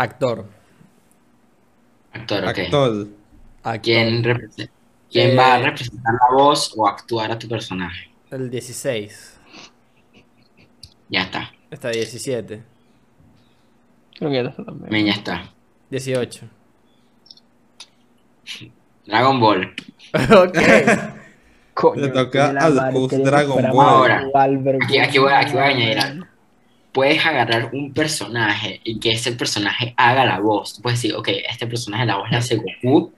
Actor. 0.02 0.46
Actor, 2.14 2.44
ok. 2.44 2.48
Actor. 2.58 3.08
Actor. 3.64 3.82
¿Quién, 3.82 4.24
quién 5.12 5.30
Eh, 5.32 5.36
va 5.36 5.54
a 5.56 5.60
representar 5.60 6.14
la 6.14 6.36
voz 6.36 6.74
o 6.76 6.88
actuar 6.88 7.32
a 7.32 7.38
tu 7.38 7.48
personaje? 7.48 8.10
El 8.32 8.50
16. 8.50 9.40
Ya 11.10 11.22
está. 11.24 11.52
Está 11.70 11.90
17. 11.90 12.64
Creo 14.18 14.32
que 14.32 14.40
eso 14.42 14.64
también. 14.64 14.90
Bien, 14.90 15.06
ya 15.06 15.14
está. 15.14 15.54
18. 15.92 16.48
Dragon 19.06 19.40
Ball. 19.40 19.74
ok. 20.14 20.58
Coño, 21.74 22.02
Le 22.02 22.08
toca 22.10 22.48
que 23.10 23.18
Dragon 23.18 23.72
Ball. 23.72 23.86
Ahora, 23.88 24.24
aquí- 24.84 24.98
aquí 25.00 25.18
voy- 25.20 25.32
aquí 25.34 25.54
voy 25.54 25.62
a 25.62 25.66
añadir 25.66 26.00
algo. 26.00 26.26
Puedes 26.92 27.26
agarrar 27.26 27.70
un 27.74 27.94
personaje 27.94 28.82
y 28.84 29.00
que 29.00 29.12
ese 29.12 29.32
personaje 29.32 29.94
haga 29.98 30.26
la 30.26 30.40
voz. 30.40 30.76
Tú 30.76 30.82
puedes 30.82 31.02
decir, 31.02 31.16
ok, 31.16 31.30
este 31.50 31.66
personaje 31.68 32.06
la 32.06 32.18
voz 32.18 32.30
la 32.32 32.40
hace 32.40 32.58
Goku. 32.58 33.14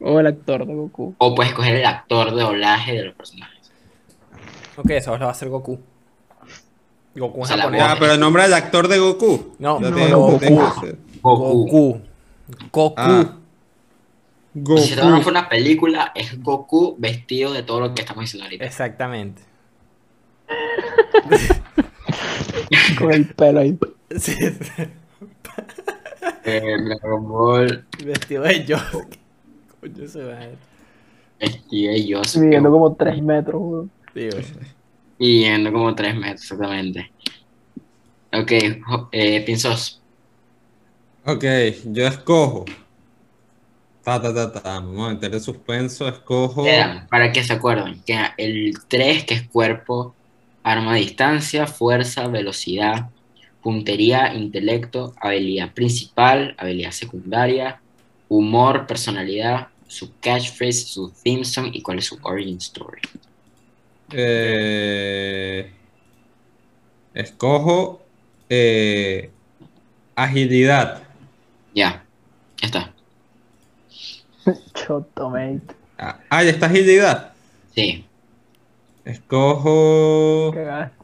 O 0.00 0.18
el 0.18 0.26
actor 0.26 0.66
de 0.66 0.74
Goku. 0.74 1.14
O 1.18 1.34
puedes 1.34 1.52
coger 1.52 1.76
el 1.76 1.84
actor 1.86 2.34
de 2.34 2.42
doblaje 2.42 2.92
de 2.94 3.04
los 3.04 3.14
personajes. 3.14 3.70
Ok, 4.76 4.90
esa 4.90 5.10
voz 5.10 5.20
la 5.20 5.26
va 5.26 5.32
a 5.32 5.34
hacer 5.34 5.48
Goku. 5.50 5.78
Goku 7.14 7.36
en 7.36 7.42
O 7.42 7.46
sea, 7.46 7.56
japonés. 7.58 7.80
Ya, 7.80 7.96
pero 7.98 8.12
el 8.14 8.20
nombre 8.20 8.42
del 8.44 8.54
actor 8.54 8.88
de 8.88 8.98
Goku. 8.98 9.54
No, 9.58 9.78
no, 9.78 9.92
tiene- 9.94 10.12
Goku. 10.14 10.38
Goku. 10.40 10.86
Goku. 11.20 12.00
Goku. 12.72 12.94
Ah. 12.96 13.36
Si 14.54 14.92
esto 14.92 15.04
no 15.04 15.10
Goku. 15.12 15.22
fue 15.22 15.32
una 15.32 15.48
película, 15.48 16.12
es 16.14 16.42
Goku 16.42 16.96
vestido 16.98 17.52
de 17.52 17.62
todo 17.62 17.80
lo 17.80 17.94
que 17.94 18.00
estamos 18.00 18.22
diciendo 18.24 18.44
ahorita. 18.44 18.64
Exactamente. 18.64 19.42
Con 22.98 23.12
el 23.12 23.26
pelo 23.34 23.60
ahí. 23.60 23.78
Sí, 24.18 24.32
Eh, 26.44 26.76
Dragon 26.84 27.28
Ball, 27.28 27.84
Vestido 28.04 28.42
de 28.42 28.64
Yosuke. 28.64 29.18
Coño, 29.80 30.08
se 30.08 30.22
va. 30.24 30.38
vestido 31.40 31.92
de 31.92 32.06
Yosuke. 32.06 32.42
Midiendo 32.44 32.70
como 32.70 32.94
3 32.94 33.22
metros, 33.22 33.60
weón. 33.62 33.90
Tío. 34.14 34.30
Midiendo 35.18 35.72
como 35.72 35.94
3 35.94 36.14
metros, 36.16 36.42
exactamente. 36.42 37.10
Ok, 38.32 38.52
eh, 39.12 39.42
Pinzos. 39.44 40.00
Ok, 41.24 41.44
yo 41.86 42.06
escojo. 42.06 42.64
Ta, 44.02 44.20
ta, 44.20 44.34
ta, 44.34 44.52
ta. 44.52 44.60
Vamos 44.80 45.08
a 45.10 45.14
meter 45.14 45.34
el 45.34 45.40
suspenso. 45.40 46.08
Escojo. 46.08 46.66
Eran, 46.66 47.06
para 47.08 47.30
que 47.30 47.44
se 47.44 47.52
acuerden, 47.52 48.02
que 48.04 48.18
el 48.36 48.74
3, 48.88 49.24
que 49.24 49.34
es 49.34 49.48
cuerpo, 49.48 50.14
arma 50.62 50.92
a 50.92 50.96
distancia, 50.96 51.66
fuerza, 51.66 52.28
velocidad, 52.28 53.10
puntería, 53.62 54.34
intelecto, 54.34 55.14
habilidad 55.20 55.72
principal, 55.72 56.54
habilidad 56.58 56.90
secundaria, 56.90 57.80
humor, 58.28 58.86
personalidad, 58.86 59.68
su 59.86 60.12
catchphrase, 60.20 60.86
su 60.86 61.10
theme 61.22 61.44
song 61.44 61.70
y 61.72 61.82
cuál 61.82 61.98
es 61.98 62.06
su 62.06 62.18
origin 62.22 62.56
story. 62.56 63.02
Eh, 64.10 65.70
escojo 67.14 68.02
eh, 68.48 69.30
agilidad. 70.14 71.02
Ya, 71.74 72.04
ya 72.60 72.66
está. 72.66 72.92
Choto, 74.74 75.30
mate. 75.30 75.74
Ah, 75.98 76.18
ah, 76.28 76.42
ya 76.42 76.50
está 76.50 76.66
agilidad. 76.66 77.32
Sí, 77.74 78.04
Escojo. 79.04 80.52
Cagaste. 80.54 80.96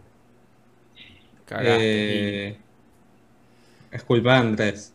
Cagaste. 1.46 2.48
Eh, 2.48 2.58
es 3.90 4.02
culpa 4.04 4.34
de 4.34 4.38
Andrés. 4.38 4.92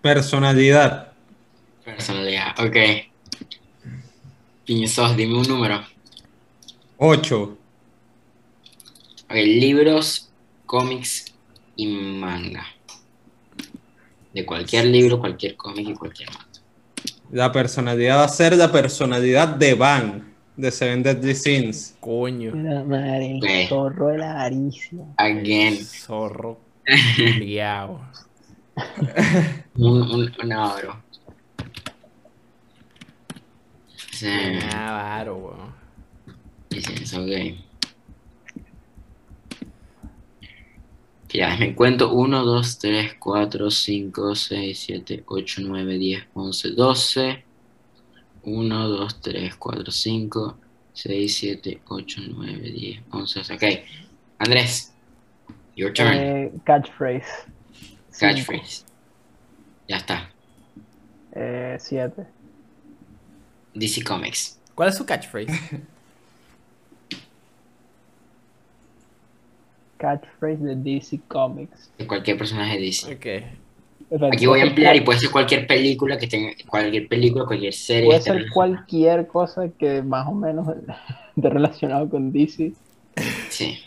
Personalidad. 0.00 1.12
personalidad, 1.84 2.58
ok. 2.58 2.76
Pinzos, 4.64 5.16
dime 5.16 5.38
un 5.38 5.46
número. 5.46 5.84
8. 6.96 7.58
Ok, 9.24 9.34
libros, 9.34 10.30
cómics 10.64 11.34
y 11.76 11.86
manga. 11.88 12.64
De 14.32 14.46
cualquier 14.46 14.86
libro, 14.86 15.18
cualquier 15.18 15.56
cómic 15.56 15.88
y 15.88 15.94
cualquier 15.94 16.30
manga. 16.30 16.46
La 17.32 17.52
personalidad 17.52 18.18
va 18.18 18.24
a 18.24 18.28
ser 18.28 18.56
la 18.56 18.72
personalidad 18.72 19.48
de 19.48 19.74
Van 19.74 20.35
de 20.56 20.70
Seven 20.70 21.02
Deadly 21.02 21.34
Sins. 21.34 21.96
Coño. 22.00 22.54
La 22.54 22.82
madre, 22.84 23.38
zorro 23.68 24.08
de 24.08 24.18
la 24.18 24.30
avaricia. 24.32 25.00
Again, 25.18 25.76
Zorro. 25.84 26.58
Liao. 27.38 28.00
un, 29.76 30.02
un, 30.02 30.32
una 30.42 30.74
oro. 30.74 31.02
Sí, 34.12 34.28
Ah, 34.74 34.92
varo, 34.92 35.36
weón. 35.36 35.74
ok. 37.22 37.56
Que 41.28 41.38
Ya, 41.38 41.56
me 41.56 41.74
cuento 41.74 42.12
1, 42.14 42.44
2, 42.44 42.78
3, 42.78 43.14
4, 43.18 43.70
5, 43.70 44.34
6, 44.34 44.78
7, 44.78 45.24
8, 45.26 45.62
9, 45.64 45.98
10, 45.98 46.24
11, 46.34 46.70
12. 46.70 47.44
1, 48.46 48.68
2, 48.68 49.20
3, 49.20 49.56
4, 49.58 49.90
5, 49.90 50.56
6, 50.94 51.28
7, 51.28 51.80
8, 51.90 52.20
9, 52.36 52.60
10, 52.62 53.02
11. 53.12 53.54
Ok. 53.54 53.64
Andrés, 54.38 54.92
your 55.74 55.92
turn. 55.92 56.14
Eh, 56.14 56.50
catchphrase. 56.64 57.26
Catchphrase. 58.18 58.84
Ya 59.88 59.96
está. 59.96 60.30
7. 61.34 62.26
DC 63.74 64.02
Comics. 64.04 64.58
¿Cuál 64.74 64.88
es 64.90 64.96
su 64.96 65.04
catchphrase? 65.04 65.52
Catchphrase 69.98 70.62
de 70.62 70.76
DC 70.76 71.20
Comics. 71.28 71.90
De 71.98 72.06
cualquier 72.06 72.38
personaje 72.38 72.78
de 72.78 72.84
DC. 72.84 73.14
Ok. 73.14 73.26
Aquí 74.32 74.46
voy 74.46 74.60
a 74.60 74.64
ampliar 74.64 74.94
y 74.94 75.00
puede 75.00 75.18
ser 75.18 75.30
cualquier 75.30 75.66
película 75.66 76.16
que 76.16 76.28
tenga, 76.28 76.52
cualquier 76.68 77.08
película, 77.08 77.44
cualquier 77.44 77.72
serie. 77.72 78.06
Puede 78.06 78.22
ser 78.22 78.50
cualquier 78.50 79.26
cosa 79.26 79.68
que 79.76 80.00
más 80.02 80.28
o 80.28 80.32
menos 80.32 80.68
esté 81.36 81.50
relacionado 81.50 82.08
con 82.08 82.32
DC. 82.32 82.72
Sí. 83.48 83.78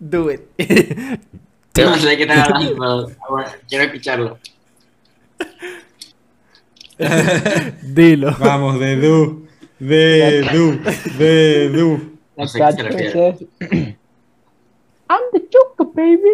Do 0.00 0.30
it. 0.32 0.40
Yo 1.74 1.90
no 1.90 1.96
sé 1.96 2.08
de 2.08 2.16
qué 2.16 2.22
están 2.28 2.40
hablando, 2.40 2.74
pero 2.76 3.18
ahora 3.28 3.56
quiero 3.68 3.84
escucharlo. 3.84 4.38
Dilo. 7.82 8.36
Vamos, 8.38 8.78
de 8.78 8.96
Du. 8.96 9.43
De 9.88 10.42
Du. 10.52 10.78
De 11.18 11.68
Du. 11.70 12.10
No 12.36 12.46
sé 12.48 12.58
qué 12.58 12.64
I'm 15.08 15.20
the 15.32 15.40
Joker, 15.52 15.86
baby. 15.94 16.32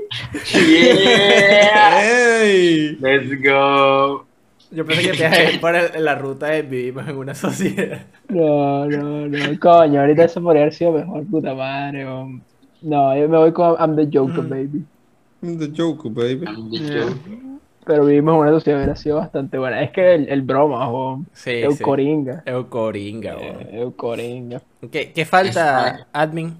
Yeah. 0.54 2.96
Let's 3.00 3.34
go. 3.42 4.24
Yo 4.70 4.86
pensé 4.86 5.02
que 5.02 5.12
te 5.12 5.18
ibas 5.26 5.38
a 5.38 5.50
ir 5.52 5.60
por 5.60 5.74
el- 5.74 6.04
la 6.04 6.14
ruta 6.14 6.46
de 6.46 6.62
vivimos 6.62 7.08
en 7.08 7.16
una 7.16 7.34
sociedad. 7.34 8.06
No, 8.28 8.86
no, 8.86 9.26
no, 9.26 9.58
coño, 9.60 10.00
ahorita 10.00 10.24
eso 10.24 10.40
podría 10.40 10.62
haber 10.62 10.74
sido 10.74 10.92
mejor, 10.92 11.26
puta 11.26 11.52
madre. 11.54 12.04
No, 12.04 13.16
yo 13.16 13.28
me 13.28 13.36
voy 13.36 13.52
con 13.52 13.76
I'm 13.80 13.96
the 13.96 14.08
Joker, 14.16 14.44
baby. 14.44 14.84
I'm 15.42 15.58
the 15.58 15.68
Joker, 15.76 16.10
baby. 16.10 16.46
I'm 16.46 16.70
the 16.70 16.78
Joker. 16.78 17.49
Pero 17.84 18.04
vivimos 18.04 18.34
en 18.34 18.40
una 18.40 18.50
sociedad 18.50 18.78
hubiera 18.78 18.96
sido 18.96 19.16
bastante 19.16 19.58
buena. 19.58 19.82
Es 19.82 19.90
que 19.90 20.14
el, 20.14 20.28
el 20.28 20.42
broma, 20.42 20.88
hom. 20.88 21.24
Sí, 21.32 21.50
Eucoringa. 21.50 22.42
sí. 22.44 22.50
Eucoringa, 22.50 23.36
weón. 23.36 23.60
Eh, 23.62 23.80
Eucoringa. 23.80 24.62
¿Qué, 24.92 25.12
qué 25.12 25.24
falta, 25.24 26.06
admin? 26.12 26.56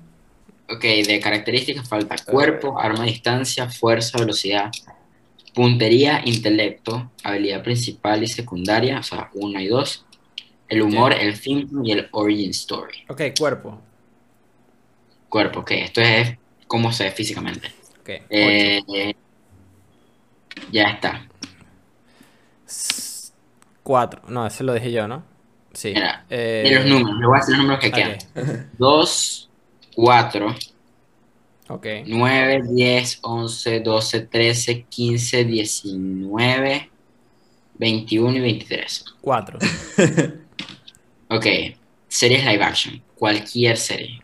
Ok, 0.72 0.82
de 0.82 1.20
características 1.20 1.88
falta 1.88 2.16
cuerpo, 2.24 2.78
arma 2.78 3.02
a 3.02 3.06
distancia, 3.06 3.68
fuerza, 3.68 4.18
velocidad, 4.18 4.70
puntería, 5.52 6.22
intelecto, 6.24 7.10
habilidad 7.24 7.62
principal 7.62 8.22
y 8.22 8.28
secundaria, 8.28 9.00
o 9.00 9.02
sea, 9.02 9.30
una 9.34 9.60
y 9.60 9.66
dos, 9.66 10.06
el 10.68 10.82
humor, 10.82 11.12
el 11.12 11.34
fin 11.34 11.68
y 11.82 11.90
el 11.90 12.08
origin 12.12 12.50
story. 12.50 12.98
Ok, 13.08 13.22
cuerpo. 13.36 13.78
Cuerpo, 15.28 15.60
ok, 15.60 15.70
esto 15.72 16.00
es 16.00 16.36
cómo 16.68 16.92
se 16.92 17.04
ve 17.04 17.10
físicamente. 17.10 17.66
Ok. 18.00 18.10
ocho. 18.10 18.24
Eh, 18.30 19.14
ya 20.72 20.84
está. 20.90 21.26
Cuatro. 23.82 24.22
No, 24.28 24.46
ese 24.46 24.62
lo 24.64 24.74
dije 24.74 24.92
yo, 24.92 25.08
¿no? 25.08 25.24
Sí. 25.72 25.92
Mira, 25.94 26.24
Eh, 26.28 26.62
De 26.64 26.74
los 26.76 26.86
números, 26.86 27.18
le 27.20 27.26
voy 27.26 27.36
a 27.36 27.40
decir 27.40 27.54
los 27.56 27.64
números 27.64 27.80
que 27.82 27.90
quedan. 27.92 28.18
ok. 28.36 28.66
2, 28.78 29.50
4, 29.96 30.54
Ok. 31.68 31.86
9, 32.06 32.62
10, 32.68 33.18
11, 33.22 33.80
12, 33.80 34.20
13, 34.26 34.82
15, 34.88 35.44
19, 35.44 36.90
21 37.78 38.36
y 38.36 38.40
23. 38.40 39.04
Cuatro. 39.20 39.58
Ok, 41.32 41.46
series 42.08 42.44
live 42.44 42.64
action, 42.64 43.00
cualquier 43.14 43.76
serie. 43.76 44.20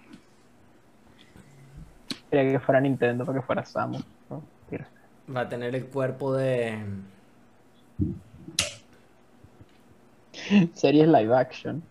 Quería 2.29 2.51
que 2.51 2.59
fuera 2.59 2.81
Nintendo 2.81 3.25
para 3.25 3.39
que 3.39 3.47
fuera 3.47 3.65
Samus. 3.65 4.03
Va 5.35 5.41
a 5.41 5.49
tener 5.49 5.75
el 5.75 5.87
cuerpo 5.87 6.35
de. 6.35 6.79
Series 10.75 11.09
live 11.09 11.35
action. 11.35 11.83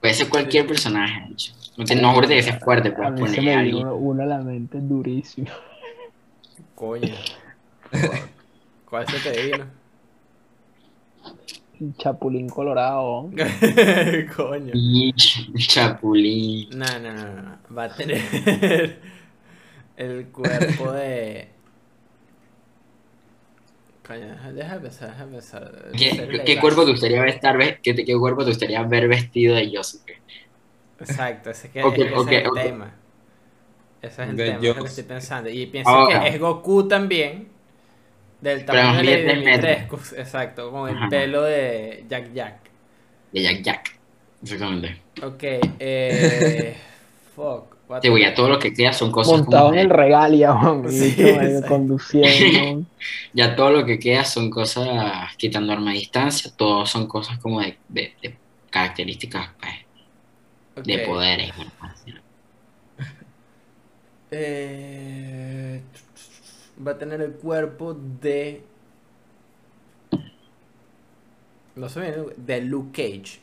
Puede 0.00 0.14
ser 0.14 0.28
cualquier 0.28 0.66
personaje, 0.66 1.20
de 1.26 1.32
hecho. 1.32 1.52
No 1.76 1.84
te 1.84 1.96
no 1.96 2.12
juro 2.12 2.28
que 2.28 2.42
sea 2.42 2.58
fuerte, 2.60 2.88
A 2.90 2.94
puedes 2.94 3.32
se 3.32 3.36
poner 3.38 3.42
me 3.44 3.54
a 3.54 3.58
alguien. 3.58 3.88
uno, 3.88 4.22
a 4.22 4.26
la 4.26 4.38
mente 4.38 4.78
durísimo. 4.80 5.48
Coño. 6.74 7.14
¿Cuál 8.88 9.06
se 9.08 9.18
te 9.18 9.42
vino? 9.46 9.66
Chapulín 11.98 12.48
Colorado. 12.48 13.30
Coño. 14.36 14.72
Chapulín. 15.56 16.70
No, 16.70 16.98
no, 17.00 17.12
no. 17.12 17.58
Va 17.76 17.84
a 17.84 17.94
tener 17.94 18.20
el 19.96 20.26
cuerpo 20.28 20.92
de. 20.92 21.55
Coño, 24.06 24.28
deja- 24.54 24.80
pensar, 24.80 25.08
deja 25.10 25.26
pensar. 25.26 25.62
¿Qué, 25.96 26.42
qué 26.44 26.60
cuerpo 26.60 26.84
te 26.84 26.90
gustaría 26.92 27.20
ver, 27.20 27.30
estar, 27.30 27.56
qué, 27.82 27.94
qué 27.94 28.16
cuerpo 28.18 28.42
te 28.44 28.50
gustaría 28.50 28.82
ver 28.84 29.08
vestido 29.08 29.56
de 29.56 29.70
Yosuke? 29.70 30.22
Exacto, 31.00 31.50
ese 31.50 31.68
es, 31.68 31.72
que, 31.72 31.80
Ok, 31.88 31.96
es 31.96 32.02
que 32.06 32.16
ese 32.16 32.22
ok, 32.22 32.32
es 32.32 32.36
el 32.38 32.52
ok. 32.52 32.60
tema. 32.60 32.92
Ese 34.02 34.22
es 34.24 34.28
el 34.30 34.42
De 34.42 34.44
tema, 34.44 34.68
es 34.68 34.74
lo 34.74 34.82
que 34.82 34.88
estoy 34.88 35.04
pensando. 35.04 35.48
Y 35.50 35.66
pienso 35.66 36.02
Ahora. 36.02 36.22
que 36.22 36.28
es 36.28 36.38
Goku 36.40 36.86
también. 36.88 37.48
Del 38.40 38.64
tamaño 38.66 39.02
de 39.04 39.16
de 39.16 39.24
Dimitrescu, 39.24 39.96
exacto, 40.16 40.70
con 40.72 40.88
el 40.90 40.98
Ajá. 40.98 41.08
pelo 41.08 41.42
de 41.42 42.04
Jack 42.08 42.32
Jack. 42.34 42.56
De 43.32 43.40
Jack 43.42 43.62
Jack. 43.64 44.00
Exactamente. 44.42 45.04
Ok, 45.22 45.42
eh. 45.78 46.76
fuck. 47.34 47.75
Sí, 48.02 48.08
güey, 48.08 48.22
ya 48.24 48.34
todo 48.34 48.48
lo 48.48 48.58
que 48.58 48.72
queda 48.72 48.92
son 48.92 49.10
cosas 49.12 49.38
Montado 49.38 49.68
como 49.68 49.72
en 49.72 49.78
el 49.78 49.88
de- 49.88 49.94
regalia, 49.94 50.54
y 50.84 50.88
Sí, 50.90 51.14
exacto. 51.18 51.66
conduciendo. 51.66 52.86
Ya 53.32 53.54
todo 53.56 53.70
lo 53.70 53.84
que 53.86 53.98
queda 53.98 54.24
son 54.24 54.50
cosas, 54.50 55.34
quitando 55.38 55.72
arma 55.72 55.90
a 55.90 55.94
distancia, 55.94 56.50
todo 56.56 56.86
son 56.86 57.06
cosas 57.08 57.38
como 57.38 57.60
de, 57.60 57.80
de- 57.88 58.14
de 58.22 58.40
características 58.70 59.50
pues, 59.60 59.74
de 60.86 60.98
Ok. 60.98 61.06
poderes. 61.06 61.52
Eh, 64.30 65.80
va 66.86 66.92
a 66.92 66.98
tener 66.98 67.20
el 67.22 67.32
cuerpo 67.32 67.94
de. 67.94 68.62
No 71.76 71.88
sé 71.88 72.00
bien, 72.00 72.26
de 72.36 72.60
Luke 72.62 72.90
Cage. 72.92 73.38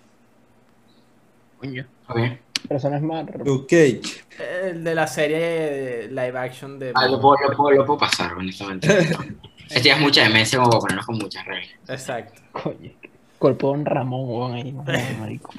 Ok. 1.58 1.74
Pero 2.08 2.43
es 2.70 3.02
más. 3.02 3.26
Luke 3.46 3.68
Cage. 4.00 4.24
El 4.70 4.84
de 4.84 4.96
la 4.96 5.08
serie 5.08 6.08
live 6.10 6.38
action 6.38 6.80
de. 6.80 6.92
Ah, 6.96 7.08
lo 7.08 7.20
puedo, 7.20 7.36
lo 7.50 7.56
puedo- 7.56 7.72
lo 7.78 7.86
puedo 7.86 8.00
pasar, 8.00 8.34
honestamente. 8.34 8.88
Este 9.70 9.88
ya 9.90 9.96
es 9.96 10.02
mucha 10.02 10.22
demencia 10.24 10.60
como 10.60 10.70
para 10.70 10.82
ponernos 10.82 11.06
con 11.06 11.18
muchas 11.18 11.46
reglas. 11.46 11.70
Exacto. 11.88 12.42
Coño. 12.52 12.92
Cuerpo 13.40 13.72
de 13.72 13.78
Don 13.78 13.86
Ramón, 13.86 14.30
weón, 14.30 14.54
ahí. 14.54 14.72
no, 14.72 14.84
marico. 15.20 15.52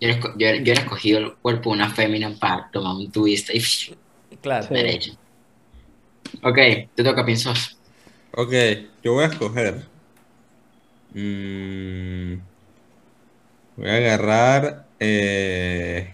Yo 0.00 0.08
yo 0.08 0.08
hubiera- 0.34 0.56
yo 0.56 0.62
hubiera 0.62 0.80
escogido 0.80 1.18
el 1.18 1.34
cuerpo 1.36 1.70
de 1.70 1.76
una 1.76 1.90
fémina 1.90 2.34
para 2.40 2.68
tomar 2.70 2.96
un 2.96 3.10
twist 3.12 3.50
y 3.52 3.60
Claro. 4.40 4.66
Sí. 4.66 4.74
derecho. 4.74 5.12
Ok, 6.42 6.56
te 6.94 7.04
toca 7.04 7.24
pinzos. 7.24 7.78
Ok, 8.34 8.52
yo 9.02 9.12
voy 9.14 9.24
a 9.24 9.28
escoger. 9.28 9.84
Mm, 11.14 12.34
voy 13.78 13.88
a 13.88 13.94
agarrar. 13.96 14.86
eh, 15.00 16.12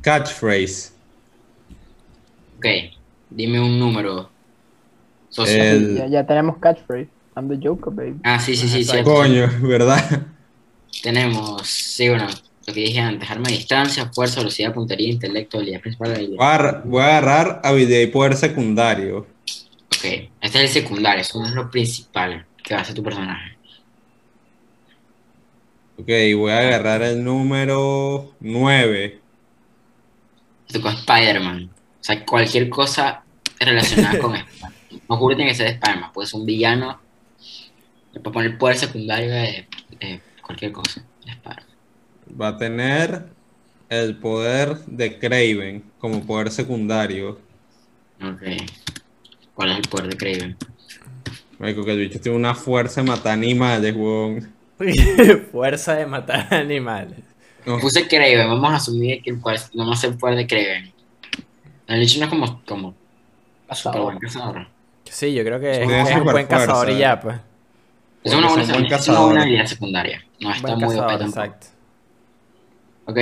catchphrase. 0.00 0.92
Ok, 2.58 2.66
dime 3.30 3.60
un 3.60 3.78
número. 3.78 4.30
Social. 5.28 5.66
El- 5.66 5.96
Ya, 5.96 6.06
ya 6.08 6.26
tenemos 6.26 6.58
catchphrase. 6.58 7.08
I'm 7.36 7.48
the 7.48 7.58
Joker, 7.66 7.92
baby. 7.92 8.20
Ah, 8.24 8.38
sí, 8.38 8.54
sí, 8.56 8.68
sí, 8.68 8.84
cierto. 8.84 9.12
Coño, 9.12 9.48
¿verdad? 9.62 10.26
Tenemos, 11.02 11.66
sí, 11.66 12.08
bueno, 12.08 12.26
lo 12.66 12.74
que 12.74 12.80
dije 12.80 13.00
antes, 13.00 13.30
arma 13.30 13.48
de 13.48 13.54
distancia, 13.56 14.10
fuerza, 14.12 14.40
velocidad, 14.40 14.72
puntería, 14.74 15.10
intelecto, 15.10 15.56
habilidad 15.58 15.80
principal, 15.80 16.14
habilidad. 16.14 16.36
Voy 16.36 16.46
a, 16.46 16.82
voy 16.84 17.02
a 17.02 17.06
agarrar 17.18 17.60
habilidad 17.64 18.00
y 18.00 18.06
poder 18.08 18.36
secundario. 18.36 19.18
Ok, 19.18 20.04
este 20.04 20.30
es 20.42 20.54
el 20.56 20.68
secundario, 20.68 21.22
eso 21.22 21.40
no 21.40 21.48
es 21.48 21.54
lo 21.54 21.70
principal 21.70 22.44
que 22.62 22.74
va 22.74 22.80
a 22.80 22.84
ser 22.84 22.94
tu 22.94 23.02
personaje. 23.02 23.51
Ok, 25.98 26.08
voy 26.36 26.50
a 26.50 26.58
agarrar 26.58 27.02
el 27.02 27.22
número 27.22 28.34
9. 28.40 29.20
Te 30.66 30.72
tocó 30.72 30.88
Spider-Man. 30.88 31.70
O 31.72 32.04
sea, 32.04 32.24
cualquier 32.24 32.68
cosa 32.68 33.22
relacionada 33.60 34.18
con 34.18 34.34
Spider-Man. 34.34 34.72
No 35.08 35.16
juro 35.16 35.30
que 35.30 35.36
tiene 35.36 35.50
que 35.50 35.56
ser 35.56 35.66
de 35.66 35.72
Spider-Man, 35.74 36.12
puede 36.12 36.28
ser 36.28 36.40
un 36.40 36.46
villano. 36.46 37.00
Le 38.12 38.20
puedes 38.20 38.34
poner 38.34 38.58
poder 38.58 38.78
secundario 38.78 39.30
de, 39.30 39.66
de 40.00 40.20
cualquier 40.42 40.72
cosa. 40.72 41.04
Va 42.40 42.48
a 42.48 42.56
tener 42.56 43.26
el 43.88 44.16
poder 44.16 44.78
de 44.86 45.18
Craven 45.18 45.84
como 45.98 46.24
poder 46.24 46.50
secundario. 46.50 47.38
Ok. 48.22 48.42
¿Cuál 49.54 49.72
es 49.72 49.76
el 49.78 49.88
poder 49.88 50.08
de 50.08 50.16
Kraven? 50.16 50.56
Marico, 51.58 51.84
que 51.84 51.92
el 51.92 51.98
bicho 51.98 52.20
tiene 52.20 52.36
una 52.36 52.54
fuerza 52.54 53.02
de 53.02 53.08
matar 53.08 53.32
animales, 53.32 53.94
weón. 53.94 54.51
Fuerza 55.52 55.94
de 55.94 56.06
matar 56.06 56.46
animales. 56.54 57.18
No, 57.66 57.78
Puse 57.78 58.08
Kraven, 58.08 58.48
vamos 58.48 58.72
a 58.72 58.76
asumir 58.76 59.22
que 59.22 59.30
el 59.30 59.38
poder, 59.40 59.60
vamos 59.74 59.96
a 59.96 59.98
hacer 59.98 60.10
el 60.10 60.18
poder 60.18 60.36
de 60.36 60.46
Kraven. 60.46 60.92
El 61.86 62.00
bicho 62.00 62.18
no 62.18 62.24
es 62.24 62.30
como, 62.30 62.62
como 62.64 62.94
super 63.72 64.00
buen 64.00 64.18
cazador. 64.18 64.66
Sí, 65.04 65.32
yo 65.34 65.44
creo 65.44 65.60
que 65.60 65.74
Sí, 65.74 65.80
es, 65.92 66.16
un 66.16 66.24
buen 66.24 66.46
cazador 66.46 66.86
fuerza. 66.86 66.92
y 66.92 66.98
ya, 66.98 67.20
pues. 67.20 67.36
Es 68.24 68.34
una 68.34 68.48
buena, 68.48 68.64
buen 68.64 68.74
es 68.74 68.78
una 68.80 68.88
cazador. 68.88 69.24
buena 69.26 69.42
habilidad 69.42 69.66
secundaria. 69.66 70.24
No 70.40 70.52
está 70.52 70.74
Buen 70.74 70.80
muy 70.86 70.96
cazador, 70.96 71.22
exacto. 71.22 71.66
Ok. 73.06 73.18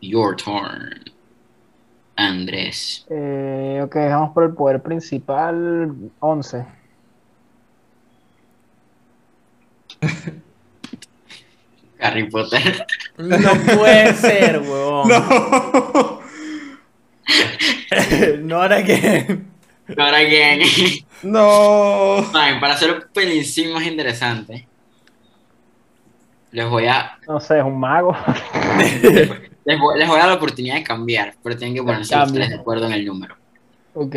Your 0.00 0.36
turn. 0.36 1.04
Andrés. 2.16 3.06
Eh, 3.10 3.80
ok, 3.84 3.94
vamos 3.96 4.32
por 4.32 4.44
el 4.44 4.54
poder 4.54 4.82
principal. 4.82 5.92
11. 6.20 6.64
Harry 12.00 12.28
Potter. 12.28 12.86
No 13.16 13.38
puede 13.76 14.14
ser, 14.14 14.58
huevón. 14.60 15.08
No. 15.08 16.20
No 18.40 18.64
era 18.64 18.84
que. 18.84 19.40
Ahora 19.96 20.20
que. 20.20 21.04
No. 21.22 22.24
Saben, 22.30 22.60
para 22.60 22.74
hacerlo 22.74 22.96
un 22.96 23.12
pelín 23.12 23.44
más 23.72 23.84
interesante, 23.84 24.68
les 26.52 26.68
voy 26.68 26.86
a. 26.86 27.18
No 27.26 27.40
sé, 27.40 27.58
es 27.58 27.64
un 27.64 27.80
mago. 27.80 28.16
Les 29.66 29.80
voy, 29.80 29.98
les 29.98 30.06
voy 30.06 30.16
a 30.16 30.20
dar 30.20 30.28
la 30.28 30.34
oportunidad 30.34 30.76
de 30.76 30.84
cambiar, 30.84 31.34
pero 31.42 31.56
tienen 31.56 31.74
que 31.74 31.82
ponerse 31.82 32.14
tres 32.32 32.50
de 32.50 32.54
acuerdo 32.54 32.86
en 32.86 32.92
el 32.92 33.04
número. 33.04 33.34
ok. 33.94 34.16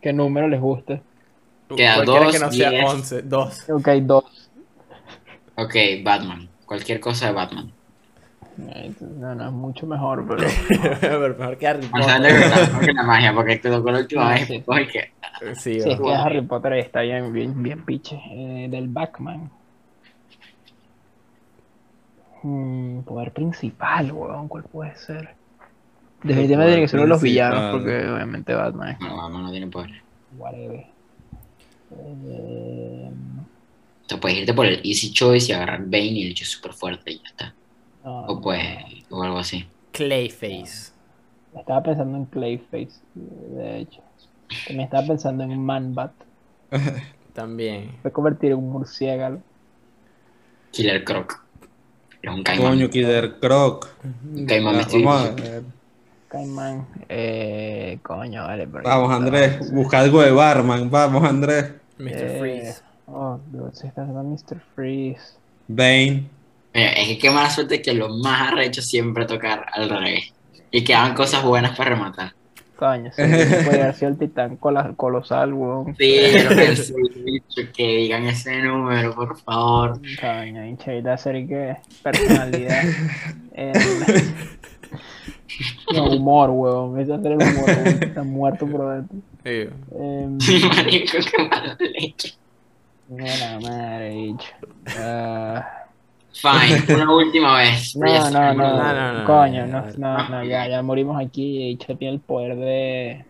¿Qué 0.00 0.12
número 0.12 0.46
les 0.46 0.60
guste? 0.60 1.02
Queda 1.76 1.96
Cualquiera 1.96 2.24
dos, 2.26 2.32
que 2.32 2.38
no 2.38 2.52
sea 2.52 2.70
diez. 2.70 2.84
11, 2.84 3.22
2. 3.22 3.70
Ok, 3.70 3.88
2. 3.88 4.45
Ok, 5.56 5.74
Batman. 6.04 6.48
Cualquier 6.66 7.00
cosa 7.00 7.26
de 7.26 7.32
Batman. 7.32 7.72
No, 8.56 9.34
no, 9.34 9.46
es 9.46 9.52
mucho 9.52 9.86
mejor, 9.86 10.26
pero. 10.26 10.48
Pero 11.00 11.36
mejor 11.36 11.58
que 11.58 11.66
Harry 11.66 11.86
O 11.92 12.02
sea, 12.02 12.18
de 12.18 12.28
Potter. 12.30 12.40
verdad, 12.50 12.60
mejor 12.68 12.86
que 12.86 12.92
la 12.94 13.02
magia, 13.02 13.34
porque 13.34 13.56
te 13.56 13.70
tocó 13.70 13.90
la 13.90 13.98
última 13.98 14.30
Ah, 14.30 14.34
vez. 14.34 14.46
sí. 14.46 14.62
porque- 14.64 15.10
Sí, 15.54 15.80
Sí, 15.82 15.90
es 15.90 16.00
que 16.00 16.14
Harry 16.14 16.40
Potter 16.40 16.72
está 16.74 17.02
bien, 17.02 17.30
bien, 17.32 17.62
bien 17.62 17.84
piche. 17.84 18.18
Eh, 18.30 18.68
del 18.70 18.88
Batman. 18.88 19.50
Mm, 22.42 23.00
poder 23.00 23.32
principal, 23.32 24.12
weón, 24.12 24.48
¿cuál 24.48 24.64
puede 24.64 24.94
ser? 24.96 25.34
Definitivamente 26.22 26.72
tiene 26.72 26.82
que 26.84 26.88
ser 26.88 26.98
uno 27.00 27.04
de 27.04 27.08
los 27.10 27.22
villanos, 27.22 27.72
porque 27.72 28.08
obviamente 28.08 28.54
Batman 28.54 28.88
es 28.90 29.00
No, 29.00 29.16
Batman 29.16 29.42
no 29.42 29.50
tiene 29.50 29.66
poder. 29.66 29.90
whatever. 30.38 30.86
Eh, 31.98 33.10
O 34.06 34.08
sea, 34.08 34.20
puedes 34.20 34.38
irte 34.38 34.54
por 34.54 34.66
el 34.66 34.80
easy 34.84 35.12
choice 35.12 35.50
y 35.50 35.54
agarrar 35.54 35.80
Bane 35.84 36.04
y 36.06 36.22
el 36.26 36.30
hecho 36.30 36.44
es 36.44 36.50
súper 36.50 36.72
fuerte 36.72 37.10
y 37.12 37.16
ya 37.18 37.28
está. 37.28 37.54
no, 38.04 38.20
O 38.26 38.40
pues, 38.40 38.62
o 39.10 39.22
algo 39.22 39.38
así. 39.38 39.66
Clayface. 39.92 40.92
Estaba 41.56 41.82
pensando 41.82 42.16
en 42.18 42.26
Clayface, 42.26 43.00
de 43.14 43.80
hecho. 43.80 44.00
También 44.66 44.84
estaba 44.84 45.06
pensando 45.06 45.42
en 45.44 45.58
Manbat. 45.64 46.12
También. 47.32 47.92
Fue 48.02 48.12
convertir 48.12 48.52
en 48.52 48.58
un 48.58 48.70
murciélago. 48.70 49.40
Killer 50.70 51.04
Croc. 51.04 51.42
Es 52.22 52.30
un 52.30 52.42
caimán. 52.42 52.72
Coño, 52.72 52.90
Killer 52.90 53.38
Croc. 53.40 53.88
Un 54.32 54.46
caimán 54.46 54.76
Ah, 54.76 54.80
a. 54.80 55.34
Caimán. 56.28 56.86
Eh, 57.08 57.98
coño, 58.02 58.42
vale. 58.44 58.66
Vamos, 58.66 59.10
Andrés, 59.10 59.72
busca 59.72 60.00
algo 60.00 60.22
de 60.22 60.30
Barman. 60.32 60.90
Vamos, 60.90 61.24
Andrés. 61.24 61.72
Mr. 61.98 62.08
Eh, 62.08 62.36
Freeze. 62.38 62.82
Oh, 63.06 63.38
Dios, 63.52 63.78
se 63.78 63.86
está 63.86 64.02
haciendo 64.02 64.22
Mr. 64.24 64.60
Freeze. 64.74 65.36
Bane. 65.68 66.24
Mira, 66.74 66.92
es 66.92 67.08
que 67.08 67.18
qué 67.18 67.30
mala 67.30 67.50
suerte 67.50 67.80
que 67.80 67.94
lo 67.94 68.08
más 68.18 68.52
arrecho 68.52 68.82
siempre 68.82 69.24
tocar 69.26 69.66
al 69.72 69.88
revés. 69.88 70.32
Y 70.70 70.84
que 70.84 70.94
hagan 70.94 71.14
cosas 71.14 71.42
buenas 71.44 71.76
para 71.76 71.90
rematar. 71.90 72.32
Coño, 72.76 73.10
sí, 73.10 73.22
puede 73.22 73.80
haber 73.80 73.94
sido 73.94 74.10
el 74.10 74.18
titán 74.18 74.56
cola- 74.56 74.92
colosal, 74.96 75.54
weón. 75.54 75.96
Sí, 75.96 76.14
yo 76.42 76.48
que 76.50 76.76
sí, 76.76 76.92
bicho, 77.24 77.72
que 77.74 77.96
digan 77.96 78.26
ese 78.26 78.60
número, 78.60 79.14
por 79.14 79.38
favor. 79.38 79.98
Coño, 80.20 80.62
hincha, 80.66 80.92
y 80.92 81.00
la 81.00 81.16
serie 81.16 81.46
que 81.46 81.76
personalidad. 82.02 82.82
Eh, 83.58 83.72
no, 85.94 86.10
humor, 86.10 86.50
weón. 86.50 87.00
Esa 87.00 87.18
serie 87.22 87.38
es 87.40 87.54
humor, 87.54 87.70
weón. 87.70 88.02
Está 88.02 88.22
muerto 88.22 88.66
por 88.66 88.94
dentro. 88.96 89.16
Sí. 89.42 89.50
Eh, 89.98 90.28
Marico, 90.76 91.16
qué 91.34 91.42
mala 91.48 91.78
leche. 91.80 92.34
Buena 93.08 93.60
madre, 93.60 94.10
bicho. 94.10 94.48
Ah, 94.98 95.84
Fine, 96.32 96.94
una 96.94 97.14
última 97.14 97.56
vez. 97.58 97.96
no, 97.96 98.30
no, 98.30 98.54
no, 98.54 99.12
No, 99.20 99.24
Coño, 99.24 99.66
no, 99.66 99.84
no, 99.96 100.28
no, 100.28 100.44
ya, 100.44 100.68
ya 100.68 100.82
morimos 100.82 101.18
aquí. 101.24 101.62
y 101.62 101.68
Bicho 101.76 101.96
tiene 101.96 102.14
el 102.14 102.20
poder 102.20 102.56
de. 102.56 103.10
El 103.12 103.24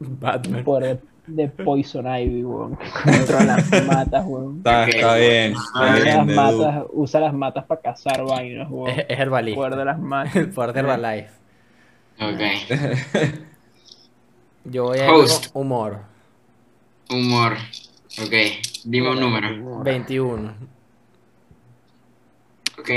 Batman. 0.00 0.64
poder 0.64 1.00
de, 1.26 1.44
de 1.44 1.48
Poison 1.48 2.06
Ivy, 2.06 2.44
weón. 2.44 2.76
Controla 3.04 3.56
las 3.56 3.86
matas, 3.86 4.24
weón. 4.26 4.58
Está, 4.58 4.84
está 4.86 5.14
bien. 5.16 5.52
Está 5.54 5.80
Usa 5.80 5.94
bien, 5.94 6.16
las 6.16 6.26
matas, 6.36 6.84
usa 6.92 7.20
las 7.20 7.34
matas 7.34 7.64
para 7.64 7.80
cazar 7.80 8.22
vainas, 8.24 8.68
weón. 8.70 8.90
Es, 8.90 8.98
es 8.98 9.06
El 9.08 9.20
herbalista. 9.20 9.56
poder 9.56 9.76
de 9.76 9.84
las 9.84 9.98
matas. 10.00 10.36
El 10.36 10.50
poder 10.50 10.72
de 10.72 10.80
Herbalife. 10.80 11.30
Ok. 12.20 12.40
Yo 14.64 14.84
voy 14.84 14.98
a 15.00 15.12
Host. 15.12 15.46
humor. 15.54 16.00
Humor. 17.10 17.54
Ok. 18.24 18.34
Dime 18.84 19.10
un 19.10 19.20
número. 19.20 19.82
21. 19.82 20.54
Ok. 22.78 22.90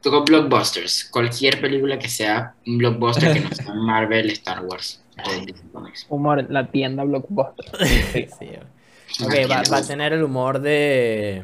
Tú 0.00 0.10
con 0.10 0.24
blockbusters. 0.24 1.08
Cualquier 1.10 1.60
película 1.60 1.98
que 1.98 2.08
sea 2.08 2.54
un 2.66 2.78
blockbuster 2.78 3.32
que 3.32 3.40
no 3.40 3.50
sea 3.54 3.74
Marvel, 3.74 4.30
Star 4.30 4.64
Wars. 4.64 5.02
Humor, 6.08 6.46
la 6.50 6.70
tienda 6.70 7.04
Blockbuster. 7.04 7.66
Sí. 8.38 9.24
Ok, 9.24 9.34
va, 9.50 9.62
va 9.70 9.76
a 9.76 9.86
tener 9.86 10.14
el 10.14 10.22
humor 10.22 10.58
de 10.58 11.42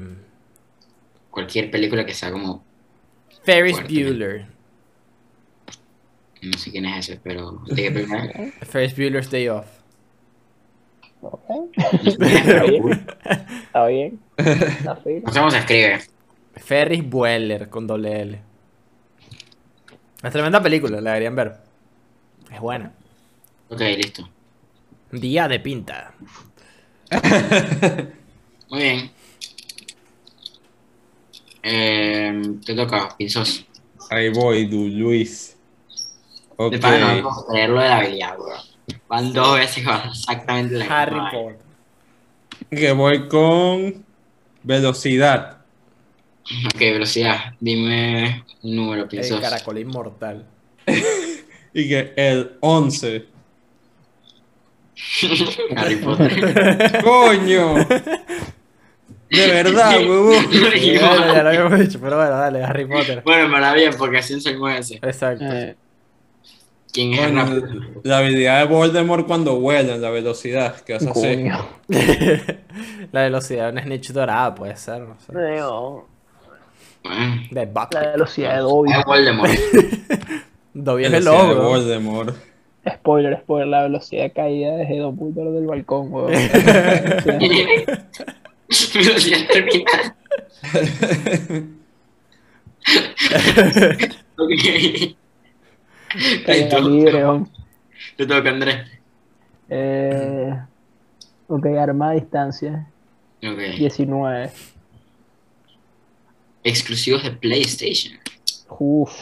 Cualquier 1.31 1.71
película 1.71 2.05
que 2.05 2.15
sea 2.15 2.33
como. 2.33 2.65
Ferris 3.45 3.77
Fuerte. 3.77 4.05
Bueller. 4.05 4.47
No 6.43 6.59
sé 6.59 6.71
quién 6.71 6.87
es 6.87 7.09
ese, 7.09 7.21
pero. 7.23 7.63
¿de 7.67 7.77
qué? 7.77 8.53
Ferris 8.67 8.97
Bueller's 8.97 9.31
Day 9.31 9.49
Off. 9.49 9.67
Ok, 11.21 11.41
Pero, 12.19 12.67
uy, 12.85 12.93
Está 13.65 13.87
bien. 13.87 14.21
Está. 14.37 14.95
No 14.95 15.03
sé 15.03 15.23
cómo 15.39 15.51
se 15.51 15.59
escribe. 15.59 16.01
Ferris 16.55 17.09
Bueller 17.09 17.69
con 17.69 17.87
doble 17.87 18.21
L. 18.21 18.41
Es 20.23 20.33
tremenda 20.33 20.63
película, 20.63 21.01
la 21.01 21.11
deberían 21.11 21.37
ver. 21.37 21.57
Es 22.53 22.61
buena. 22.61 22.93
Ok, 23.69 23.81
listo. 23.81 24.29
Día 25.13 25.49
de 25.49 25.61
pinta. 25.61 26.13
Muy 28.71 28.83
bien. 28.83 29.11
Eh, 31.63 32.43
te 32.65 32.75
toca, 32.75 33.15
Pinzos. 33.17 33.67
Ahí 34.11 34.31
voy, 34.31 34.67
du 34.67 34.89
Luis. 34.89 35.57
Ok. 36.57 36.73
De 36.73 36.79
pana 36.79 36.99
no 36.99 37.23
vamos 37.23 37.45
a 37.45 37.53
creer 37.53 37.71
lo 37.71 37.81
de 37.81 37.89
la 37.89 37.99
habilidad, 37.99 38.37
bro. 38.37 38.68
Van 39.09 39.33
dos 39.33 39.59
veces 39.59 39.85
exactamente 40.07 40.75
la 40.75 40.85
misma 40.85 41.01
Harry. 41.03 41.21
Potter. 41.33 41.59
Que 42.71 42.93
voy 42.93 43.29
con 43.29 44.05
velocidad. 44.63 45.59
Ok, 46.67 46.79
velocidad. 46.79 47.55
Dime 47.61 48.45
un 48.63 48.77
número, 48.77 49.03
El 49.03 49.09
Pinzos. 49.09 49.41
caracol 49.41 49.79
inmortal. 49.79 50.47
Y 51.75 51.87
que 51.87 52.13
el 52.17 52.57
11. 52.61 53.27
Harry 55.77 55.97
Potter. 55.97 57.03
¡Coño! 57.05 57.75
De 59.31 59.47
verdad, 59.47 60.01
huevón. 60.01 60.51
Ya 60.51 61.43
lo 61.43 61.49
habíamos 61.51 61.79
dicho, 61.79 62.01
pero 62.01 62.17
bueno, 62.17 62.31
dale, 62.31 62.65
Harry 62.65 62.87
Potter. 62.87 63.23
bueno, 63.25 63.49
me 63.49 63.61
la 63.61 63.75
bien, 63.75 63.93
porque 63.97 64.19
así 64.19 64.41
soy 64.41 64.57
ese. 64.77 64.97
Exacto. 64.97 65.45
Eh, 65.45 65.77
¿Quién 66.93 67.13
es 67.15 67.21
el 67.21 67.35
la 68.03 68.19
habilidad 68.19 68.61
de 68.61 68.67
Voldemort 68.75 69.27
cuando 69.27 69.61
vuela, 69.61 69.97
la 69.99 70.11
velocidad 70.11 70.81
que 70.81 70.95
hace 70.95 71.09
coño. 71.11 71.69
la 73.13 73.23
velocidad 73.23 73.67
de 73.67 73.73
una 73.73 73.83
snitch 73.83 74.11
dorada 74.13 74.55
puede 74.55 74.77
ser, 74.77 75.01
no 75.03 75.17
sé. 75.21 75.33
Bueno, 75.33 76.07
De 77.51 77.67
La 77.67 77.67
Buckley. 77.67 78.07
velocidad 78.13 78.55
de 78.55 78.61
Dobby. 78.61 78.91
es 78.93 79.05
Voldemort. 79.05 79.51
Dobby 80.75 81.03
es 81.05 81.13
el 81.13 81.13
Velocidad 81.25 81.49
de 81.49 81.55
lobo. 81.55 81.69
Voldemort. 81.69 82.37
Spoiler, 82.89 83.39
spoiler, 83.41 83.69
la 83.69 83.83
velocidad 83.83 84.23
de 84.23 84.31
caída 84.33 84.77
de 84.77 84.99
Dumbledore 84.99 85.51
del 85.51 85.67
balcón, 85.67 86.13
weón. 86.13 86.33
Velocidad 88.95 89.47
terminal. 89.53 90.15
ok. 94.37 95.17
Te 96.47 96.81
libre, 96.81 97.11
toca, 97.13 97.29
weón. 97.29 97.51
te 98.17 98.27
toca, 98.27 98.49
Andrés. 98.49 98.89
Eh, 99.69 100.55
ok, 101.47 101.67
arma 101.79 102.11
a 102.11 102.13
distancia. 102.13 102.87
Ok. 103.43 103.59
19. 103.79 104.51
Exclusivos 106.65 107.23
de 107.23 107.31
PlayStation. 107.33 108.19
Uf. 108.69 109.13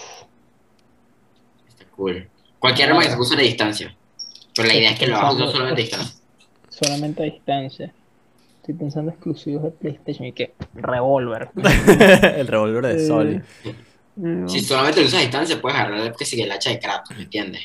Está 1.69 1.85
cool. 1.97 2.29
Cualquier 2.59 2.91
arma 2.91 3.03
que 3.03 3.11
se 3.11 3.19
use 3.19 3.35
a 3.35 3.41
distancia. 3.41 3.97
Pero 4.55 4.69
la 4.69 4.75
idea 4.75 4.91
es 4.91 4.99
que 4.99 5.07
lo 5.07 5.17
hagas 5.17 5.37
no 5.37 5.51
solo 5.51 5.67
a 5.67 5.73
distancia. 5.73 6.17
Solamente 6.69 7.23
a 7.23 7.27
distancia. 7.27 7.93
Estoy 8.57 8.75
pensando 8.75 9.11
exclusivos 9.13 9.63
de 9.63 9.71
PlayStation 9.71 10.27
y 10.27 10.33
que 10.33 10.55
revólver. 10.75 11.51
el 12.37 12.47
revólver 12.47 12.87
de 12.87 13.07
Soli. 13.07 13.41
No. 14.17 14.49
Si 14.49 14.61
solamente 14.61 15.01
lo 15.01 15.07
usas 15.07 15.21
a 15.21 15.23
distancia, 15.23 15.61
puedes 15.61 15.79
agarrar 15.79 16.15
que 16.17 16.25
sigue 16.25 16.45
el 16.45 16.53
hacha 16.53 16.71
de 16.71 16.79
Kratos, 16.79 17.17
¿me 17.17 17.23
entiendes? 17.25 17.63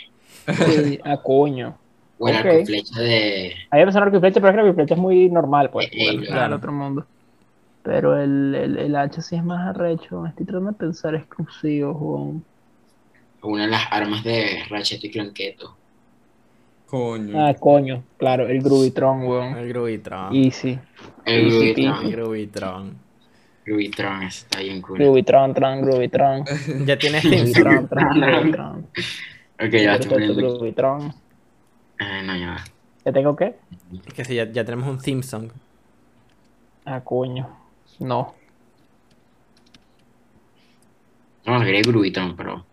Sí, 0.47 0.99
a 1.03 1.17
coño. 1.17 1.77
O 2.19 2.27
el 2.27 2.35
Ok. 2.35 2.45
arco 2.45 2.59
y 2.59 2.65
flecha 2.65 2.99
de. 2.99 3.53
A 3.71 3.75
mí 3.75 3.79
me 3.81 3.85
pensaba 3.85 4.05
arco 4.05 4.17
y 4.17 4.19
flecha, 4.19 4.41
pero 4.41 4.49
es 4.49 4.53
que 4.55 4.59
arco 4.59 4.71
y 4.71 4.73
flecha 4.75 4.93
es 4.95 4.99
muy 4.99 5.29
normal, 5.29 5.69
pues. 5.71 5.87
Eh, 5.91 6.05
Bueno, 6.05 6.21
claro. 6.27 6.41
del 6.43 6.53
otro 6.53 6.71
mundo. 6.71 7.05
Pero 7.83 8.21
el, 8.21 8.53
el, 8.53 8.77
el 8.77 8.95
hacha 8.95 9.21
sí 9.21 9.35
es 9.35 9.43
más 9.43 9.67
arrecho. 9.75 10.25
Estoy 10.27 10.45
tratando 10.45 10.71
de 10.71 10.77
pensar 10.77 11.15
exclusivos, 11.15 11.95
weón. 11.99 12.43
Una 13.43 13.63
de 13.65 13.71
las 13.71 13.91
armas 13.91 14.23
de 14.23 14.63
Ratchet 14.69 15.03
y 15.03 15.09
Clanketo. 15.09 15.75
Coño. 16.85 17.43
Ah, 17.47 17.53
coño. 17.55 18.03
Claro, 18.17 18.47
el 18.47 18.61
Grubitron, 18.61 19.23
weón. 19.25 19.57
El 19.57 19.69
Grubitron. 19.69 20.35
Easy. 20.35 20.77
El 21.25 21.49
Sí, 21.51 21.73
sí, 21.75 21.85
El 21.85 22.11
Grubitron. 22.11 22.95
Ese 23.65 24.27
está 24.27 24.59
bien 24.59 24.81
cool. 24.81 24.97
Grubitron, 24.99 25.53
tron, 25.53 25.81
Grubitron. 25.81 26.43
Ya 26.85 26.97
tienes 26.97 27.21
Theme 27.23 27.47
Song. 27.47 27.63
Grubitron, 27.63 27.87
tron, 27.89 28.21
Grubitron. 28.21 28.87
Ok, 29.59 29.71
ya 29.71 29.93
estoy 29.95 30.09
poniendo. 30.09 30.35
Grubitron. 30.35 31.13
Eh, 31.99 32.21
no, 32.23 32.35
ya 32.35 32.47
va. 32.51 32.63
¿Ya 33.05 33.11
tengo 33.11 33.35
qué? 33.35 33.55
Es 34.07 34.13
que 34.13 34.25
sí, 34.25 34.35
ya, 34.35 34.51
ya 34.51 34.63
tenemos 34.65 34.87
un 34.87 34.99
theme 34.99 35.23
song. 35.23 35.49
Ah, 36.85 37.01
coño. 37.01 37.47
No. 37.99 38.33
No, 41.45 41.57
escribí 41.61 41.81
Grubitron, 41.83 42.35
pero. 42.35 42.65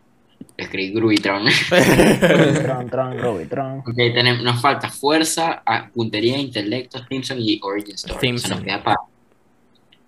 Escribí 0.57 0.93
Grubitron. 0.93 1.45
Grubitron, 1.45 2.87
tron, 2.91 3.17
Grubitron. 3.17 3.79
ok, 3.81 3.95
tenemos, 3.95 4.43
nos 4.43 4.61
falta 4.61 4.89
fuerza, 4.91 5.63
puntería, 5.95 6.37
intelecto, 6.39 6.99
Simpson 7.09 7.39
y 7.41 7.61
Origin 7.63 7.95
Story. 7.95 8.19
Theme 8.21 8.37
O 8.37 8.39
sea, 8.39 8.49
nos 8.51 8.59
song. 8.59 8.65
queda 8.67 8.83
para. 8.83 8.97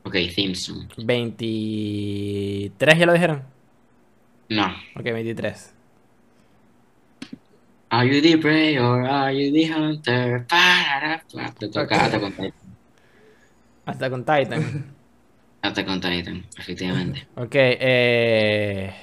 Ok, 0.05 0.17
Simpson. 0.35 0.89
23 0.97 2.99
ya 2.99 3.07
lo 3.07 3.13
dijeron. 3.13 3.43
No. 4.49 4.67
Ok, 4.97 5.05
23. 5.05 5.75
Are 7.91 8.09
you 8.09 8.23
the 8.23 8.39
prey 8.39 8.79
or 8.79 9.05
are 9.07 9.33
you 9.35 9.53
the 9.53 9.71
hunter? 9.73 10.47
Te 11.59 11.69
toca 11.69 11.97
Ok. 12.07 12.07
Attack 12.07 12.23
on 12.23 12.33
Titan. 12.33 12.53
Hasta 13.85 14.11
con 14.11 14.25
Titan. 14.25 14.95
Attack 15.63 15.89
on 15.89 16.01
Titan, 16.01 16.47
efectivamente. 16.57 17.27
Ok, 17.37 17.55
eh. 17.55 18.95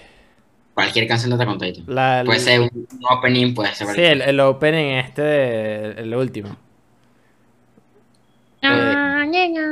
Cualquier 0.73 1.07
canción 1.07 1.29
de 1.31 1.35
Attack 1.35 1.49
on 1.49 1.59
Titan. 1.59 1.83
La, 1.87 2.23
Puede 2.25 2.39
ser 2.39 2.61
un, 2.61 2.69
un 2.73 2.99
opening, 3.09 3.53
puede 3.53 3.73
ser 3.75 3.87
Sí, 3.89 4.01
el, 4.01 4.21
el 4.21 4.39
opening 4.39 4.93
este, 4.95 5.21
de- 5.21 5.91
el 6.01 6.15
último. 6.15 6.55
Eh, 8.61 8.93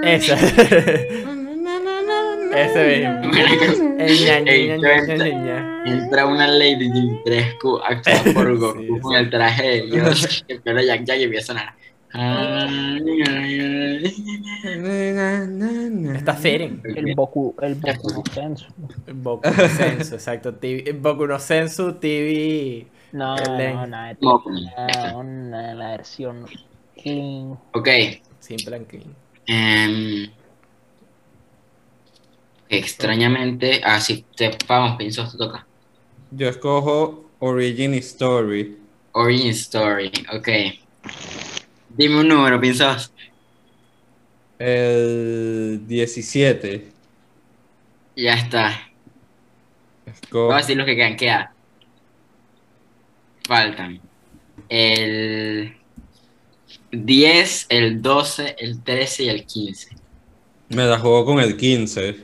ese. 0.04 0.34
ese 2.56 3.02
ña. 5.34 5.84
Entra 5.86 6.26
una 6.26 6.48
Lady 6.48 6.90
Dimitrescu 6.92 7.78
actuada 7.78 8.24
por 8.34 8.58
Goku 8.58 8.80
Sí, 8.82 9.00
con 9.02 9.16
el 9.16 9.30
traje 9.30 9.64
de 9.68 9.82
Dios, 9.92 10.46
el 10.48 10.62
pelo 10.62 10.82
Jack 10.82 11.04
Jack 11.04 11.20
y 11.20 11.24
empieza 11.24 11.54
a 11.54 11.56
sonar. 11.56 11.74
Está 16.16 16.36
Seren. 16.38 16.82
El 16.84 17.14
Boku, 17.16 17.56
el 17.62 17.76
Boku 17.76 18.10
no 18.14 18.24
Sensu. 18.34 18.66
Boku 19.14 19.50
no 19.50 19.68
Sensu, 19.70 20.16
exacto. 20.16 20.54
TV, 20.56 20.94
Boku 20.94 21.28
no 21.28 21.40
Sensu 21.40 21.94
TV. 21.96 22.88
No, 23.12 23.36
no, 23.36 23.88
no, 23.88 24.14
No, 24.22 24.36
opening. 24.36 24.66
no, 25.12 25.24
no, 25.24 25.74
la 25.74 25.92
versión 25.92 26.46
clean. 27.02 27.58
Ok, 27.74 27.88
Simple 28.40 28.76
and 28.76 28.88
clean. 28.88 29.16
Em, 29.48 30.30
extrañamente, 32.70 33.82
ah, 33.84 34.00
sí, 34.02 34.26
te 34.36 34.58
vamos, 34.68 34.98
Pinzos, 34.98 35.32
te 35.32 35.38
toca. 35.38 35.66
Yo 36.32 36.50
escojo 36.50 37.30
Origin 37.40 37.94
Story. 37.96 38.78
Origin 39.14 39.50
Story, 39.52 40.12
ok. 40.34 40.48
Dime 41.90 42.20
un 42.20 42.28
número, 42.28 42.60
Pinzos. 42.60 43.12
El 44.60 45.82
17. 45.88 46.92
Ya 48.16 48.34
está. 48.34 48.90
Escojo- 50.06 50.48
Vamos 50.48 50.54
a 50.56 50.58
decir 50.60 50.78
los 50.78 50.86
que 50.86 50.96
quedan. 50.96 51.16
Queda. 51.18 51.54
Faltan. 53.48 54.00
El 54.70 55.76
10, 57.04 57.66
el 57.70 58.02
12, 58.02 58.56
el 58.60 58.84
13 58.84 59.24
y 59.24 59.30
el 59.30 59.46
15. 59.46 59.90
Me 60.70 60.86
la 60.86 60.98
juego 61.00 61.26
con 61.26 61.40
el 61.40 61.58
15. 61.58 62.16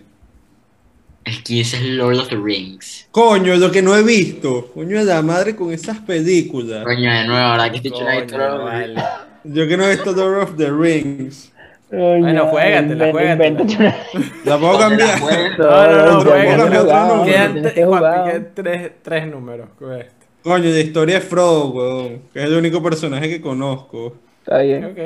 El 1.23 1.43
15 1.43 1.77
es 1.77 1.83
Lord 1.83 2.19
of 2.19 2.29
the 2.29 2.37
Rings. 2.37 3.07
Coño, 3.11 3.55
lo 3.55 3.71
que 3.71 3.81
no 3.81 3.95
he 3.95 4.03
visto. 4.03 4.71
Coño 4.73 4.99
de 4.99 5.05
la 5.05 5.21
madre 5.21 5.55
con 5.55 5.71
esas 5.71 5.99
películas. 5.99 6.83
Coño, 6.83 7.11
de 7.11 7.27
nuevo, 7.27 7.45
ahora 7.45 7.69
que 7.69 7.77
estoy 7.77 7.91
Coño, 7.91 8.63
vale. 8.63 8.95
Yo 9.43 9.67
que 9.67 9.77
no 9.77 9.85
he 9.85 9.91
visto 9.91 10.11
Lord 10.13 10.43
of 10.43 10.57
the 10.57 10.71
Rings. 10.71 11.51
Bueno, 11.91 12.47
juégatela, 12.47 13.11
juégatela. 13.11 13.97
La 14.45 14.57
puedo 14.57 14.79
cambiar. 14.79 15.19
No, 15.19 15.27
no, 15.27 16.05
no, 16.05 16.17
otro, 16.19 16.33
Quedan, 17.25 17.61
quedan 17.73 18.47
tres, 18.55 18.91
tres 19.03 19.27
números. 19.27 19.69
Coño, 20.41 20.71
de 20.71 20.81
historia 20.81 21.17
es 21.17 21.25
Frodo, 21.25 21.69
weón. 21.69 22.21
Que 22.33 22.39
es 22.39 22.45
el 22.45 22.55
único 22.55 22.81
personaje 22.81 23.29
que 23.29 23.41
conozco. 23.41 24.15
Está 24.41 24.59
bien. 24.59 24.85
Ok. 24.85 24.97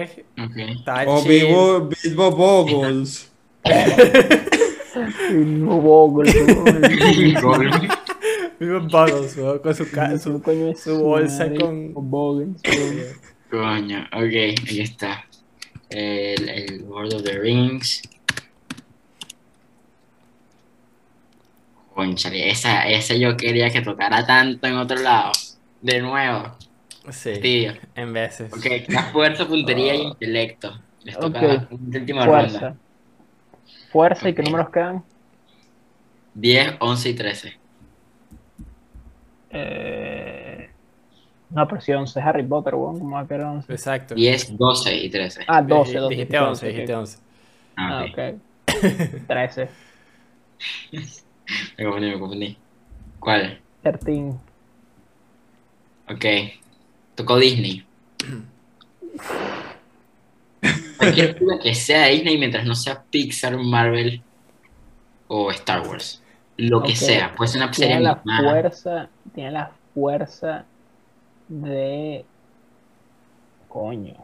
Ok. 0.45 0.57
Está 0.57 1.03
O. 1.07 1.21
Bilbo, 1.23 1.89
Bilbo 2.03 2.31
Boggles. 2.31 3.31
Vivo 8.59 8.77
en 8.77 8.87
Buggles, 8.87 9.37
weón, 9.37 9.59
con 9.59 9.75
su, 9.75 9.91
ca- 9.91 10.17
su, 10.17 10.41
coño 10.41 10.73
su 10.75 10.97
bolsa 11.03 11.43
madre, 11.45 11.59
con- 11.59 11.93
Bogle, 12.09 12.47
su- 12.63 13.15
Coño, 13.51 14.07
ok, 14.13 14.59
aquí 14.61 14.81
está. 14.81 15.25
El, 15.89 16.49
el 16.49 16.85
Lord 16.87 17.13
of 17.15 17.23
the 17.23 17.37
Rings. 17.37 18.01
Conchale, 21.93 22.49
esa, 22.49 22.87
esa 22.89 23.13
yo 23.15 23.37
quería 23.37 23.69
que 23.69 23.81
tocara 23.81 24.25
tanto 24.25 24.67
en 24.67 24.75
otro 24.75 24.97
lado. 24.99 25.31
De 25.81 26.01
nuevo, 26.01 26.55
Sí, 27.11 27.67
en 27.95 28.13
veces. 28.13 28.51
Ok, 28.53 28.65
la 28.89 29.03
fuerza, 29.11 29.47
puntería 29.47 29.95
y 29.95 30.01
intelecto. 30.01 30.79
Les 31.03 31.17
toca 31.19 31.39
Ok. 31.39 31.43
la 31.43 31.67
última 31.99 32.25
ronda. 32.25 32.49
Fuerza. 32.49 32.75
Fuerza, 33.91 34.29
¿y 34.29 34.33
qué 34.33 34.43
números 34.43 34.69
quedan? 34.69 35.03
10, 36.33 36.75
11 36.79 37.09
y 37.09 37.13
13. 37.13 37.53
Eh... 39.51 40.69
No, 41.51 41.67
pero 41.67 41.79
si 41.79 41.93
11 41.93 42.19
es 42.19 42.25
Harry 42.25 42.43
Potter, 42.43 42.73
¿cómo 42.73 43.11
va 43.15 43.21
a 43.21 43.27
quedar 43.27 43.41
11? 43.45 43.71
Exacto. 43.71 44.15
10, 44.15 44.57
12 44.57 44.95
y 44.95 45.09
13. 45.09 45.45
Ah, 45.47 45.61
12, 45.61 45.91
Dij- 45.91 45.99
12. 46.01 46.15
Dijiste 46.15 46.39
11, 46.39 46.67
dijiste 46.67 46.95
11. 46.95 47.17
Ah, 47.77 47.99
Ah, 47.99 48.05
ok. 48.09 48.41
13, 49.27 49.69
Me 51.77 51.83
confundí, 51.85 52.09
me 52.09 52.19
confundí. 52.19 52.57
¿Cuál? 53.19 53.61
13. 53.83 54.33
Ok. 56.09 56.25
Tocó 57.15 57.37
Disney. 57.37 57.85
Cualquier 60.97 61.33
película 61.33 61.59
que 61.59 61.73
sea 61.73 62.07
Disney 62.07 62.37
mientras 62.37 62.65
no 62.65 62.75
sea 62.75 63.03
Pixar, 63.09 63.57
Marvel 63.57 64.21
o 65.27 65.51
Star 65.51 65.87
Wars. 65.87 66.21
Lo 66.57 66.83
que 66.83 66.95
sea. 66.95 67.35
Puede 67.35 67.51
ser 67.51 67.63
una 67.63 67.73
serie 67.73 67.97
Tiene 67.97 68.03
la 68.03 68.15
fuerza, 68.15 69.09
tiene 69.33 69.51
la 69.51 69.71
fuerza 69.93 70.65
de... 71.47 72.25
Coño. 73.67 74.15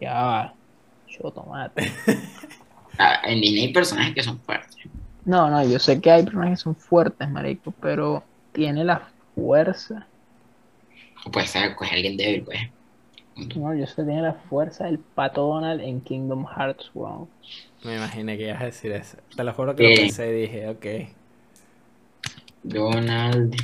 Ya 0.00 0.22
va. 0.22 0.54
Yo 1.08 1.30
tomate. 1.30 1.92
Ah, 2.98 3.20
En 3.24 3.40
Disney 3.40 3.66
hay 3.66 3.72
personajes 3.72 4.14
que 4.14 4.22
son 4.22 4.38
fuertes. 4.40 4.76
No, 5.24 5.48
no, 5.48 5.64
yo 5.64 5.78
sé 5.78 6.02
que 6.02 6.10
hay 6.10 6.22
personajes 6.22 6.58
que 6.58 6.64
son 6.64 6.76
fuertes, 6.76 7.30
marico, 7.30 7.72
pero 7.80 8.22
tiene 8.52 8.84
la 8.84 9.08
fuerza. 9.34 10.06
O 11.24 11.30
puede 11.30 11.46
ser 11.46 11.74
pues, 11.76 11.92
alguien 11.92 12.16
débil, 12.16 12.42
pues. 12.44 12.58
No, 13.56 13.74
yo 13.74 13.86
sé 13.86 13.96
que 13.96 14.02
tiene 14.04 14.22
la 14.22 14.34
fuerza 14.34 14.84
del 14.84 14.98
pato 14.98 15.46
Donald 15.46 15.80
en 15.80 16.00
Kingdom 16.02 16.46
Hearts, 16.46 16.90
weón. 16.94 17.28
Me 17.84 17.96
imaginé 17.96 18.36
que 18.36 18.48
ibas 18.48 18.60
a 18.60 18.66
decir 18.66 18.92
eso. 18.92 19.16
Te 19.34 19.44
lo 19.44 19.52
juro 19.54 19.74
que 19.74 19.82
lo 19.82 19.88
Eh. 19.88 19.94
pensé 19.96 20.30
y 20.30 20.40
dije, 20.42 20.68
ok. 20.68 20.86
Donald. 22.62 23.54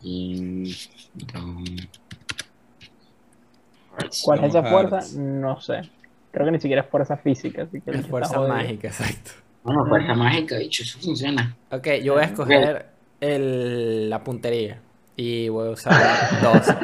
Kingdom 0.00 1.64
Hearts. 3.98 4.22
¿Cuál 4.24 4.44
es 4.44 4.50
esa 4.50 4.62
fuerza? 4.62 4.96
Hearts. 4.96 5.14
No 5.16 5.60
sé. 5.60 5.80
Creo 6.30 6.46
que 6.46 6.52
ni 6.52 6.60
siquiera 6.60 6.82
es 6.82 6.88
fuerza 6.88 7.16
física, 7.16 7.62
así 7.62 7.80
que 7.80 7.90
Es 7.90 8.06
fuerza 8.06 8.38
mágica, 8.40 8.88
exacto. 8.88 9.30
Bueno, 9.64 9.84
fuerza 9.86 10.14
mágica, 10.14 10.56
dicho, 10.56 10.82
eso 10.82 10.98
funciona. 11.00 11.56
Ok, 11.70 11.88
yo 12.02 12.14
voy 12.14 12.22
a 12.22 12.26
escoger 12.26 12.86
el, 13.20 14.08
la 14.08 14.22
puntería. 14.22 14.80
Y 15.20 15.48
voy 15.48 15.66
a 15.66 15.70
usar 15.72 16.40
12. 16.40 16.76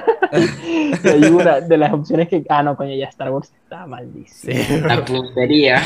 Y 1.05 1.09
hay 1.09 1.25
una 1.27 1.61
de 1.61 1.79
las 1.79 1.93
opciones 1.93 2.29
que. 2.29 2.45
Ah, 2.49 2.65
no, 2.65 2.77
coño, 2.77 2.93
ya 2.97 3.07
Star 3.07 3.31
Wars 3.31 3.53
está 3.63 3.87
malísimo. 3.87 4.53
Sí, 4.53 4.81
La 4.81 5.05
puntería. 5.05 5.81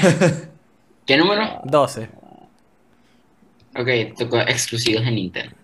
¿Qué 1.04 1.18
número? 1.18 1.60
12. 1.64 2.08
Ok, 3.78 3.88
tocó 4.18 4.38
exclusivos 4.40 5.04
de 5.04 5.10
Nintendo. 5.10 5.54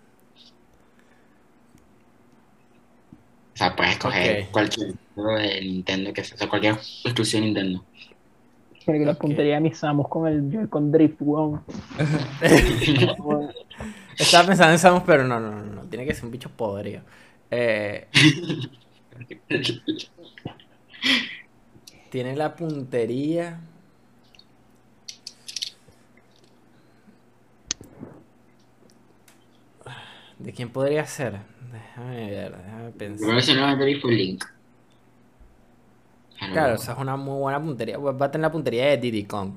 O 3.54 3.56
sea, 3.56 3.74
puedes 3.74 3.92
escoger 3.92 4.48
cualquier 4.50 4.92
juego 5.14 5.38
de 5.38 5.60
Nintendo 5.62 6.12
que 6.12 6.22
sea, 6.22 6.34
o 6.34 6.38
sea, 6.38 6.48
cualquier 6.50 6.74
exclusivo 6.74 7.40
de 7.40 7.46
Nintendo. 7.46 7.84
Porque 8.84 9.06
la 9.06 9.12
Ok. 9.12 9.18
puntería 9.20 9.54
de 9.54 9.60
mis 9.62 9.78
Samus 9.78 10.08
con 10.08 10.26
el 10.28 10.50
Joy-Con 10.52 10.92
Drift, 10.92 11.16
weón. 11.20 11.62
Estaba 14.18 14.46
pensando 14.46 14.72
en 14.72 14.78
Samus, 14.78 15.02
pero 15.06 15.24
no, 15.24 15.40
no, 15.40 15.50
no, 15.50 15.62
no. 15.64 15.82
Tiene 15.82 16.06
que 16.06 16.14
ser 16.14 16.24
un 16.24 16.30
bicho 16.30 16.50
podrido. 16.50 17.02
Eh, 17.50 18.08
tiene 22.10 22.36
la 22.36 22.54
puntería. 22.54 23.60
¿De 30.38 30.52
quién 30.52 30.70
podría 30.70 31.06
ser? 31.06 31.40
Déjame 31.72 32.30
ver, 32.30 32.56
déjame 32.56 32.90
pensar. 32.90 33.18
Primero 33.18 33.40
se 33.40 33.54
lo 33.54 33.66
metería 33.66 34.00
fue 34.00 34.12
Link. 34.12 34.44
Pero- 36.40 36.52
Claro, 36.52 36.74
esa 36.74 36.92
es 36.92 36.98
una 36.98 37.16
muy 37.16 37.38
buena 37.38 37.62
puntería. 37.62 37.98
Va 37.98 38.26
a 38.26 38.30
tener 38.30 38.42
la 38.42 38.52
puntería 38.52 38.86
de 38.86 38.96
Diddy 38.98 39.24
Kong. 39.24 39.54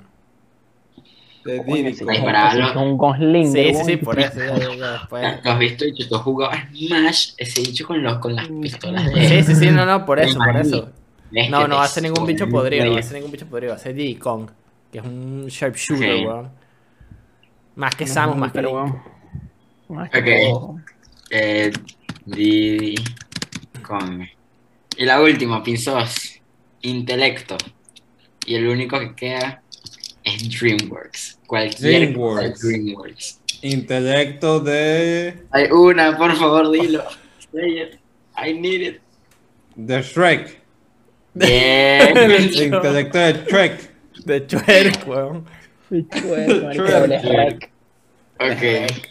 De 1.48 1.64
Diddy 1.64 1.96
lo- 2.74 2.82
un 2.82 2.98
Gosling. 2.98 3.52
Sí, 3.54 3.74
sí, 3.74 3.84
sí, 3.86 3.98
por 3.98 4.20
eso. 4.20 4.38
¿Tú 5.10 5.50
has 5.50 5.60
visto 5.60 5.86
dicho, 5.86 6.08
tú 6.10 6.16
has 6.18 6.22
jugado 6.22 6.52
a 6.52 6.68
Smash, 6.76 7.32
ese 7.38 7.62
dicho 7.62 7.88
con, 7.88 8.04
los, 8.04 8.18
con 8.20 8.36
las 8.36 8.50
pistolas 8.50 9.06
de... 9.14 9.28
Sí, 9.30 9.44
sí, 9.44 9.56
sí, 9.56 9.72
no, 9.72 9.86
no, 9.86 10.06
por 10.06 10.20
eso, 10.20 10.38
por 10.38 10.58
eso. 10.58 10.92
Es 11.32 11.50
No, 11.50 11.66
no 11.68 11.86
ser 11.88 12.04
ningún 12.04 12.26
bicho 12.26 12.50
podrido, 12.50 12.86
no 12.86 13.02
ser 13.02 13.14
ningún 13.14 13.32
bicho 13.32 13.46
podrido, 13.46 13.72
va 13.72 13.78
a 13.78 13.80
ser 13.80 13.94
Diddy 13.96 14.16
Kong, 14.16 14.50
que 14.92 14.98
es 15.00 15.06
un 15.06 15.48
sharpshooter, 15.48 16.26
weón. 16.28 16.50
Más 17.76 17.96
que 17.96 18.06
Samus, 18.06 18.36
más 18.36 18.52
que 18.52 18.60
weón. 18.60 19.02
Ok. 19.88 20.28
Eh, 21.30 21.72
Diddy 22.26 22.96
Kong. 23.84 24.24
Y 24.98 25.06
la 25.06 25.22
última, 25.22 25.64
Pinzos. 25.64 26.42
Intelecto. 26.82 27.56
Y 28.46 28.56
el 28.56 28.68
único 28.68 29.00
que 29.00 29.16
queda 29.16 29.62
es 30.28 30.60
DreamWorks. 30.60 31.40
Cualquier 31.48 32.14
cosa 32.14 32.42
de 32.42 32.50
DreamWorks. 32.50 32.62
DreamWorks. 32.62 33.40
Intelecto 33.62 34.60
de. 34.60 35.34
Hay 35.52 35.72
una, 35.72 36.18
por 36.18 36.36
favor, 36.36 36.72
dilo. 36.72 37.04
Say 37.52 37.82
it. 37.82 38.00
I 38.38 38.54
need 38.54 38.82
it. 38.82 39.02
de 39.76 40.02
Shrek. 40.02 40.62
Bien. 41.34 42.10
Intelecto 42.64 43.18
de 43.18 43.34
Shrek. 43.46 43.92
De 44.26 44.40
Shrek, 44.48 45.08
weón. 45.08 45.46
Marico, 45.90 47.08
Shrek. 47.08 47.72
ok. 48.40 49.08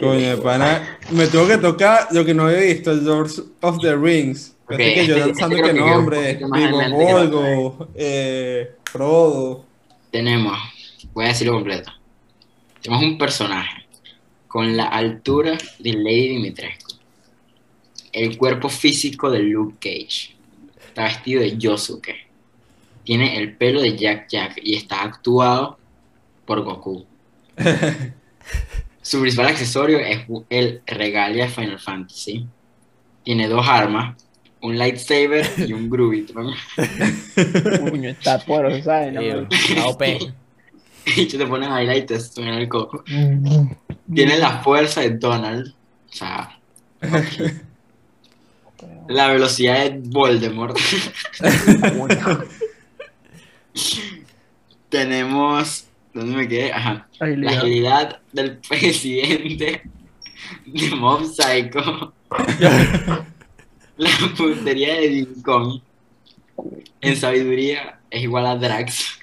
Coño, 0.00 0.36
de 0.36 0.36
pana. 0.38 0.98
Me 1.10 1.26
tengo 1.26 1.46
que 1.46 1.58
tocar 1.58 2.08
lo 2.12 2.24
que 2.24 2.32
no 2.32 2.46
había 2.46 2.60
visto, 2.60 2.92
el 2.92 3.04
Lord 3.04 3.30
of 3.60 3.78
the 3.82 3.94
Rings. 3.94 4.51
Que 4.76 5.06
yo 5.06 5.16
este- 5.16 5.26
lanzando 5.26 5.56
este 5.56 5.68
que 5.68 5.72
creo 5.72 5.74
que 5.74 5.74
quedó 5.74 5.84
un 5.84 5.90
nombre, 5.90 6.34
poquito 6.34 6.48
más 6.48 6.60
Vivo 6.60 6.90
Volgo, 6.90 7.88
eh, 7.94 8.72
Frodo. 8.84 9.64
Tenemos, 10.10 10.58
voy 11.12 11.24
a 11.24 11.28
decirlo 11.28 11.54
completo. 11.54 11.92
Tenemos 12.80 13.04
un 13.04 13.18
personaje 13.18 13.86
con 14.48 14.76
la 14.76 14.84
altura 14.84 15.56
de 15.78 15.92
Lady 15.94 16.28
Dimitrescu, 16.28 16.92
el 18.12 18.36
cuerpo 18.36 18.68
físico 18.68 19.30
de 19.30 19.38
Luke 19.38 19.76
Cage, 19.80 20.36
está 20.86 21.04
vestido 21.04 21.40
de 21.40 21.56
Yosuke, 21.56 22.26
tiene 23.04 23.38
el 23.38 23.56
pelo 23.56 23.80
de 23.80 23.96
Jack 23.96 24.28
Jack 24.28 24.60
y 24.62 24.76
está 24.76 25.02
actuado 25.02 25.78
por 26.44 26.62
Goku. 26.62 27.06
Su 29.02 29.20
principal 29.20 29.46
accesorio 29.46 29.98
es 29.98 30.20
el 30.48 30.82
regalia 30.86 31.44
de 31.44 31.50
Final 31.50 31.78
Fantasy. 31.80 32.46
Tiene 33.24 33.48
dos 33.48 33.66
armas, 33.66 34.16
un 34.62 34.78
lightsaber 34.78 35.46
y 35.58 35.72
un. 35.72 35.90
Coño, 35.90 36.54
está 38.10 38.38
poderoso, 38.38 38.82
¿sabes? 38.84 39.12
No, 39.12 39.88
OP. 39.88 40.02
Y 41.04 41.26
te 41.26 41.44
pones 41.46 41.68
y 41.98 42.02
te 42.02 42.20
suena 42.20 42.60
el 42.60 42.68
coco. 42.68 43.02
Tiene 43.04 44.38
la 44.38 44.62
fuerza 44.62 45.00
de 45.00 45.10
Donald. 45.10 45.74
O 46.08 46.12
sea, 46.12 46.60
la 49.08 49.26
velocidad 49.26 49.90
de 49.90 49.98
Voldemort. 49.98 50.78
Tenemos. 54.88 55.86
¿Dónde 56.14 56.36
me 56.36 56.46
quedé? 56.46 56.72
Ajá. 56.72 57.08
La 57.18 57.50
agilidad 57.50 58.20
del 58.32 58.58
presidente 58.58 59.82
de 60.66 60.90
Mob 60.94 61.24
Psycho. 61.24 62.12
la 63.96 64.10
puntería 64.36 64.94
de 64.94 65.08
Lincoln. 65.08 65.82
En 67.00 67.16
sabiduría 67.16 68.00
es 68.10 68.22
igual 68.22 68.46
a 68.46 68.56
Drax. 68.56 69.18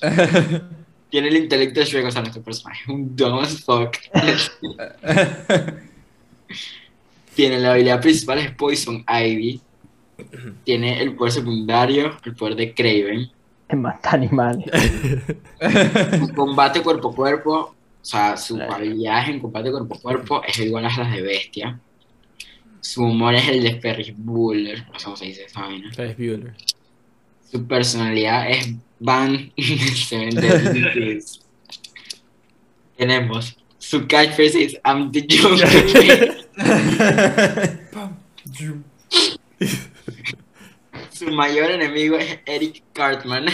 Tiene 1.10 1.28
el 1.28 1.36
intelecto 1.36 1.80
de 1.80 1.86
Shrek, 1.86 2.06
o 2.06 2.10
sea, 2.10 2.20
nuestro 2.20 2.42
personaje 2.42 2.82
es 2.82 2.88
un 2.88 3.16
dumb 3.16 3.40
as 3.40 3.64
fuck. 3.64 3.96
Tiene 7.34 7.58
la 7.60 7.72
habilidad 7.72 8.00
principal 8.00 8.38
es 8.38 8.50
Poison 8.52 9.04
Ivy. 9.08 9.60
Tiene 10.64 11.00
el 11.00 11.14
poder 11.14 11.32
secundario, 11.32 12.16
el 12.24 12.34
poder 12.34 12.56
de 12.56 12.74
Craven. 12.74 13.30
Que 13.68 13.76
mata 13.76 14.10
animales. 14.10 14.66
En 15.60 16.28
combate 16.34 16.82
cuerpo 16.82 17.10
a 17.10 17.14
cuerpo, 17.14 17.54
o 17.54 18.04
sea, 18.04 18.36
su 18.36 18.60
habilidad 18.60 19.28
en 19.28 19.40
combate 19.40 19.70
cuerpo 19.70 19.94
a 19.94 20.00
cuerpo 20.00 20.42
es 20.46 20.58
igual 20.58 20.86
a 20.86 20.96
las 20.96 21.12
de 21.12 21.22
Bestia. 21.22 21.80
Su 22.80 23.04
humor 23.04 23.34
es 23.34 23.48
el 23.48 23.62
de 23.62 23.80
Ferris 23.80 24.12
Bueller, 24.16 24.86
no 24.92 24.98
sé 24.98 25.04
cómo 25.04 25.16
se 25.16 25.26
dice 25.26 25.44
esa 25.44 25.62
vaina. 25.62 25.92
Ferris 25.92 26.16
Bueller. 26.16 26.54
Su 27.50 27.66
personalidad 27.66 28.50
es 28.50 28.74
Van. 29.00 29.52
Tenemos 32.96 33.58
su 33.88 34.06
catchphrase 34.06 34.64
es 34.64 34.78
I'm 34.84 35.10
the 35.12 35.26
Joker. 35.30 36.46
Su 41.10 41.30
mayor 41.30 41.70
enemigo 41.70 42.16
es 42.18 42.38
Eric 42.44 42.82
Cartman. 42.92 43.46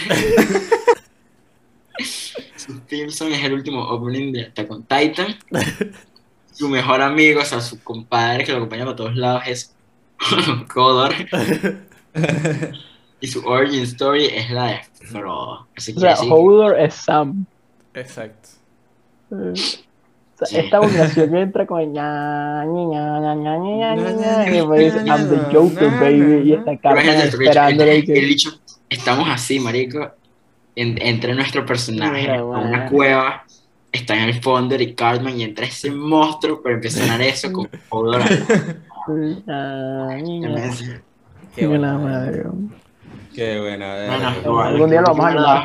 su 2.56 2.80
theme 2.80 3.10
song 3.10 3.32
es 3.32 3.44
el 3.44 3.52
último 3.52 3.80
opening 3.82 4.32
de 4.32 4.46
Attack 4.46 4.70
on 4.70 4.82
Titan. 4.82 5.38
su 6.54 6.68
mejor 6.68 7.02
amigo, 7.02 7.40
o 7.40 7.44
sea, 7.44 7.60
su 7.60 7.82
compadre 7.82 8.44
que 8.44 8.52
lo 8.52 8.58
acompaña 8.58 8.84
por 8.84 8.96
todos 8.96 9.16
lados 9.16 9.42
es 9.46 9.74
Kodor. 10.72 11.12
y 13.20 13.26
su 13.26 13.46
origin 13.46 13.82
story 13.82 14.26
es 14.26 14.50
la 14.50 14.66
de 14.66 14.80
Frodo. 15.06 15.66
Así 15.76 15.92
que 15.92 15.98
o 15.98 16.00
sea, 16.00 16.14
Hodor 16.20 16.78
es 16.78 16.94
Sam. 16.94 17.44
Exacto. 17.94 18.48
Esta 20.50 20.80
obligación 20.80 21.34
entra 21.36 21.66
con 21.66 21.92
ña, 21.92 22.64
ña, 22.64 23.34
ña, 23.34 24.58
y 24.58 24.66
me 24.66 24.78
dice, 24.78 24.98
I'm 25.06 25.28
the 25.28 25.36
Joker, 25.52 25.90
baby, 26.00 26.50
y 26.50 26.52
esta 26.54 26.76
cámara 26.76 27.24
estamos 28.90 29.28
así, 29.30 29.60
marico, 29.60 30.10
entre 30.76 31.34
nuestro 31.34 31.64
personaje, 31.64 32.30
a 32.30 32.44
una 32.44 32.86
cueva, 32.88 33.44
está 33.94 34.14
en 34.14 34.28
el 34.28 34.42
fondo 34.42 34.74
Eric 34.74 34.96
Cartman 34.96 35.38
y 35.38 35.44
entra 35.44 35.66
ese 35.66 35.90
monstruo, 35.90 36.60
pero 36.62 36.74
empieza 36.76 37.00
a 37.00 37.02
sonar 37.06 37.22
eso 37.22 37.52
con 37.52 37.68
ña. 39.08 40.70
Qué 41.54 41.66
buena 41.66 41.98
madre. 41.98 42.42
Qué 43.34 43.60
buena. 43.60 44.04
eh. 44.04 44.08
Bueno. 44.44 44.60
Algún 44.62 44.90
día 44.90 45.00
lo 45.00 45.14
vamos 45.14 45.42
a. 45.46 45.64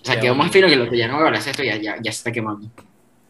O 0.00 0.04
sea, 0.10 0.20
quedó 0.20 0.34
más 0.34 0.50
fino 0.50 0.68
que 0.68 0.76
lo 0.76 0.88
que 0.88 0.96
ya 0.96 1.06
no 1.08 1.16
hablar 1.16 1.42
de 1.42 1.50
esto, 1.50 1.62
ya, 1.62 1.76
ya, 1.76 1.96
ya 1.96 2.12
se 2.12 2.18
está 2.18 2.32
quemando. 2.32 2.68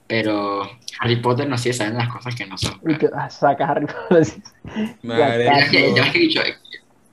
Pero 0.07 0.63
Harry 1.01 1.17
Potter 1.17 1.49
no 1.49 1.59
sigue 1.59 1.75
saben 1.75 1.97
las 1.97 2.09
cosas 2.09 2.35
que 2.35 2.47
no 2.47 2.57
son. 2.57 2.81
Y 2.87 2.97
que 2.97 3.09
ah, 3.15 3.29
saca 3.29 3.67
Harry 3.67 3.87
Potter. 3.87 4.27
Madre 5.03 5.45
Ya, 5.45 5.59
Ya 5.61 5.71
que, 5.71 5.79
mía. 5.87 5.95
ya 5.97 6.03
es 6.07 6.13
que 6.13 6.19
he 6.19 6.23
dicho, 6.23 6.41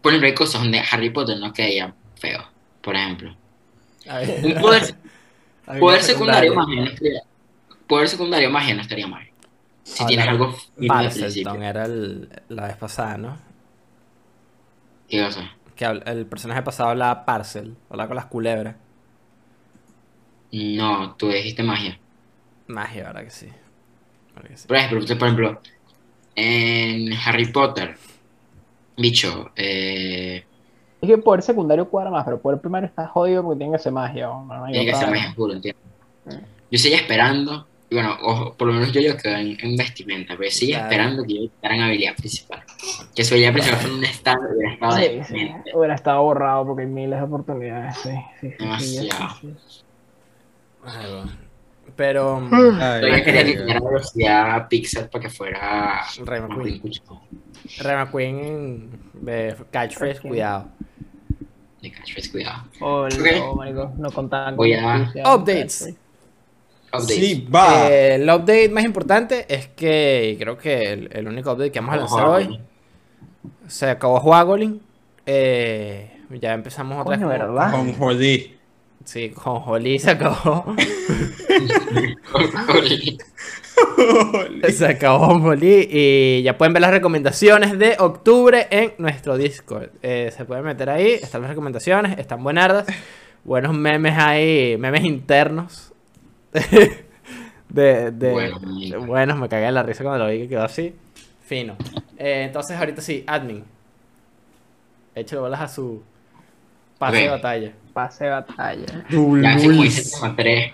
por 0.01 0.11
ejemplo, 0.11 0.27
hay 0.27 0.35
cosas 0.35 0.61
donde 0.61 0.81
Harry 0.91 1.09
Potter 1.09 1.37
no 1.39 1.51
quedaría 1.51 1.93
feo, 2.15 2.43
por 2.81 2.95
ejemplo. 2.95 3.35
Un 4.43 4.53
poder, 4.61 4.95
poder 5.79 6.01
secundario 6.03 6.53
magia 6.53 6.81
no 6.81 6.87
estaría, 6.87 7.21
poder 7.87 8.09
secundario 8.09 8.49
magia 8.49 8.75
no 8.75 8.81
estaría 8.81 9.07
mal. 9.07 9.27
Si 9.83 10.03
Ahora, 10.03 10.07
tienes 10.07 10.27
algo 10.27 10.55
principio. 10.75 11.61
era 11.63 11.85
el, 11.85 12.29
la 12.49 12.67
vez 12.67 12.77
pasada, 12.77 13.17
¿no? 13.17 13.37
¿Qué 15.07 15.23
cosa? 15.23 15.51
Que 15.75 15.85
el 15.85 16.25
personaje 16.27 16.61
pasado 16.63 16.89
hablaba 16.89 17.25
Parcel, 17.25 17.77
hablaba 17.89 18.07
con 18.07 18.15
las 18.15 18.25
culebras. 18.27 18.75
No, 20.51 21.15
tú 21.17 21.27
dijiste 21.29 21.61
magia. 21.63 21.99
Magia, 22.67 23.03
¿verdad 23.05 23.23
que 23.23 23.29
sí? 23.31 23.47
¿Verdad 24.35 24.49
que 24.49 24.57
sí? 24.57 24.67
Por 24.67 24.77
ejemplo, 24.77 24.99
por 25.17 25.27
ejemplo, 25.27 25.61
en 26.35 27.13
Harry 27.13 27.51
Potter, 27.51 27.97
bicho, 28.97 29.51
eh, 29.55 30.45
Es 31.11 31.15
que 31.17 31.17
poder 31.17 31.41
secundario 31.41 31.87
cuadra 31.89 32.09
más, 32.11 32.25
pero 32.25 32.39
poder 32.39 32.59
primario 32.59 32.87
está 32.87 33.07
jodido 33.07 33.43
porque 33.43 33.57
tiene 33.59 33.73
que 33.77 33.83
ser 33.83 33.91
magia. 33.91 34.27
No, 34.27 34.63
hay 34.65 34.73
tiene 34.73 34.91
que 34.91 34.97
ser 34.97 35.09
magia 35.09 35.33
puro, 35.35 35.53
¿entiendes? 35.53 35.83
Yo 36.71 36.79
seguía 36.79 36.97
esperando, 36.97 37.67
y 37.89 37.95
bueno, 37.95 38.17
ojo, 38.23 38.53
por 38.53 38.67
lo 38.67 38.73
menos 38.73 38.91
yo 38.91 38.99
yo 39.01 39.15
quedé 39.15 39.39
en, 39.39 39.57
en 39.61 39.77
vestimenta, 39.77 40.35
pero 40.37 40.49
seguía 40.49 40.77
Claro. 40.79 40.91
esperando 40.91 41.23
que 41.23 41.33
yo 41.45 41.49
quedara 41.61 41.75
en 41.75 41.81
habilidad 41.83 42.15
principal. 42.15 42.63
Que 43.15 43.23
su 43.23 43.33
habilidad 43.35 43.53
principal 43.53 43.79
fuera 43.79 43.95
un 43.95 44.03
estado, 44.03 44.39
hubiera 44.55 44.73
estado 44.73 44.91
Sí, 44.97 45.21
sí. 45.27 45.51
Hubiera 45.73 45.95
estado 45.95 46.21
borrado 46.23 46.65
porque 46.65 46.81
hay 46.83 46.87
miles 46.89 47.19
de 47.19 47.25
oportunidades. 47.25 47.95
Sí, 47.97 48.09
sí, 48.41 48.49
Demasiado. 48.59 49.35
sí, 49.41 49.53
sí. 49.67 49.81
Ay, 50.85 51.11
bueno. 51.13 51.31
Pero 51.95 52.39
mm, 52.41 52.53
Ay, 52.53 53.01
Todavía 53.01 53.23
quería 53.23 53.43
que 53.45 53.47
verga. 53.51 53.61
tuviera 53.61 53.79
velocidad 53.79 54.67
pixel 54.67 55.07
para 55.09 55.21
que 55.23 55.29
fuera 55.29 56.01
McQueen. 56.25 56.81
bien 56.81 56.93
Ray 57.79 57.95
McQueen 57.97 58.89
de 59.13 59.55
Catchphrase, 59.71 60.19
cuidado. 60.21 60.65
De 61.89 61.91
catchphrase, 61.97 62.31
cuidado. 62.31 62.63
Oh, 62.81 63.05
Ok. 63.05 63.13
no, 63.37 63.55
marico, 63.55 63.91
no 63.97 64.11
contaban 64.11 64.55
con 64.55 64.71
a-. 64.73 65.11
Updates. 65.35 65.93
Updates. 66.93 67.07
Sí, 67.15 67.47
va. 67.53 67.89
Eh, 67.91 68.15
el 68.15 68.23
update 68.29 68.69
más 68.69 68.85
importante 68.85 69.45
es 69.49 69.67
que 69.69 70.35
creo 70.39 70.57
que 70.57 70.81
el, 70.93 71.09
el 71.11 71.27
único 71.27 71.51
update 71.51 71.71
que 71.71 71.79
vamos 71.79 71.95
a 71.95 71.97
lanzar 71.97 72.25
hoy 72.27 72.59
se 73.67 73.89
acabó 73.89 74.19
Juagolin. 74.19 74.81
Eh, 75.25 76.11
ya 76.39 76.53
empezamos 76.53 77.01
otra 77.01 77.17
vez. 77.17 77.19
con- 77.19 77.29
¿verdad? 77.29 77.71
Con. 77.71 77.93
Sí, 79.05 79.29
con 79.29 79.59
Jolí 79.61 79.97
se 79.99 80.11
acabó. 80.11 80.75
se 84.69 84.85
acabó 84.87 85.39
Jolí. 85.39 85.87
Y 85.91 86.41
ya 86.43 86.57
pueden 86.57 86.73
ver 86.73 86.81
las 86.81 86.91
recomendaciones 86.91 87.77
de 87.77 87.95
octubre 87.99 88.67
en 88.69 88.93
nuestro 88.97 89.37
Discord. 89.37 89.89
Eh, 90.01 90.31
se 90.35 90.45
pueden 90.45 90.65
meter 90.65 90.89
ahí, 90.89 91.11
están 91.13 91.41
las 91.41 91.49
recomendaciones, 91.51 92.17
están 92.17 92.43
buenardas. 92.43 92.85
Buenos 93.43 93.75
memes 93.77 94.17
ahí, 94.17 94.75
memes 94.77 95.03
internos. 95.03 95.93
de, 97.69 98.11
de- 98.11 98.31
Bueno, 98.31 98.59
bueno, 99.05 99.35
me 99.37 99.47
cagué 99.49 99.65
de 99.67 99.71
la 99.71 99.83
risa 99.83 100.03
cuando 100.03 100.25
lo 100.25 100.31
vi 100.31 100.39
que 100.39 100.49
quedó 100.49 100.63
así. 100.63 100.95
Fino. 101.43 101.75
Eh, 102.17 102.43
entonces, 102.45 102.75
ahorita 102.77 103.01
sí, 103.01 103.23
admin. 103.27 103.63
Échale 105.13 105.41
bolas 105.41 105.61
a 105.61 105.67
su 105.67 106.01
pase 106.97 107.17
de 107.17 107.29
batalla. 107.29 107.71
Pase 107.95 108.25
de 108.25 108.29
batalla. 108.29 109.05
Ya 109.41 109.53
así 109.55 109.67
como 109.67 109.83
dice 109.83 110.11
tema 110.11 110.35
3, 110.35 110.73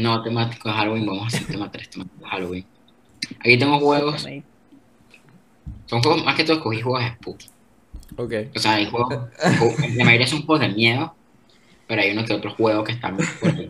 no 0.00 0.22
temático 0.24 0.68
de 0.68 0.74
Halloween, 0.74 1.06
vamos 1.06 1.22
a 1.22 1.26
hacer 1.28 1.46
tema 1.46 1.70
3, 1.70 1.88
temático 1.90 2.18
de 2.24 2.28
Halloween. 2.30 2.66
Aquí 3.38 3.56
tengo 3.56 3.78
juegos, 3.78 4.26
son 5.86 6.02
juegos, 6.02 6.24
más 6.24 6.34
que 6.34 6.42
todo 6.44 6.56
escogí 6.56 6.80
juegos 6.82 7.04
de 7.04 7.10
spooky. 7.12 7.46
Ok. 8.16 8.32
O 8.56 8.58
sea, 8.58 8.74
hay 8.74 8.86
juegos, 8.90 9.14
ju- 9.14 9.94
la 9.96 10.04
mayoría 10.04 10.26
son 10.26 10.42
juegos 10.44 10.66
de 10.66 10.74
miedo, 10.74 11.14
pero 11.86 12.02
hay 12.02 12.10
uno 12.10 12.24
que 12.24 12.32
otro 12.34 12.50
juego 12.54 12.82
que 12.82 12.92
están 12.92 13.16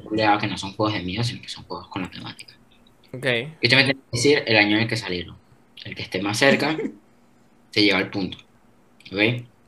culeados 0.05 0.40
que 0.40 0.47
no 0.49 0.57
son 0.57 0.73
juegos 0.73 0.94
de 0.94 1.03
miedo, 1.03 1.23
sino 1.23 1.43
que 1.43 1.49
son 1.51 1.65
juegos 1.65 1.89
con 1.89 2.03
la 2.03 2.11
temática. 2.11 2.55
Ok. 3.12 3.27
Y 3.61 3.66
usted 3.66 3.77
me 3.77 3.85
tiene 3.85 3.94
que 3.94 4.01
decir 4.12 4.43
el 4.47 4.57
año 4.57 4.77
en 4.77 4.82
el 4.85 4.89
que 4.89 4.97
salieron. 4.97 5.36
El 5.85 5.94
que 5.94 6.03
esté 6.03 6.23
más 6.23 6.39
cerca 6.39 6.74
se 7.70 7.82
lleva 7.82 7.99
el 7.99 8.09
punto. 8.09 8.39
¿Ok? 9.12 9.19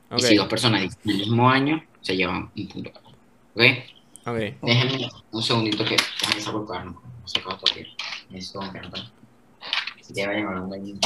Ok. 0.09 0.17
Y 0.19 0.21
si 0.23 0.35
dos 0.35 0.47
personas 0.47 0.81
dicen 0.81 0.99
el 1.05 1.17
mismo 1.17 1.49
año, 1.49 1.83
se 2.05 2.15
llevan 2.15 2.51
un 2.55 2.67
punto. 2.67 2.91
¿Ok? 3.55 3.63
Ok. 4.27 4.37
Déjenme 4.61 5.09
un 5.31 5.41
segundito 5.41 5.83
que 5.83 5.97
déjenme 6.21 6.41
sacar 6.41 6.61
el 6.61 6.67
cuaderno. 6.67 7.01
No 7.21 7.27
sé 7.27 7.41
cómo 7.41 7.57
todavía. 7.57 7.87
Necesito 8.29 8.59
un 8.59 8.69
cuaderno. 8.69 9.11
Si 10.01 10.13
te 10.13 10.27
vayan 10.27 10.47
hablando 10.47 10.75
ahí. 10.75 10.99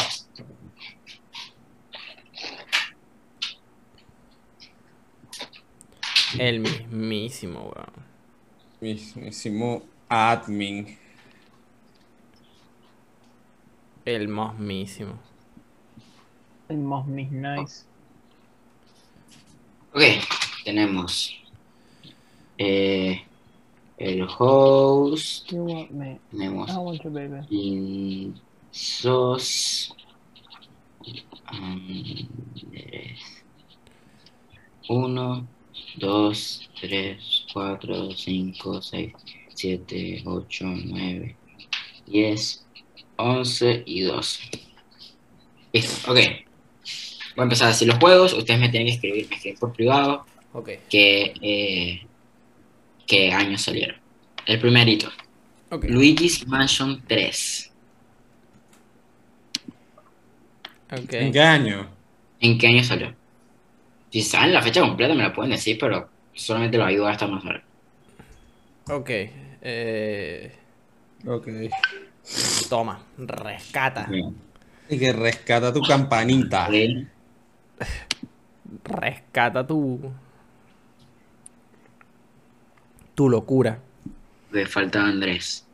El 6.37 6.59
mismísimo, 6.59 7.61
weón. 7.61 8.05
Mismísimo 8.81 9.83
admin. 10.09 10.97
El 14.03 14.27
mismísimo. 14.27 15.13
El 16.67 16.77
Mosmis 16.77 17.31
Nice. 17.31 17.85
Ok, 19.93 20.01
tenemos 20.69 21.33
eh, 22.59 23.23
el 23.97 24.27
host, 24.37 25.51
You 25.51 25.63
want 25.63 25.89
me. 25.89 26.19
tenemos. 26.29 26.69
Insos, 28.71 29.95
Andrés. 31.45 33.19
Uno, 34.89 35.47
dos, 35.97 36.69
tres, 36.79 37.45
cuatro, 37.51 38.11
cinco, 38.11 38.79
seis, 38.79 39.13
siete, 39.55 40.21
ocho, 40.25 40.65
nueve, 40.65 41.35
diez, 42.05 42.63
once 43.17 43.81
y 43.87 44.01
doce. 44.01 44.43
Listo, 45.73 46.11
ok. 46.11 46.17
Voy 47.35 47.41
a 47.41 47.43
empezar 47.43 47.67
a 47.67 47.71
decir 47.71 47.87
los 47.87 47.97
juegos. 47.97 48.33
Ustedes 48.33 48.59
me 48.59 48.69
tienen 48.69 48.87
que 48.87 48.93
escribir, 48.93 49.27
me 49.29 49.35
escriben 49.35 49.59
por 49.59 49.73
privado 49.73 50.28
Ok. 50.53 50.69
que, 50.89 51.33
eh, 51.41 52.01
qué 53.07 53.31
años 53.31 53.61
salieron. 53.61 53.97
El 54.45 54.59
primerito, 54.59 55.09
Ok. 55.71 55.85
Luigi's 55.85 56.47
Mansion 56.47 57.03
3. 57.07 57.71
Ok. 60.91 61.13
¿En 61.13 61.31
qué 61.31 61.41
año? 61.41 61.87
¿En 62.39 62.57
qué 62.57 62.67
año 62.67 62.83
salió? 62.83 63.13
Si 64.11 64.21
saben 64.21 64.53
la 64.53 64.61
fecha 64.61 64.81
completa 64.81 65.13
me 65.13 65.23
la 65.23 65.33
pueden 65.33 65.51
decir, 65.51 65.77
pero 65.79 66.09
solamente 66.33 66.77
lo 66.77 66.85
ayudo 66.85 67.07
a 67.07 67.11
estar 67.13 67.29
más 67.29 67.43
cerca. 67.43 67.63
Ok. 68.89 69.09
Eh, 69.61 70.51
Ok. 71.27 71.47
toma. 72.69 72.99
Rescata. 73.17 74.09
Y 74.89 74.97
que 74.97 75.13
rescata 75.13 75.71
tu 75.73 75.81
campanita. 75.81 76.67
Ok. 76.67 76.73
Rescata 78.83 79.65
tu. 79.65 80.11
Tu 83.19 83.27
locura. 83.27 83.77
Me 84.49 84.65
falta 84.65 85.03
Andrés. 85.03 85.67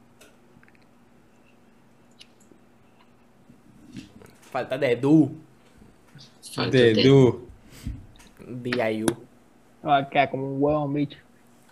Falta 4.49 4.79
de 4.79 4.95
Du. 4.95 5.31
Falta 6.55 6.75
De 6.75 6.95
Ted. 6.95 7.03
Du. 7.03 7.47
D.I.U. 8.47 9.05
Va 9.85 9.97
a 9.97 10.09
quedar 10.09 10.31
como 10.31 10.55
un 10.55 10.57
huevo, 10.59 10.87
bicho. 10.89 11.19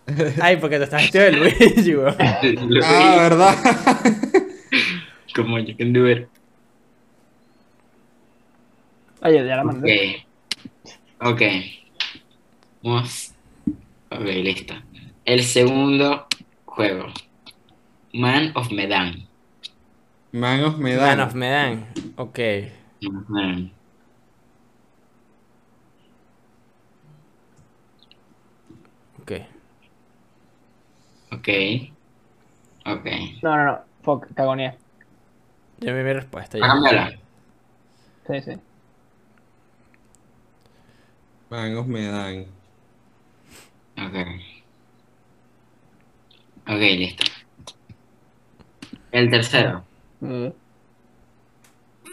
Ay, 0.44 0.58
porque 0.58 0.78
te 0.78 0.84
estás 0.84 1.02
vestido 1.02 1.24
de 1.24 1.32
Luigi, 1.32 1.96
weón. 1.96 2.16
Ah, 2.20 3.16
¿verdad? 3.18 3.56
Como 5.36 5.58
you 5.58 5.76
can 5.76 5.92
do 5.92 6.08
it. 6.08 6.28
Oye, 9.24 9.44
ya 9.44 9.56
la 9.56 9.64
mandé. 9.64 10.24
Ok. 11.20 11.32
Ok. 11.32 11.42
Vamos. 12.84 13.34
Ok, 14.12 14.22
listo. 14.22 14.76
El 15.26 15.44
segundo 15.44 16.28
juego. 16.66 17.06
Man 18.14 18.52
of 18.56 18.72
Medan. 18.72 19.28
Man 20.32 20.64
of 20.64 20.78
Medan. 20.78 21.18
Man 21.18 21.28
of 21.28 21.34
Medan. 21.36 21.88
Ok. 22.18 22.40
Ujú. 23.02 23.70
Ok. 29.22 29.32
Ok. 31.32 31.48
Ok. 32.86 33.06
No, 33.42 33.56
no, 33.58 33.66
no. 33.66 33.80
Fuck, 34.04 34.34
cagonía. 34.36 34.76
Ya 35.80 35.94
vi 35.94 36.04
mi 36.04 36.14
respuesta. 36.14 36.58
¿Va 36.60 36.66
a 36.66 36.68
Ya. 36.68 36.74
cambiarla? 36.74 37.20
Sí, 38.28 38.42
sí. 38.42 38.52
Man 41.50 41.78
of 41.78 41.88
Medan. 41.88 42.46
Ok. 43.98 44.53
Ok, 46.68 46.80
listo. 46.80 47.24
El 49.12 49.30
tercero. 49.30 49.84
Mm. 50.22 50.48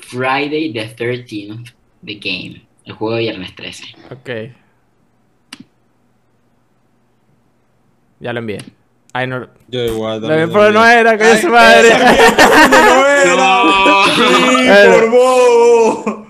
Friday 0.08 0.72
the 0.72 0.88
13th, 0.96 1.72
The 2.04 2.14
Game. 2.16 2.66
El 2.84 2.92
juego 2.94 3.14
de 3.16 3.20
viernes 3.22 3.54
13. 3.54 3.84
Ok. 4.10 4.30
Ya 8.18 8.32
lo 8.32 8.40
envié. 8.40 8.58
Ay, 9.12 9.26
no. 9.26 9.38
Lo 9.40 9.48
Yo 9.68 9.84
igual. 9.84 10.16
envié, 10.16 10.28
también 10.28 10.50
pero 10.52 10.72
no 10.72 10.86
era, 10.86 11.16
coño 11.18 11.36
su 11.36 11.48
madre. 11.48 11.88
¡No 11.90 13.06
era! 13.06 13.62
¡Sí, 14.14 14.22
Bueno. 14.66 14.92
por 14.94 15.10
bobo! 15.10 16.26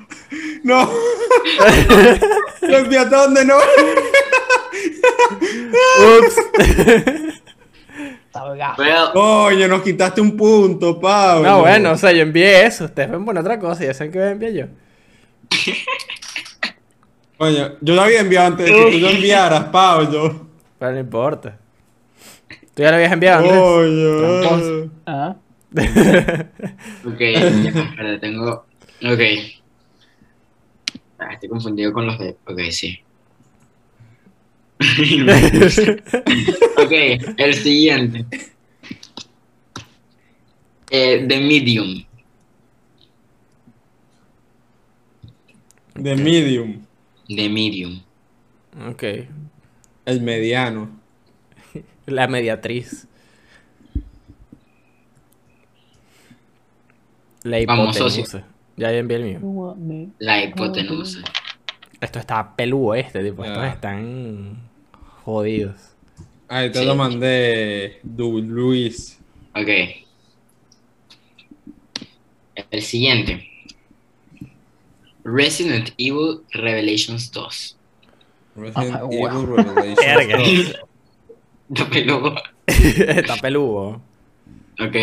¡No! 0.63 0.91
¡Lo 2.63 2.77
enviaste 2.79 3.15
a 3.15 3.19
donde 3.19 3.45
no! 3.45 3.57
Ups. 6.19 6.37
Coño, 9.13 9.69
nos 9.69 9.83
quitaste 9.83 10.21
un 10.21 10.37
punto, 10.37 10.99
Pablo. 11.01 11.49
No, 11.49 11.61
bueno, 11.61 11.93
o 11.93 11.97
sea, 11.97 12.13
yo 12.13 12.23
envié 12.23 12.67
eso. 12.67 12.85
Ustedes 12.87 13.11
ven 13.11 13.25
poner 13.25 13.41
otra 13.41 13.59
cosa. 13.59 13.85
Ya 13.85 13.95
saben 13.95 14.13
que 14.13 14.19
voy 14.19 14.29
a 14.29 14.31
enviar 14.33 14.53
yo. 14.53 14.67
Coño, 17.39 17.73
yo 17.81 17.95
lo 17.95 18.03
había 18.03 18.21
enviado 18.21 18.49
antes 18.49 18.67
de 18.67 18.73
que 18.73 18.91
tú 18.93 18.99
lo 18.99 19.09
enviaras, 19.09 19.65
Pablo. 19.65 20.47
Pero 20.79 20.93
no 20.93 20.99
importa. 20.99 21.59
¿Tú 22.75 22.83
ya 22.83 22.91
lo 22.91 22.97
habías 22.97 23.13
enviado, 23.13 23.39
Andrés? 23.39 24.49
Coño. 24.49 24.91
Ajá. 25.07 25.37
ok, 27.07 27.19
ya, 27.19 27.81
espérate, 27.81 28.19
tengo. 28.19 28.67
Ok. 29.05 29.21
Ah, 31.19 31.33
estoy 31.33 31.49
confundido 31.49 31.93
con 31.93 32.07
los 32.07 32.19
de. 32.19 32.37
Ok, 32.47 32.61
sí. 32.71 33.01
ok, 36.79 36.93
el 37.37 37.55
siguiente. 37.55 38.25
Eh, 40.91 41.25
The 41.29 41.41
Medium. 41.41 42.05
The 45.95 46.17
Medium. 46.17 46.87
The 47.29 47.49
Medium. 47.49 48.01
ok. 48.89 49.03
El 50.07 50.21
mediano. 50.23 50.91
La 52.07 52.27
mediatriz. 52.27 53.07
La 57.43 57.59
Vamos, 57.67 57.97
hipotenusa. 57.97 58.47
Ya 58.77 58.93
envié 58.93 59.17
el 59.19 59.25
mío. 59.25 59.77
La 60.19 60.43
hipotenusa. 60.43 61.21
Esto 62.01 62.19
está 62.19 62.57
peludo 62.57 62.95
este, 62.95 63.23
tipo. 63.23 63.45
Estos 63.45 63.63
Ya. 63.63 63.69
están 63.69 64.70
jodidos. 65.25 65.77
Ahí 66.49 66.71
te 66.73 66.81
Sí. 66.81 66.85
lo 66.85 66.95
mandé, 66.97 68.01
Du 68.03 68.41
Luis. 68.43 69.19
Ok. 69.55 69.69
El 72.71 72.83
siguiente. 72.83 73.47
Resident 75.25 75.91
Evil 75.99 76.41
Revelations 76.53 77.31
2. 77.31 77.77
Resident 78.57 79.01
Evil. 79.13 79.47
Revelations 79.47 79.97
Verga. 80.05 80.39
2. 80.39 80.81
Está 81.71 81.89
peludo. 81.89 82.35
está 82.67 83.37
peludo. 83.37 84.03
Ok. 84.81 84.97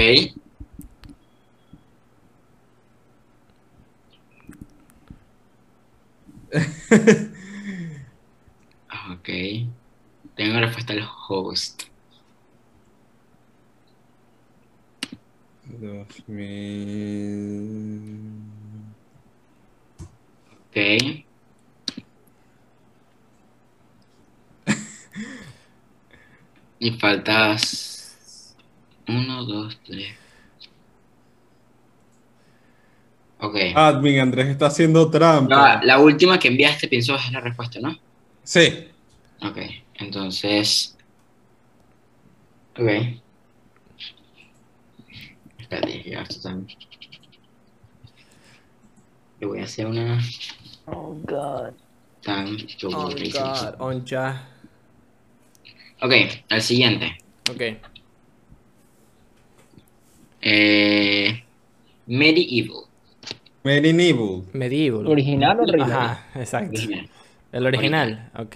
Ok. 9.12 9.30
Tengo 10.38 10.60
respuesta 10.60 10.94
al 10.94 11.04
host. 11.28 11.84
2000. 15.66 18.30
Ok. 20.70 20.78
y 26.80 26.92
faltas. 26.92 28.56
Uno, 29.08 29.44
dos, 29.44 29.80
tres. 29.84 30.16
Ok. 33.40 33.56
Admin, 33.74 34.20
Andrés 34.20 34.50
está 34.50 34.68
haciendo 34.68 35.10
trampa. 35.10 35.80
La, 35.80 35.84
la 35.84 35.98
última 36.00 36.38
que 36.38 36.50
enviaste, 36.50 36.88
pienso, 36.88 37.16
es 37.16 37.32
la 37.32 37.40
respuesta, 37.40 37.80
¿no? 37.80 37.98
Sí. 38.44 38.88
Ok, 39.42 39.58
entonces. 40.00 40.98
Ok. 42.78 42.90
Espérate, 45.60 46.04
ya 46.10 46.22
esto 46.22 46.42
también. 46.42 46.78
Le 49.40 49.48
voy 49.48 49.60
a 49.60 49.64
hacer 49.64 49.86
una 49.86 50.20
Oh, 50.86 51.16
God. 51.26 51.74
tan 52.22 52.56
Oh, 52.86 53.10
God, 53.10 53.76
on 53.80 54.06
ya. 54.06 54.48
Ok, 56.02 56.14
el 56.50 56.62
siguiente. 56.62 57.18
Ok. 57.50 57.62
Eh, 60.42 61.44
medieval. 62.06 62.84
Medieval. 63.64 64.44
Medieval. 64.54 65.08
¿Original 65.08 65.60
o 65.60 65.66
remake? 65.66 65.92
Ajá, 65.92 66.28
exacto. 66.36 66.78
Original. 66.78 67.10
El 67.52 67.66
original, 67.66 68.32
ok. 68.38 68.56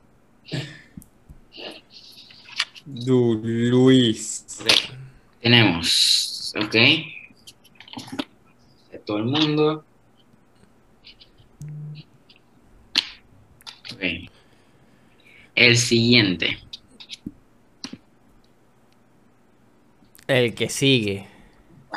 Du 2.93 3.39
Luis. 3.41 4.45
Ok. 4.59 4.67
Tenemos, 5.41 6.53
ok. 6.57 6.73
De 8.91 8.99
todo 9.05 9.17
el 9.17 9.23
mundo. 9.25 9.85
Ok. 13.93 14.29
El 15.55 15.77
siguiente. 15.77 16.59
El 20.27 20.53
que 20.53 20.67
sigue. 20.67 21.27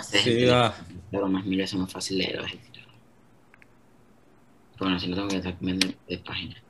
Sí, 0.03 0.45
va. 0.45 0.77
Pero 1.11 1.29
más 1.29 1.45
mil 1.45 1.59
veces 1.59 1.79
más 1.79 1.93
fácil 1.93 2.21
el 2.21 2.29
tirado. 2.29 2.47
Bueno, 4.79 4.99
si 5.01 5.09
no 5.09 5.17
tengo 5.17 5.29
que 5.29 5.37
estar 5.37 5.55
cambiando 5.55 5.89
de, 5.89 5.97
de 6.09 6.19
página. 6.19 6.63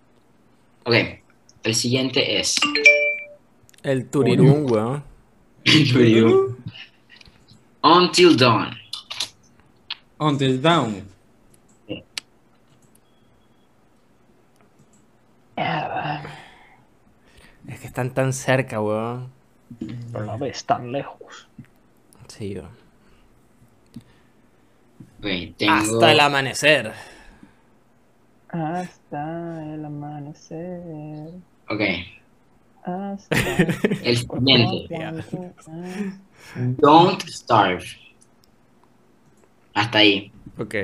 Ok. 0.84 0.94
El 1.62 1.74
siguiente 1.74 2.40
es. 2.40 2.56
El 3.84 4.08
Turirún, 4.08 4.66
weón. 4.70 5.04
Until 7.82 8.34
Dawn. 8.34 8.74
Until 10.18 10.62
Down. 10.62 11.06
Es 17.68 17.80
que 17.80 17.86
están 17.86 18.14
tan 18.14 18.32
cerca, 18.32 18.80
weón. 18.80 19.30
Pero 20.12 20.24
no 20.24 20.38
ves 20.38 20.64
tan 20.64 20.90
lejos. 20.90 21.46
Sí, 22.28 22.56
weón. 22.56 22.84
Tengo. 25.58 25.74
Hasta 25.74 26.12
el 26.12 26.20
amanecer. 26.20 26.92
Hasta 28.48 29.74
el 29.74 29.84
amanecer. 29.84 31.34
Ok. 31.68 31.80
Hasta 32.84 33.36
El 34.02 34.16
siguiente. 34.18 34.86
siguiente. 34.88 35.52
Don't 36.78 37.22
starve. 37.28 37.84
Hasta 39.74 39.98
ahí. 39.98 40.30
Ok. 40.58 40.74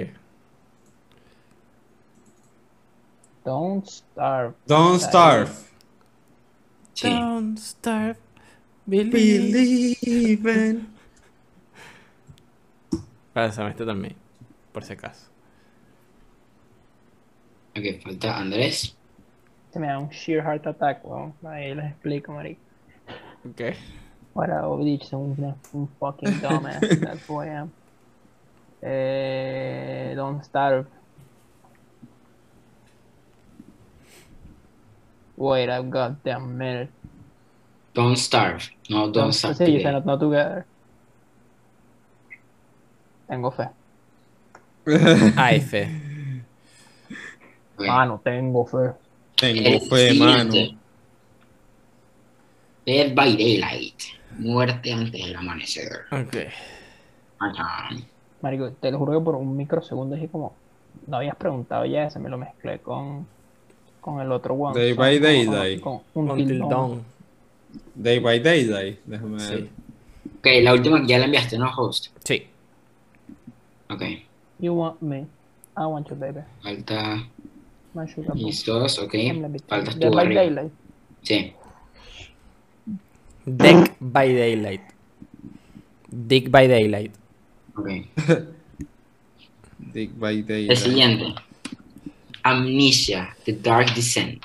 Don't 3.44 3.86
starve. 3.86 4.54
Don't 4.66 5.00
Starve. 5.00 5.50
Sí. 6.94 7.08
Don't 7.08 7.58
starve. 7.58 8.16
Believe. 8.86 9.12
Believe 9.12 10.70
in- 10.70 10.88
Pásame 13.32 13.70
este 13.70 13.84
también. 13.86 14.16
Por 14.72 14.84
si 14.84 14.92
acaso. 14.92 15.26
Ok, 17.76 18.02
falta 18.02 18.36
Andrés. 18.38 18.96
Se 19.72 19.78
me 19.78 19.86
da 19.86 19.98
un 19.98 20.08
sheer 20.10 20.42
heart 20.42 20.66
attack, 20.66 21.04
weón. 21.04 21.34
Ahí 21.44 21.74
les 21.74 21.92
explico, 21.92 22.32
marico. 22.32 22.60
Ok. 23.48 23.76
What 24.34 24.48
I 24.48 24.84
dicho, 24.84 25.08
son 25.08 25.36
una, 25.38 25.56
un 25.72 25.88
fucking 25.98 26.40
dumbass. 26.40 26.80
That's 27.00 27.28
who 27.28 27.42
I 27.42 27.48
am. 27.48 27.72
Eh, 28.82 30.12
don't 30.14 30.44
starve. 30.44 30.86
Wait 35.36 35.68
a 35.68 35.82
goddamn 35.82 36.56
minute. 36.56 36.90
Don't 37.94 38.16
starve. 38.16 38.70
No, 38.88 39.10
don't 39.10 39.32
starve. 39.32 39.56
Sí, 39.56 39.60
you 39.60 39.66
today. 39.66 39.82
said 39.82 39.92
not, 39.92 40.06
not 40.06 40.20
together. 40.20 40.66
Tengo 43.28 43.50
fe. 43.50 43.68
Ay, 45.36 45.60
fe. 45.60 45.88
Ok. 47.76 47.86
Mano, 47.86 48.20
tengo 48.22 48.64
fe. 48.66 48.94
Tengo 49.40 49.68
El 49.68 49.80
fe, 49.80 50.14
mano. 50.14 50.52
Dead 52.84 53.14
by 53.14 53.36
Daylight. 53.36 54.02
Muerte 54.38 54.92
antes 54.92 55.12
del 55.12 55.34
amanecer. 55.34 55.88
Ok. 56.12 56.36
Ajá. 57.38 57.88
Marico, 58.42 58.70
te 58.72 58.90
lo 58.90 58.98
juro 58.98 59.18
que 59.18 59.24
por 59.24 59.34
un 59.36 59.56
microsegundo 59.56 60.14
dije 60.14 60.28
como, 60.28 60.54
no 61.06 61.16
habías 61.16 61.36
preguntado 61.36 61.84
ya 61.86 62.04
ese, 62.04 62.18
me 62.18 62.28
lo 62.28 62.38
mezclé 62.38 62.78
con, 62.80 63.26
con 64.00 64.20
el 64.20 64.30
otro 64.30 64.54
one. 64.54 64.78
Day 64.78 64.92
by 64.92 65.18
Daylight. 65.18 65.80
Con, 65.80 66.00
con 66.12 66.30
Until 66.30 66.58
Dawn. 66.60 67.04
Day 67.94 68.18
by 68.18 68.40
Daylight. 68.40 69.00
Déjame 69.04 69.36
ver. 69.36 69.58
Sí. 69.58 69.70
Ok, 70.38 70.46
la 70.62 70.72
última 70.74 71.00
que 71.00 71.06
ya 71.06 71.18
la 71.18 71.24
enviaste, 71.26 71.58
¿no, 71.58 71.70
host? 71.74 72.08
Sí. 72.24 72.46
Ok. 73.88 74.02
You 74.58 74.74
want 74.74 75.00
me, 75.00 75.26
I 75.76 75.84
want 75.84 76.08
you, 76.08 76.16
baby. 76.16 76.40
Falta 76.62 77.26
Dos, 77.92 78.98
ok. 78.98 79.12
Bitch. 79.12 79.64
Faltas 79.66 79.98
tú 79.98 80.10
by. 80.10 80.34
Daylight. 80.34 80.72
Sí. 81.22 81.52
Deck 83.46 83.96
by 84.00 84.32
daylight. 84.32 84.82
Dick 86.10 86.50
by 86.50 86.68
daylight. 86.68 87.12
Ok. 87.76 87.88
Day 89.92 90.06
by 90.08 90.34
El 90.36 90.46
Daylight. 90.46 90.78
siguiente. 90.78 91.34
Amnesia, 92.42 93.34
The 93.44 93.52
Dark 93.52 93.94
Descent. 93.94 94.44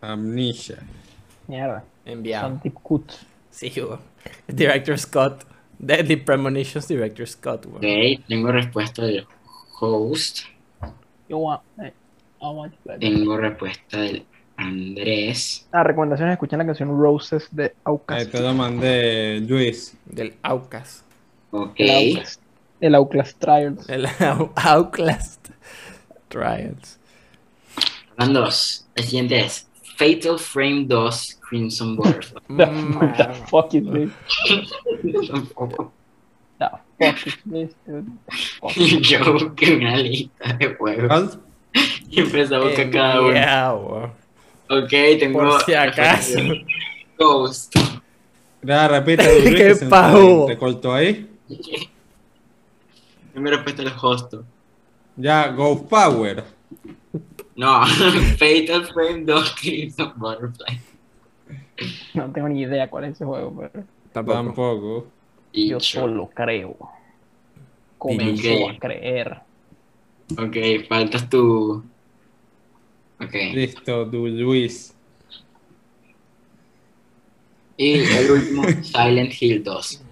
Amnesia. 0.00 0.82
Mierda. 1.48 1.84
Enviado. 2.04 2.48
Son 2.48 2.60
tip 2.60 2.74
cut. 2.82 3.12
Sí, 3.50 3.72
weón. 3.76 4.00
Director 4.46 4.98
Scott. 4.98 5.44
Deadly 5.78 6.16
Premonitions 6.16 6.88
Director 6.88 7.26
Scott, 7.26 7.66
weón. 7.66 7.78
Ok, 7.78 8.24
tengo 8.28 8.52
respuesta 8.52 9.04
del 9.04 9.26
host. 9.80 10.40
You 11.28 11.38
want 11.38 11.62
me, 11.76 11.86
I 11.86 11.92
want 12.48 12.72
you, 12.72 12.78
baby. 12.84 13.00
Tengo 13.00 13.36
respuesta 13.36 13.98
del 14.00 14.24
Andrés. 14.56 15.66
Ah, 15.72 15.82
recomendaciones, 15.82 16.34
escuchen 16.34 16.58
la 16.58 16.66
canción 16.66 16.88
Roses 16.98 17.48
de 17.50 17.64
Ahí 17.64 17.72
Outkast. 17.84 18.30
te 18.30 18.40
lo 18.40 18.54
mandé, 18.54 19.40
Luis. 19.40 19.96
Del 20.06 20.34
Outcast. 20.42 21.04
Ok. 21.50 21.80
El 22.80 22.94
Outlast 22.94 23.38
Trials. 23.38 23.88
El 23.88 24.06
Outlast 24.56 25.48
Trials. 26.28 26.98
Van 28.18 28.32
dos. 28.32 28.86
El 28.94 29.04
siguiente 29.04 29.40
es 29.40 29.68
Fatal 29.96 30.38
Frame 30.38 30.84
2 30.86 31.40
Crimson 31.48 31.96
Butterfly. 31.96 32.40
The, 32.48 32.66
the 33.16 33.34
fuck 33.48 33.74
is 33.74 33.84
this? 33.92 35.28
Tampoco. 35.30 35.92
The 36.58 36.70
Yo 39.02 39.32
busqué 39.32 39.76
una 39.76 39.96
lista 39.96 40.52
de 40.54 40.74
juegos 40.74 41.06
¿Cuál? 41.08 41.40
y 42.08 42.20
empecé 42.20 42.54
a 42.54 42.60
buscar 42.60 42.90
cada 42.90 43.20
uno. 43.20 43.28
enviado. 43.28 44.12
Ok, 44.68 44.88
tengo. 45.18 45.38
Por 45.40 45.62
si 45.62 45.74
acaso. 45.74 46.38
Ghost. 47.18 47.74
Ya, 48.62 48.88
repite, 48.88 49.24
Qué 49.56 49.76
pavo. 49.88 50.46
te 50.46 50.56
cortó 50.56 50.94
ahí. 50.94 51.28
Primero 53.32 53.62
puesto 53.62 53.82
el 53.82 53.92
hosto. 54.00 54.44
Ya, 55.16 55.48
Ghost 55.48 55.84
Power. 55.88 56.44
No, 57.54 57.86
Fatal 57.86 58.86
Frame 58.92 59.24
2 59.24 59.54
Crimson 59.60 60.12
Butterfly. 60.16 60.80
No 62.14 62.30
tengo 62.32 62.48
ni 62.48 62.62
idea 62.62 62.88
cuál 62.90 63.04
es 63.04 63.12
ese 63.12 63.24
juego, 63.24 63.54
pero 63.56 63.84
Tampoco. 64.12 64.36
Tampoco. 64.36 65.06
Y 65.56 65.68
yo 65.68 65.80
solo 65.80 66.28
creo. 66.34 66.76
Comenzó 67.98 68.68
a 68.68 68.78
creer. 68.78 69.40
Ok, 70.38 70.56
faltas 70.88 71.28
tú. 71.30 71.82
Ok. 73.18 73.34
Listo, 73.54 74.04
du 74.04 74.26
Luis. 74.28 74.94
Y 77.78 78.00
el 78.00 78.30
último, 78.30 78.64
Silent 78.82 79.32
Hill 79.40 79.64
2. 79.64 80.02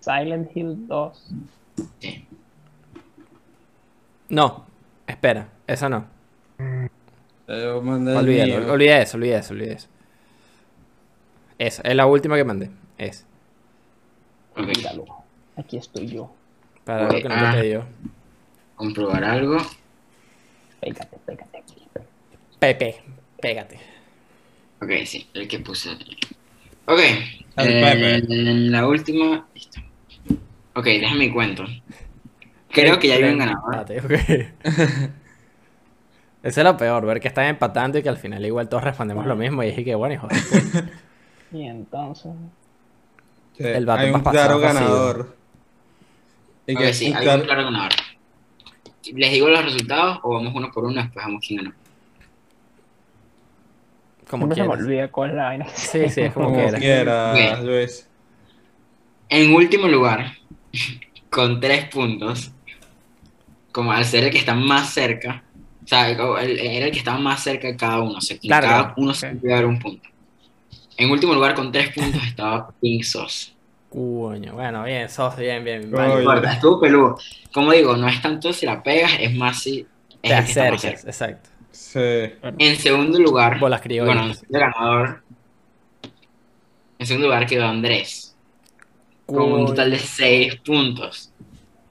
Silent 0.00 0.50
Hill 0.54 0.86
2. 0.86 1.34
Sí. 2.00 2.26
No, 4.28 4.66
espera, 5.06 5.48
esa 5.66 5.88
no. 5.88 6.06
Te 7.46 7.66
voy 7.70 7.78
a 7.78 7.82
mandar 7.82 8.14
el 8.14 8.20
Olvídalo, 8.20 8.60
mío. 8.60 8.72
olvida 8.72 9.00
eso, 9.02 9.16
olvida 9.16 9.38
eso, 9.38 9.52
olvida 9.54 9.72
eso. 9.74 9.88
Esa, 11.66 11.82
es 11.82 11.94
la 11.94 12.06
última 12.06 12.36
que 12.36 12.44
mandé. 12.44 12.70
Es. 12.98 13.24
Ok. 14.56 14.66
Míralo. 14.76 15.04
Aquí 15.56 15.76
estoy 15.76 16.08
yo. 16.08 16.32
Para 16.84 17.06
algo 17.06 17.22
que 17.22 17.28
no 17.28 17.34
Ah. 17.36 17.52
te 17.54 17.62
dio. 17.62 17.84
Comprobar 18.74 19.22
algo. 19.22 19.58
Pégate, 20.80 21.18
pégate 21.24 21.58
aquí. 21.58 21.74
Pepe, 22.58 22.96
pégate. 23.40 23.78
Ok, 24.80 24.90
sí, 25.06 25.28
el 25.34 25.46
que 25.46 25.60
puse. 25.60 25.90
Ok. 26.86 26.98
Eh, 27.58 28.22
la 28.26 28.88
última. 28.88 29.46
Listo. 29.54 29.80
Ok, 30.74 30.84
déjame 30.84 31.32
cuento. 31.32 31.64
Creo 32.70 32.98
que 32.98 33.06
ya 33.06 33.14
hay 33.14 33.24
un 33.24 33.38
ganador. 33.38 33.72
Empate, 33.72 34.00
ok. 34.00 34.10
Ese 36.42 36.60
es 36.60 36.64
lo 36.64 36.76
peor, 36.76 37.06
ver 37.06 37.20
que 37.20 37.28
están 37.28 37.44
empatando 37.44 37.98
y 37.98 38.02
que 38.02 38.08
al 38.08 38.16
final 38.16 38.44
igual 38.44 38.68
todos 38.68 38.82
respondemos 38.82 39.24
lo 39.26 39.36
mismo 39.36 39.62
y 39.62 39.66
dije 39.68 39.84
que 39.84 39.94
bueno, 39.94 40.14
hijo 40.16 40.26
de 40.26 40.34
puta. 40.40 40.90
Y 41.52 41.62
entonces. 41.62 42.32
Sí, 43.56 43.64
el 43.64 43.88
hay 43.90 44.10
un 44.10 44.20
claro 44.22 44.58
ganador. 44.58 45.36
Y 46.66 46.76
que 46.76 46.94
sí, 46.94 47.10
un 47.10 47.16
hay 47.16 47.22
claro- 47.24 47.40
un 47.40 47.46
claro 47.46 47.64
ganador. 47.64 47.90
¿Les 49.14 49.32
digo 49.32 49.48
los 49.48 49.64
resultados 49.64 50.20
o 50.22 50.34
vamos 50.34 50.52
uno 50.54 50.70
por 50.70 50.84
uno 50.84 51.02
después 51.02 51.24
vamos 51.24 51.44
quién 51.46 51.64
ganó? 51.64 51.74
Como 54.30 54.46
Siempre 54.46 54.54
se 54.54 54.62
me 54.62 54.68
quieras. 54.68 54.84
olvida 54.86 55.10
es 55.30 55.34
la 55.34 55.44
vaina. 55.44 55.66
Sí, 55.74 56.08
sí, 56.08 56.20
es 56.22 56.32
como, 56.32 56.46
Como 56.46 56.58
quieras. 56.58 56.80
quieras, 56.80 57.58
Ok. 57.60 57.64
Luis. 57.66 58.08
En 59.28 59.54
último 59.54 59.88
lugar, 59.88 60.32
con 61.30 61.60
tres 61.60 61.86
puntos, 61.88 62.52
como 63.72 63.92
al 63.92 64.04
ser 64.04 64.24
el 64.24 64.30
que 64.30 64.38
está 64.38 64.54
más 64.54 64.90
cerca, 64.90 65.42
o 65.84 65.86
sea, 65.86 66.08
el- 66.10 66.58
era 66.60 66.86
el 66.86 66.92
que 66.92 66.98
estaba 66.98 67.18
más 67.18 67.42
cerca 67.42 67.66
de 67.68 67.76
cada 67.76 68.00
uno, 68.00 68.14
o 68.18 68.20
sea, 68.20 68.38
Claro, 68.38 68.66
cada 68.68 68.94
uno 68.96 69.12
se 69.12 69.26
a 69.28 69.56
dar 69.56 69.66
un 69.66 69.78
punto. 69.78 70.08
En 70.96 71.10
último 71.10 71.34
lugar, 71.34 71.54
con 71.54 71.72
tres 71.72 71.90
puntos, 71.94 72.22
estaba 72.26 72.70
Pink 72.80 73.02
Sauce. 73.02 73.52
Coño, 73.90 74.54
bueno, 74.54 74.84
bien, 74.84 75.08
sos 75.08 75.36
bien, 75.36 75.64
bien. 75.64 75.90
Vale. 75.90 76.48
Estuvo 76.48 76.80
peludo. 76.80 77.18
Como 77.52 77.72
digo, 77.72 77.96
no 77.96 78.08
es 78.08 78.22
tanto 78.22 78.52
si 78.52 78.64
la 78.64 78.82
pegas, 78.82 79.12
es 79.20 79.34
más 79.34 79.60
si 79.62 79.80
es 80.22 80.30
Te 80.30 80.34
acercas, 80.34 80.80
cerca. 80.80 81.08
exacto. 81.08 81.50
Sí. 81.70 82.00
En 82.58 82.76
segundo 82.76 83.18
lugar, 83.18 83.58
Bolas 83.58 83.80
criollas. 83.80 84.14
bueno, 84.14 84.32
el 84.32 84.60
ganador. 84.60 85.22
En 86.98 87.06
segundo 87.06 87.26
lugar 87.28 87.46
quedó 87.46 87.66
Andrés, 87.66 88.36
con 89.26 89.52
un 89.52 89.66
total 89.66 89.90
de 89.90 89.98
6 89.98 90.56
puntos. 90.64 91.32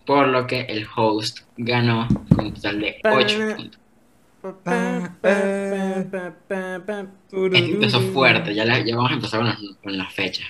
Por 0.05 0.27
lo 0.27 0.47
que 0.47 0.61
el 0.61 0.87
host 0.95 1.39
ganó 1.57 2.07
con 2.35 2.45
un 2.45 2.53
total 2.53 2.79
de 2.79 2.99
8 3.03 3.55
puntos. 3.57 3.80
Empezó 7.31 8.01
fuerte, 8.01 8.53
ya, 8.53 8.65
la- 8.65 8.83
ya 8.83 8.95
vamos 8.95 9.11
a 9.11 9.15
empezar 9.15 9.39
con 9.39 9.49
las, 9.49 9.57
con 9.83 9.97
las 9.97 10.13
fechas. 10.13 10.45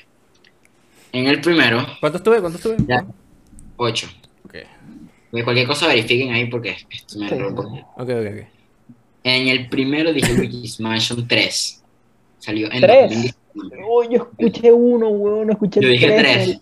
En 1.11 1.27
el 1.27 1.41
primero, 1.41 1.85
¿Cuánto 1.99 2.18
estuve? 2.18 2.39
¿Cuánto 2.39 2.57
estuve? 2.57 2.77
ya 2.88 3.05
8. 3.77 4.07
Ok, 4.45 4.53
De 5.31 5.43
cualquier 5.43 5.68
cosa 5.68 5.88
verifiquen 5.88 6.31
ahí 6.34 6.45
porque 6.45 6.77
esto 6.89 7.19
me 7.19 7.27
Sí, 7.30 7.35
erró 7.35 7.49
un 7.49 7.55
sí, 7.55 7.55
poco. 7.63 7.76
sí. 7.76 7.81
ok, 7.97 8.09
ok. 8.09 8.27
ok. 8.43 8.47
En 9.23 9.47
el 9.49 9.69
primero 9.69 10.13
dije 10.13 10.34
Luigi's 10.34 10.80
Mansion 10.80 11.27
3. 11.27 11.84
Salió 12.39 12.72
en 12.72 12.81
¿Tres? 12.81 13.01
2019. 13.53 13.84
Oh, 13.88 14.03
yo 14.09 14.30
escuché 14.31 14.72
uno, 14.72 15.09
weón. 15.09 15.47
No 15.47 15.53
escuché 15.53 15.81
Yo 15.81 15.89
dije 15.89 16.07
tres. 16.07 16.43
3. 16.45 16.61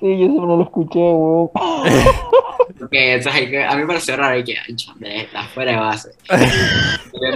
Sí, 0.00 0.18
yo 0.18 0.26
eso 0.26 0.46
no 0.46 0.56
lo 0.56 0.62
escuché, 0.62 0.98
weón. 0.98 1.50
Porque 2.78 3.16
eso 3.16 3.30
es 3.30 3.50
que 3.50 3.64
a 3.64 3.74
mí 3.74 3.82
me 3.82 3.88
pareció 3.88 4.16
raro 4.16 4.38
y 4.38 4.44
que 4.44 4.56
de 4.96 5.20
está 5.22 5.42
fuera 5.48 5.72
de 5.72 5.78
base. 5.78 6.10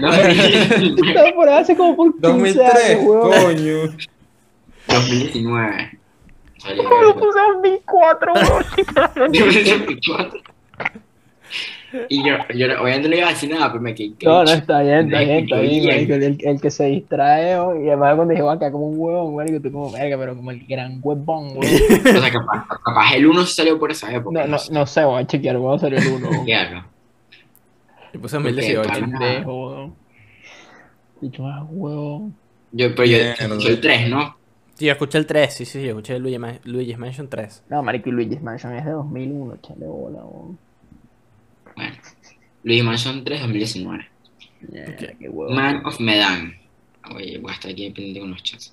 No, 0.01 0.11
2019. 0.11 1.31
No, 1.31 1.35
por 1.35 1.49
hace 1.49 1.77
como 1.77 1.97
por 1.97 2.13
15 2.13 2.29
2003, 2.29 2.91
años, 2.91 3.05
weón. 3.05 3.45
coño. 3.45 3.97
2019. 4.89 5.99
Salió. 6.59 6.83
No 6.85 7.03
lo 7.03 7.15
puse 7.15 7.39
en 7.39 7.63
2004, 7.63 8.33
weón. 8.33 8.65
2024. 9.33 10.41
Y 12.09 12.27
yo, 12.27 12.37
yo 12.55 12.67
obviamente 12.83 13.09
no 13.09 13.17
iba 13.17 13.27
a 13.29 13.31
decir 13.31 13.51
nada, 13.51 13.69
pero 13.71 13.83
me 13.83 13.95
quedé. 13.95 14.13
No, 14.23 14.45
no, 14.45 14.51
está 14.51 14.81
bien, 14.83 15.07
está 15.13 15.21
bien, 15.21 15.31
está 15.45 15.57
bien, 15.59 15.71
Bien. 15.85 15.95
marico, 15.95 16.15
El, 16.15 16.39
el 16.55 16.61
que 16.61 16.71
se 16.71 16.87
distrae, 16.87 17.61
weón, 17.61 17.85
y 17.85 17.89
además 17.89 18.15
cuando 18.17 18.33
dije, 18.33 18.43
va 18.43 18.53
acá 18.55 18.73
como 18.73 18.87
un 18.89 18.99
huevón, 18.99 19.35
marico, 19.37 19.61
tú 19.61 19.71
como, 19.73 19.93
verga, 19.93 20.17
pero 20.19 20.35
como 20.37 20.51
el 20.51 20.67
gran 20.67 21.01
huevón, 21.03 21.49
weón. 21.57 21.65
O 21.65 22.21
sea, 22.21 22.31
capaz, 22.33 22.67
capaz 22.83 23.15
el 23.15 23.27
1 23.27 23.45
salió 23.47 23.79
por 23.79 23.91
esa 23.91 24.11
época. 24.15 24.47
No, 24.47 24.57
no, 24.57 24.63
no 24.71 24.87
sé, 24.87 25.05
voy 25.05 25.23
a 25.23 25.27
chequear, 25.27 25.59
voy 25.59 25.73
a 25.73 25.77
hacer 25.77 25.93
el 25.95 26.07
uno, 26.07 26.31
weón. 26.31 26.45
Claro. 26.47 26.85
Yo 28.15 28.21
puse 28.21 28.37
2018. 28.37 28.91
Pendejo, 28.91 29.67
weón. 29.69 29.95
Dicho 31.21 31.43
más 31.43 31.63
huevón. 31.71 32.35
Yo, 32.73 32.95
pero 32.95 33.05
yo, 33.05 33.19
Mierda. 33.19 33.61
soy 33.61 33.77
3, 33.77 34.09
¿no? 34.09 34.37
Sí, 34.75 34.87
yo 34.87 34.93
escuché 34.93 35.19
el 35.19 35.27
3, 35.27 35.53
sí, 35.55 35.65
sí, 35.67 35.83
yo 35.83 35.91
escuché 35.91 36.17
el 36.17 36.23
Luigi 36.23 36.39
Luigi's 36.65 36.99
Mansion 36.99 37.29
3. 37.29 37.65
No, 37.69 37.83
marico, 37.83 38.09
y 38.09 38.13
Luigi's 38.13 38.43
Mansion 38.43 38.75
es 38.75 38.85
de 38.87 38.93
2001, 38.93 39.59
chale 39.63 39.87
bola, 39.87 40.25
weón. 40.25 40.59
Bueno. 41.77 41.97
Luigi 42.65 42.83
Mansion 42.83 43.25
3, 43.25 43.41
2019. 43.41 44.07
Mierda, 44.71 44.93
Ok. 44.93 44.99
qué 45.19 45.29
huevón. 45.29 45.57
Man 45.57 45.83
of 45.87 45.99
Medan. 46.01 46.55
Oye, 47.15 47.39
voy 47.39 47.51
a 47.51 47.55
estar 47.55 47.71
aquí 47.73 47.91
pendiente 47.91 48.21
con 48.21 48.31
los 48.31 48.43
chats. 48.43 48.73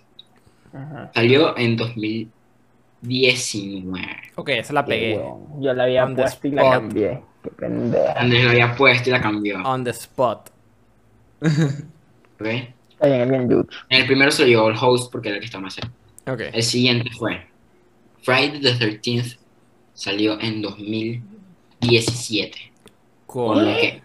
Ajá. 0.74 1.12
Salió 1.16 1.58
en 1.58 1.76
2019. 1.78 4.06
Ok, 4.36 4.50
esa 4.50 4.74
la 4.74 4.86
pegué. 4.86 5.20
Yo 5.60 5.74
la 5.74 5.84
había 5.84 6.06
On 6.06 6.16
the 6.16 6.22
puesto 6.22 6.48
y 6.48 6.52
la 6.52 6.62
spot. 6.62 6.74
cambié. 6.80 7.20
Qué 7.44 7.50
pendeja. 7.52 8.14
Andrés 8.14 8.44
lo 8.44 8.50
había 8.52 8.76
puesto 8.76 9.10
y 9.10 9.14
la 9.14 9.22
cambió. 9.22 9.62
On 9.64 9.84
the 9.84 9.90
spot. 9.92 10.52
¿Ok? 11.42 11.50
El. 12.42 12.74
En 13.02 13.66
el 13.90 14.06
primero 14.06 14.30
se 14.30 14.42
lo 14.44 14.48
llevó 14.50 14.70
el 14.70 14.76
host 14.80 15.10
porque 15.12 15.30
era 15.30 15.38
el 15.38 15.42
que 15.42 15.46
estaba 15.46 15.64
más 15.64 15.74
cerca. 15.74 15.90
Ok. 16.28 16.42
El 16.54 16.62
siguiente 16.64 17.10
fue 17.18 17.48
Friday 18.24 18.60
the 18.62 18.74
13th. 18.78 19.38
Salió 19.94 20.38
en 20.40 20.62
2017. 20.62 22.72
Por 23.32 23.56
Coño. 23.58 23.62
lo 23.62 23.76
que 23.78 24.02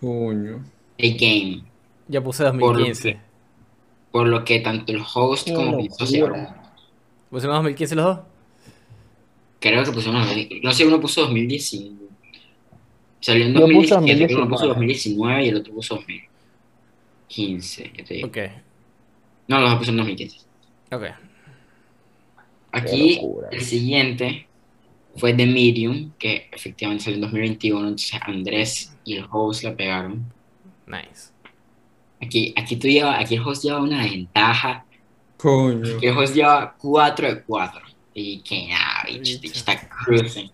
Coño. 0.00 0.64
The 0.98 1.10
Game. 1.10 1.62
Yo 2.08 2.22
puse 2.22 2.44
Por 2.44 2.54
lo 2.54 2.60
2015. 2.68 3.12
que- 3.14 3.20
Por 4.12 4.26
lo 4.28 4.44
que 4.44 4.60
tanto 4.60 4.92
el 4.92 5.00
host 5.14 5.50
como 5.52 5.76
mi 5.78 5.88
socio. 5.90 6.26
¿Pusimos 7.30 7.56
2015 7.56 7.94
los 7.96 8.04
dos? 8.04 8.18
Creo 9.58 9.82
que 9.84 9.90
pusimos. 9.92 10.26
No 10.62 10.72
sé, 10.72 10.86
uno 10.86 11.00
puso 11.00 11.22
2019. 11.22 11.96
Salió 13.20 13.46
en 13.46 13.54
Yo 13.54 13.60
puse 13.66 13.94
2017, 13.94 14.34
uno 14.36 14.48
puso 14.48 14.66
2019. 14.68 14.74
2019 14.74 15.44
y 15.44 15.48
el 15.48 15.56
otro 15.56 15.72
puso 15.74 15.94
2015. 15.96 17.92
ya 17.96 18.04
te 18.04 18.14
digo. 18.14 18.28
Ok, 18.28 18.36
No, 19.48 19.60
los 19.60 19.70
dos 19.70 19.78
pusieron 19.78 19.96
2015. 19.98 20.40
ok. 20.92 21.04
Aquí 22.72 23.20
el 23.50 23.60
siguiente 23.62 24.45
fue 25.16 25.32
The 25.34 25.46
Medium, 25.46 26.12
que 26.18 26.48
efectivamente 26.52 27.04
salió 27.04 27.16
en 27.16 27.22
2021, 27.22 27.80
entonces 27.80 28.20
Andrés 28.22 28.96
y 29.04 29.16
el 29.16 29.26
host 29.30 29.62
la 29.64 29.74
pegaron. 29.76 30.24
Nice. 30.86 31.30
Aquí, 32.20 32.54
aquí, 32.56 32.76
tú 32.76 32.88
lleva, 32.88 33.18
aquí 33.18 33.34
el 33.36 33.42
host 33.42 33.64
lleva 33.64 33.80
una 33.80 34.02
ventaja, 34.04 34.84
Coño. 35.36 35.96
aquí 35.96 36.06
el 36.06 36.16
host 36.16 36.34
lleva 36.34 36.74
4 36.78 37.28
de 37.28 37.42
4. 37.42 37.80
Y 38.14 38.40
que 38.40 38.68
nada, 38.68 39.04
bicho, 39.06 39.20
Bicho. 39.20 39.40
bicho, 39.42 39.58
está 39.58 39.88
cruising. 39.88 40.50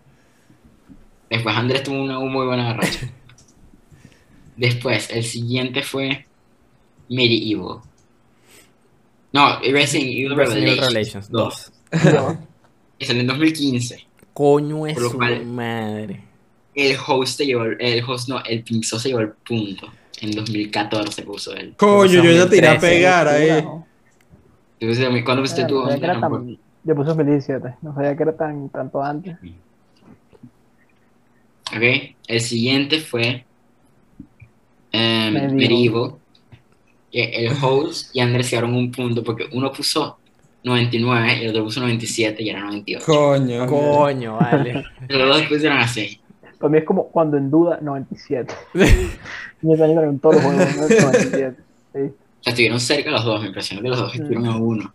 Después 1.29 1.55
Andrés 1.55 1.83
tuvo 1.83 2.03
una 2.03 2.19
muy 2.19 2.45
buena 2.45 2.73
racha. 2.73 3.09
Después, 4.57 5.09
el 5.09 5.23
siguiente 5.23 5.81
fue 5.81 6.25
Medieval. 7.09 7.79
No, 9.31 9.59
Resident 9.61 10.11
Evil 10.11 10.35
Resident 10.35 10.67
Evil 10.67 10.79
Revelations 10.79 11.29
Revelations 11.29 11.31
2. 11.31 11.71
2. 11.91 12.13
Yo, 12.13 12.37
Que 12.99 13.05
salió 13.05 13.21
en 13.21 13.27
2015. 13.27 14.07
Coño 14.33 14.87
es 14.87 14.93
Por 14.95 15.03
lo 15.03 15.09
su 15.11 15.17
cual- 15.17 15.45
madre. 15.45 16.21
El 16.75 16.97
host 17.07 17.37
se 17.37 17.45
llevó, 17.45 17.63
el- 17.65 18.03
host 18.03 18.29
no, 18.29 18.43
el 18.43 18.63
Pinzo 18.63 18.99
se 18.99 19.09
llevó 19.09 19.21
el 19.21 19.29
punto. 19.29 19.87
En 20.21 20.31
2014 20.31 21.21
puso 21.23 21.53
él. 21.55 21.73
Coño, 21.77 22.23
yo 22.23 22.31
ya 22.31 22.49
tiré 22.49 22.67
a 22.67 22.71
2013. 22.73 22.79
pegar 22.79 23.27
ahí. 23.27 23.63
¿Cuándo 25.23 25.43
pusiste 25.43 25.65
tú? 25.65 25.83
Yo 26.85 26.95
puse 26.95 27.07
2017, 27.09 27.75
no 27.81 27.93
sabía 27.93 28.15
que 28.15 28.23
era 28.23 28.35
tan 28.35 28.69
tanto 28.69 29.01
antes. 29.03 29.37
Ok, 31.75 31.81
el 32.27 32.41
siguiente 32.41 32.99
fue 32.99 33.45
em, 34.91 35.55
Medieval. 35.55 36.15
El 37.11 37.51
host 37.61 38.15
y 38.15 38.19
Andrés 38.19 38.47
se 38.47 38.55
dieron 38.55 38.73
un 38.73 38.91
punto 38.91 39.23
porque 39.23 39.47
uno 39.53 39.71
puso 39.71 40.17
99 40.63 41.37
y 41.37 41.43
el 41.43 41.49
otro 41.49 41.65
puso 41.65 41.81
97 41.81 42.41
y 42.41 42.49
era 42.49 42.61
98. 42.61 43.05
Coño. 43.05 43.67
Coño, 43.67 44.37
vale. 44.37 44.85
Los 45.09 45.37
dos 45.37 45.47
pusieron 45.47 45.77
así. 45.77 46.19
Para 46.57 46.71
mí 46.71 46.77
es 46.77 46.85
como 46.85 47.09
cuando 47.09 47.37
en 47.37 47.51
duda, 47.51 47.79
97. 47.81 48.53
Yo 49.61 49.77
también 49.77 49.95
con 49.95 50.19
todos 50.19 50.35
los 50.35 50.43
juegos, 50.43 50.77
¿no? 50.77 50.87
97. 50.87 51.61
Sí. 51.93 51.99
O 51.99 52.43
sea, 52.43 52.51
estuvieron 52.51 52.79
cerca 52.79 53.11
los 53.11 53.25
dos, 53.25 53.41
me 53.41 53.47
impresionó 53.47 53.81
que 53.81 53.89
los 53.89 53.99
dos 53.99 54.15
estuvieron 54.15 54.45
a 54.47 54.55
uno. 54.57 54.93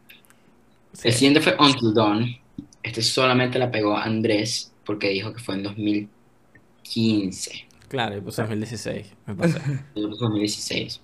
Sí. 0.93 1.09
El 1.09 1.15
siguiente 1.15 1.41
fue 1.41 1.57
Until 1.59 1.95
Dawn. 1.95 2.37
Este 2.83 3.03
solamente 3.03 3.59
la 3.59 3.71
pegó 3.71 3.97
Andrés 3.97 4.73
porque 4.85 5.11
dijo 5.11 5.33
que 5.33 5.41
fue 5.41 5.57
en 5.57 5.63
2015. 5.65 7.67
Claro, 7.89 8.15
yo 8.15 8.23
puse 8.23 8.43
2016. 8.43 9.15
Me 9.27 9.35
pasé. 9.35 9.61
Yo 9.95 10.09
puse 10.09 10.25
2016. 10.25 11.01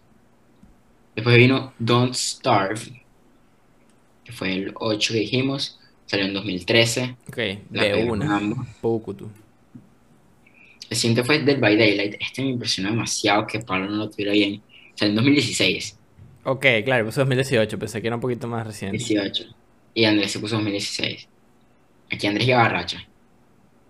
Después 1.14 1.36
vino 1.36 1.72
Don't 1.78 2.14
Starve, 2.14 3.03
que 4.24 4.32
fue 4.32 4.52
el 4.54 4.72
8 4.74 5.12
que 5.12 5.20
dijimos. 5.20 5.78
Salió 6.06 6.26
en 6.26 6.34
2013. 6.34 7.16
Ok, 7.28 7.38
La 7.70 7.84
de 7.84 8.04
una. 8.04 8.40
Pucutu. 8.80 9.30
El 10.90 10.96
siguiente 10.96 11.24
fue 11.24 11.40
Dead 11.40 11.58
by 11.58 11.76
Daylight. 11.76 12.16
Este 12.20 12.42
me 12.42 12.50
impresionó 12.50 12.90
demasiado 12.90 13.46
que 13.46 13.60
Pablo 13.60 13.88
no 13.88 13.96
lo 13.96 14.10
tuviera 14.10 14.32
bien. 14.32 14.62
Salió 14.94 15.10
en 15.10 15.16
2016, 15.16 15.98
Ok, 16.46 16.66
claro, 16.84 17.06
puse 17.06 17.20
2018. 17.20 17.78
Pensé 17.78 18.00
que 18.02 18.06
era 18.06 18.16
un 18.16 18.20
poquito 18.20 18.46
más 18.46 18.66
reciente. 18.66 18.98
18. 18.98 19.44
Y 19.94 20.04
Andrés 20.04 20.30
se 20.30 20.38
puso 20.38 20.56
2016. 20.56 21.26
Aquí 22.12 22.26
Andrés 22.26 22.46
lleva 22.46 22.68
racha. 22.68 23.06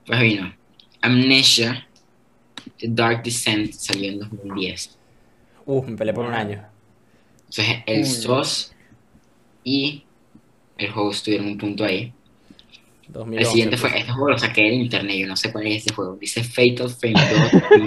Pues 0.06 0.20
vino 0.20 0.55
Amnesia, 1.01 1.86
The 2.78 2.89
Dark 2.89 3.23
Descent 3.23 3.73
salió 3.73 4.11
en 4.11 4.20
2010. 4.20 4.98
Uh, 5.66 5.82
me 5.82 5.97
peleé 5.97 6.15
por 6.15 6.27
un 6.27 6.35
año. 6.35 6.65
Entonces 7.40 7.82
el. 7.86 8.06
SOS 8.06 8.73
y 9.65 10.05
el 10.78 10.90
host 10.94 11.24
tuvieron 11.24 11.46
un 11.48 11.59
punto 11.59 11.84
ahí. 11.84 12.12
2011. 13.09 13.38
El 13.40 13.46
siguiente 13.46 13.76
fue, 13.76 13.90
puse. 13.90 14.01
este 14.01 14.12
juego 14.12 14.30
lo 14.30 14.38
saqué 14.38 14.62
del 14.62 14.74
internet, 14.74 15.16
yo 15.18 15.26
no 15.26 15.36
sé 15.36 15.52
cuál 15.52 15.66
es 15.66 15.76
este 15.78 15.94
juego. 15.94 16.16
Dice 16.16 16.42
Fatal 16.42 16.88
Frame 16.88 17.14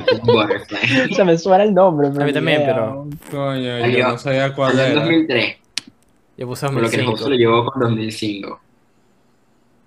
2 0.05 0.21
Butterfly. 0.23 1.13
Se 1.15 1.23
me 1.25 1.37
suena 1.37 1.63
el 1.63 1.73
nombre, 1.73 2.09
pero 2.11 2.23
A 2.23 2.25
mí 2.27 2.33
también, 2.33 2.61
idea. 2.61 2.73
pero- 2.75 3.07
Coño, 3.31 3.87
yo 3.87 4.07
no 4.09 4.17
sabía 4.17 4.53
cuál 4.53 4.79
en 4.79 4.91
era. 4.91 5.01
2003, 5.01 5.55
Yo 6.37 6.47
puse 6.47 6.67
por 6.69 6.81
lo 6.83 6.89
que 6.89 6.95
el 6.97 7.07
host 7.07 7.21
2005. 7.23 7.29
lo 7.29 7.35
llevó 7.35 7.65
con 7.65 7.81
2005. 7.81 8.59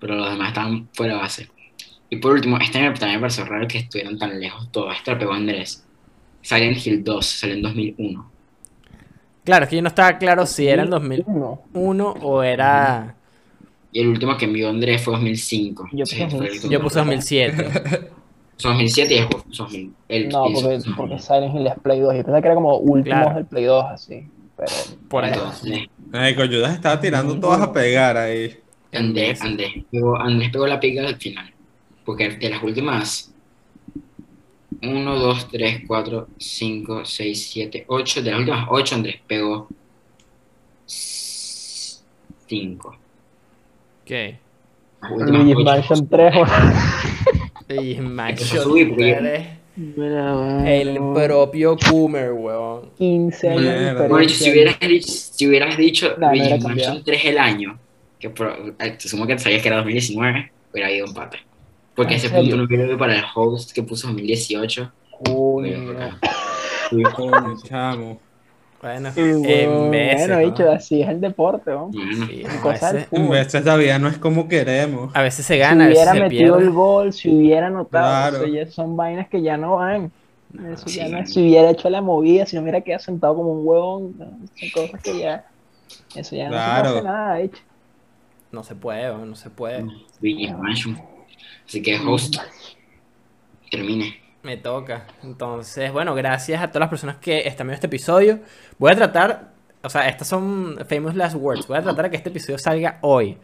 Pero 0.01 0.14
los 0.16 0.31
demás 0.31 0.48
estaban 0.48 0.89
fuera 0.93 1.14
de 1.14 1.20
base. 1.20 1.48
Y 2.10 2.16
por 2.16 2.32
último, 2.32 2.56
este 2.59 2.72
también 2.72 3.14
me 3.14 3.20
pareció 3.20 3.44
raro 3.44 3.68
que 3.68 3.78
estuvieran 3.78 4.18
tan 4.18 4.39
lejos 4.40 4.70
todos. 4.72 4.94
Este 4.97 5.12
lo 5.12 5.18
pegó 5.18 5.32
Andrés. 5.32 5.86
Silent 6.43 6.85
Hill 6.85 7.05
2 7.05 7.24
salió 7.27 7.55
en 7.56 7.62
2001. 7.62 8.31
Claro, 9.45 9.65
es 9.65 9.71
que 9.71 9.77
yo 9.77 9.83
no 9.83 9.89
estaba 9.89 10.19
claro 10.19 10.47
si 10.47 10.69
era 10.69 10.83
en 10.83 10.91
2001 10.91 11.62
Uno. 11.75 12.11
o 12.23 12.43
era. 12.43 13.17
Y 13.93 14.01
el 14.01 14.09
último 14.09 14.37
que 14.37 14.45
envió 14.45 14.69
Andrés 14.69 15.03
fue 15.03 15.15
2005. 15.15 15.89
Yo 15.93 16.07
Sí, 16.07 16.17
puse 16.25 16.29
fue 16.31 16.47
el 16.47 16.61
2005. 16.61 16.73
Yo 16.73 16.81
puse 16.83 16.99
2007. 16.99 17.71
Puso 18.57 18.69
2007 18.69 19.15
y 19.17 19.27
puso 19.27 19.62
2000. 19.65 19.95
El, 20.09 20.29
No, 20.29 20.45
porque, 20.53 20.62
2000. 20.79 20.97
porque 20.97 21.19
Silent 21.19 21.55
Hill 21.57 21.67
es 21.67 21.75
Play 21.83 22.01
2. 22.01 22.12
Yo 22.15 22.19
pensaba 22.19 22.41
que 22.43 22.47
era 22.49 22.55
como 22.55 22.77
últimos 22.79 23.19
Claro. 23.21 23.35
del 23.37 23.47
Play 23.47 23.65
2, 23.65 23.85
así. 23.87 24.29
Pero, 24.57 24.71
Por 25.09 25.25
ahí. 25.25 25.33
Entonces, 25.33 25.89
Ay, 26.12 26.35
Coyudas 26.37 26.75
estaba 26.75 27.01
tirando 27.01 27.39
todas 27.41 27.61
a 27.62 27.73
pegar 27.73 28.17
ahí. 28.17 28.57
Andrés, 28.93 29.41
Andrés, 29.43 29.73
pegó, 29.91 30.17
Andrés 30.21 30.51
pegó 30.51 30.67
la 30.67 30.79
pica 30.79 31.07
al 31.07 31.17
final. 31.17 31.51
Porque 32.05 32.29
de 32.31 32.51
las 32.51 32.62
últimas 32.62 33.30
1, 34.82 35.19
2, 35.19 35.48
3, 35.51 35.82
4, 35.86 36.28
5, 36.39 37.05
6, 37.05 37.51
7, 37.52 37.85
8. 37.86 38.23
De 38.23 38.31
las 38.31 38.39
últimas 38.40 38.66
8, 38.70 38.94
Andrés 38.94 39.16
pegó 39.27 39.69
5. 42.47 42.97
¿Qué? 44.05 44.39
Las 45.02 45.12
últimas 45.12 45.43
Luigi 45.44 45.55
ocho. 45.55 45.65
Mansion 45.65 46.09
3. 46.09 46.35
Y 47.69 47.93
Empezó 47.94 48.01
a 48.01 48.11
Mansion 48.11 48.62
subir, 48.65 48.89
porque- 48.89 49.15
3, 49.15 49.47
El 50.66 50.94
propio 51.15 51.77
Coomer, 51.89 52.32
weón. 52.32 52.90
15 52.98 53.48
años. 53.51 54.09
Bueno, 54.09 54.28
si 54.28 54.51
hubieras 54.51 54.78
dicho, 54.81 55.09
si 55.09 55.47
hubieras 55.47 55.77
dicho 55.77 56.09
No, 56.19 56.27
no 56.27 56.28
Luigi 56.32 56.40
hubiera 56.43 56.57
Mansion 56.57 56.69
cambiado. 56.69 57.02
3 57.05 57.24
el 57.27 57.39
año, 57.39 57.78
que 58.19 58.31
pro- 58.31 58.74
eh, 58.78 58.90
te 59.01 59.09
sumo 59.09 59.27
que 59.27 59.39
sabías 59.39 59.62
que 59.62 59.69
era 59.69 59.77
2019, 59.78 60.51
hubiera 60.73 60.89
habido 60.89 61.07
empate. 61.07 61.39
Porque 62.01 62.14
¿En 62.14 62.18
ese 62.18 62.28
serio? 62.31 62.43
punto 62.44 62.56
no 62.56 62.62
hubiera 62.64 62.86
ido 62.86 62.97
para 62.97 63.14
el 63.14 63.24
host 63.35 63.72
que 63.72 63.82
puso 63.82 64.06
2018. 64.09 64.90
Uy, 65.28 65.74
hubiera 65.74 66.09
no. 66.09 66.16
acá. 66.16 66.18
Coño, 67.14 67.56
chamo. 67.62 68.20
Bueno, 68.81 69.12
en 69.14 69.90
veces. 69.90 70.28
bueno, 70.28 70.40
¿no? 70.40 70.51
dicho, 70.51 70.70
así 70.70 71.02
es 71.02 71.09
el 71.10 71.20
deporte, 71.20 71.70
¿no? 71.70 71.90
Sí, 71.93 72.43
cosa 72.62 72.93
del 72.93 73.02
veces, 73.02 73.12
En 73.12 73.28
veces 73.28 73.64
la 73.66 73.77
vida 73.77 73.98
no 73.98 74.09
es 74.09 74.16
como 74.16 74.48
queremos. 74.48 75.14
a 75.14 75.20
veces 75.20 75.44
se 75.44 75.52
Si 75.55 75.60
gana, 75.60 75.85
a 75.85 75.89
veces 75.89 76.02
hubiera 76.05 76.12
se 76.14 76.20
metido 76.20 76.55
el 76.55 76.60
pierde. 76.62 76.74
gol, 76.74 77.12
si 77.12 77.28
hubiera 77.36 77.66
anotado, 77.66 78.31
Claro. 78.31 78.36
eso 78.47 78.55
ya 78.55 78.70
son 78.70 78.97
vainas 78.97 79.28
que 79.28 79.43
ya 79.43 79.59
no 79.59 79.77
van. 79.77 80.10
Eso 80.72 80.86
ya 80.86 81.06
sí. 81.06 81.12
no 81.12 81.18
es- 81.18 81.35
si 81.35 81.43
hubiera 81.43 81.68
hecho 81.70 81.90
la 81.90 82.01
movida, 82.01 82.47
si 82.47 82.56
no 82.56 82.62
hubiera 82.62 82.81
quedado 82.81 83.02
sentado 83.02 83.36
como 83.36 83.52
un 83.52 83.68
huevón, 83.68 84.14
no, 84.16 84.24
son 84.59 84.70
cosas 84.74 85.02
que 85.02 85.18
ya, 85.18 85.44
eso 86.16 86.35
ya 86.35 86.44
no 86.48 86.52
se 86.52 86.62
Claro. 86.62 86.89
hacer 86.89 87.05
nada, 87.05 87.40
hecho. 87.40 87.62
No 88.52 88.64
se 88.64 88.74
puede, 88.74 89.14
no 89.27 89.35
se 89.36 89.51
puede. 89.51 89.85
Así 91.70 91.82
que 91.82 91.97
host, 92.01 92.34
termine. 93.70 94.20
Me 94.42 94.56
toca. 94.56 95.06
Entonces, 95.22 95.92
bueno, 95.92 96.16
gracias 96.16 96.60
a 96.60 96.66
todas 96.66 96.80
las 96.80 96.88
personas 96.88 97.18
que 97.18 97.47
están 97.47 97.68
viendo 97.68 97.74
este 97.76 97.86
episodio. 97.86 98.40
Voy 98.76 98.90
a 98.90 98.97
tratar, 98.97 99.52
o 99.80 99.88
sea, 99.88 100.09
estas 100.09 100.26
son 100.26 100.78
famous 100.88 101.14
last 101.14 101.36
words. 101.36 101.68
Voy 101.68 101.78
a 101.78 101.82
tratar 101.82 102.06
de 102.06 102.10
que 102.10 102.16
este 102.16 102.30
episodio 102.30 102.59
salga 102.59 102.98
hoy. 103.02 103.38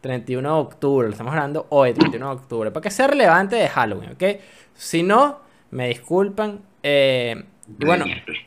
31 0.00 0.48
de 0.48 0.60
octubre, 0.62 1.06
lo 1.08 1.12
estamos 1.12 1.34
hablando 1.34 1.66
hoy, 1.68 1.92
31 1.92 2.26
de 2.26 2.32
octubre, 2.36 2.70
para 2.70 2.84
que 2.84 2.90
sea 2.90 3.06
relevante 3.06 3.56
de 3.56 3.68
Halloween, 3.68 4.12
¿ok? 4.12 4.24
Si 4.72 5.02
no, 5.02 5.40
me 5.72 5.88
disculpan. 5.88 6.58
eh, 6.82 7.44
y 7.78 7.84
bueno. 7.84 8.06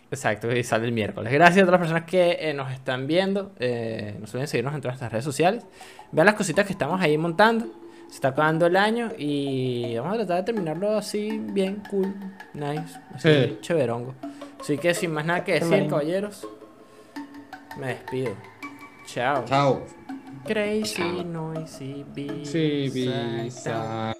Exacto, 0.10 0.52
y 0.52 0.64
sale 0.64 0.86
el 0.86 0.94
miércoles. 0.94 1.32
Gracias 1.32 1.62
a 1.62 1.66
todas 1.68 1.80
las 1.80 1.88
personas 1.90 2.10
que 2.10 2.38
eh, 2.40 2.56
nos 2.56 2.72
están 2.72 3.06
viendo. 3.06 3.52
Eh, 3.60 4.18
no 4.20 4.26
se 4.26 4.36
olviden 4.38 4.48
seguirnos 4.48 4.74
en 4.74 4.82
todas 4.82 4.94
nuestras 4.96 5.12
redes 5.12 5.26
sociales. 5.26 5.64
Vean 6.12 6.26
las 6.26 6.36
cositas 6.36 6.66
que 6.66 6.72
estamos 6.74 7.00
ahí 7.00 7.16
montando. 7.20 7.68
Se 8.08 8.16
está 8.16 8.30
acabando 8.30 8.66
el 8.68 8.76
año 8.78 9.12
y 9.18 9.96
vamos 9.98 10.14
a 10.14 10.18
tratar 10.18 10.38
de 10.38 10.44
terminarlo 10.44 10.98
así, 10.98 11.38
bien, 11.38 11.82
cool, 11.90 12.14
nice, 12.54 13.00
así, 13.14 13.30
Sí. 13.30 13.58
chéverongo. 13.62 14.14
Así 14.60 14.78
que 14.78 14.94
sin 14.94 15.12
más 15.12 15.26
nada 15.26 15.44
que 15.44 15.54
decir, 15.60 15.88
caballeros, 15.88 16.48
me 17.78 17.88
despido. 17.88 18.32
Chao. 19.06 19.44
Chao. 19.46 19.86
Crazy, 20.46 21.24
noisy, 21.26 22.06
Sí, 22.44 22.90
bizarre. 22.94 24.16